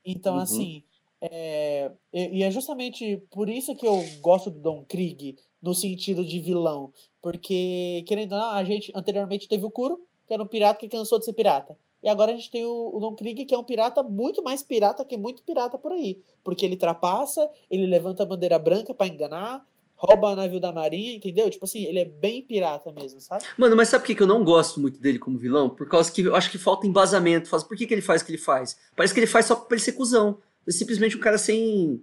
[0.04, 0.40] Então, Uhum.
[0.42, 0.82] assim,
[1.20, 6.24] é, e, e é justamente por isso que eu gosto do Don Krieg no sentido
[6.24, 6.92] de vilão.
[7.22, 10.88] Porque, querendo ou não, a gente anteriormente teve o Kuro, que era um pirata que
[10.88, 11.76] cansou de ser pirata.
[12.02, 14.62] E agora a gente tem o, o Don Krieg, que é um pirata muito mais
[14.62, 16.20] pirata que muito pirata por aí.
[16.44, 21.50] Porque ele trapassa, ele levanta a bandeira branca pra enganar, rouba navio da marinha, entendeu?
[21.50, 23.42] Tipo assim, ele é bem pirata mesmo, sabe?
[23.58, 25.68] Mano, mas sabe por que eu não gosto muito dele como vilão?
[25.70, 27.48] Por causa que eu acho que falta embasamento.
[27.48, 28.76] Faz- Por que, que ele faz o que ele faz?
[28.94, 30.38] Parece que ele faz só pra ele ser cuzão.
[30.66, 32.02] É simplesmente um cara sem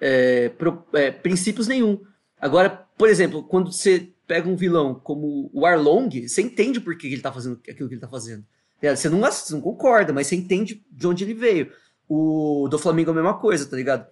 [0.00, 2.00] é, pro- é, princípios nenhum.
[2.40, 7.06] Agora, por exemplo, quando você pega um vilão como o Arlong, você entende por que
[7.06, 8.44] ele tá fazendo aquilo que ele tá fazendo.
[8.82, 11.72] É, Você não, você não concorda, mas você entende de onde ele veio.
[12.08, 14.06] O do Flamengo é a mesma coisa, tá ligado?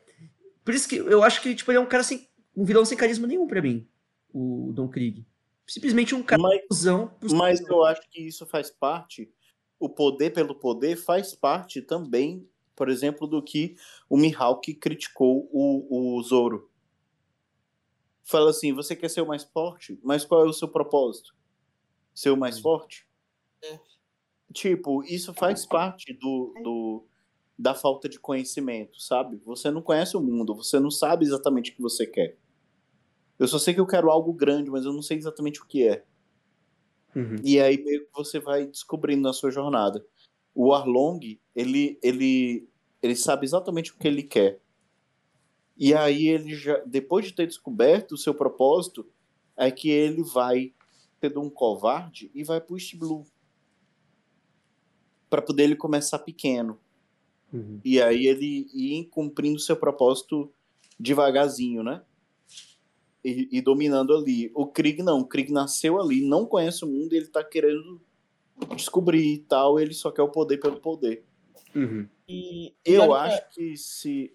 [0.65, 2.27] Por isso que eu acho que tipo, ele é um cara sem.
[2.57, 3.87] um vilão sem carisma nenhum pra mim.
[4.33, 5.25] O Don Krieg.
[5.67, 7.75] Simplesmente um cara Mas cuzão.
[7.77, 9.31] eu acho que isso faz parte,
[9.79, 13.77] o poder pelo poder faz parte também, por exemplo, do que
[14.09, 16.71] o Mihawk criticou o, o Zoro.
[18.23, 21.35] Fala assim, você quer ser o mais forte, mas qual é o seu propósito?
[22.15, 23.07] Ser o mais forte?
[24.53, 27.07] Tipo, isso faz parte do, do,
[27.59, 29.41] da falta de conhecimento, sabe?
[29.45, 32.39] Você não conhece o mundo, você não sabe exatamente o que você quer.
[33.39, 35.87] Eu só sei que eu quero algo grande, mas eu não sei exatamente o que
[35.87, 36.05] é.
[37.15, 37.37] Uhum.
[37.43, 40.05] E aí meio que você vai descobrindo na sua jornada.
[40.55, 42.69] O Arlong, ele, ele,
[43.03, 44.61] ele sabe exatamente o que ele quer.
[45.77, 49.07] E aí ele já, depois de ter descoberto o seu propósito,
[49.57, 50.73] é que ele vai
[51.21, 53.27] sendo um covarde e vai pro East Blue.
[55.29, 56.79] Pra poder ele começar pequeno.
[57.53, 57.81] Uhum.
[57.85, 60.53] E aí ele ir cumprindo seu propósito
[60.99, 62.03] devagarzinho, né?
[63.25, 64.51] E, e dominando ali.
[64.55, 68.01] O Krieg não, o Krieg nasceu ali, não conhece o mundo e ele tá querendo
[68.77, 71.25] descobrir e tal, ele só quer o poder pelo poder.
[71.75, 72.09] Uhum.
[72.29, 74.33] E, Eu acho que se.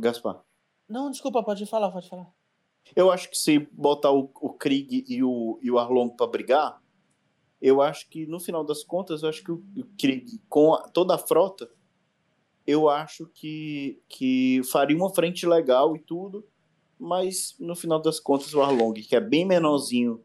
[0.00, 0.42] Gaspar.
[0.88, 2.28] Não, desculpa, pode falar, pode falar.
[2.96, 6.82] Eu acho que se botar o, o Krieg e o, e o Arlong pra brigar,
[7.60, 10.88] eu acho que no final das contas, eu acho que o, o Krieg, com a-
[10.88, 11.68] toda a frota,
[12.66, 16.46] eu acho que, que faria uma frente legal e tudo,
[16.98, 20.24] mas no final das contas o Arlong, que é bem menorzinho,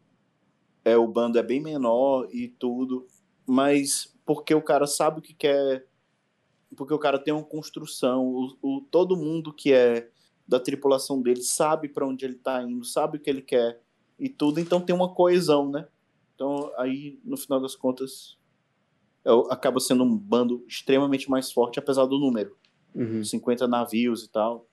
[0.85, 3.05] é, o bando é bem menor e tudo,
[3.45, 5.85] mas porque o cara sabe o que quer,
[6.75, 10.09] porque o cara tem uma construção, o, o- todo mundo que é
[10.47, 13.79] da tripulação dele sabe para onde ele tá indo, sabe o que ele quer
[14.19, 15.87] e tudo, então tem uma coesão, né?
[16.35, 18.37] Então aí no final das contas
[19.23, 22.57] é o- acaba sendo um bando extremamente mais forte, apesar do número.
[22.95, 23.23] Uhum.
[23.23, 24.67] 50 navios e tal.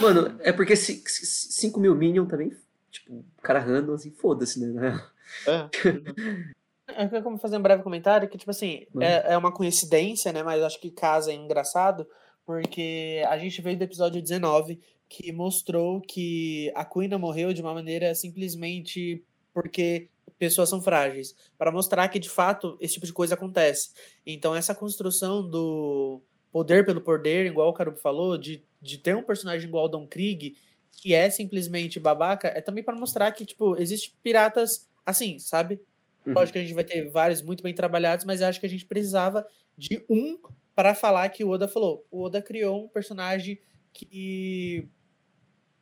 [0.00, 2.50] Mano, é porque 5 mil Minion também,
[2.90, 5.02] tipo, o cara random assim, foda-se, né?
[5.46, 5.68] É.
[6.98, 9.06] Eu quero fazer um breve comentário que, tipo assim, Manda.
[9.06, 10.42] é, é uma coincidência, né?
[10.42, 12.06] Mas acho que casa é engraçado,
[12.44, 17.72] porque a gente veio do episódio 19, que mostrou que a Quina morreu de uma
[17.72, 21.34] maneira simplesmente porque pessoas são frágeis.
[21.56, 23.90] Para mostrar que, de fato, esse tipo de coisa acontece.
[24.26, 26.20] Então, essa construção do
[26.50, 30.06] poder pelo poder, igual o Carubo falou, de, de ter um personagem igual o Don
[30.06, 30.56] Krieg,
[30.92, 35.80] que é simplesmente babaca, é também para mostrar que, tipo, existe piratas assim, sabe?
[36.28, 36.34] Uhum.
[36.34, 38.84] Lógico que a gente vai ter vários muito bem trabalhados, mas acho que a gente
[38.84, 40.38] precisava de um
[40.74, 42.06] para falar que o Oda falou.
[42.10, 43.58] O Oda criou um personagem
[43.92, 44.88] que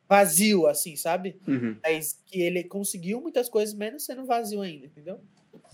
[0.07, 1.39] vazio, assim, sabe?
[1.47, 1.77] Uhum.
[1.83, 5.19] Mas que ele conseguiu muitas coisas, menos sendo vazio ainda, entendeu?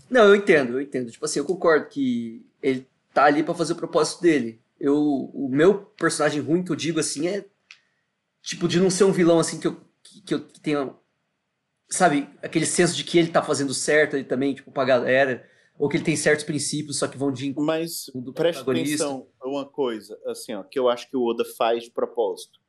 [0.10, 1.12] Não, eu entendo, eu entendo.
[1.12, 4.60] Tipo assim, eu concordo que ele tá ali pra fazer o propósito dele.
[4.80, 4.96] Eu,
[5.34, 7.46] o meu personagem ruim que eu digo assim é
[8.42, 10.94] tipo de não ser um vilão assim que eu que, que eu tenha
[11.94, 15.48] sabe, aquele senso de que ele tá fazendo certo ali também, tipo, pra galera.
[15.78, 19.48] ou que ele tem certos princípios, só que vão de Mas do preste atenção a
[19.48, 22.60] uma coisa, assim, ó, que eu acho que o Oda faz de propósito.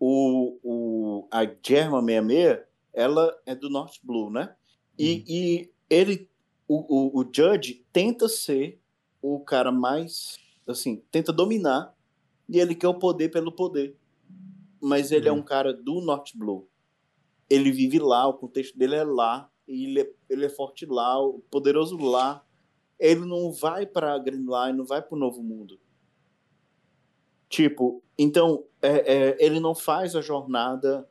[0.00, 2.60] O, o, a Germa 66,
[2.92, 4.54] ela é do North Blue, né?
[4.98, 6.28] E, e ele,
[6.66, 8.80] o, o, o Judge tenta ser
[9.22, 10.38] o cara mais,
[10.68, 11.94] assim, tenta dominar,
[12.48, 13.96] e ele quer o poder pelo poder.
[14.80, 16.68] Mas ele é um cara do North Blue.
[17.48, 21.20] Ele vive lá, o contexto dele é lá, e ele é, ele é forte lá,
[21.20, 22.44] o poderoso lá.
[22.98, 23.86] Ele não vai
[24.24, 25.78] Green Line, não vai pro Novo Mundo.
[27.48, 31.08] Tipo, então, é, é, ele não faz a jornada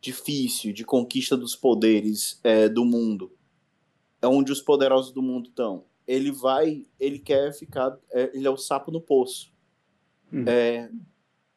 [0.00, 3.32] difícil de conquista dos poderes é, do mundo.
[4.20, 5.84] É onde os poderosos do mundo estão.
[6.06, 9.52] Ele vai, ele quer ficar, é, ele é o sapo no poço.
[10.46, 10.90] É,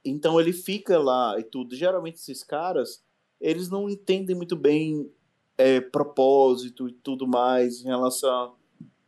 [0.05, 1.75] então ele fica lá e tudo.
[1.75, 3.03] Geralmente esses caras,
[3.39, 5.11] eles não entendem muito bem
[5.57, 8.29] é, propósito e tudo mais em relação.
[8.29, 8.53] a-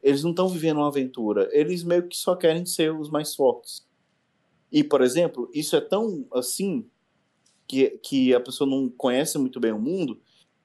[0.02, 1.50] Eles não estão vivendo uma aventura.
[1.52, 3.86] Eles meio que só querem ser os mais fortes.
[4.72, 6.90] E, por exemplo, isso é tão assim
[7.68, 10.20] que, que a pessoa não conhece muito bem o mundo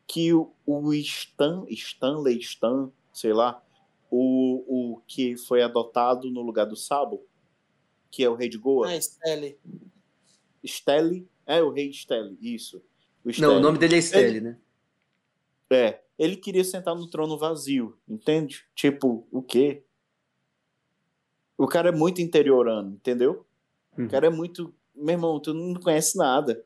[0.07, 3.63] que o, o Stan, Stanley Stan, sei lá,
[4.11, 7.23] o, o que foi adotado no lugar do Sabo,
[8.11, 8.89] que é o rei de Goa.
[8.91, 9.59] Ah, Stelle.
[10.67, 12.83] Stelle, é o rei Stelle, isso.
[13.25, 14.59] O Não, o nome dele é Stelle, Ele- né?
[15.71, 18.65] É, ele queria sentar no trono vazio, entende?
[18.75, 19.83] Tipo, o quê?
[21.57, 23.47] O cara é muito interiorano, entendeu?
[23.97, 24.75] O cara é muito.
[24.95, 26.65] Meu irmão, tu não conhece nada.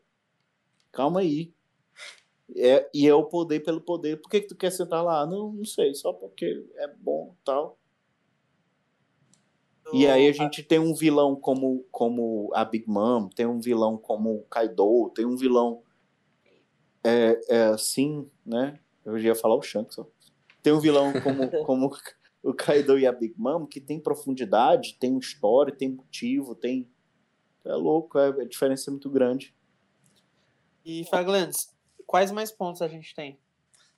[0.90, 1.52] Calma aí.
[2.56, 4.20] É, e é o poder pelo poder.
[4.20, 5.26] Por que, que tu quer sentar lá?
[5.26, 7.78] Não, não sei, só porque é bom tal.
[9.92, 13.96] E aí a gente tem um vilão como, como a Big Mom, tem um vilão
[13.96, 15.82] como o Kaido, tem um vilão
[17.08, 18.78] é, é assim, né?
[19.04, 20.06] Eu ia falar o Shanks, ó.
[20.62, 21.90] Tem um vilão como, como
[22.42, 26.88] o Kaido e a Big Mom que tem profundidade, tem história, tem motivo, tem.
[27.64, 29.54] É louco, é, a diferença é muito grande.
[30.84, 31.74] E Faglands,
[32.06, 33.38] quais mais pontos a gente tem?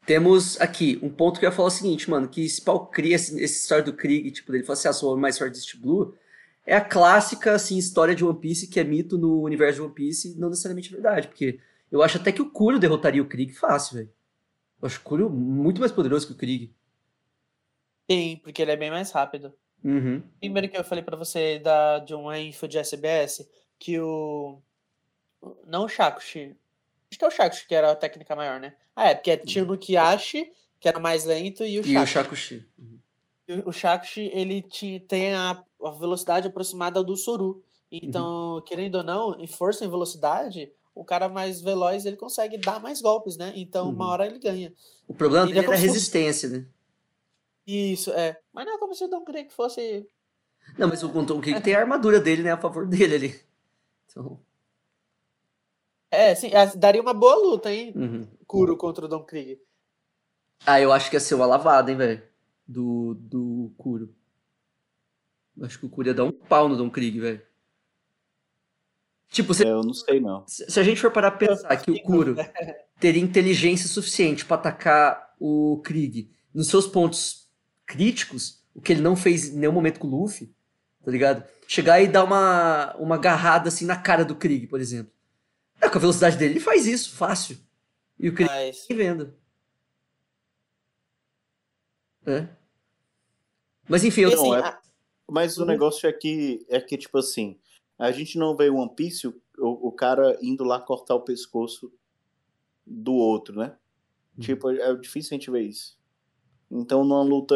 [0.07, 3.15] Temos aqui um ponto que eu ia falar o seguinte, mano, que esse pau cria
[3.15, 6.15] esse, esse história do Krieg, tipo, dele fala assim, ah, sou mais forte deste Blue,
[6.67, 9.95] é a clássica, assim, história de One Piece que é mito no universo de One
[9.95, 13.97] Piece, não necessariamente verdade, porque eu acho até que o Kuro derrotaria o Krieg fácil,
[13.97, 14.13] velho.
[14.81, 16.73] Eu acho o Kuro muito mais poderoso que o Krieg.
[18.07, 19.53] Tem, porque ele é bem mais rápido.
[19.85, 20.23] Uhum.
[20.41, 24.61] Primeiro que eu falei pra você da, de uma info de SBS, que o.
[25.67, 26.57] Não o Shakushi.
[27.11, 28.75] Acho que é o Shakushi que era a técnica maior, né?
[28.95, 32.13] Ah, é, porque tinha o Nukiashi, que era mais lento, e o E o Shakushi.
[32.13, 32.69] Shakushi.
[33.49, 37.63] E o- Shakushi, ele ti- tem a, a velocidade aproximada do Soru.
[37.91, 42.59] Então, querendo ou não, em força e em velocidade, o cara mais veloz, ele consegue
[42.59, 43.53] dar mais golpes, né?
[43.57, 44.11] Então, uma Uhum.
[44.11, 44.73] hora ele ganha.
[45.09, 46.67] O problema dele é como era a fosse- resistência, né?
[47.67, 48.39] Isso, é.
[48.53, 50.07] Mas não é como se não queria que fosse
[50.79, 53.41] Não, mas o, o Krieg tem a armadura dele, né, a favor dele ali.
[54.07, 54.41] Então,
[56.11, 57.93] É, sim, é, daria uma boa luta, hein?
[57.95, 58.27] uhum.
[58.47, 59.61] Kuro contra o Don Krieg.
[60.67, 62.23] Ah, eu acho que ia ser uma lavada, hein, velho,
[62.67, 64.15] do, do Kuro.
[65.57, 67.43] Eu acho que o Kuro ia dar um pau no Don Krieg, velho.
[69.31, 70.45] Tipo, se, Eu não sei, não.
[70.47, 72.35] se a gente for parar pra pensar que o Kuro
[72.99, 77.49] teria inteligência suficiente pra atacar o Krieg nos seus pontos
[77.87, 80.53] críticos, o que ele não fez em nenhum momento com o Luffy,
[81.05, 81.45] tá ligado?
[81.69, 85.13] Chegar e dar uma, uma agarrada assim na cara do Krieg, por exemplo.
[85.81, 87.57] É, com a velocidade dele, ele faz isso, fácil.
[88.19, 89.33] E o Krieg Mas, nem vendo.
[92.27, 92.49] É.
[93.89, 94.79] Mas enfim, eu Não, é-
[95.29, 97.57] Mas o negócio é que, é que, tipo assim,
[98.01, 101.93] a gente não vê One Piece, o, o cara indo lá cortar o pescoço
[102.87, 103.77] do outro, né?
[104.39, 105.99] Tipo, é difícil a gente ver isso.
[106.71, 107.55] Então, numa luta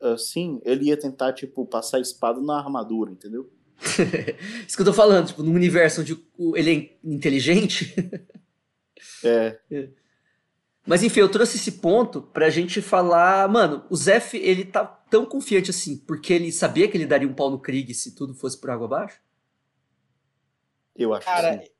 [0.00, 3.50] assim, ele ia tentar, tipo, passar a espada na armadura, entendeu?
[4.66, 6.18] Isso que eu tô falando, tipo, num universo onde
[6.56, 7.94] ele é inteligente.
[9.22, 9.58] É.
[10.86, 13.48] Mas enfim, eu trouxe esse ponto pra gente falar.
[13.48, 17.34] Mano, o Zef, ele tá tão confiante assim, porque ele sabia que ele daria um
[17.34, 19.18] pau no Krieg se tudo fosse por água abaixo?
[20.96, 21.72] Eu acho cara, que sim.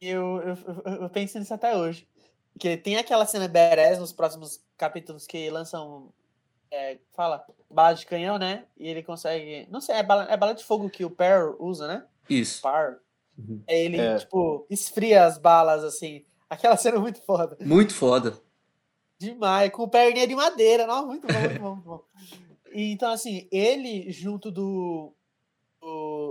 [0.00, 0.56] eu, eu,
[1.02, 2.08] eu, penso nisso até hoje.
[2.52, 6.12] Porque tem aquela cena badass nos próximos capítulos que lançam.
[6.70, 8.64] é, fala, bala de canhão, né?
[8.76, 9.66] E ele consegue.
[9.70, 12.06] Não sei, é bala, é bala de fogo que o Per usa, né?
[12.28, 12.62] Isso.
[12.62, 12.98] Par.
[13.36, 13.62] Uhum.
[13.68, 14.16] Aí ele, É.
[14.18, 16.24] tipo, esfria as balas assim.
[16.48, 17.56] Aquela cena é muito foda.
[17.60, 18.38] Muito foda.
[19.18, 20.86] Demais, com perninha de madeira.
[20.86, 22.04] Não, muito bom, muito bom, muito bom.
[22.72, 25.14] E, então, assim, ele junto do,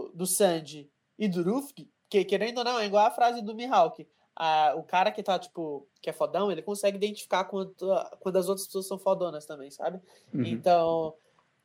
[0.10, 3.56] do, do Sandy e do Rufk, que querendo ou não, é igual a frase do
[3.56, 4.08] Mihawk.
[4.36, 7.76] a- o cara que tá, tipo, que é fodão, ele consegue identificar quando,
[8.22, 10.00] quando as outras pessoas são fodonas também, sabe?
[10.34, 10.46] Uhum.
[10.46, 11.14] Então,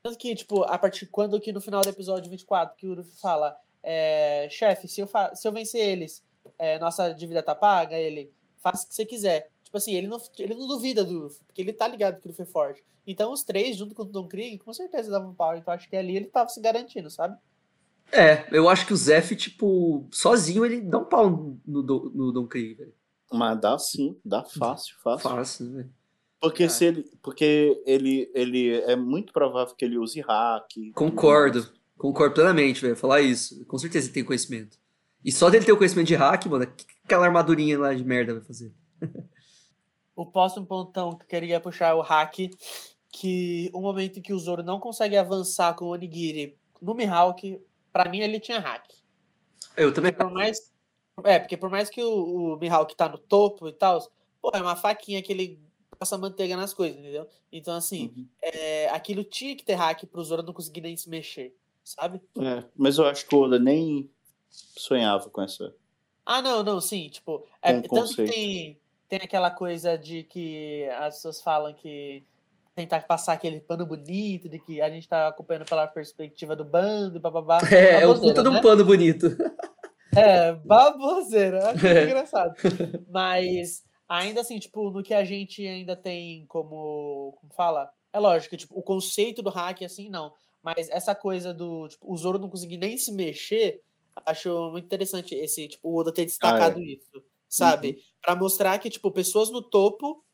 [0.02, 3.16] tanto que, tipo, a partir quando que no final do episódio 24, que o Luffy
[3.20, 6.24] fala, é, chefe, se eu, se eu vencer eles,
[6.58, 9.48] é, nossa dívida tá paga, ele, faça o que você quiser.
[9.62, 12.30] Tipo assim, ele não, ele não duvida do Luffy, porque ele tá ligado que o
[12.30, 12.84] Luffy é forte.
[13.06, 15.56] Então os três, junto com o Don Krieg, com certeza davam pau.
[15.56, 17.38] Então acho que ali ele tava se garantindo, sabe?
[18.12, 22.32] É, eu acho que o Zef, tipo, sozinho ele dá um pau no, Do- no
[22.32, 22.94] Don Krieg, velho.
[23.32, 25.28] Mas dá sim, dá fácil, fácil.
[25.30, 25.88] Fácil, né?
[26.40, 30.76] Porque se ele, porque ele, ele é muito provável que ele use hack.
[30.76, 31.66] e Concordo.
[31.98, 32.94] Concordo plenamente, velho.
[32.96, 33.64] Falar isso.
[33.66, 34.78] Com certeza ele tem conhecimento.
[35.24, 37.92] E só dele ter o conhecimento de hack, mano, o que que aquela armadurinha lá
[37.92, 38.72] de merda vai fazer?
[40.14, 42.48] O próximo pontão que eu queria puxar é o hack,
[43.12, 47.60] que o momento em que o Zoro não consegue avançar com o Onigiri no Mihawk,
[47.96, 48.90] pra mim ele tinha hack.
[49.74, 50.12] Eu também.
[50.12, 50.70] Por mais,
[51.24, 54.06] é, porque por mais que o, o Mihawk tá no topo e tal,
[54.40, 55.58] pô, é uma faquinha que ele
[55.98, 57.26] passa manteiga nas coisas, entendeu?
[57.50, 61.56] Então, assim, é, aquilo tinha que ter hack pro Zoro não conseguir nem se mexer,
[61.82, 62.20] sabe?
[62.38, 64.10] É, mas eu acho que o Oda nem
[64.50, 65.74] sonhava com essa.
[66.24, 70.86] Ah, não, não, sim, tipo, é, Com tanto que tem, tem aquela coisa de que
[70.98, 72.22] as pessoas falam que
[72.76, 77.18] tentar passar aquele pano bonito, de que a gente tá acompanhando pela perspectiva do bando,
[77.18, 77.58] bababá.
[77.72, 78.62] É, é o puta de um né?
[78.62, 79.26] pano bonito.
[80.16, 82.04] É, baboseira, acho É.
[82.04, 82.54] engraçado.
[83.10, 88.50] Mas ainda assim, tipo, no que a gente ainda tem como, como fala, é lógico,
[88.50, 90.32] que, tipo, o conceito do hack assim não,
[90.62, 93.82] mas essa coisa do, tipo, o Zoro não conseguir nem se mexer,
[94.24, 97.98] acho muito interessante esse, tipo, o Oda ter destacado isso, sabe?
[98.22, 100.24] Pra mostrar que, tipo, pessoas no topo,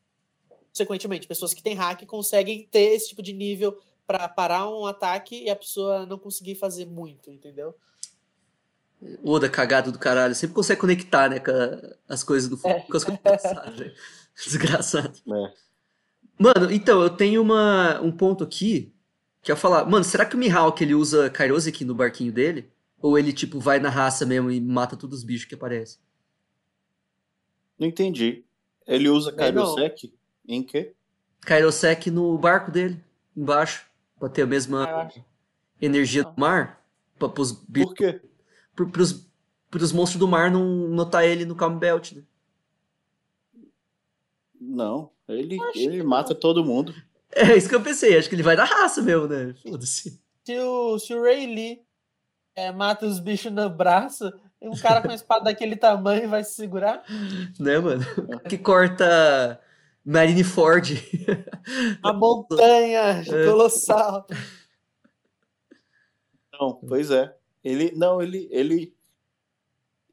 [0.72, 5.44] consequentemente, pessoas que têm hack conseguem ter esse tipo de nível pra parar um ataque
[5.44, 7.74] e a pessoa não conseguir fazer muito, entendeu?
[9.22, 10.34] O Oda cagado do caralho.
[10.34, 11.52] Sempre consegue conectar, né, com
[12.08, 12.80] as coisas do É.
[12.88, 13.94] com as coisas do passado, velho.
[14.34, 15.18] Desgraçado.
[15.28, 15.52] É.
[16.38, 18.94] Mano, então, eu tenho uma, um ponto aqui
[19.42, 22.72] que é falar, mano, será que o Mihawk ele usa Kairoseki no barquinho dele?
[23.00, 26.00] Ou ele, tipo, vai na raça mesmo e mata todos os bichos que aparecem?
[27.78, 28.44] Não entendi.
[28.86, 29.74] Ele usa Bem, não.
[29.74, 30.14] Kairosek?
[30.46, 30.94] Em quê?
[31.40, 33.02] Kairoseki no barco dele,
[33.36, 33.86] embaixo,
[34.18, 35.10] pra ter a mesma
[35.80, 36.84] energia do mar.
[37.18, 38.20] Pra, pros bichos, Por quê?
[38.74, 39.26] Pro, pros,
[39.70, 42.22] pros monstros do mar não notar ele no Calm Belt, né?
[44.60, 45.10] Não.
[45.28, 46.94] Ele, ele mata todo mundo.
[47.34, 49.54] É isso que eu pensei, acho que ele vai da raça mesmo, né?
[49.62, 50.20] Foda-se.
[50.44, 51.82] Se o, se o Ray Lee
[52.54, 54.30] é, mata os bichos no braço,
[54.60, 57.02] um cara com uma espada daquele tamanho vai se segurar?
[57.58, 58.04] Né, mano?
[58.48, 59.60] Que corta
[60.04, 61.00] Marineford.
[62.02, 63.46] A montanha É.
[63.46, 64.26] colossal.
[66.52, 67.34] Não, pois é.
[67.62, 67.92] Ele.
[67.92, 68.48] Não, ele.
[68.50, 68.94] ele...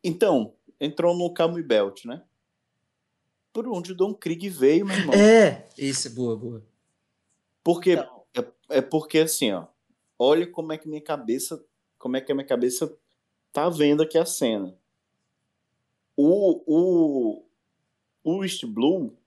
[0.03, 2.23] Então, entrou no Calm Belt, né?
[3.51, 5.15] Por onde o Don Krieg veio, meu irmão.
[5.15, 6.63] É, isso é boa, boa.
[7.63, 9.65] Porque é, é porque assim, ó.
[10.17, 11.63] Olha como é que minha cabeça,
[11.97, 12.95] como é que a minha cabeça
[13.51, 14.77] tá vendo aqui a cena.
[16.15, 17.45] O o
[18.23, 19.17] o East Blue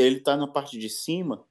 [0.00, 1.44] ele tá na parte de cima.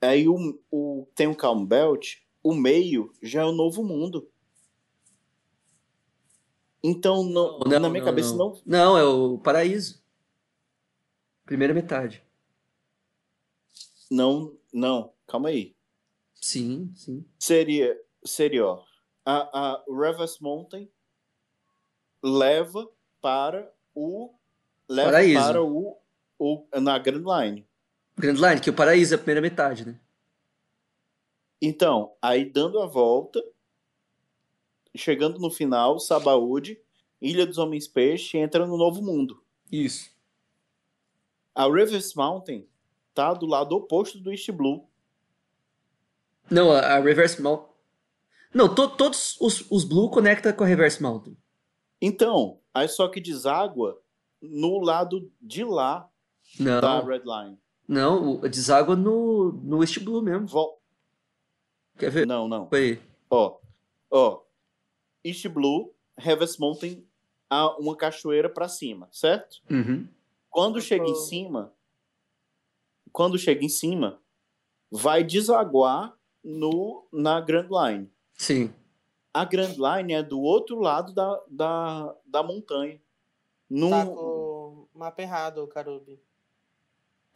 [0.00, 4.28] Aí o, o tem o Calm Belt, o meio já é o novo mundo.
[6.82, 10.02] Então não, na minha cabeça não, Não, é o paraíso.
[11.44, 12.22] Primeira metade.
[14.10, 15.74] não, não, calma aí.
[16.34, 17.24] Sim, sim.
[17.38, 18.84] Seria, seria, ó,
[19.24, 20.88] a, a Reverse Mountain
[22.22, 22.88] leva
[23.20, 24.32] para o
[24.88, 25.40] leva Paraíso.
[25.44, 25.98] para o,
[26.38, 27.66] o na Grand Line.
[28.16, 30.00] Grand Line, que o paraíso é a primeira metade, né?
[31.60, 33.42] Então, aí dando a volta,
[34.94, 36.80] chegando no final, Sabaúde,
[37.20, 39.42] Ilha dos Homens Peixe, entra no Novo Mundo.
[39.72, 40.10] Isso.
[41.54, 42.68] A Reverse Mountain
[43.14, 44.86] tá do lado oposto do East Blue.
[46.50, 47.70] Não, a, a Reverse Mountain.
[48.52, 51.36] Não, to- todos os, os Blue conecta com a Reverse Mountain.
[52.00, 54.00] Então, aí só que deságua
[54.40, 56.08] no lado de lá
[56.58, 56.80] Não.
[56.80, 57.58] da Red Line.
[57.88, 60.46] Não, deságua no, no East Blue mesmo.
[60.46, 60.80] Vol-
[61.98, 62.26] Quer ver?
[62.26, 62.68] Não, não.
[62.72, 63.00] Aí.
[63.30, 63.58] Ó,
[64.10, 64.40] ó.
[65.24, 67.04] East Blue, Reverse Mountain,
[67.48, 69.60] há uma cachoeira pra cima, certo?
[69.70, 70.06] Uhum.
[70.50, 71.72] Quando chega em cima,
[73.12, 74.20] quando chega em cima,
[74.90, 78.10] vai desaguar no na Grand Line.
[78.34, 78.72] Sim.
[79.32, 83.00] A Grand Line é do outro lado da, da, da montanha.
[83.68, 86.20] Num, Tá com o mapa errado, Karubi.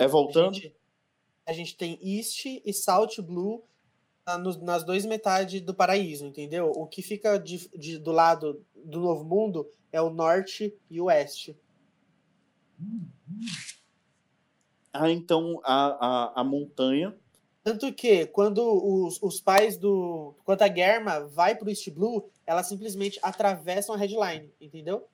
[0.00, 0.50] É voltando?
[0.50, 0.76] A gente,
[1.46, 3.62] a gente tem East e South Blue
[4.26, 6.70] na- nas duas metades do paraíso, entendeu?
[6.74, 11.04] O que fica de, de- do lado do Novo Mundo é o norte e o
[11.04, 11.56] oeste.
[14.92, 17.16] Ah, então a, a, a montanha.
[17.62, 20.34] Tanto que quando os, os pais do.
[20.44, 25.06] Quando a Germa vai pro East Blue, elas simplesmente atravessam a headline, entendeu?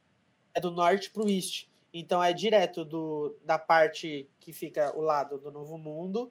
[0.54, 1.66] É do norte pro East.
[1.98, 6.30] Então é direto do, da parte que fica o lado do Novo Mundo.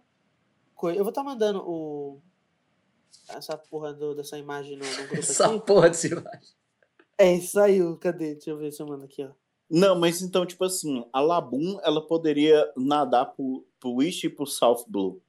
[0.84, 2.22] Eu vou estar mandando o.
[3.30, 5.66] Essa porra do- dessa imagem no, no grupo Essa aqui.
[5.66, 6.53] porra desse imagem.
[7.18, 8.34] É, isso aí, o- cadê?
[8.35, 9.32] Deixa eu ver se eu mando aqui, ó.
[9.69, 14.45] Não, mas então, tipo assim, a Labum, ela poderia nadar pro, pro East e pro
[14.45, 15.19] South Blue.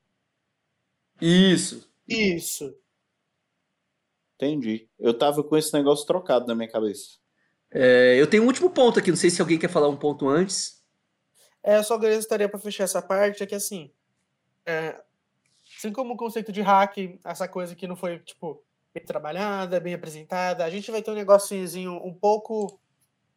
[1.23, 1.89] Isso.
[2.07, 2.77] Isso.
[4.35, 4.87] Entendi.
[4.99, 7.19] Eu tava com esse negócio trocado na minha cabeça.
[7.71, 10.29] É, eu tenho um último ponto aqui, não sei se alguém quer falar um ponto
[10.29, 10.83] antes.
[11.63, 13.91] É, eu só gostaria para fechar essa parte, é que assim,
[14.65, 15.01] é,
[15.77, 18.63] assim como o conceito de hack, essa coisa que não foi, tipo,
[18.95, 22.79] bem trabalhada, bem apresentada, a gente vai ter um negocinho um pouco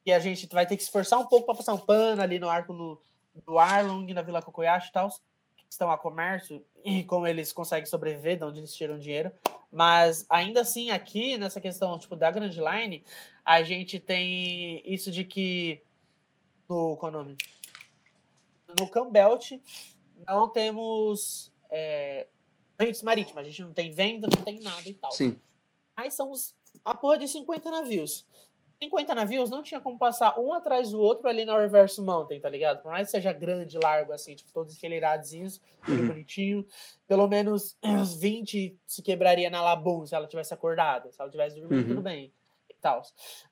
[0.06, 2.50] que a gente vai ter que esforçar um pouco para passar um pano ali no
[2.50, 3.00] arco
[3.46, 7.86] do Arlong, na Vila Kokoyashi e tal, que estão a comércio, e como eles conseguem
[7.86, 9.32] sobreviver, de onde eles tiram dinheiro.
[9.72, 13.04] Mas ainda assim, aqui, nessa questão tipo, da Grand Line,
[13.50, 15.82] a gente tem isso de que.
[16.70, 17.38] No, qual é o nome?
[18.80, 19.60] no Cambelt
[20.28, 22.28] não temos é,
[22.78, 25.12] frentes marítimas, a gente não tem venda, não tem nada e tal.
[25.12, 25.36] Sim.
[25.98, 26.54] Aí são os,
[26.86, 28.28] a porra de 50 navios.
[28.84, 32.48] 50 navios não tinha como passar um atrás do outro ali na Reverse Mountain, tá
[32.50, 32.84] ligado?
[32.84, 35.32] Por mais que seja grande, largo, assim, tipo, todos enfileirados,
[35.84, 36.08] tudo Uhum.
[36.10, 36.64] bonitinho.
[37.08, 41.12] Pelo menos uns 20 se quebraria na Labum se ela tivesse acordada.
[41.12, 41.88] Se ela tivesse dormindo, Uhum.
[41.90, 42.32] tudo bem.
[42.82, 43.02] Tal.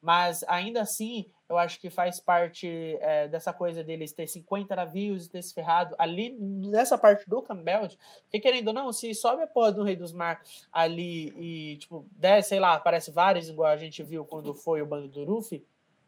[0.02, 2.68] Mas ainda assim, eu acho que faz parte
[3.02, 7.42] é, dessa coisa deles ter 50 navios e ter se ferrado ali nessa parte do
[7.42, 7.90] Campbell,
[8.24, 10.42] porque querendo ou não, se sobe a porra do Rei dos Mar
[10.72, 14.86] ali e, tipo, desce, sei lá, aparece vários, igual a gente viu quando foi o
[14.86, 15.66] bando do Ruffy,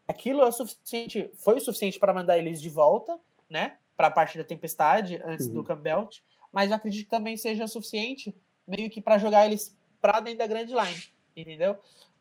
[0.08, 4.12] aquilo é o suficiente, foi o suficiente para mandar eles de volta, né, para a
[4.12, 5.56] parte da tempestade antes Uhum.
[5.56, 6.08] do Campbell,
[6.54, 8.34] mas eu acredito que também seja suficiente
[8.66, 11.04] meio que para jogar eles para dentro da Grand Line,
[11.36, 11.78] entendeu?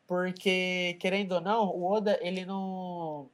[0.09, 3.29] Porque, querendo ou não, o Oda, ele não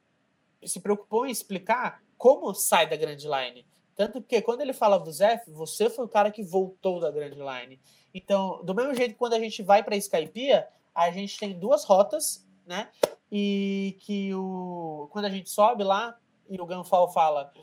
[0.62, 3.66] se preocupou em explicar como sai da Grand Line.
[3.94, 7.30] Tanto que quando ele fala do Zef, você foi o cara que voltou da Grand
[7.30, 7.80] Line.
[8.12, 11.82] Então, do mesmo jeito que quando a gente vai para Skypiea, a gente tem duas
[11.82, 12.90] rotas, né?
[13.32, 16.14] E que o quando a gente sobe lá
[16.46, 17.54] e o Ganfal fala: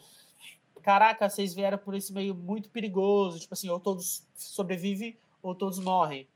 [0.82, 5.77] "Caraca, vocês vieram por esse meio muito perigoso, tipo assim, ou todos sobrevivem ou todos
[5.77, 6.27] morrem".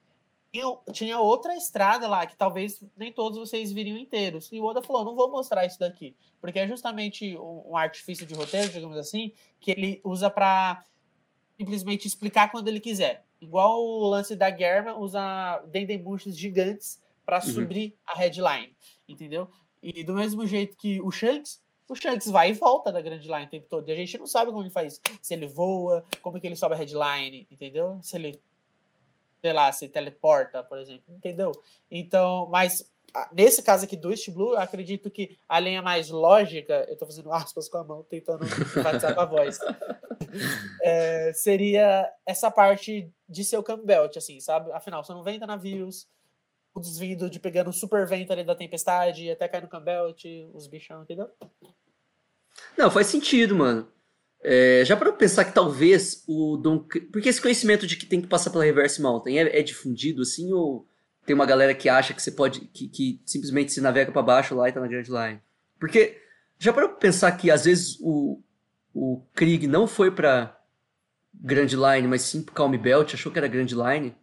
[0.53, 4.49] Eu- tinha outra estrada lá que talvez nem todos vocês viriam inteiros.
[4.51, 8.25] E o Oda falou: "Não vou mostrar isso daqui", porque é justamente um, um artifício
[8.25, 10.83] de roteiro, digamos assim, que ele usa para
[11.57, 13.25] simplesmente explicar quando ele quiser.
[13.41, 17.53] Igual o lance da Germa usa Dendemushs gigantes para Uhum.
[17.53, 18.75] subir a headline,
[19.07, 19.49] entendeu?
[19.83, 23.45] E do mesmo jeito que o Shanks, o Shanks vai e volta da Grand Line
[23.45, 23.87] o tempo todo.
[23.87, 24.99] E a gente não sabe como ele faz.
[25.21, 27.99] Se ele voa, como que ele sobe a headline, entendeu?
[28.01, 28.41] Se ele,
[29.41, 31.51] sei lá, se teleporta, por exemplo, entendeu?
[31.89, 32.91] Então, mas
[33.31, 37.05] nesse caso aqui do East Blue, eu acredito que a linha mais lógica, eu tô
[37.05, 39.59] fazendo aspas com a mão, tentando enfatizar com a voz,
[40.83, 44.71] é, seria essa parte de seu Campbell, assim, sabe?
[44.71, 46.07] Afinal, são 90 navios,
[46.73, 50.13] o desvindo de pegando o super vento ali da tempestade, até cair no Campbell,
[50.53, 51.29] os bichão, entendeu?
[52.77, 53.91] Não, faz sentido, mano.
[54.41, 56.79] É, já para pensar que talvez o Don...
[57.11, 60.53] Porque esse conhecimento de que tem que passar pela Reverse Mountain é, é difundido assim
[60.53, 60.87] ou
[61.25, 62.61] tem uma galera que acha que você pode...
[62.61, 65.41] Que, que simplesmente se navega para baixo lá e tá na Grand Line?
[65.79, 66.17] Porque
[66.57, 68.41] já para pensar que às vezes o,
[68.93, 70.57] o Krieg não foi pra
[71.33, 74.15] Grand Line, mas sim pro Calm Belt, achou que era Grand Line,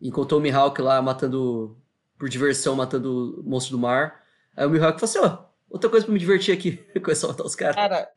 [0.00, 1.76] encontrou o Mihawk lá matando...
[2.18, 4.22] Por diversão, matando o monstro do mar.
[4.56, 6.76] Aí o Mihawk falou assim, ó, outra coisa pra me divertir aqui.
[7.02, 7.74] Começou a matar os caras.
[7.74, 8.08] Cara,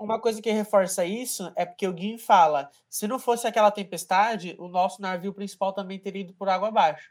[0.00, 4.56] uma coisa que reforça isso é porque o Gin fala: se não fosse aquela tempestade,
[4.58, 7.10] o nosso navio principal também teria ido por água abaixo.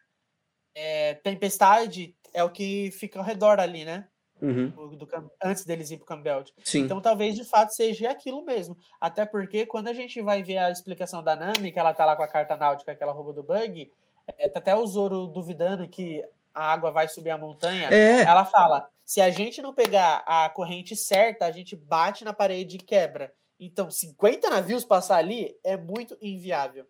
[0.76, 4.08] É, tempestade é o que fica ao redor ali, né?
[4.42, 4.70] Uhum.
[4.70, 6.44] Do- do antes deles ir pro Campbell.
[6.64, 6.80] Sim.
[6.82, 8.78] Então talvez de fato seja aquilo mesmo.
[9.00, 12.16] Até porque quando a gente vai ver a explicação da Nami, que ela tá lá
[12.16, 13.92] com a carta náutica que ela roubou do Bug,
[14.38, 17.90] é, tá até o Zoro duvidando que a água vai subir a montanha.
[17.90, 18.22] É.
[18.22, 22.76] Ela fala: se a gente não pegar a corrente certa, a gente bate na parede
[22.76, 23.34] e quebra.
[23.60, 26.86] Então, 50 navios passar ali é muito inviável.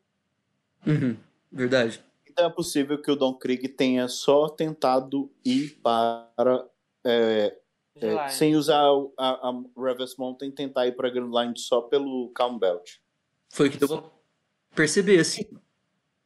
[0.85, 1.15] Uhum.
[1.49, 2.03] Verdade.
[2.29, 6.29] Então é possível que o Don Krieg tenha só tentado ir para.
[7.05, 7.57] é,
[7.95, 11.79] é, sem usar o- a, a Reverse Mountain, tentar ir para a Grand Line só
[11.83, 12.97] pelo Calm Belt.
[13.49, 14.03] Foi o que deu pra
[14.75, 15.45] perceber, assim.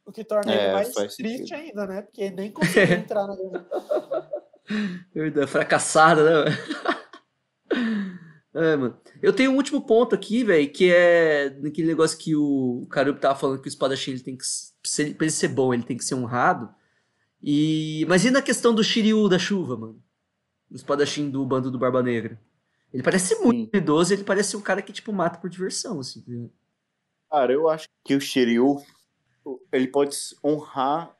[0.04, 1.54] O que torna É, ele mais triste sentido.
[1.54, 2.02] ainda, né?
[2.02, 4.33] Porque nem conseguiu entrar na Verdade,
[5.46, 6.56] fracassada, né?
[8.54, 8.96] É, mano.
[9.20, 13.38] Eu tenho um último ponto aqui, velho, que é naquele negócio que o Karup tava
[13.38, 14.44] falando que o espadachim ele tem que.
[14.44, 16.72] se ele- Pra ele ser bom, ele tem que ser honrado.
[17.42, 18.06] E...
[18.08, 20.02] Mas e na questão do Shiryu da chuva, mano?
[20.70, 22.40] O espadachim do bando do Barba Negra.
[22.92, 26.20] Ele parece muito idoso, ele parece um cara que, tipo, mata por diversão, assim.
[26.22, 26.54] tá?
[27.38, 28.80] Cara, eu acho que o Shiryu,
[29.72, 31.14] ele pode honrar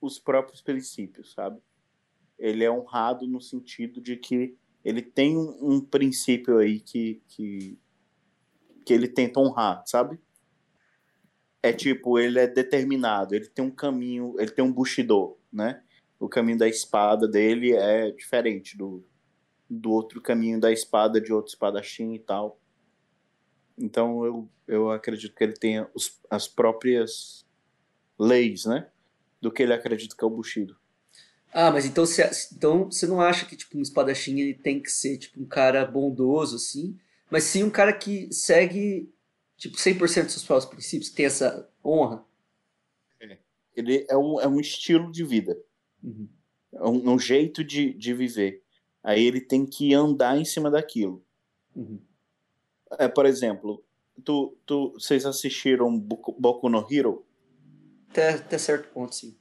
[0.00, 1.60] os próprios princípios, sabe?
[2.40, 7.78] Ele é honrado no sentido de que ele tem um, um princípio aí que, que,
[8.84, 10.18] que ele tenta honrar, sabe?
[11.62, 15.82] É tipo, ele é determinado, ele tem um caminho, ele tem um Bushido, né?
[16.18, 19.04] O caminho da espada dele é diferente do,
[19.68, 22.58] do outro caminho da espada de outro espadachim e tal.
[23.76, 27.46] Então eu, eu acredito que ele tenha os- as próprias
[28.18, 28.90] leis, né?
[29.40, 30.79] Do que ele acredita que é o Bushido.
[31.52, 34.90] Ah, mas então você, então você não acha que, tipo, um espadachim ele tem que
[34.90, 36.96] ser, tipo, um cara bondoso, assim,
[37.30, 39.12] mas sim um cara que segue,
[39.56, 42.24] tipo, 100% dos seus próprios princípios, que tem essa honra?
[43.74, 45.58] Ele é um, é um estilo de vida.
[46.72, 48.62] É um, um jeito de, de viver.
[49.02, 51.24] Aí ele tem que andar em cima daquilo.
[52.98, 53.82] É, por exemplo,
[54.24, 57.24] tu, tu, vocês assistiram Boku, Boku no Hero?
[58.10, 59.36] Até, até certo ponto, sim.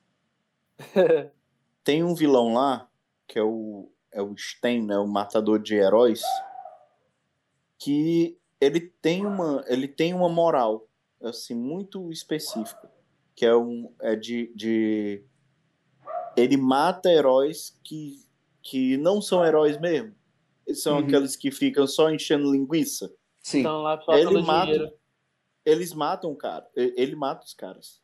[1.84, 2.90] Tem um vilão lá,
[3.28, 6.22] que é o, é o Sten, né, o matador de heróis,
[7.78, 10.88] que ele tem uma, ele tem uma moral
[11.22, 12.92] assim muito específica,
[13.36, 15.24] que é um é de, de
[16.36, 18.26] ele mata heróis que,
[18.62, 20.14] que não são heróis mesmo.
[20.66, 21.06] Eles são Uhum.
[21.06, 23.12] aqueles que ficam só enchendo linguiça.
[23.42, 23.60] Sim.
[23.60, 24.94] Estão lá só Ele mata, dinheiro.
[25.66, 26.70] eles matam o cara.
[26.76, 27.99] Ele mata os caras.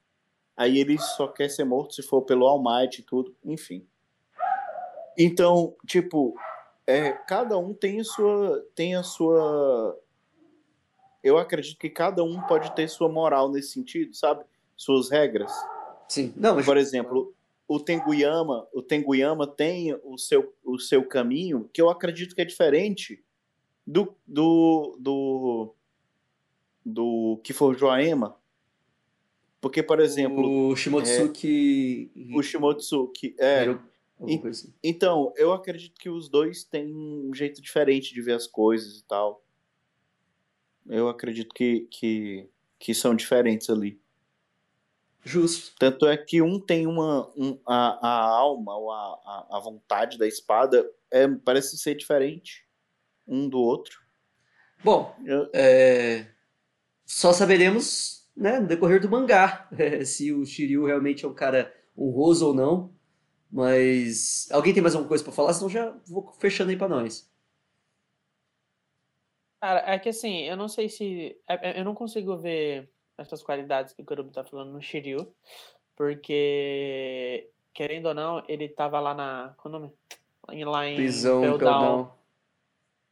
[0.56, 3.36] Aí ele só quer ser morto se for pelo All Might e tudo.
[3.44, 3.86] Enfim.
[5.18, 6.36] Então, tipo,
[6.88, 8.66] é, cada um tem a sua.
[8.74, 10.00] Tem a sua.
[11.24, 14.44] Eu acredito que cada um pode ter sua moral nesse sentido, sabe?
[14.78, 15.52] Suas regras.
[16.08, 16.32] Sim.
[16.36, 17.34] Não, Por exemplo,
[17.68, 22.46] o Tenguyama, o Tenguyama tem o seu, o seu caminho que eu acredito que é
[22.46, 23.24] diferente
[23.88, 25.76] do do do,
[26.86, 28.38] do que forjou a Ema.
[29.66, 32.12] Porque, por exemplo, O Shimotsuki.
[32.16, 33.66] é, o Shimotsuki é
[34.40, 34.72] coisa assim.
[34.84, 39.04] então, eu acredito que os dois têm um jeito diferente de ver as coisas e
[39.08, 39.44] tal.
[40.88, 44.00] Eu acredito que, que, que são diferentes ali.
[45.24, 45.74] Justo.
[45.80, 47.28] Tanto é que um tem uma.
[47.36, 52.68] um- a, a alma, ou a, a, a vontade da espada é, parece ser diferente
[53.28, 54.00] um do outro.
[54.84, 55.16] Bom,
[55.56, 56.28] é,
[57.04, 61.74] só saberemos né, no decorrer do mangá é, se o Shiryu realmente é um cara
[61.98, 62.94] honroso ou não.
[63.52, 65.54] Mas alguém tem mais alguma coisa pra falar?
[65.54, 67.32] Senão já vou fechando aí pra nós.
[69.62, 71.38] Cara, é que assim, eu não sei se.
[71.48, 75.34] é- é- Eu não consigo ver essas qualidades que o Kurubu tá falando no Shiryu,
[75.96, 79.56] porque, querendo ou não, ele tava lá na.
[79.58, 79.94] Qual é o nome?
[80.66, 82.12] Lá em Prisão, Peldown.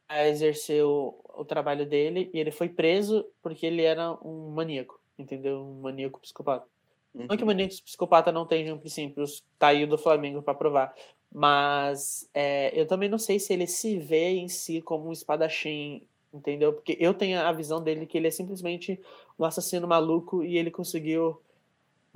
[0.08, 5.00] a exercer o, o trabalho dele e ele foi preso porque ele era um maníaco,
[5.18, 5.60] entendeu?
[5.62, 6.66] Um maníaco psicopata.
[7.14, 10.94] Não que maníacos psicopata não tenham princípios, tá aí o do Flamengo pra provar.
[11.32, 16.06] Mas é, eu também não sei se ele se vê em si como um espadachim,
[16.32, 16.72] entendeu?
[16.72, 19.00] Porque eu tenho a visão dele que ele é simplesmente
[19.38, 21.40] um assassino maluco e ele conseguiu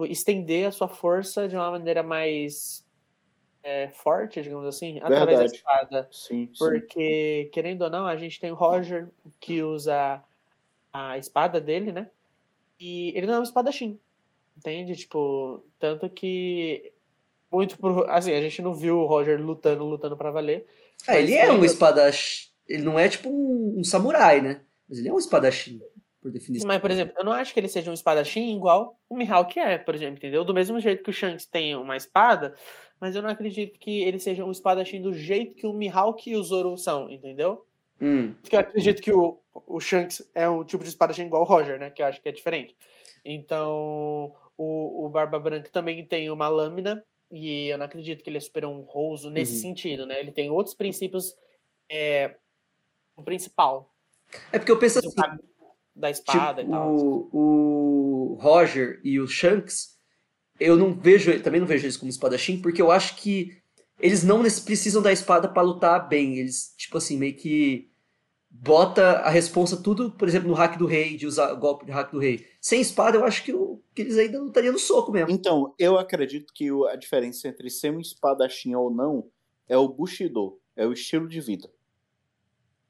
[0.00, 2.84] estender a sua força de uma maneira mais
[3.62, 5.56] é, forte, digamos assim, através da Verdade.
[5.56, 6.08] espada.
[6.10, 6.58] Sim, sim.
[6.58, 9.08] Porque, querendo ou não, a gente tem o Roger
[9.40, 10.22] que usa
[10.92, 12.10] a espada dele, né?
[12.78, 13.98] E ele não é um espadachim.
[14.56, 14.96] Entende?
[14.96, 16.92] Tipo, tanto que.
[17.50, 18.08] Muito por.
[18.10, 20.66] Assim, a gente não viu o Roger lutando, lutando pra valer.
[21.06, 22.48] Mas ele é um espadachim.
[22.68, 24.60] Ele não é tipo um, um samurai, né?
[24.88, 25.80] Mas ele é um espadachim,
[26.20, 26.66] por definição.
[26.66, 29.78] Mas, por exemplo, eu não acho que ele seja um espadachim igual o Mihawk é,
[29.78, 30.44] por exemplo, entendeu?
[30.44, 32.54] Do mesmo jeito que o Shanks tem uma espada,
[33.00, 36.36] mas eu não acredito que ele seja um espadachim do jeito que o Mihawk e
[36.36, 37.64] o Zoro são, entendeu?
[38.00, 38.34] Hum.
[38.40, 41.78] Porque eu acredito que o, o Shanks é um tipo de espadachim igual o Roger,
[41.78, 41.90] né?
[41.90, 42.76] Que eu acho que é diferente.
[43.24, 48.38] Então, o, o Barba Branca também tem uma lâmina, e eu não acredito que ele
[48.38, 49.60] é super honroso nesse Uhum.
[49.60, 50.18] sentido, né?
[50.18, 51.36] Ele tem outros princípios.
[51.90, 52.36] É,
[53.16, 53.92] o principal.
[54.52, 55.14] É porque eu penso assim.
[55.94, 56.94] Da espada tipo, e tal.
[56.94, 59.98] o, o Roger e o Shanks,
[60.60, 63.57] eu não vejo, também não vejo eles como espadachim, porque eu acho que
[63.98, 66.38] eles não precisam da espada pra lutar bem.
[66.38, 67.90] Eles, tipo assim, meio que
[68.50, 71.92] bota a responsa tudo, por exemplo, no hack do rei, de usar o golpe de
[71.92, 72.46] hack do rei.
[72.60, 75.30] Sem espada, eu acho que, o, que eles ainda não estariam no soco mesmo.
[75.30, 79.28] Então, eu acredito que a diferença entre ser um espadachim ou não
[79.68, 81.70] é o Bushido, é o estilo de vida.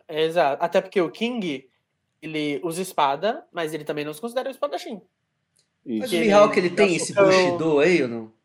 [0.09, 0.63] Exato.
[0.63, 1.69] Até porque o King,
[2.23, 5.03] ele usa espada, mas ele também não se considera um espadachim.
[5.85, 6.17] Mas Isso.
[6.17, 8.38] o Mihawk, ele tem esse Bushido aí ou não?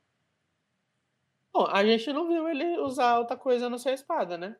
[1.53, 4.55] Bom, a gente não viu ele usar outra coisa a não ser a espada, né?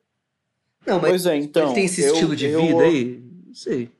[0.86, 3.18] Não, mas Pois é, então, ele tem esse eu- estilo de eu- vida aí?
[3.46, 3.90] Não sei.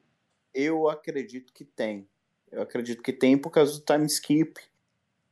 [0.52, 2.06] Eu acredito que tem.
[2.52, 4.60] Eu acredito que tem por causa do time skip.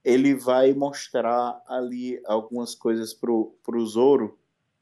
[0.04, 4.36] Ele vai mostrar ali algumas coisas pro, pro Zoro.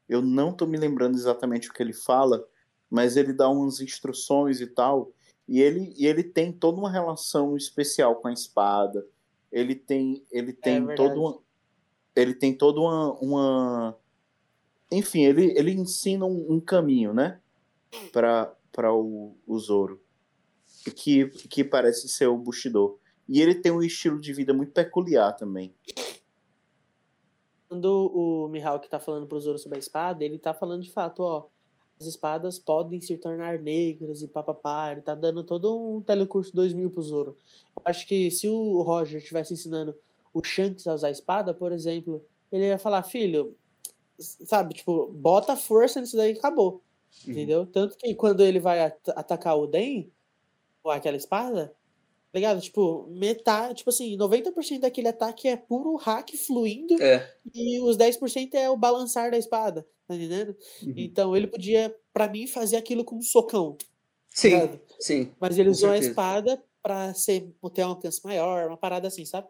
[0.09, 2.43] Eu não tô me lembrando exatamente o que ele fala,
[2.89, 5.11] mas ele dá umas instruções e tal.
[5.47, 9.05] E ele, e ele tem toda uma relação especial com a espada.
[9.51, 10.97] Ele tem, ele tem verdade.
[10.97, 11.39] todo uma,
[12.15, 13.97] ele tem toda uma, uma
[14.91, 17.39] enfim, ele, ele ensina um, um caminho, né?
[18.11, 20.01] Para o, o Zoro
[20.89, 22.97] que, que parece ser o Bushido.
[23.27, 25.73] E ele tem um estilo de vida muito peculiar também.
[27.69, 31.21] Quando o Mihawk tá falando pro Zoro sobre a espada, ele tá falando de fato,
[31.21, 31.47] ó,
[31.99, 36.89] as espadas podem se tornar negras e papapá, ele tá dando todo um telecurso 2000
[36.89, 37.37] pro Zoro.
[37.77, 39.95] Eu acho que se o Roger estivesse ensinando
[40.33, 43.55] o Shanks a usar a espada, por exemplo, ele ia falar, filho,
[44.19, 46.81] sabe, tipo, bota força nisso daí e acabou.
[47.27, 47.65] Entendeu?
[47.65, 50.09] Tanto que quando ele vai at- atacar o Den,
[50.81, 51.67] com aquela espada,
[52.31, 52.61] tá ligado?
[52.61, 57.29] Tipo, metade, tipo assim, 90% daquele ataque é puro hack fluindo É.
[57.53, 60.55] e os 10% é o balançar da espada, tá entendendo?
[60.83, 60.93] Uhum.
[60.95, 63.77] Então ele podia, pra mim, fazer aquilo com um socão.
[64.29, 64.79] Sim, ligado?
[64.97, 65.31] sim.
[65.39, 66.07] Mas ele usou certeza.
[66.07, 69.49] a espada pra ser, ter um alcance maior, uma parada assim, sabe?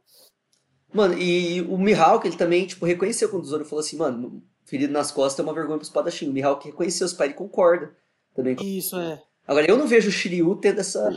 [0.94, 4.92] Mano, e o Mihawk, ele também, tipo, reconheceu quando o Zoro falou assim, mano, ferido
[4.92, 6.30] nas costas é uma vergonha pro espadachim.
[6.30, 7.96] O Mihawk reconheceu os pais, ele concorda
[8.36, 8.56] também.
[8.56, 9.22] com- Isso, é.
[9.48, 11.10] Agora, eu não vejo o Shiryu tendo essa...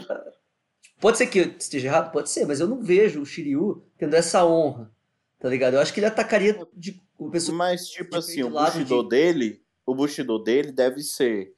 [1.00, 2.12] Pode ser que eu esteja errado?
[2.12, 4.90] Pode ser, mas eu não vejo o Shiryu tendo essa honra,
[5.38, 5.74] tá ligado?
[5.74, 7.56] Eu acho que ele atacaria de uma pessoa...
[7.58, 11.52] Mas, tipo assim, o Bushido de- dele, o Bushido dele deve ser.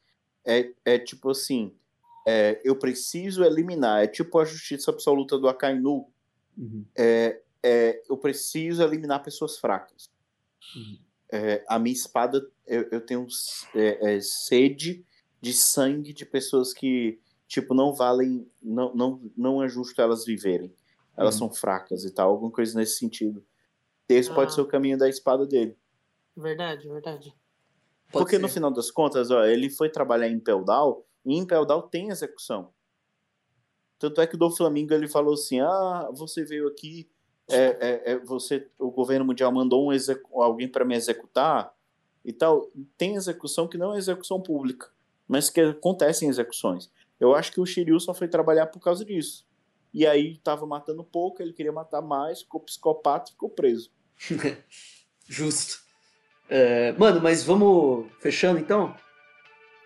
[0.45, 1.73] É, é tipo assim.
[2.27, 4.03] é, eu preciso eliminar.
[4.03, 6.09] É tipo a justiça absoluta do Akainu.
[6.59, 6.85] Uhum.
[6.97, 10.11] É, é, eu preciso eliminar pessoas fracas.
[10.75, 10.99] Uhum.
[11.33, 13.27] É, a minha espada, eu, eu tenho
[13.75, 15.05] é, é, sede
[15.41, 20.73] de sangue de pessoas que, tipo, não valem, não, não, não é justo elas viverem.
[21.17, 21.49] Elas Uhum.
[21.49, 23.45] são fracas e tal, alguma coisa nesse sentido.
[24.09, 24.55] Esse pode Ah.
[24.55, 25.77] ser o caminho da espada dele.
[26.37, 27.31] Verdade, verdade.
[28.13, 28.43] Pode Porque ser.
[28.43, 32.73] no final das contas, ó, ele foi trabalhar em Peldal, e em Peldal tem execução.
[33.99, 37.11] Tanto é que do Flamengo ele falou assim: ah, você veio aqui,
[37.49, 41.73] é, é, é, você, o governo mundial mandou um alguém para me executar
[42.25, 42.71] e tal.
[42.99, 44.89] Tem execução que não é execução pública,
[45.29, 46.91] mas que acontecem execuções.
[47.21, 49.47] Eu acho que o Shiryu só foi trabalhar por causa disso.
[49.95, 53.91] E aí tava matando pouco, ele queria matar mais, ficou psicopata e ficou preso.
[55.27, 55.81] Justo.
[56.49, 58.95] É, mano, mas vamos fechando então?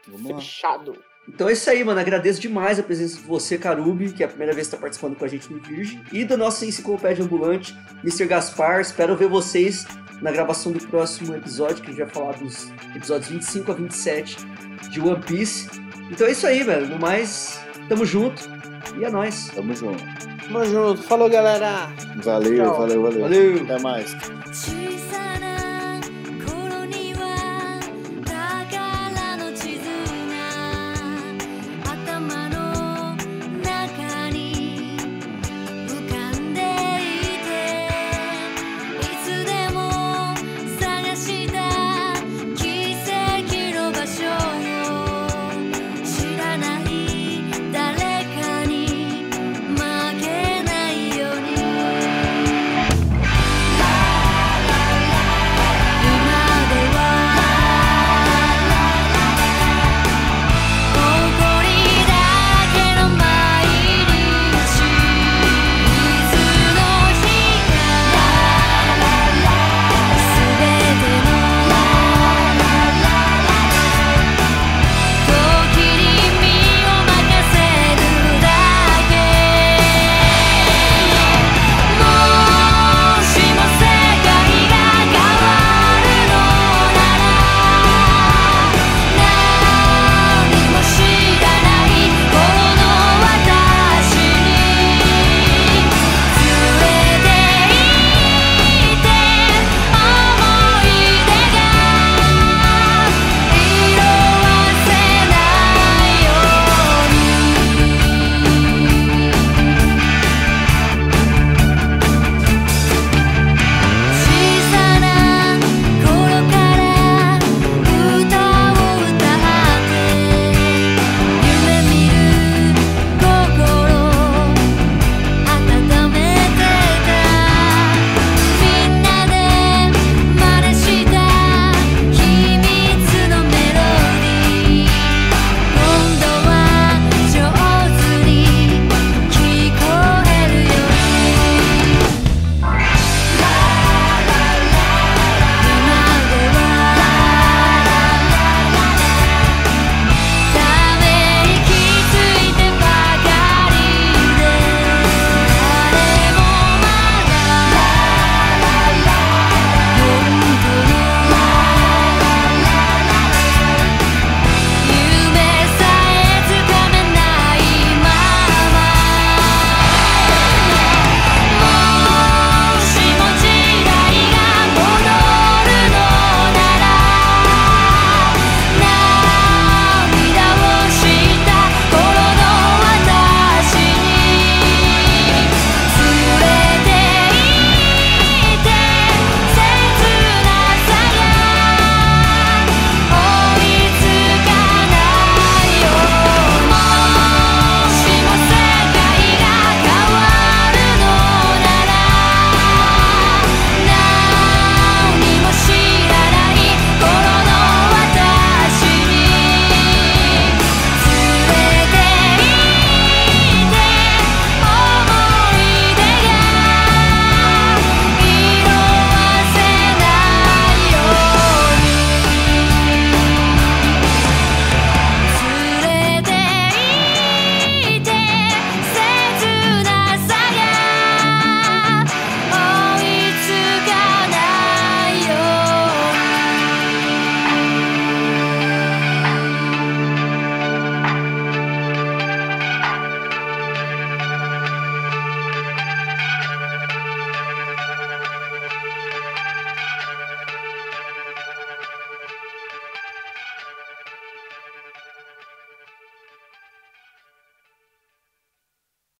[0.07, 1.10] Vamos lá.
[1.33, 2.01] Então é isso aí, mano.
[2.01, 5.17] Agradeço demais a presença de você, Carubi, que é a primeira vez que está participando
[5.17, 8.27] com a gente no Virgem, e da nossa enciclopédia ambulante, Mr.
[8.27, 8.81] Gaspar.
[8.81, 9.87] Espero ver vocês
[10.21, 14.37] na gravação do próximo episódio, que a gente vai falar dos episódios 25 a 27
[14.91, 15.69] de One Piece.
[16.11, 16.89] Então é isso aí, velho.
[16.89, 18.43] No mais, tamo junto
[18.99, 19.51] e é nóis.
[19.55, 20.03] Tamo junto.
[20.47, 21.03] Tamo junto.
[21.05, 21.89] Falou, galera.
[22.17, 22.79] Valeu, Tchau.
[22.79, 23.21] valeu, valeu.
[23.21, 23.63] Valeu.
[23.63, 24.17] Até mais.
[24.53, 24.90] 小